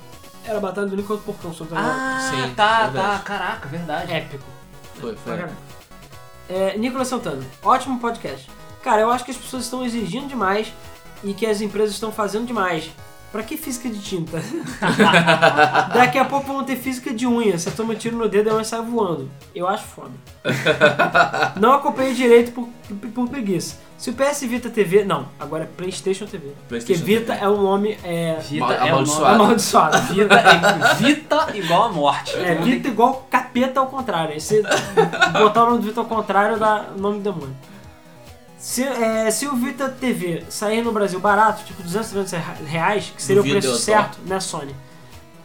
Era 0.44 0.58
a 0.58 0.60
batalha 0.60 0.86
do 0.86 0.92
único 0.92 1.12
outro 1.14 1.26
porcão, 1.26 1.52
só 1.52 1.64
que 1.64 1.74
Ah, 1.74 2.18
Sim, 2.30 2.54
tá, 2.54 2.82
verdade. 2.84 3.18
tá. 3.18 3.18
Caraca, 3.24 3.68
verdade. 3.68 4.12
épico. 4.12 4.44
Foi, 5.00 5.16
foi. 5.16 5.44
É, 6.48 6.76
Nicolas 6.78 7.08
Santana, 7.08 7.42
ótimo 7.62 7.98
podcast. 7.98 8.48
Cara, 8.82 9.00
eu 9.00 9.10
acho 9.10 9.24
que 9.24 9.30
as 9.30 9.36
pessoas 9.36 9.64
estão 9.64 9.84
exigindo 9.84 10.28
demais 10.28 10.72
e 11.24 11.34
que 11.34 11.46
as 11.46 11.60
empresas 11.60 11.94
estão 11.94 12.12
fazendo 12.12 12.46
demais. 12.46 12.90
Pra 13.32 13.42
que 13.42 13.56
física 13.56 13.88
de 13.88 13.98
tinta? 14.00 14.40
Daqui 15.92 16.18
a 16.18 16.24
pouco 16.24 16.46
vão 16.52 16.62
ter 16.62 16.76
física 16.76 17.12
de 17.12 17.26
unha. 17.26 17.58
Você 17.58 17.68
toma 17.70 17.92
um 17.92 17.96
tiro 17.96 18.16
no 18.16 18.28
dedo 18.28 18.48
e 18.48 18.52
a 18.52 18.54
unha 18.54 18.62
sai 18.64 18.80
voando. 18.80 19.28
Eu 19.52 19.66
acho 19.66 19.84
foda. 19.84 20.12
Não 21.60 21.72
acompanhei 21.72 22.14
direito 22.14 22.52
por, 22.52 22.68
por 23.12 23.28
preguiça. 23.28 23.76
Se 23.98 24.10
o 24.10 24.12
PS 24.12 24.42
Vita 24.42 24.68
TV. 24.70 25.04
Não, 25.04 25.26
agora 25.40 25.64
é 25.64 25.66
PlayStation 25.66 26.26
TV. 26.26 26.48
Porque 26.48 26.68
PlayStation 26.68 27.04
Vita 27.04 27.32
TV. 27.32 27.44
é 27.44 27.48
um 27.48 27.60
nome. 27.60 27.98
É, 28.04 28.36
Vita 28.40 28.60
Mal- 28.66 28.72
é 28.72 28.76
o 28.76 28.78
nome- 28.78 28.90
amaldiçoado. 28.90 29.34
amaldiçoado. 29.42 29.98
Vita, 30.14 30.34
é, 30.34 30.94
Vita 30.94 31.46
igual 31.54 31.82
a 31.84 31.88
morte. 31.92 32.36
É, 32.36 32.54
Vita 32.56 32.88
igual 32.88 33.26
capeta 33.30 33.80
ao 33.80 33.86
contrário. 33.86 34.32
Aí 34.34 34.40
você 34.40 34.62
botar 35.32 35.64
o 35.64 35.70
nome 35.70 35.78
do 35.78 35.84
Vita 35.88 36.00
ao 36.00 36.06
contrário 36.06 36.56
dá 36.58 36.84
nome 36.96 37.18
do 37.20 37.32
demônio. 37.32 37.56
Se, 38.64 38.82
é, 38.82 39.30
se 39.30 39.46
o 39.46 39.54
Vita 39.54 39.90
TV 39.90 40.42
sair 40.48 40.80
no 40.80 40.90
Brasil 40.90 41.20
barato, 41.20 41.62
tipo 41.64 41.82
200, 41.82 42.10
300 42.10 42.66
reais, 42.66 43.12
que 43.14 43.22
seria 43.22 43.42
Duvido 43.42 43.58
o 43.58 43.60
preço 43.60 43.76
eu, 43.76 43.78
certo, 43.78 44.18
né, 44.24 44.40
Sony? 44.40 44.74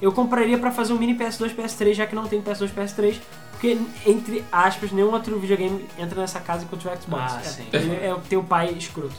Eu 0.02 0.14
compraria 0.14 0.58
pra 0.58 0.72
fazer 0.72 0.94
um 0.94 0.98
mini 0.98 1.18
PS2, 1.18 1.54
PS3, 1.54 1.96
já 1.96 2.08
que 2.08 2.16
não 2.16 2.26
tem 2.28 2.42
PS2, 2.42 2.70
PS3, 2.74 3.20
porque, 3.52 3.78
entre 4.06 4.46
aspas, 4.50 4.94
nenhum 4.94 5.12
outro 5.12 5.38
videogame 5.38 5.86
entra 5.98 6.22
nessa 6.22 6.40
casa 6.40 6.64
enquanto 6.64 6.80
tiver 6.80 6.96
Xbox. 6.96 7.34
Ah, 7.34 7.42
é, 7.42 7.44
sim. 7.44 7.68
Ele 7.74 8.06
é 8.06 8.14
o 8.14 8.22
teu 8.22 8.42
pai 8.42 8.70
escroto. 8.70 9.16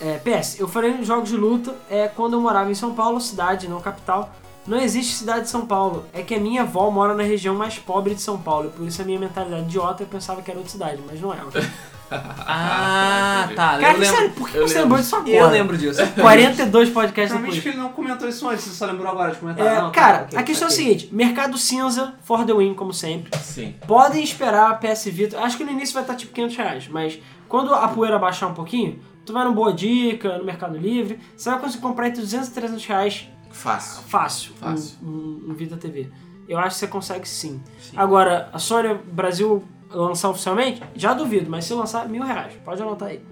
É, 0.00 0.18
PS, 0.18 0.58
eu 0.58 0.66
falei 0.66 0.94
nos 0.94 1.06
jogos 1.06 1.28
de 1.28 1.36
luta 1.36 1.72
é 1.88 2.08
quando 2.08 2.32
eu 2.32 2.40
morava 2.40 2.72
em 2.72 2.74
São 2.74 2.92
Paulo, 2.92 3.20
cidade, 3.20 3.68
não 3.68 3.80
capital. 3.80 4.34
Não 4.66 4.80
existe 4.80 5.14
cidade 5.14 5.42
de 5.42 5.48
São 5.48 5.64
Paulo. 5.64 6.06
É 6.12 6.24
que 6.24 6.34
a 6.34 6.40
minha 6.40 6.62
avó 6.62 6.90
mora 6.90 7.14
na 7.14 7.22
região 7.22 7.54
mais 7.54 7.78
pobre 7.78 8.16
de 8.16 8.20
São 8.20 8.36
Paulo. 8.36 8.66
e 8.74 8.78
Por 8.78 8.88
isso 8.88 9.00
a 9.00 9.04
minha 9.04 9.20
mentalidade 9.20 9.62
idiota 9.62 10.02
eu 10.02 10.08
pensava 10.08 10.42
que 10.42 10.50
era 10.50 10.58
outra 10.58 10.72
cidade, 10.72 11.00
mas 11.06 11.20
não 11.20 11.32
é. 11.32 11.38
Ah, 12.10 13.48
tá. 13.54 13.78
Cara, 13.78 13.82
eu 13.94 13.98
lembro. 14.00 14.06
sério, 14.06 14.30
por 14.32 14.48
que 14.48 14.58
você 14.58 14.74
lembro. 14.74 14.80
lembrou 14.82 14.98
disso 15.00 15.16
agora? 15.16 15.36
Eu 15.36 15.48
lembro 15.50 15.78
disso. 15.78 16.00
42 16.20 16.90
podcasts 16.90 17.38
depois. 17.40 17.60
que 17.60 17.68
ele 17.68 17.78
não 17.78 17.88
comentou 17.90 18.28
isso 18.28 18.48
antes, 18.48 18.64
você 18.64 18.70
só 18.74 18.86
lembrou 18.86 19.08
agora 19.10 19.32
de 19.32 19.38
comentar. 19.38 19.66
É, 19.66 19.74
Não, 19.80 19.90
tá, 19.90 19.90
cara, 19.90 20.22
ok, 20.24 20.38
a 20.38 20.42
questão 20.42 20.68
é 20.68 20.70
ok. 20.70 20.82
a 20.82 20.84
seguinte: 20.86 21.08
mercado 21.12 21.58
cinza, 21.58 22.14
for 22.22 22.44
the 22.44 22.52
win, 22.54 22.74
como 22.74 22.92
sempre. 22.92 23.36
Sim. 23.38 23.74
Podem 23.86 24.22
esperar 24.22 24.70
a 24.70 24.74
PS 24.74 25.06
Vita. 25.06 25.40
Acho 25.40 25.56
que 25.56 25.64
no 25.64 25.70
início 25.70 25.94
vai 25.94 26.02
estar 26.02 26.14
tipo 26.14 26.32
500 26.32 26.56
reais, 26.56 26.88
mas 26.88 27.18
quando 27.48 27.74
a 27.74 27.88
poeira 27.88 28.18
baixar 28.18 28.46
um 28.48 28.54
pouquinho, 28.54 28.98
tu 29.24 29.32
vai 29.32 29.44
no 29.44 29.52
Boa 29.52 29.72
Dica, 29.72 30.38
no 30.38 30.44
Mercado 30.44 30.76
Livre, 30.76 31.18
você 31.36 31.50
vai 31.50 31.58
conseguir 31.58 31.82
comprar 31.82 32.08
entre 32.08 32.20
200 32.20 32.48
e 32.48 32.52
300 32.52 32.86
reais 32.86 33.28
Fácil. 33.50 34.02
fácil, 34.08 34.52
Fácil. 34.60 34.96
Um, 35.02 35.06
um, 35.08 35.50
um 35.50 35.54
Vita 35.54 35.76
TV. 35.76 36.10
Eu 36.46 36.58
acho 36.58 36.70
que 36.70 36.80
você 36.80 36.86
consegue 36.88 37.26
sim. 37.26 37.62
Sim. 37.80 37.96
Agora, 37.96 38.50
a 38.52 38.58
Sony 38.58 38.92
Brasil 39.06 39.64
lançar 39.90 40.30
oficialmente, 40.30 40.82
já 40.94 41.12
duvido, 41.14 41.50
mas 41.50 41.64
se 41.64 41.74
lançar, 41.74 42.08
mil 42.08 42.22
reais. 42.22 42.54
Pode 42.64 42.82
anotar 42.82 43.08
aí. 43.08 43.22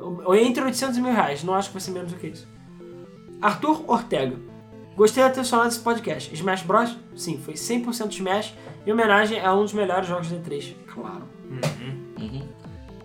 Ou 0.00 0.34
entre 0.34 0.64
800 0.64 0.96
e 0.96 1.02
mil 1.02 1.12
reais, 1.12 1.42
não 1.42 1.54
acho 1.54 1.68
que 1.68 1.74
vai 1.74 1.80
ser 1.80 1.90
menos 1.90 2.12
do 2.12 2.18
que 2.18 2.28
isso. 2.28 2.48
Arthur 3.40 3.84
Ortega. 3.86 4.36
Gostei 4.96 5.22
da 5.22 5.30
ter 5.30 5.44
sonado 5.44 5.68
desse 5.68 5.80
podcast. 5.80 6.34
Smash 6.34 6.62
Bros? 6.62 6.96
Sim, 7.14 7.38
foi 7.38 7.54
100% 7.54 8.10
Smash 8.10 8.54
em 8.84 8.92
homenagem 8.92 9.40
a 9.40 9.54
um 9.54 9.62
dos 9.62 9.72
melhores 9.72 10.08
jogos 10.08 10.30
da 10.30 10.36
E3. 10.38 10.74
Claro. 10.92 11.22
Uhum. 11.48 12.48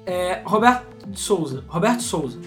É, 0.06 0.42
Roberto 0.44 0.86
Souza. 1.14 1.64
Roberto 1.68 2.02
Souza. 2.02 2.40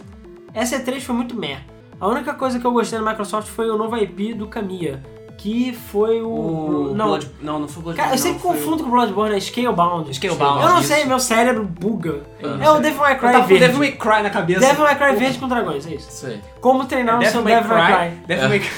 Essa 0.52 0.80
E3 0.80 1.00
foi 1.00 1.14
muito 1.14 1.36
meh. 1.36 1.60
A 2.00 2.08
única 2.08 2.34
coisa 2.34 2.58
que 2.58 2.66
eu 2.66 2.72
gostei 2.72 2.98
da 2.98 3.08
Microsoft 3.08 3.48
foi 3.48 3.70
o 3.70 3.76
novo 3.76 3.96
IP 3.96 4.34
do 4.34 4.48
Kamiya, 4.48 5.02
que 5.36 5.72
foi 5.72 6.22
o... 6.22 6.28
O 6.28 6.94
não, 6.94 7.06
Blood... 7.08 7.30
não, 7.40 7.58
não 7.60 7.68
foi 7.68 7.80
o 7.80 7.84
Bloodborne. 7.84 7.96
Cara, 7.96 8.08
eu 8.08 8.16
não, 8.16 8.18
sempre 8.18 8.38
foi 8.40 8.52
confundo 8.52 8.82
com 8.82 8.88
o 8.88 8.92
Bloodborne, 8.92 9.36
é 9.36 9.40
Scalebound. 9.40 10.14
Scalebound, 10.14 10.62
Eu 10.62 10.68
não 10.70 10.78
isso. 10.80 10.88
sei, 10.88 11.04
meu 11.04 11.18
cérebro 11.20 11.64
buga. 11.64 12.22
Não 12.40 12.62
É 12.62 12.70
o. 12.70 12.80
Devil 12.80 13.00
May 13.00 13.18
Cry 13.18 13.32
verde. 13.32 13.58
Devil 13.58 13.78
May 13.78 13.92
Cry 13.92 14.22
na 14.22 14.30
cabeça. 14.30 14.60
Devil 14.60 14.84
May 14.84 14.96
Cry 14.96 15.16
verde 15.16 15.38
com 15.38 15.48
dragões, 15.48 15.86
é 15.86 15.90
isso. 15.94 16.08
Isso 16.08 16.26
aí. 16.26 16.40
Como 16.60 16.84
treinar 16.86 17.18
o 17.18 17.24
seu 17.24 17.42
Devil 17.42 17.44
May 17.44 17.54
Devil 17.62 17.76
May 17.76 18.10
Cry. 18.10 18.26
Devil 18.26 18.48
May 18.48 18.60
Cry. 18.60 18.70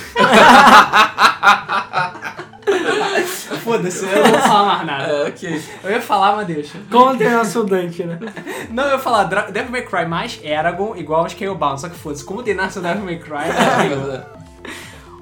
Foda-se, 3.65 4.05
eu 4.05 4.23
não 4.25 4.31
vou 4.31 4.41
falar 4.41 4.65
mais 4.65 4.87
nada. 4.87 5.05
É, 5.13 5.29
ok. 5.29 5.63
Eu 5.85 5.91
ia 5.91 6.01
falar, 6.01 6.37
mas 6.37 6.47
deixa. 6.47 6.79
Como 6.91 7.17
treinar 7.17 7.43
o 7.43 7.45
seu 7.45 7.65
Dante, 7.65 8.03
né? 8.05 8.19
Não, 8.71 8.85
eu 8.85 8.93
ia 8.93 8.99
falar 8.99 9.25
Devil 9.25 9.71
May 9.71 9.83
Cry 9.83 10.07
mais 10.07 10.41
Eragon 10.43 10.95
igual 10.97 11.25
a 11.25 11.29
Scalebound, 11.29 11.81
só 11.81 11.89
que 11.89 11.97
foda-se. 11.97 12.25
Como 12.25 12.43
treinar 12.43 12.71
seu 12.71 12.81
Devil 12.81 13.05
May 13.05 13.19
Cry? 13.19 13.49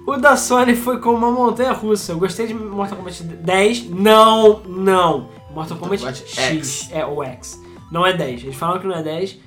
É 0.07 0.11
O 0.11 0.17
da 0.17 0.37
Sony 0.37 0.75
foi 0.77 1.01
como 1.01 1.17
uma 1.19 1.31
montanha 1.31 1.73
russa. 1.73 2.13
Eu 2.13 2.19
gostei 2.19 2.47
de 2.47 2.55
Mortal 2.55 2.99
Kombat 2.99 3.23
10. 3.23 3.91
Não, 3.91 4.61
não. 4.67 5.29
Mortal 5.55 5.77
Kombat 5.79 6.01
Kombat 6.03 6.25
X. 6.29 6.39
X. 6.39 6.89
É, 6.93 7.05
o 7.05 7.23
X. 7.23 7.61
Não 7.91 8.07
é 8.07 8.13
10. 8.13 8.45
Eles 8.45 8.57
falam 8.57 8.79
que 8.79 8.87
não 8.87 8.95
é 8.95 9.03
10. 9.03 9.39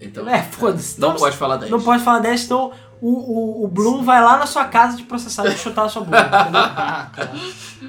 Então, 0.00 0.28
É, 0.28 0.42
foda-se. 0.42 1.00
Não 1.00 1.08
Então, 1.10 1.20
pode 1.20 1.36
falar 1.36 1.56
10. 1.56 1.70
Não 1.70 1.80
pode 1.80 2.02
falar 2.04 2.20
10, 2.20 2.40
senão 2.42 2.72
o, 3.00 3.08
o, 3.10 3.64
o 3.64 3.68
Bloom 3.68 4.02
vai 4.02 4.22
lá 4.22 4.36
na 4.38 4.46
sua 4.46 4.64
casa 4.64 4.96
te 4.96 5.02
processar 5.02 5.46
e 5.46 5.56
chutar 5.56 5.84
a 5.84 5.88
sua 5.88 6.02
bunda, 6.02 6.20
entendeu? 6.20 7.38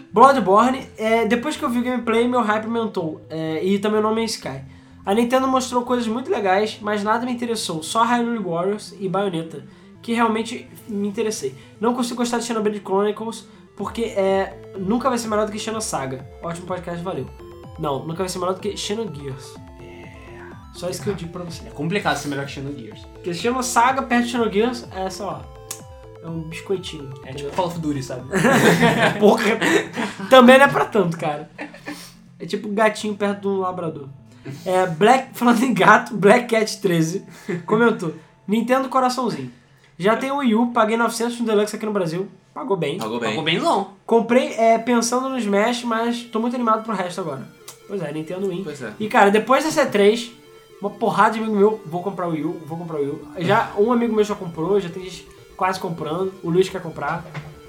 Bloodborne, 0.11 0.87
é, 0.97 1.25
depois 1.25 1.55
que 1.57 1.63
eu 1.63 1.69
vi 1.69 1.79
o 1.79 1.83
gameplay, 1.83 2.27
meu 2.27 2.41
hype 2.41 2.65
aumentou. 2.65 3.21
É, 3.29 3.63
e 3.63 3.79
também 3.79 3.99
o 3.99 4.03
nome 4.03 4.21
é 4.21 4.25
Sky. 4.25 4.61
A 5.05 5.13
Nintendo 5.13 5.47
mostrou 5.47 5.83
coisas 5.83 6.07
muito 6.07 6.29
legais, 6.29 6.77
mas 6.81 7.03
nada 7.03 7.25
me 7.25 7.31
interessou. 7.31 7.81
Só 7.81 8.03
Hyrule 8.03 8.39
Warriors 8.39 8.93
e 8.99 9.07
Bayonetta, 9.09 9.63
que 10.01 10.13
realmente 10.13 10.69
me 10.87 11.07
interessei. 11.07 11.55
Não 11.79 11.93
consigo 11.93 12.17
gostar 12.17 12.39
de 12.39 12.45
Xenoblade 12.45 12.79
Chronicles, 12.79 13.47
porque 13.75 14.03
é, 14.03 14.73
nunca 14.77 15.09
vai 15.09 15.17
ser 15.17 15.27
melhor 15.27 15.45
do 15.45 15.51
que 15.51 15.59
Xenosaga. 15.59 16.27
Ótimo 16.41 16.67
podcast, 16.67 17.03
valeu. 17.03 17.27
Não, 17.77 18.05
nunca 18.05 18.19
vai 18.19 18.29
ser 18.29 18.39
melhor 18.39 18.53
do 18.53 18.59
que 18.59 18.75
Xenogears. 18.75 19.55
Só 20.73 20.89
isso 20.89 21.01
que 21.01 21.09
eu 21.09 21.15
digo 21.15 21.31
pra 21.31 21.43
você. 21.43 21.67
É 21.67 21.71
complicado 21.71 22.17
ser 22.17 22.27
melhor 22.27 22.45
que 22.45 22.51
Xenogears. 22.51 23.01
Porque 23.13 23.33
se 23.33 23.41
chama 23.41 23.63
Saga 23.63 24.01
perto 24.03 24.25
de 24.25 24.31
Xenogears, 24.31 24.87
é, 24.93 25.09
sei 25.09 25.25
lá, 25.25 25.43
é 26.23 26.27
um 26.27 26.41
biscoitinho. 26.41 27.13
É 27.25 27.33
tipo 27.33 27.53
Call 27.55 27.67
of 27.67 27.79
Duty, 27.79 28.03
sabe? 28.03 28.23
Porra. 29.19 29.43
Também 30.29 30.57
não 30.57 30.65
é 30.65 30.67
pra 30.67 30.85
tanto, 30.85 31.17
cara. 31.17 31.49
É 32.37 32.45
tipo 32.45 32.67
um 32.67 32.73
gatinho 32.73 33.15
perto 33.15 33.41
de 33.41 33.47
um 33.47 33.59
labrador. 33.59 34.07
É, 34.65 34.85
Black, 34.87 35.29
falando 35.37 35.63
em 35.63 35.73
gato, 35.73 36.15
Black 36.15 36.47
Cat 36.47 36.79
13 36.81 37.25
comentou: 37.65 38.13
Nintendo 38.47 38.89
coraçãozinho. 38.89 39.51
Já 39.99 40.15
tem 40.15 40.31
o 40.31 40.37
Wii 40.37 40.55
U, 40.55 40.67
paguei 40.67 40.95
900 40.95 41.41
no 41.41 41.45
Deluxe 41.45 41.75
aqui 41.75 41.85
no 41.85 41.91
Brasil. 41.91 42.25
Pagou 42.53 42.77
bem. 42.77 42.97
Pagou 42.97 43.19
bem. 43.19 43.29
Pagou 43.31 43.43
bemzão. 43.43 43.89
Comprei 44.05 44.53
é, 44.53 44.77
pensando 44.77 45.27
no 45.27 45.37
Smash, 45.37 45.83
mas 45.83 46.23
tô 46.23 46.39
muito 46.39 46.55
animado 46.55 46.83
pro 46.85 46.95
resto 46.95 47.19
agora. 47.19 47.45
Pois 47.85 48.01
é, 48.01 48.11
Nintendo 48.13 48.47
Wii. 48.47 48.63
Pois 48.63 48.81
é. 48.81 48.93
E 48.97 49.09
cara, 49.09 49.29
depois 49.29 49.65
dessa 49.65 49.85
E3, 49.85 50.31
uma 50.79 50.89
porrada 50.89 51.33
de 51.33 51.39
amigo 51.39 51.53
meu, 51.53 51.81
vou 51.85 52.01
comprar 52.01 52.27
o 52.29 52.31
Wii 52.31 52.45
U, 52.45 52.61
vou 52.65 52.77
comprar 52.77 52.95
o 52.97 53.01
Wii 53.01 53.09
U. 53.09 53.21
Já 53.39 53.73
um 53.77 53.91
amigo 53.91 54.15
meu 54.15 54.23
já 54.23 54.35
comprou, 54.35 54.79
já 54.79 54.89
tem 54.89 55.03
gente 55.03 55.27
quase 55.57 55.77
comprando, 55.77 56.33
o 56.41 56.49
Luiz 56.49 56.69
quer 56.69 56.81
comprar. 56.81 57.25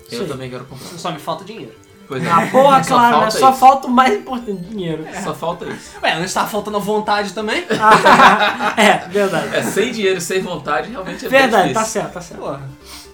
Isso 0.06 0.14
Eu 0.14 0.22
aí. 0.22 0.28
também 0.28 0.48
quero 0.48 0.64
comprar. 0.64 0.86
Só 0.86 1.10
me 1.10 1.18
falta 1.18 1.44
dinheiro. 1.44 1.72
Pois 2.10 2.24
é. 2.24 2.28
Ah, 2.28 2.48
porra, 2.50 2.82
Só 2.82 2.94
claro, 2.96 3.06
né? 3.06 3.12
falta 3.12 3.30
Só 3.38 3.50
isso. 3.50 3.58
falta 3.60 3.86
o 3.86 3.90
mais 3.90 4.14
importante, 4.18 4.62
dinheiro. 4.62 5.06
Só 5.22 5.32
falta 5.32 5.64
isso. 5.66 5.96
Ué, 6.02 6.12
antes 6.14 6.34
tava 6.34 6.48
faltando 6.48 6.76
a 6.76 6.80
vontade 6.80 7.32
também. 7.32 7.64
é, 8.76 9.08
verdade. 9.08 9.54
É, 9.54 9.62
sem 9.62 9.92
dinheiro, 9.92 10.20
sem 10.20 10.42
vontade, 10.42 10.90
realmente 10.90 11.24
é 11.24 11.28
Verdade, 11.28 11.72
tá 11.72 11.84
certo, 11.84 12.14
tá 12.14 12.20
certo. 12.20 12.40
Porra. 12.40 12.68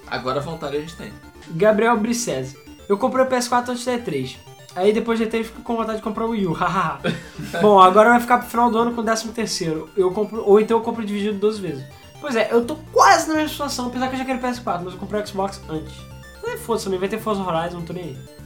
Agora 0.07 0.41
a 0.41 0.43
vontade 0.43 0.79
a 0.79 0.81
gente 0.81 0.97
tem. 0.97 1.13
Gabriel 1.51 1.99
Bricese. 1.99 2.57
Eu 2.89 2.97
comprei 2.97 3.23
o 3.23 3.29
PS4 3.29 3.69
antes 3.69 3.85
da 3.85 3.93
E3. 3.99 4.37
Aí 4.75 4.95
depois 4.95 5.19
da 5.19 5.27
E3 5.27 5.45
fico 5.45 5.61
com 5.61 5.77
vontade 5.77 5.99
de 5.99 6.03
comprar 6.03 6.25
o 6.25 6.31
Wii 6.31 6.47
U, 6.47 6.53
hahaha. 6.55 7.01
Bom, 7.61 7.79
agora 7.79 8.11
vai 8.11 8.21
ficar 8.21 8.39
pro 8.39 8.49
final 8.49 8.71
do 8.71 8.79
ano 8.79 8.95
com 8.95 9.03
o 9.03 9.05
13 9.05 9.29
terceiro. 9.29 9.91
Eu 9.95 10.11
compro, 10.11 10.43
ou 10.43 10.59
então 10.59 10.79
eu 10.79 10.83
compro 10.83 11.05
dividido 11.05 11.39
12 11.39 11.61
vezes. 11.61 11.85
Pois 12.19 12.35
é, 12.35 12.49
eu 12.51 12.65
tô 12.65 12.77
quase 12.95 13.29
na 13.29 13.35
mesma 13.35 13.51
situação, 13.51 13.89
apesar 13.89 14.09
que 14.09 14.15
eu 14.15 14.19
já 14.21 14.25
quero 14.25 14.39
PS4, 14.39 14.81
mas 14.85 14.95
eu 14.95 14.99
comprei 14.99 15.21
o 15.21 15.27
Xbox 15.27 15.61
antes. 15.69 15.93
Não 16.43 16.57
foda-se, 16.57 16.85
também 16.85 16.99
vai 16.99 17.09
ter 17.11 17.19
Forza 17.19 17.43
Horizon, 17.43 17.79
não 17.79 17.85
tô 17.85 17.93
nem 17.93 18.05
aí. 18.05 18.37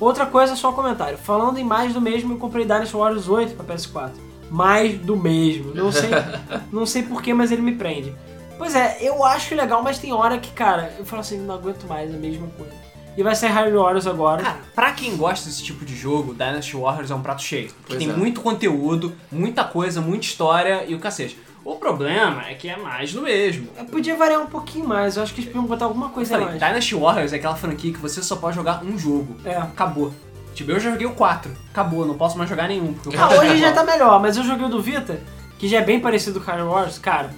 Outra 0.00 0.26
coisa, 0.26 0.54
só 0.54 0.70
um 0.70 0.74
comentário. 0.74 1.18
Falando 1.18 1.58
em 1.58 1.64
mais 1.64 1.92
do 1.92 2.00
mesmo, 2.00 2.34
eu 2.34 2.38
comprei 2.38 2.64
Dynasty 2.64 2.96
Warriors 2.96 3.28
8 3.28 3.54
pra 3.54 3.74
PS4. 3.74 4.12
Mais 4.50 4.98
do 4.98 5.16
mesmo. 5.16 5.74
Não 5.74 5.90
sei, 5.92 6.10
não 6.72 6.86
sei 6.86 7.02
porquê, 7.02 7.34
mas 7.34 7.50
ele 7.50 7.62
me 7.62 7.72
prende. 7.72 8.14
Pois 8.56 8.74
é, 8.74 8.98
eu 9.00 9.24
acho 9.24 9.54
legal, 9.54 9.82
mas 9.82 9.98
tem 9.98 10.12
hora 10.12 10.38
que, 10.38 10.50
cara, 10.52 10.92
eu 10.98 11.04
falo 11.04 11.20
assim, 11.20 11.38
não 11.38 11.54
aguento 11.54 11.86
mais 11.86 12.12
a 12.12 12.16
mesma 12.16 12.46
coisa. 12.56 12.72
E 13.16 13.22
vai 13.22 13.34
ser 13.34 13.48
Hyrule 13.48 13.76
Warriors 13.78 14.06
agora. 14.06 14.42
Cara, 14.42 14.58
pra 14.74 14.92
quem 14.92 15.16
gosta 15.16 15.48
desse 15.48 15.62
tipo 15.64 15.84
de 15.84 15.94
jogo, 15.96 16.32
Dynasty 16.32 16.76
Warriors 16.76 17.10
é 17.10 17.14
um 17.16 17.20
prato 17.20 17.42
cheio. 17.42 17.68
Porque 17.68 17.94
Pois 17.94 17.98
tem 17.98 18.10
é. 18.10 18.12
muito 18.12 18.40
conteúdo, 18.40 19.12
muita 19.30 19.64
coisa, 19.64 20.00
muita 20.00 20.26
história 20.26 20.84
e 20.86 20.94
o 20.94 21.00
cacete. 21.00 21.36
O 21.68 21.76
problema 21.76 22.48
é 22.48 22.54
que 22.54 22.66
é 22.66 22.78
mais 22.78 23.12
do 23.12 23.20
mesmo. 23.20 23.68
Eu 23.76 23.84
podia 23.84 24.16
variar 24.16 24.40
um 24.40 24.46
pouquinho 24.46 24.88
mais, 24.88 25.18
eu 25.18 25.22
acho 25.22 25.34
que 25.34 25.42
eles 25.42 25.52
podiam 25.52 25.68
botar 25.68 25.84
alguma 25.84 26.06
Eu 26.06 26.10
coisa 26.12 26.34
a 26.34 26.38
falei, 26.38 26.58
mais. 26.58 26.66
Dynasty 26.66 26.94
Warriors 26.94 27.32
é 27.34 27.36
aquela 27.36 27.56
franquia 27.56 27.92
que 27.92 27.98
você 27.98 28.22
só 28.22 28.36
pode 28.36 28.56
jogar 28.56 28.82
um 28.82 28.98
jogo. 28.98 29.36
É. 29.44 29.54
Acabou. 29.54 30.10
Tipo, 30.54 30.70
eu 30.70 30.80
já 30.80 30.90
joguei 30.90 31.06
o 31.06 31.12
4. 31.12 31.52
Acabou, 31.70 32.06
não 32.06 32.14
posso 32.14 32.38
mais 32.38 32.48
jogar 32.48 32.68
nenhum. 32.68 32.94
Porque 32.94 33.14
Ah, 33.18 33.26
4 33.28 33.38
hoje 33.40 33.58
já 33.58 33.70
tá 33.70 33.84
melhor, 33.84 34.18
mas 34.18 34.38
eu 34.38 34.44
joguei 34.44 34.64
o 34.64 34.70
do 34.70 34.80
Vita, 34.80 35.20
que 35.58 35.68
já 35.68 35.80
é 35.80 35.82
bem 35.82 36.00
parecido 36.00 36.40
com 36.40 36.50
o 36.50 36.54
Hyrule 36.54 36.70
Warriors, 36.70 36.98
cara. 36.98 37.28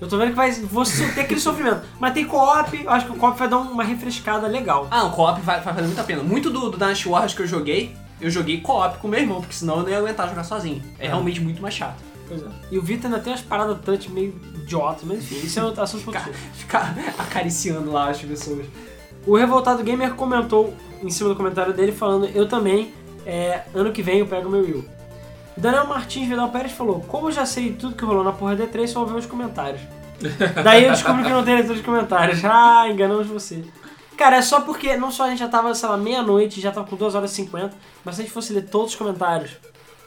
Eu 0.00 0.08
tô 0.08 0.16
vendo 0.16 0.30
que 0.30 0.36
vai 0.36 0.50
vou 0.50 0.84
ter 1.14 1.20
aquele 1.20 1.38
sofrimento. 1.40 1.82
Mas 2.00 2.14
tem 2.14 2.24
co-op, 2.24 2.82
eu 2.82 2.90
acho 2.90 3.04
que 3.04 3.12
o 3.12 3.16
co-op 3.16 3.38
vai 3.38 3.48
dar 3.48 3.58
uma 3.58 3.84
refrescada 3.84 4.46
legal. 4.46 4.88
Ah, 4.90 5.04
o 5.04 5.10
co-op 5.10 5.42
vai, 5.42 5.60
vai 5.60 5.74
fazer 5.74 5.86
muita 5.86 6.04
pena. 6.04 6.22
Muito 6.22 6.48
do, 6.48 6.70
do 6.70 6.78
Dynasty 6.78 7.06
Warriors 7.06 7.34
que 7.34 7.42
eu 7.42 7.46
joguei 7.46 7.94
eu 8.20 8.30
joguei 8.30 8.60
co-op 8.60 8.98
com 8.98 9.06
meu 9.08 9.20
irmão, 9.20 9.40
porque 9.40 9.54
senão 9.54 9.76
eu 9.78 9.82
não 9.84 9.90
ia 9.90 9.98
aguentar 9.98 10.28
jogar 10.28 10.42
sozinho. 10.42 10.82
É, 10.98 11.06
realmente 11.06 11.40
muito 11.40 11.62
mais 11.62 11.74
chato. 11.74 12.02
Pois 12.28 12.42
é. 12.42 12.46
E 12.70 12.78
o 12.78 12.82
Vitor 12.82 13.06
ainda 13.06 13.18
tem 13.22 13.32
umas 13.32 13.42
paradas 13.42 13.78
touch 13.84 14.10
meio 14.10 14.34
idiotas, 14.54 15.02
mas 15.04 15.18
enfim, 15.18 15.46
isso 15.46 15.58
é 15.58 15.64
um 15.64 15.80
assunto 15.80 16.04
para 16.04 16.20
Ficar, 16.20 16.94
ficar 16.94 17.14
acariciando 17.18 17.90
lá 17.90 18.10
as 18.10 18.20
pessoas. 18.20 18.66
O 19.26 19.36
Revoltado 19.36 19.82
Gamer 19.82 20.14
comentou 20.14 20.74
em 21.02 21.10
cima 21.10 21.30
do 21.30 21.36
comentário 21.36 21.72
dele 21.72 21.92
falando: 21.92 22.26
Eu 22.26 22.46
também, 22.46 22.92
é, 23.24 23.62
ano 23.74 23.92
que 23.92 24.02
vem 24.02 24.18
eu 24.18 24.26
pego 24.26 24.50
meu 24.50 24.60
Will. 24.60 24.84
Daniel 25.56 25.86
Martins 25.86 26.28
Vidal 26.28 26.50
Pérez 26.50 26.72
falou: 26.72 27.00
Como 27.00 27.28
eu 27.28 27.32
já 27.32 27.46
sei 27.46 27.72
tudo 27.72 27.96
que 27.96 28.04
rolou 28.04 28.22
na 28.22 28.32
porra 28.32 28.56
D3, 28.56 28.86
só 28.86 29.00
vou 29.00 29.14
ver 29.14 29.20
os 29.20 29.26
comentários. 29.26 29.80
Daí 30.62 30.84
eu 30.84 30.90
descobri 30.90 31.24
que 31.24 31.30
não 31.30 31.44
tem 31.44 31.54
leitura 31.54 31.76
de 31.76 31.82
comentários. 31.82 32.44
Ah, 32.44 32.88
enganamos 32.88 33.26
você. 33.26 33.64
Cara, 34.16 34.36
é 34.36 34.42
só 34.42 34.60
porque 34.62 34.96
não 34.96 35.12
só 35.12 35.24
a 35.24 35.30
gente 35.30 35.38
já 35.38 35.48
tava, 35.48 35.72
sei 35.74 35.88
lá, 35.88 35.96
meia-noite, 35.96 36.60
já 36.60 36.72
tava 36.72 36.88
com 36.88 36.96
2 36.96 37.14
horas 37.14 37.30
e 37.30 37.34
50, 37.36 37.72
mas 38.04 38.16
se 38.16 38.20
a 38.20 38.24
gente 38.24 38.32
fosse 38.32 38.52
ler 38.52 38.62
todos 38.62 38.90
os 38.90 38.96
comentários, 38.96 39.52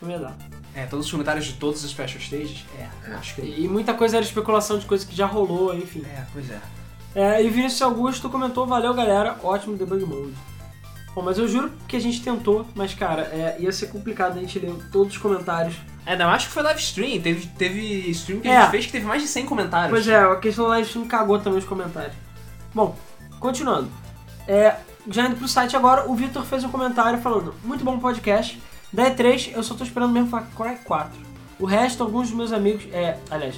não 0.01 0.09
ia 0.09 0.19
dar. 0.19 0.35
É, 0.73 0.85
todos 0.85 1.05
os 1.05 1.11
comentários 1.11 1.45
de 1.45 1.53
todos 1.53 1.83
os 1.83 1.89
special 1.91 2.19
stages? 2.21 2.65
É, 2.79 3.13
acho 3.13 3.35
que. 3.35 3.41
E 3.41 3.67
muita 3.67 3.93
coisa 3.93 4.17
era 4.17 4.25
especulação 4.25 4.77
de 4.79 4.85
coisa 4.85 5.05
que 5.05 5.15
já 5.15 5.25
rolou, 5.25 5.75
enfim. 5.75 6.03
É, 6.05 6.23
pois 6.31 6.49
é. 6.49 6.59
É, 7.13 7.43
e 7.43 7.49
Vinícius 7.49 7.81
Augusto 7.81 8.29
comentou, 8.29 8.65
valeu 8.65 8.93
galera, 8.93 9.37
ótimo 9.43 9.75
debug 9.75 10.05
mode. 10.05 10.33
Bom, 11.13 11.21
mas 11.21 11.37
eu 11.37 11.45
juro 11.45 11.69
que 11.89 11.97
a 11.97 11.99
gente 11.99 12.21
tentou, 12.23 12.65
mas 12.73 12.93
cara, 12.93 13.23
é, 13.23 13.57
ia 13.59 13.71
ser 13.73 13.87
complicado 13.87 14.37
a 14.37 14.39
gente 14.39 14.57
ler 14.59 14.73
todos 14.93 15.11
os 15.13 15.21
comentários. 15.21 15.75
É, 16.05 16.15
não, 16.15 16.29
acho 16.29 16.47
que 16.47 16.53
foi 16.53 16.63
live 16.63 16.79
stream. 16.79 17.19
Teve, 17.21 17.47
teve 17.47 17.81
stream 18.11 18.39
que 18.39 18.47
É. 18.47 18.55
a 18.55 18.61
gente 18.61 18.71
fez 18.71 18.85
que 18.85 18.91
teve 18.93 19.05
mais 19.05 19.21
de 19.21 19.27
100 19.27 19.45
comentários. 19.45 19.89
Pois 19.91 20.07
é, 20.07 20.15
a 20.17 20.37
questão 20.37 20.63
do 20.65 20.69
live 20.69 20.87
stream 20.87 21.05
cagou 21.05 21.37
também 21.39 21.59
os 21.59 21.65
comentários. 21.65 22.13
Bom, 22.73 22.95
continuando. 23.41 23.89
É, 24.47 24.77
já 25.09 25.25
indo 25.25 25.35
pro 25.35 25.49
site 25.49 25.75
agora, 25.75 26.09
o 26.09 26.15
Vitor 26.15 26.45
fez 26.45 26.63
um 26.63 26.69
comentário 26.71 27.19
falando: 27.19 27.53
Muito 27.65 27.83
bom 27.83 27.99
podcast. 27.99 28.57
Da 28.91 29.09
E3, 29.09 29.51
eu 29.53 29.63
só 29.63 29.73
tô 29.73 29.83
esperando 29.83 30.11
mesmo 30.11 30.29
Far 30.29 30.45
Cry 30.55 30.77
4. 30.83 31.11
O 31.59 31.65
resto, 31.65 32.03
alguns 32.03 32.27
dos 32.29 32.37
meus 32.37 32.51
amigos. 32.51 32.83
É, 32.91 33.17
aliás, 33.29 33.55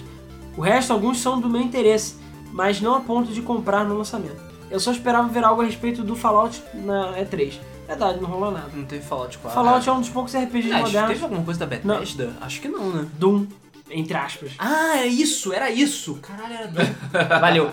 o 0.57 0.61
resto, 0.61 0.93
alguns 0.93 1.19
são 1.19 1.39
do 1.39 1.49
meu 1.49 1.61
interesse, 1.61 2.15
mas 2.51 2.79
não 2.81 2.95
a 2.95 2.99
ponto 3.01 3.31
de 3.31 3.41
comprar 3.41 3.83
no 3.85 3.97
lançamento. 3.97 4.41
Eu 4.69 4.79
só 4.79 4.91
esperava 4.91 5.27
ver 5.29 5.43
algo 5.43 5.61
a 5.61 5.65
respeito 5.65 6.03
do 6.03 6.15
Fallout 6.15 6.61
na 6.73 7.13
E3. 7.17 7.53
Verdade, 7.87 8.19
não 8.21 8.29
rolou 8.29 8.51
nada. 8.51 8.69
Não 8.73 8.85
teve 8.85 9.03
Fallout 9.03 9.37
4. 9.37 9.53
Fallout 9.55 9.87
é 9.89 9.91
um 9.91 9.99
dos 9.99 10.09
poucos 10.09 10.33
RPGs 10.35 10.71
Ah, 10.71 10.79
modernos. 10.79 11.09
teve 11.11 11.23
alguma 11.23 11.43
coisa 11.43 11.59
da 11.59 11.65
Bethesda? 11.65 12.33
Acho 12.41 12.61
que 12.61 12.67
não, 12.67 12.89
né? 12.91 13.07
Doom, 13.17 13.45
entre 13.91 14.15
aspas. 14.15 14.51
Ah, 14.57 14.97
é 14.99 15.07
isso, 15.07 15.51
era 15.53 15.69
isso. 15.69 16.15
Caralho, 16.21 16.53
era 16.53 16.67
Doom. 16.67 16.83
Valeu. 17.39 17.71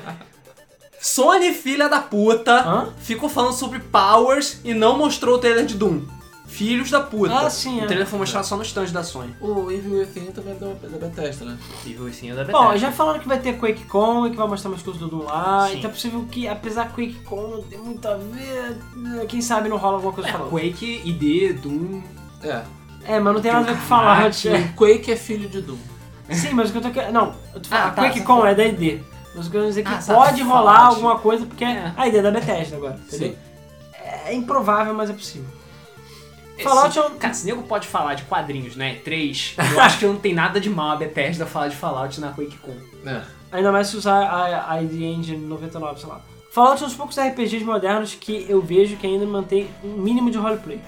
Sony, 1.01 1.53
filha 1.55 1.89
da 1.89 2.01
puta, 2.01 2.53
Hã? 2.61 2.89
ficou 2.99 3.29
falando 3.29 3.55
sobre 3.55 3.79
Powers 3.79 4.61
e 4.65 4.75
não 4.75 4.99
mostrou 4.99 5.37
o 5.37 5.39
trailer 5.39 5.65
de 5.65 5.75
Doom. 5.75 6.03
Filhos 6.51 6.91
da 6.91 7.01
puta. 7.01 7.33
Ah, 7.33 7.49
sim, 7.49 7.81
é. 7.81 7.85
O 7.85 7.87
trailer 7.87 8.07
foi 8.07 8.19
mostrado 8.19 8.45
só 8.47 8.57
no 8.57 8.63
stand 8.63 8.87
da 8.87 9.05
Sony. 9.05 9.35
O 9.41 9.71
Evil 9.71 10.01
Within 10.01 10.27
também 10.33 10.53
é 10.53 10.57
da, 10.57 10.67
da 10.89 10.99
Bethesda, 11.07 11.45
né? 11.45 11.57
Evil 11.87 12.05
Within 12.05 12.31
é 12.31 12.35
da 12.35 12.45
Bethesda. 12.45 12.67
Bom, 12.69 12.77
já 12.77 12.91
falaram 12.93 13.21
que 13.21 13.29
vai 13.29 13.39
ter 13.39 13.57
QuakeCon 13.57 14.27
e 14.27 14.31
que 14.31 14.37
vai 14.37 14.49
mostrar 14.49 14.69
mais 14.71 14.83
coisas 14.83 15.01
do 15.01 15.09
Doom 15.09 15.23
lá. 15.23 15.69
Sim. 15.69 15.79
Então 15.79 15.91
é 15.91 15.93
possível 15.93 16.27
que, 16.31 16.49
apesar 16.49 16.93
que 16.93 17.13
QuakeCon 17.15 17.49
não 17.49 17.63
tem 17.63 17.79
muito 17.79 18.07
a 18.07 18.17
ver, 18.17 19.27
quem 19.29 19.41
sabe 19.41 19.69
não 19.69 19.77
rola 19.77 19.95
alguma 19.97 20.13
coisa 20.13 20.29
É, 20.29 20.33
falando. 20.33 20.51
Quake, 20.51 21.03
ID, 21.05 21.61
Doom... 21.61 22.03
É. 22.43 22.63
É, 23.05 23.21
mas 23.21 23.33
não 23.35 23.41
tem 23.41 23.53
nada 23.53 23.71
a 23.71 23.73
ver 23.73 23.79
com 23.81 23.87
Fallout. 23.87 24.49
O 24.49 24.73
Quake 24.75 25.13
é 25.13 25.17
filho 25.17 25.49
de 25.49 25.63
Doom. 25.63 25.79
Sim, 26.33 26.51
mas 26.53 26.69
o 26.69 26.73
que 26.73 26.79
eu 26.79 26.83
tô 26.83 26.91
querendo... 26.91 27.13
Não, 27.13 27.35
eu 27.55 27.61
tô 27.61 27.69
falando, 27.69 27.85
Ah, 27.85 27.89
a 27.89 27.91
tá, 27.93 28.03
QuakeCon 28.03 28.41
você 28.41 28.49
é 28.49 28.55
da 28.57 28.65
ID. 28.67 29.01
Mas 29.35 29.47
o 29.47 29.51
que 29.51 29.57
eu 29.57 29.61
quero 29.61 29.67
dizer 29.69 29.81
é 29.81 29.85
que 29.85 29.91
Ah, 29.95 30.01
sabe, 30.01 30.19
pode 30.19 30.43
rolar 30.43 30.87
alguma 30.87 31.19
coisa, 31.19 31.47
porque 31.47 31.65
É. 31.65 31.93
a 31.97 32.09
ID 32.09 32.17
é 32.17 32.23
da 32.23 32.31
Bethesda 32.33 32.77
agora, 32.77 33.01
entendeu? 33.07 33.31
Sim. 33.31 33.37
É 34.27 34.35
improvável, 34.35 34.93
mas 34.93 35.09
é 35.09 35.13
possível. 35.13 35.47
Fallout 36.63 36.99
é 36.99 37.03
um... 37.03 37.11
Cara, 37.19 37.35
se 37.35 37.47
nego 37.47 37.63
pode 37.63 37.87
falar 37.89 38.15
de 38.15 38.25
quadrinhos, 38.25 38.77
né? 38.77 38.97
3, 39.05 39.57
eu 39.73 39.81
acho 39.81 39.99
que 39.99 40.07
não 40.07 40.17
tem 40.17 40.35
nada 40.35 40.61
de 40.61 40.71
mal 40.71 40.93
a 40.93 40.97
Bethesda 40.97 41.47
falar 41.47 41.69
de 41.69 41.77
Fallout 41.77 42.21
na 42.21 42.33
QuakeCon. 42.33 42.77
É. 43.07 43.23
Ainda 43.53 43.73
mais 43.73 43.89
se 43.89 43.97
usar 43.97 44.23
a, 44.23 44.73
a 44.73 44.83
ID 44.83 45.03
Engine 45.03 45.47
99, 45.47 46.01
sei 46.01 46.09
lá. 46.09 46.21
Fallout 46.51 46.83
é 46.83 46.85
um 46.85 46.89
dos 46.89 46.97
poucos 46.97 47.17
RPGs 47.17 47.65
modernos 47.65 48.15
que 48.15 48.47
eu 48.49 48.61
vejo 48.61 48.97
que 48.97 49.07
ainda 49.07 49.25
mantém 49.27 49.69
um 49.85 49.97
mínimo 49.97 50.31
de 50.31 50.39
roleplay. 50.39 50.81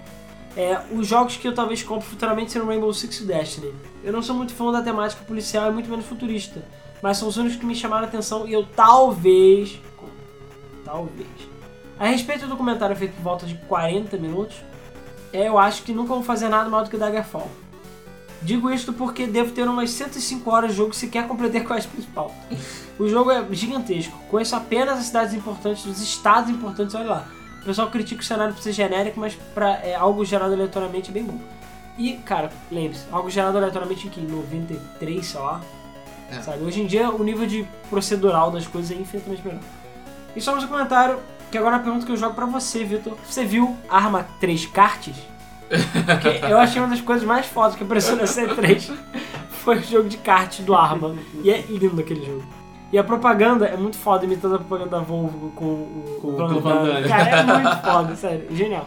É, 0.57 0.81
os 0.91 1.07
jogos 1.07 1.37
que 1.37 1.49
eu 1.49 1.55
talvez 1.55 1.83
compre 1.83 2.07
futuramente 2.07 2.53
serão 2.53 2.66
Rainbow 2.66 2.93
Six 2.93 3.20
e 3.20 3.25
Destiny. 3.25 3.73
Eu 4.05 4.12
não 4.12 4.23
sou 4.23 4.35
muito 4.35 4.53
fã 4.53 4.70
da 4.70 4.83
temática 4.83 5.25
policial 5.25 5.70
e 5.70 5.73
muito 5.73 5.89
menos 5.89 6.05
futurista, 6.05 6.62
mas 7.01 7.16
são 7.16 7.29
os 7.29 7.37
únicos 7.37 7.57
que 7.57 7.64
me 7.64 7.75
chamaram 7.75 8.05
a 8.05 8.09
atenção 8.09 8.47
e 8.47 8.53
eu 8.53 8.64
talvez. 8.64 9.81
compre. 9.97 10.14
Talvez. 10.85 11.29
A 11.99 12.07
respeito 12.07 12.47
do 12.47 12.57
comentário 12.57 12.95
feito 12.97 13.14
por 13.14 13.23
volta 13.23 13.47
de 13.47 13.55
40 13.55 14.16
minutos, 14.18 14.57
é, 14.57 14.82
eu 15.33 15.59
acho 15.59 15.83
que 15.83 15.93
nunca 15.93 16.14
vão 16.14 16.22
fazer 16.22 16.49
nada 16.49 16.68
mal 16.68 16.85
do 16.85 16.91
que 16.91 16.97
Daggerfall. 16.97 17.51
Digo 18.43 18.70
isto 18.70 18.93
porque 18.93 19.26
devo 19.26 19.53
ter 19.53 19.68
umas 19.68 19.91
105 19.91 20.51
horas 20.51 20.72
de 20.72 20.76
jogo 20.76 20.93
sequer 20.93 21.28
completei 21.28 21.61
a 21.61 21.64
quest 21.64 21.89
principal. 21.89 22.35
O 22.99 23.09
jogo 23.09 23.30
é 23.30 23.45
gigantesco. 23.53 24.18
Conheço 24.28 24.57
apenas 24.57 24.99
as 24.99 25.07
cidades 25.07 25.33
importantes, 25.33 25.87
os 25.87 26.01
estados 26.01 26.51
importantes, 26.51 26.95
olha 26.95 27.07
lá. 27.07 27.28
O 27.61 27.64
pessoal 27.64 27.89
critica 27.91 28.20
o 28.20 28.24
cenário 28.24 28.53
por 28.53 28.61
ser 28.61 28.72
genérico, 28.72 29.20
mas 29.20 29.35
pra 29.55 29.78
é, 29.85 29.95
algo 29.95 30.24
gerado 30.24 30.53
aleatoriamente 30.53 31.11
é 31.11 31.12
bem 31.12 31.22
bom. 31.22 31.39
E, 31.97 32.14
cara, 32.14 32.51
lembre-se, 32.70 33.05
algo 33.12 33.30
gerado 33.30 33.57
aleatoriamente 33.57 34.09
em 34.09 34.11
que? 34.11 34.20
93, 34.20 35.24
sei 35.24 35.41
lá. 35.41 35.61
É. 36.30 36.43
Sabe? 36.43 36.64
Hoje 36.64 36.80
em 36.83 36.87
dia 36.87 37.11
o 37.11 37.22
nível 37.22 37.47
de 37.47 37.66
procedural 37.89 38.51
das 38.51 38.66
coisas 38.66 38.91
é 38.91 39.01
infinitamente 39.01 39.47
melhor. 39.47 39.61
E 40.35 40.41
só 40.41 40.53
mais 40.53 40.64
um 40.64 40.68
comentário, 40.68 41.18
que 41.53 41.59
agora 41.59 41.76
é 41.76 41.78
uma 41.78 41.84
pergunta 41.84 42.07
que 42.07 42.12
eu 42.12 42.16
jogo 42.16 42.34
pra 42.34 42.46
você, 42.46 42.82
Vitor. 42.82 43.14
Você 43.28 43.44
viu 43.44 43.76
Arma 43.88 44.26
3 44.40 44.66
Cartes? 44.66 45.14
Porque 45.68 46.44
eu 46.46 46.59
achei 46.59 46.80
uma 46.80 46.88
das 46.88 47.00
coisas 47.03 47.24
mais 47.26 47.44
fodas 47.46 47.76
que 47.76 47.84
apareceu 47.84 48.16
na 48.16 48.24
C3 48.24 48.90
foi 49.62 49.78
o 49.78 49.82
jogo 49.82 50.09
de 50.09 50.16
kart 50.16 50.61
do 50.62 50.74
Arma. 50.74 51.14
E 51.44 51.50
é 51.50 51.61
lindo 51.68 52.00
aquele 52.00 52.24
jogo. 52.24 52.42
E 52.90 52.98
a 52.98 53.05
propaganda 53.05 53.66
é 53.66 53.76
muito 53.76 53.96
foda, 53.96 54.24
imitando 54.24 54.57
a 54.57 54.59
propaganda 54.59 54.90
da 54.90 54.98
Volvo 55.00 55.50
com 55.53 55.64
o, 55.64 56.18
Com 56.20 56.28
o 56.28 56.61
Van 56.61 56.84
Damme. 56.84 57.09
Cara, 57.09 57.30
é 57.30 57.42
muito 57.42 57.76
foda, 57.84 58.16
sério. 58.16 58.46
Genial. 58.50 58.86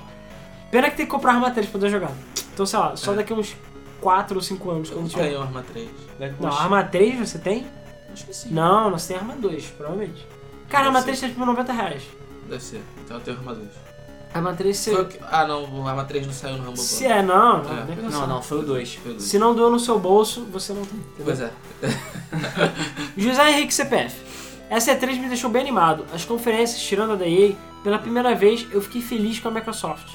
Pena 0.70 0.90
que 0.90 0.98
tem 0.98 1.06
que 1.06 1.12
comprar 1.12 1.34
Arma 1.34 1.50
3 1.52 1.68
pra 1.68 1.80
poder 1.80 1.90
jogar. 1.90 2.12
Então, 2.54 2.66
sei 2.66 2.80
lá, 2.80 2.96
só 2.96 3.14
É. 3.14 3.18
daqui 3.18 3.34
uns 3.34 3.56
4 4.02 4.36
ou 4.36 4.42
5 4.42 4.70
anos. 4.72 4.92
Eu 4.92 5.02
não 5.02 5.08
tiver... 5.08 5.30
tenho 5.30 5.42
Arma 5.42 5.64
3. 5.64 5.90
Não, 6.40 6.50
Arma 6.52 6.84
3 6.84 7.30
você 7.30 7.40
tem? 7.40 7.66
Acho 8.14 8.26
que 8.26 8.34
sim. 8.34 8.50
Não, 8.52 8.92
você 8.92 9.14
tem 9.14 9.18
Arma 9.18 9.36
2, 9.36 9.66
provavelmente. 9.72 10.28
Cara, 10.70 10.88
Arma 10.88 11.00
Deve 11.00 11.18
3 11.18 11.22
tá 11.22 11.28
tipo 11.30 11.46
90 11.46 11.74
reais. 11.74 12.04
Deve 12.48 12.64
ser. 12.64 12.82
Então 13.04 13.18
eu 13.18 13.24
tenho 13.24 13.38
Arma 13.38 13.54
2. 13.56 13.68
Arma 14.34 14.54
3 14.54 14.84
Foi 14.86 14.94
você... 14.94 15.02
o 15.02 15.06
que- 15.06 15.20
Ah, 15.32 15.48
não. 15.48 15.64
O 15.64 15.88
Arma 15.88 16.04
3 16.04 16.26
não 16.28 16.34
saiu 16.34 16.58
no 16.58 16.64
Rumble 16.66 16.78
Se 16.78 17.06
é, 17.06 17.22
não, 17.22 17.64
não, 17.64 17.72
É. 17.80 17.86
nem 17.86 17.98
Não, 18.10 18.28
não, 18.28 18.42
foi 18.42 18.60
o 18.60 18.64
2. 18.64 18.96
Foi 18.96 19.12
o 19.12 19.16
dois. 19.16 19.28
Se 19.30 19.40
não 19.40 19.56
doeu 19.56 19.70
no 19.70 19.80
seu 19.80 19.98
bolso, 19.98 20.46
você 20.52 20.74
não 20.74 20.84
tem. 20.84 21.00
entendeu? 21.00 21.24
Pois 21.26 21.40
é. 21.42 21.52
José 23.18 23.50
Henrique 23.52 23.74
CPF. 23.74 24.16
Essa 24.70 24.96
E3 24.96 25.20
me 25.20 25.28
deixou 25.28 25.50
bem 25.50 25.62
animado. 25.62 26.06
As 26.14 26.26
conferências, 26.26 26.82
tirando 26.82 27.14
a 27.14 27.16
da 27.16 27.28
EA, 27.28 27.54
pela 27.84 28.00
primeira 28.00 28.34
vez 28.36 28.66
eu 28.72 28.82
fiquei 28.82 29.02
feliz 29.02 29.40
com 29.40 29.48
a 29.48 29.52
Microsoft. 29.52 30.14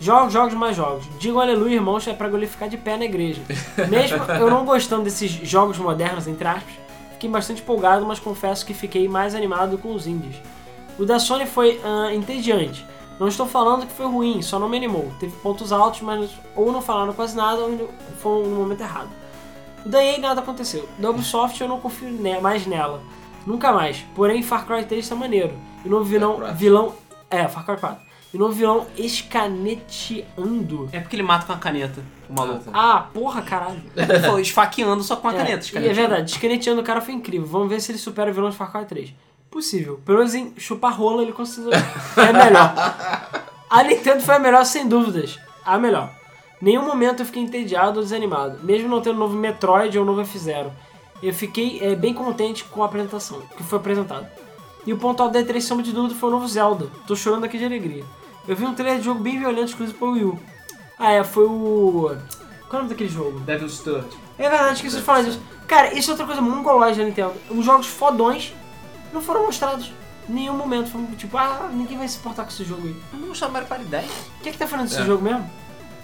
Jogos, 0.00 0.32
jogos, 0.32 0.54
mais 0.54 0.74
jogos. 0.76 1.04
Digo 1.18 1.38
aleluia, 1.40 1.74
irmãos, 1.74 2.06
é 2.08 2.14
pra 2.14 2.28
goleiro 2.28 2.50
ficar 2.50 2.68
de 2.68 2.78
pé 2.78 2.96
na 2.96 3.04
igreja. 3.04 3.42
Mesmo 3.90 4.16
eu 4.32 4.48
não 4.48 4.64
gostando 4.64 5.02
desses 5.02 5.30
jogos 5.30 5.76
modernos, 5.76 6.26
entre 6.26 6.48
aspas, 6.48 6.72
fiquei 7.12 7.28
bastante 7.28 7.60
empolgado, 7.60 8.06
mas 8.06 8.18
confesso 8.18 8.64
que 8.64 8.72
fiquei 8.72 9.06
mais 9.08 9.34
animado 9.34 9.76
com 9.76 9.92
os 9.92 10.06
indies. 10.06 10.36
O 11.00 11.06
da 11.06 11.18
Sony 11.18 11.46
foi 11.46 11.80
ah, 11.82 12.14
entediante. 12.14 12.84
Não 13.18 13.26
estou 13.28 13.46
falando 13.46 13.86
que 13.86 13.92
foi 13.92 14.06
ruim, 14.06 14.40
só 14.42 14.58
não 14.58 14.68
me 14.68 14.76
animou. 14.76 15.10
Teve 15.18 15.34
pontos 15.38 15.72
altos, 15.72 16.00
mas 16.02 16.30
ou 16.56 16.70
não 16.72 16.80
falaram 16.80 17.12
quase 17.12 17.36
nada 17.36 17.60
ou 17.62 17.90
foi 18.20 18.42
no 18.46 18.54
momento 18.56 18.80
errado. 18.82 19.08
O 19.84 19.88
da 19.88 20.02
EA 20.04 20.18
nada 20.18 20.40
aconteceu. 20.40 20.88
Da 20.98 21.10
Ubisoft 21.10 21.60
eu 21.60 21.68
não 21.68 21.80
confio 21.80 22.08
ne- 22.10 22.38
mais 22.40 22.66
nela. 22.66 23.02
Nunca 23.46 23.72
mais. 23.72 24.04
Porém, 24.14 24.42
Far 24.42 24.66
Cry 24.66 24.84
3 24.84 25.08
tá 25.08 25.14
maneiro. 25.14 25.52
E 25.84 25.88
o 25.88 25.90
novo 25.90 26.04
vilão. 26.04 26.40
Vilão 26.54 26.94
é, 27.30 27.48
Far 27.48 27.64
Cry 27.64 27.76
4. 27.78 27.98
E 28.32 28.36
o 28.36 28.40
novo 28.40 28.52
vilão 28.52 28.86
escaneteando. 28.96 30.88
É 30.92 31.00
porque 31.00 31.16
ele 31.16 31.22
mata 31.22 31.46
com 31.46 31.52
a 31.52 31.56
caneta, 31.56 32.02
o 32.28 32.32
maluco. 32.34 32.64
Ah, 32.72 32.92
tá. 33.00 33.08
Porra, 33.12 33.42
caralho. 33.42 33.82
Ele 33.96 34.18
falou 34.20 34.38
esfaqueando 34.40 35.02
só 35.02 35.16
com 35.16 35.28
a 35.28 35.34
É, 35.34 35.36
caneta. 35.36 35.66
e 35.78 35.88
é 35.88 35.92
verdade, 35.92 36.30
escaneteando 36.30 36.80
o 36.80 36.84
cara 36.84 37.00
foi 37.00 37.14
incrível. 37.14 37.46
Vamos 37.46 37.68
ver 37.68 37.80
se 37.80 37.90
ele 37.92 37.98
supera 37.98 38.30
o 38.30 38.34
vilão 38.34 38.50
de 38.50 38.56
Far 38.56 38.70
Cry 38.70 38.84
3. 38.84 39.14
Possível. 39.50 40.00
Pelo 40.04 40.18
menos 40.18 40.34
em 40.34 40.54
chupar 40.56 40.96
rola 40.96 41.22
ele 41.22 41.32
conseguiu. 41.32 41.72
É 41.72 42.32
melhor. 42.32 42.74
A 43.68 43.82
Nintendo 43.82 44.22
foi 44.22 44.36
a 44.36 44.38
melhor, 44.38 44.64
sem 44.64 44.88
dúvidas. 44.88 45.38
A 45.64 45.78
melhor. 45.78 46.10
Nenhum 46.60 46.84
momento 46.84 47.20
eu 47.20 47.26
fiquei 47.26 47.42
entediado 47.42 47.98
ou 47.98 48.04
desanimado. 48.04 48.58
Mesmo 48.62 48.88
não 48.88 49.00
tendo 49.00 49.18
novo 49.18 49.36
Metroid 49.36 49.98
ou 49.98 50.04
novo 50.04 50.20
F-Zero. 50.20 50.72
Eu 51.22 51.32
fiquei 51.34 51.78
é, 51.82 51.94
bem 51.94 52.14
contente 52.14 52.64
com 52.64 52.82
a 52.82 52.86
apresentação, 52.86 53.40
que 53.56 53.62
foi 53.62 53.78
apresentado. 53.78 54.26
E 54.86 54.92
o 54.92 54.98
ponto 54.98 55.22
alto 55.22 55.32
da 55.32 55.42
E3, 55.42 55.60
sombra 55.60 55.84
de 55.84 55.92
dúvida, 55.92 56.14
foi 56.14 56.28
o 56.30 56.32
novo 56.32 56.48
Zelda. 56.48 56.86
Tô 57.06 57.14
chorando 57.14 57.44
aqui 57.44 57.58
de 57.58 57.64
alegria. 57.64 58.04
Eu 58.48 58.56
vi 58.56 58.64
um 58.64 58.74
trailer 58.74 58.98
de 58.98 59.04
jogo 59.04 59.20
bem 59.20 59.38
violento, 59.38 59.68
exclusivo 59.68 59.98
pro 59.98 60.12
Wii 60.12 60.24
U. 60.24 60.38
Ah, 60.98 61.12
é, 61.12 61.24
foi 61.24 61.44
o... 61.44 62.16
Qual 62.68 62.72
é 62.72 62.76
o 62.76 62.78
nome 62.78 62.88
daquele 62.88 63.10
jogo? 63.10 63.40
Devil's 63.40 63.80
Third. 63.80 64.06
É 64.38 64.48
verdade, 64.48 64.74
esqueci 64.74 64.96
de 64.96 65.02
falar 65.02 65.22
disso. 65.22 65.40
Cara, 65.66 65.92
isso 65.92 66.10
é 66.10 66.12
outra 66.12 66.26
coisa 66.26 66.40
mongolóide 66.40 66.98
da 66.98 67.04
Nintendo. 67.04 67.34
Os 67.50 67.64
jogos 67.64 67.86
fodões 67.86 68.54
não 69.12 69.20
foram 69.20 69.44
mostrados 69.46 69.92
em 70.28 70.32
nenhum 70.32 70.54
momento. 70.56 70.90
Foi 70.90 71.04
tipo, 71.16 71.36
ah, 71.36 71.68
ninguém 71.72 71.98
vai 71.98 72.08
se 72.08 72.18
importar 72.18 72.44
com 72.44 72.50
esse 72.50 72.64
jogo 72.64 72.86
aí. 72.86 72.96
Eu 73.12 73.18
não 73.20 73.50
Mario 73.50 73.68
Party 73.68 73.84
10. 73.84 74.04
O 74.06 74.42
que 74.42 74.48
é 74.48 74.52
que 74.52 74.58
tá 74.58 74.66
falando 74.66 74.88
desse 74.88 75.00
É. 75.00 75.04
jogo 75.04 75.22
mesmo? 75.22 75.48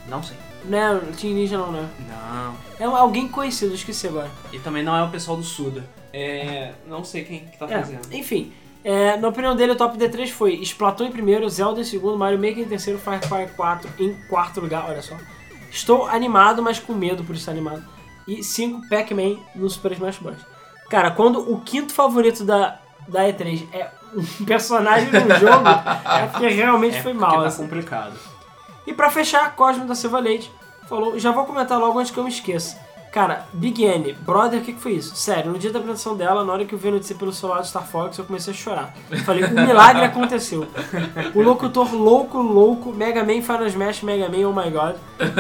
Não 0.09 0.23
sei. 0.23 0.37
Né, 0.65 0.93
o 0.95 1.13
Team 1.17 1.35
Ninja 1.35 1.57
não, 1.59 1.71
né? 1.71 1.89
Não. 2.09 2.57
É 2.81 2.85
alguém 2.85 3.29
conhecido, 3.29 3.73
esqueci 3.75 4.09
agora. 4.09 4.31
E 4.53 4.59
também 4.59 4.83
não 4.83 4.97
é 4.97 5.03
o 5.05 5.11
pessoal 5.11 5.37
do 5.37 5.45
Suda. 5.45 5.85
É. 6.13 6.73
Não 6.89 7.05
sei 7.05 7.25
quem 7.25 7.41
que 7.47 7.57
tá 7.59 7.67
É, 7.67 7.79
fazendo. 7.81 8.13
enfim, 8.13 8.53
é, 8.83 9.17
na 9.17 9.29
opinião 9.29 9.55
dele, 9.55 9.73
o 9.73 9.77
top 9.77 9.97
D3 9.97 10.31
foi 10.31 10.55
Splatoon 10.55 11.07
em 11.07 11.13
primeiro, 11.13 11.49
Zelda 11.49 11.81
em 11.81 11.85
segundo, 11.85 12.17
Mario 12.19 12.39
Maker 12.39 12.61
em 12.61 12.69
terceiro, 12.69 12.99
Fire 12.99 13.21
Fire 13.29 13.51
4 13.57 13.91
em 14.01 14.15
quarto 14.29 14.61
lugar, 14.61 14.87
olha 14.89 15.03
só. 15.03 15.15
Estou 15.71 16.07
animado, 16.09 16.63
mas 16.63 16.79
com 16.81 16.95
medo 16.95 17.23
por 17.23 17.37
estar 17.37 17.53
animado. 17.53 17.85
E 18.27 18.43
5 18.43 18.89
Pac-Man 18.89 19.37
no 19.55 19.69
Super 19.71 19.93
Smash 19.93 20.19
Bros. 20.19 20.39
Cara, 20.91 21.11
quando 21.13 21.39
o 21.53 21.61
quinto 21.61 21.93
favorito 21.93 22.45
da, 22.45 22.81
da 23.09 23.25
E3 23.25 23.67
é 23.73 23.89
um 24.15 24.23
personagem 24.45 25.11
no 25.11 25.21
jogo, 25.39 25.69
é 25.69 26.27
porque 26.27 26.49
realmente 26.49 26.97
É 26.99 27.03
foi 27.03 27.13
mal. 27.13 27.41
tá 27.43 27.47
assim. 27.49 27.63
complicado. 27.63 28.13
E 28.87 28.93
pra 28.93 29.11
fechar, 29.11 29.55
Cosme 29.57 29.85
da 29.87 29.95
Silva 29.95 30.19
Leite 30.21 30.51
falou, 30.89 31.19
já 31.19 31.33
vou 31.33 31.45
comentar 31.45 31.79
logo 31.79 31.99
antes 31.99 32.11
que 32.13 32.19
eu 32.19 32.25
me 32.25 32.31
esqueça. 32.31 32.85
Cara, 33.13 33.47
Big 33.55 33.83
N, 33.83 34.13
brother, 34.13 34.61
o 34.61 34.63
que, 34.63 34.75
que 34.75 34.81
foi 34.81 34.93
isso? 34.93 35.17
Sério, 35.17 35.51
no 35.51 35.59
dia 35.59 35.73
da 35.73 35.79
apresentação 35.79 36.15
dela, 36.15 36.45
na 36.45 36.53
hora 36.53 36.65
que 36.67 36.75
eu 36.75 36.79
vi 36.79 36.89
a 36.89 36.91
notícia 36.93 37.17
pelo 37.17 37.33
celular 37.33 37.61
do 37.61 37.67
Star 37.67 37.87
Fox, 37.87 38.19
eu 38.19 38.27
comecei 38.27 38.53
a 38.53 38.57
chorar. 38.57 38.95
Eu 39.11 39.19
falei, 39.21 39.43
o 39.45 39.51
milagre 39.53 40.05
aconteceu. 40.05 40.67
O 41.35 41.41
locutor 41.41 41.95
louco, 41.95 42.37
louco, 42.37 42.93
Mega 42.93 43.25
Man, 43.25 43.41
Final 43.41 43.67
Smash, 43.69 44.03
Mega 44.03 44.29
Man, 44.29 44.47
oh 44.47 44.53
my 44.53 44.71
god. 44.71 44.97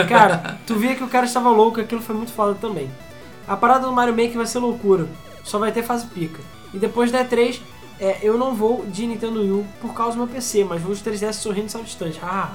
Cara, 0.08 0.58
tu 0.66 0.74
via 0.76 0.94
que 0.94 1.04
o 1.04 1.08
cara 1.08 1.26
estava 1.26 1.50
louco, 1.50 1.78
aquilo 1.78 2.00
foi 2.00 2.16
muito 2.16 2.32
foda 2.32 2.54
também. 2.58 2.90
A 3.46 3.56
parada 3.56 3.86
do 3.86 3.92
Mario 3.92 4.16
Maker 4.16 4.38
vai 4.38 4.46
ser 4.46 4.58
loucura, 4.58 5.06
só 5.44 5.58
vai 5.58 5.70
ter 5.70 5.82
fase 5.82 6.06
pica. 6.06 6.40
E 6.74 6.78
depois 6.78 7.10
da 7.10 7.24
E3, 7.24 7.60
é, 8.00 8.18
eu 8.22 8.36
não 8.36 8.54
vou 8.54 8.84
de 8.86 9.06
Nintendo 9.06 9.40
Wii 9.40 9.50
U 9.52 9.66
por 9.80 9.94
causa 9.94 10.12
do 10.16 10.18
meu 10.24 10.26
PC, 10.32 10.64
mas 10.64 10.82
vou 10.82 10.94
de 10.94 11.00
3DS 11.02 11.34
sorrindo 11.34 11.72
e 11.78 11.82
distante. 11.82 12.20
Ah, 12.22 12.50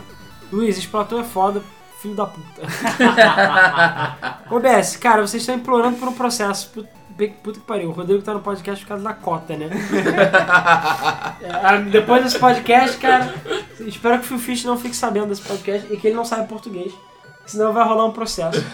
Luiz, 0.52 0.78
Splatoon 0.78 1.22
é 1.22 1.24
foda, 1.24 1.62
filho 2.02 2.16
da 2.16 2.26
puta. 2.26 2.62
OBS, 4.52 4.98
cara, 4.98 5.22
vocês 5.26 5.42
estão 5.42 5.56
implorando 5.56 5.98
por 5.98 6.08
um 6.10 6.14
processo. 6.14 6.70
Put- 6.70 6.90
Puta 7.44 7.60
que 7.60 7.66
pariu, 7.68 7.90
o 7.90 7.92
Rodrigo 7.92 8.24
tá 8.24 8.34
no 8.34 8.40
podcast 8.40 8.84
por 8.84 8.90
causa 8.90 9.04
da 9.04 9.14
cota, 9.14 9.56
né? 9.56 9.70
É, 11.42 11.78
depois 11.92 12.24
desse 12.24 12.40
podcast, 12.40 12.98
cara, 12.98 13.32
espero 13.82 14.18
que 14.18 14.26
o 14.26 14.28
Phil 14.28 14.40
Fish 14.40 14.64
não 14.64 14.76
fique 14.76 14.96
sabendo 14.96 15.28
desse 15.28 15.42
podcast 15.44 15.94
e 15.94 15.98
que 15.98 16.08
ele 16.08 16.16
não 16.16 16.26
saiba 16.26 16.46
português, 16.46 16.92
senão 17.46 17.74
vai 17.74 17.88
rolar 17.88 18.06
um 18.06 18.12
processo. 18.12 18.66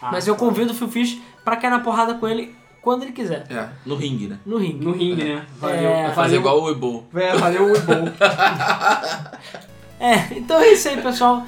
Mas 0.00 0.26
eu 0.26 0.34
convido 0.36 0.72
o 0.72 0.74
Phil 0.74 0.88
Fish 0.88 1.20
pra 1.44 1.56
cair 1.56 1.70
na 1.70 1.80
porrada 1.80 2.14
com 2.14 2.26
ele 2.26 2.56
quando 2.82 3.04
ele 3.04 3.12
quiser, 3.12 3.46
É, 3.48 3.68
no 3.86 3.94
ringue, 3.94 4.26
né? 4.26 4.38
no 4.44 4.58
ringue. 4.58 4.84
No 4.84 4.92
ringue, 4.92 5.24
né? 5.24 5.46
Valeu. 5.58 5.90
É, 5.90 6.02
Fazer 6.08 6.14
valeu, 6.14 6.40
igual 6.40 6.58
o 6.58 6.64
Weibo. 6.64 7.04
É, 7.14 7.36
valeu 7.36 7.72
o 7.72 7.80
bom. 7.80 8.12
É, 10.00 10.36
então 10.36 10.58
é 10.60 10.72
isso 10.72 10.88
aí, 10.88 11.00
pessoal. 11.00 11.44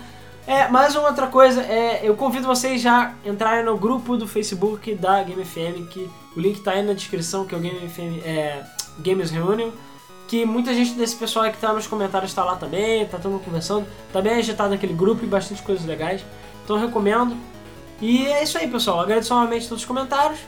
É, 0.47 0.69
mais 0.69 0.95
uma 0.95 1.09
outra 1.09 1.27
coisa, 1.27 1.61
é, 1.63 2.03
eu 2.05 2.15
convido 2.15 2.47
vocês 2.47 2.81
já 2.81 3.13
a 3.25 3.29
entrarem 3.29 3.65
no 3.65 3.77
grupo 3.77 4.17
do 4.17 4.29
Facebook 4.29 4.95
da 4.95 5.21
Game 5.25 5.45
FM, 5.45 5.89
que 5.91 6.09
o 6.37 6.41
link 6.41 6.61
tá 6.61 6.71
aí 6.71 6.83
na 6.83 6.93
descrição, 6.93 7.45
que 7.45 7.53
é 7.53 7.59
o 7.59 7.61
Game 7.61 7.89
FM 7.89 8.25
é, 8.25 8.63
Games 9.01 9.33
Reunion. 9.33 9.71
Que 10.29 10.47
muita 10.47 10.73
gente 10.73 10.93
desse 10.93 11.17
pessoal 11.17 11.47
aí 11.47 11.51
que 11.51 11.59
tá 11.59 11.73
nos 11.73 11.89
comentários 11.89 12.33
tá 12.33 12.45
lá 12.45 12.55
também, 12.55 13.05
tá 13.07 13.19
todo 13.19 13.33
mundo 13.33 13.45
conversando. 13.45 13.87
Tá 14.13 14.23
bem 14.23 14.35
agitado 14.35 14.71
naquele 14.71 14.95
grupo 14.95 15.25
e 15.25 15.27
bastante 15.27 15.63
coisas 15.63 15.85
legais. 15.85 16.25
Então 16.63 16.77
eu 16.77 16.87
recomendo. 16.87 17.37
E 18.01 18.27
é 18.27 18.43
isso 18.43 18.57
aí, 18.57 18.69
pessoal. 18.69 19.01
Agradeço 19.01 19.35
novamente 19.35 19.69
todos 19.69 19.83
os 19.83 19.89
comentários. 19.89 20.39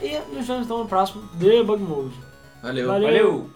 E 0.00 0.18
nos 0.34 0.46
vemos 0.46 0.66
então 0.66 0.78
no 0.78 0.88
próximo 0.88 1.22
Debug 1.34 1.82
Mode. 1.82 2.14
Valeu. 2.62 2.86
Valeu. 2.88 3.08
Valeu. 3.08 3.50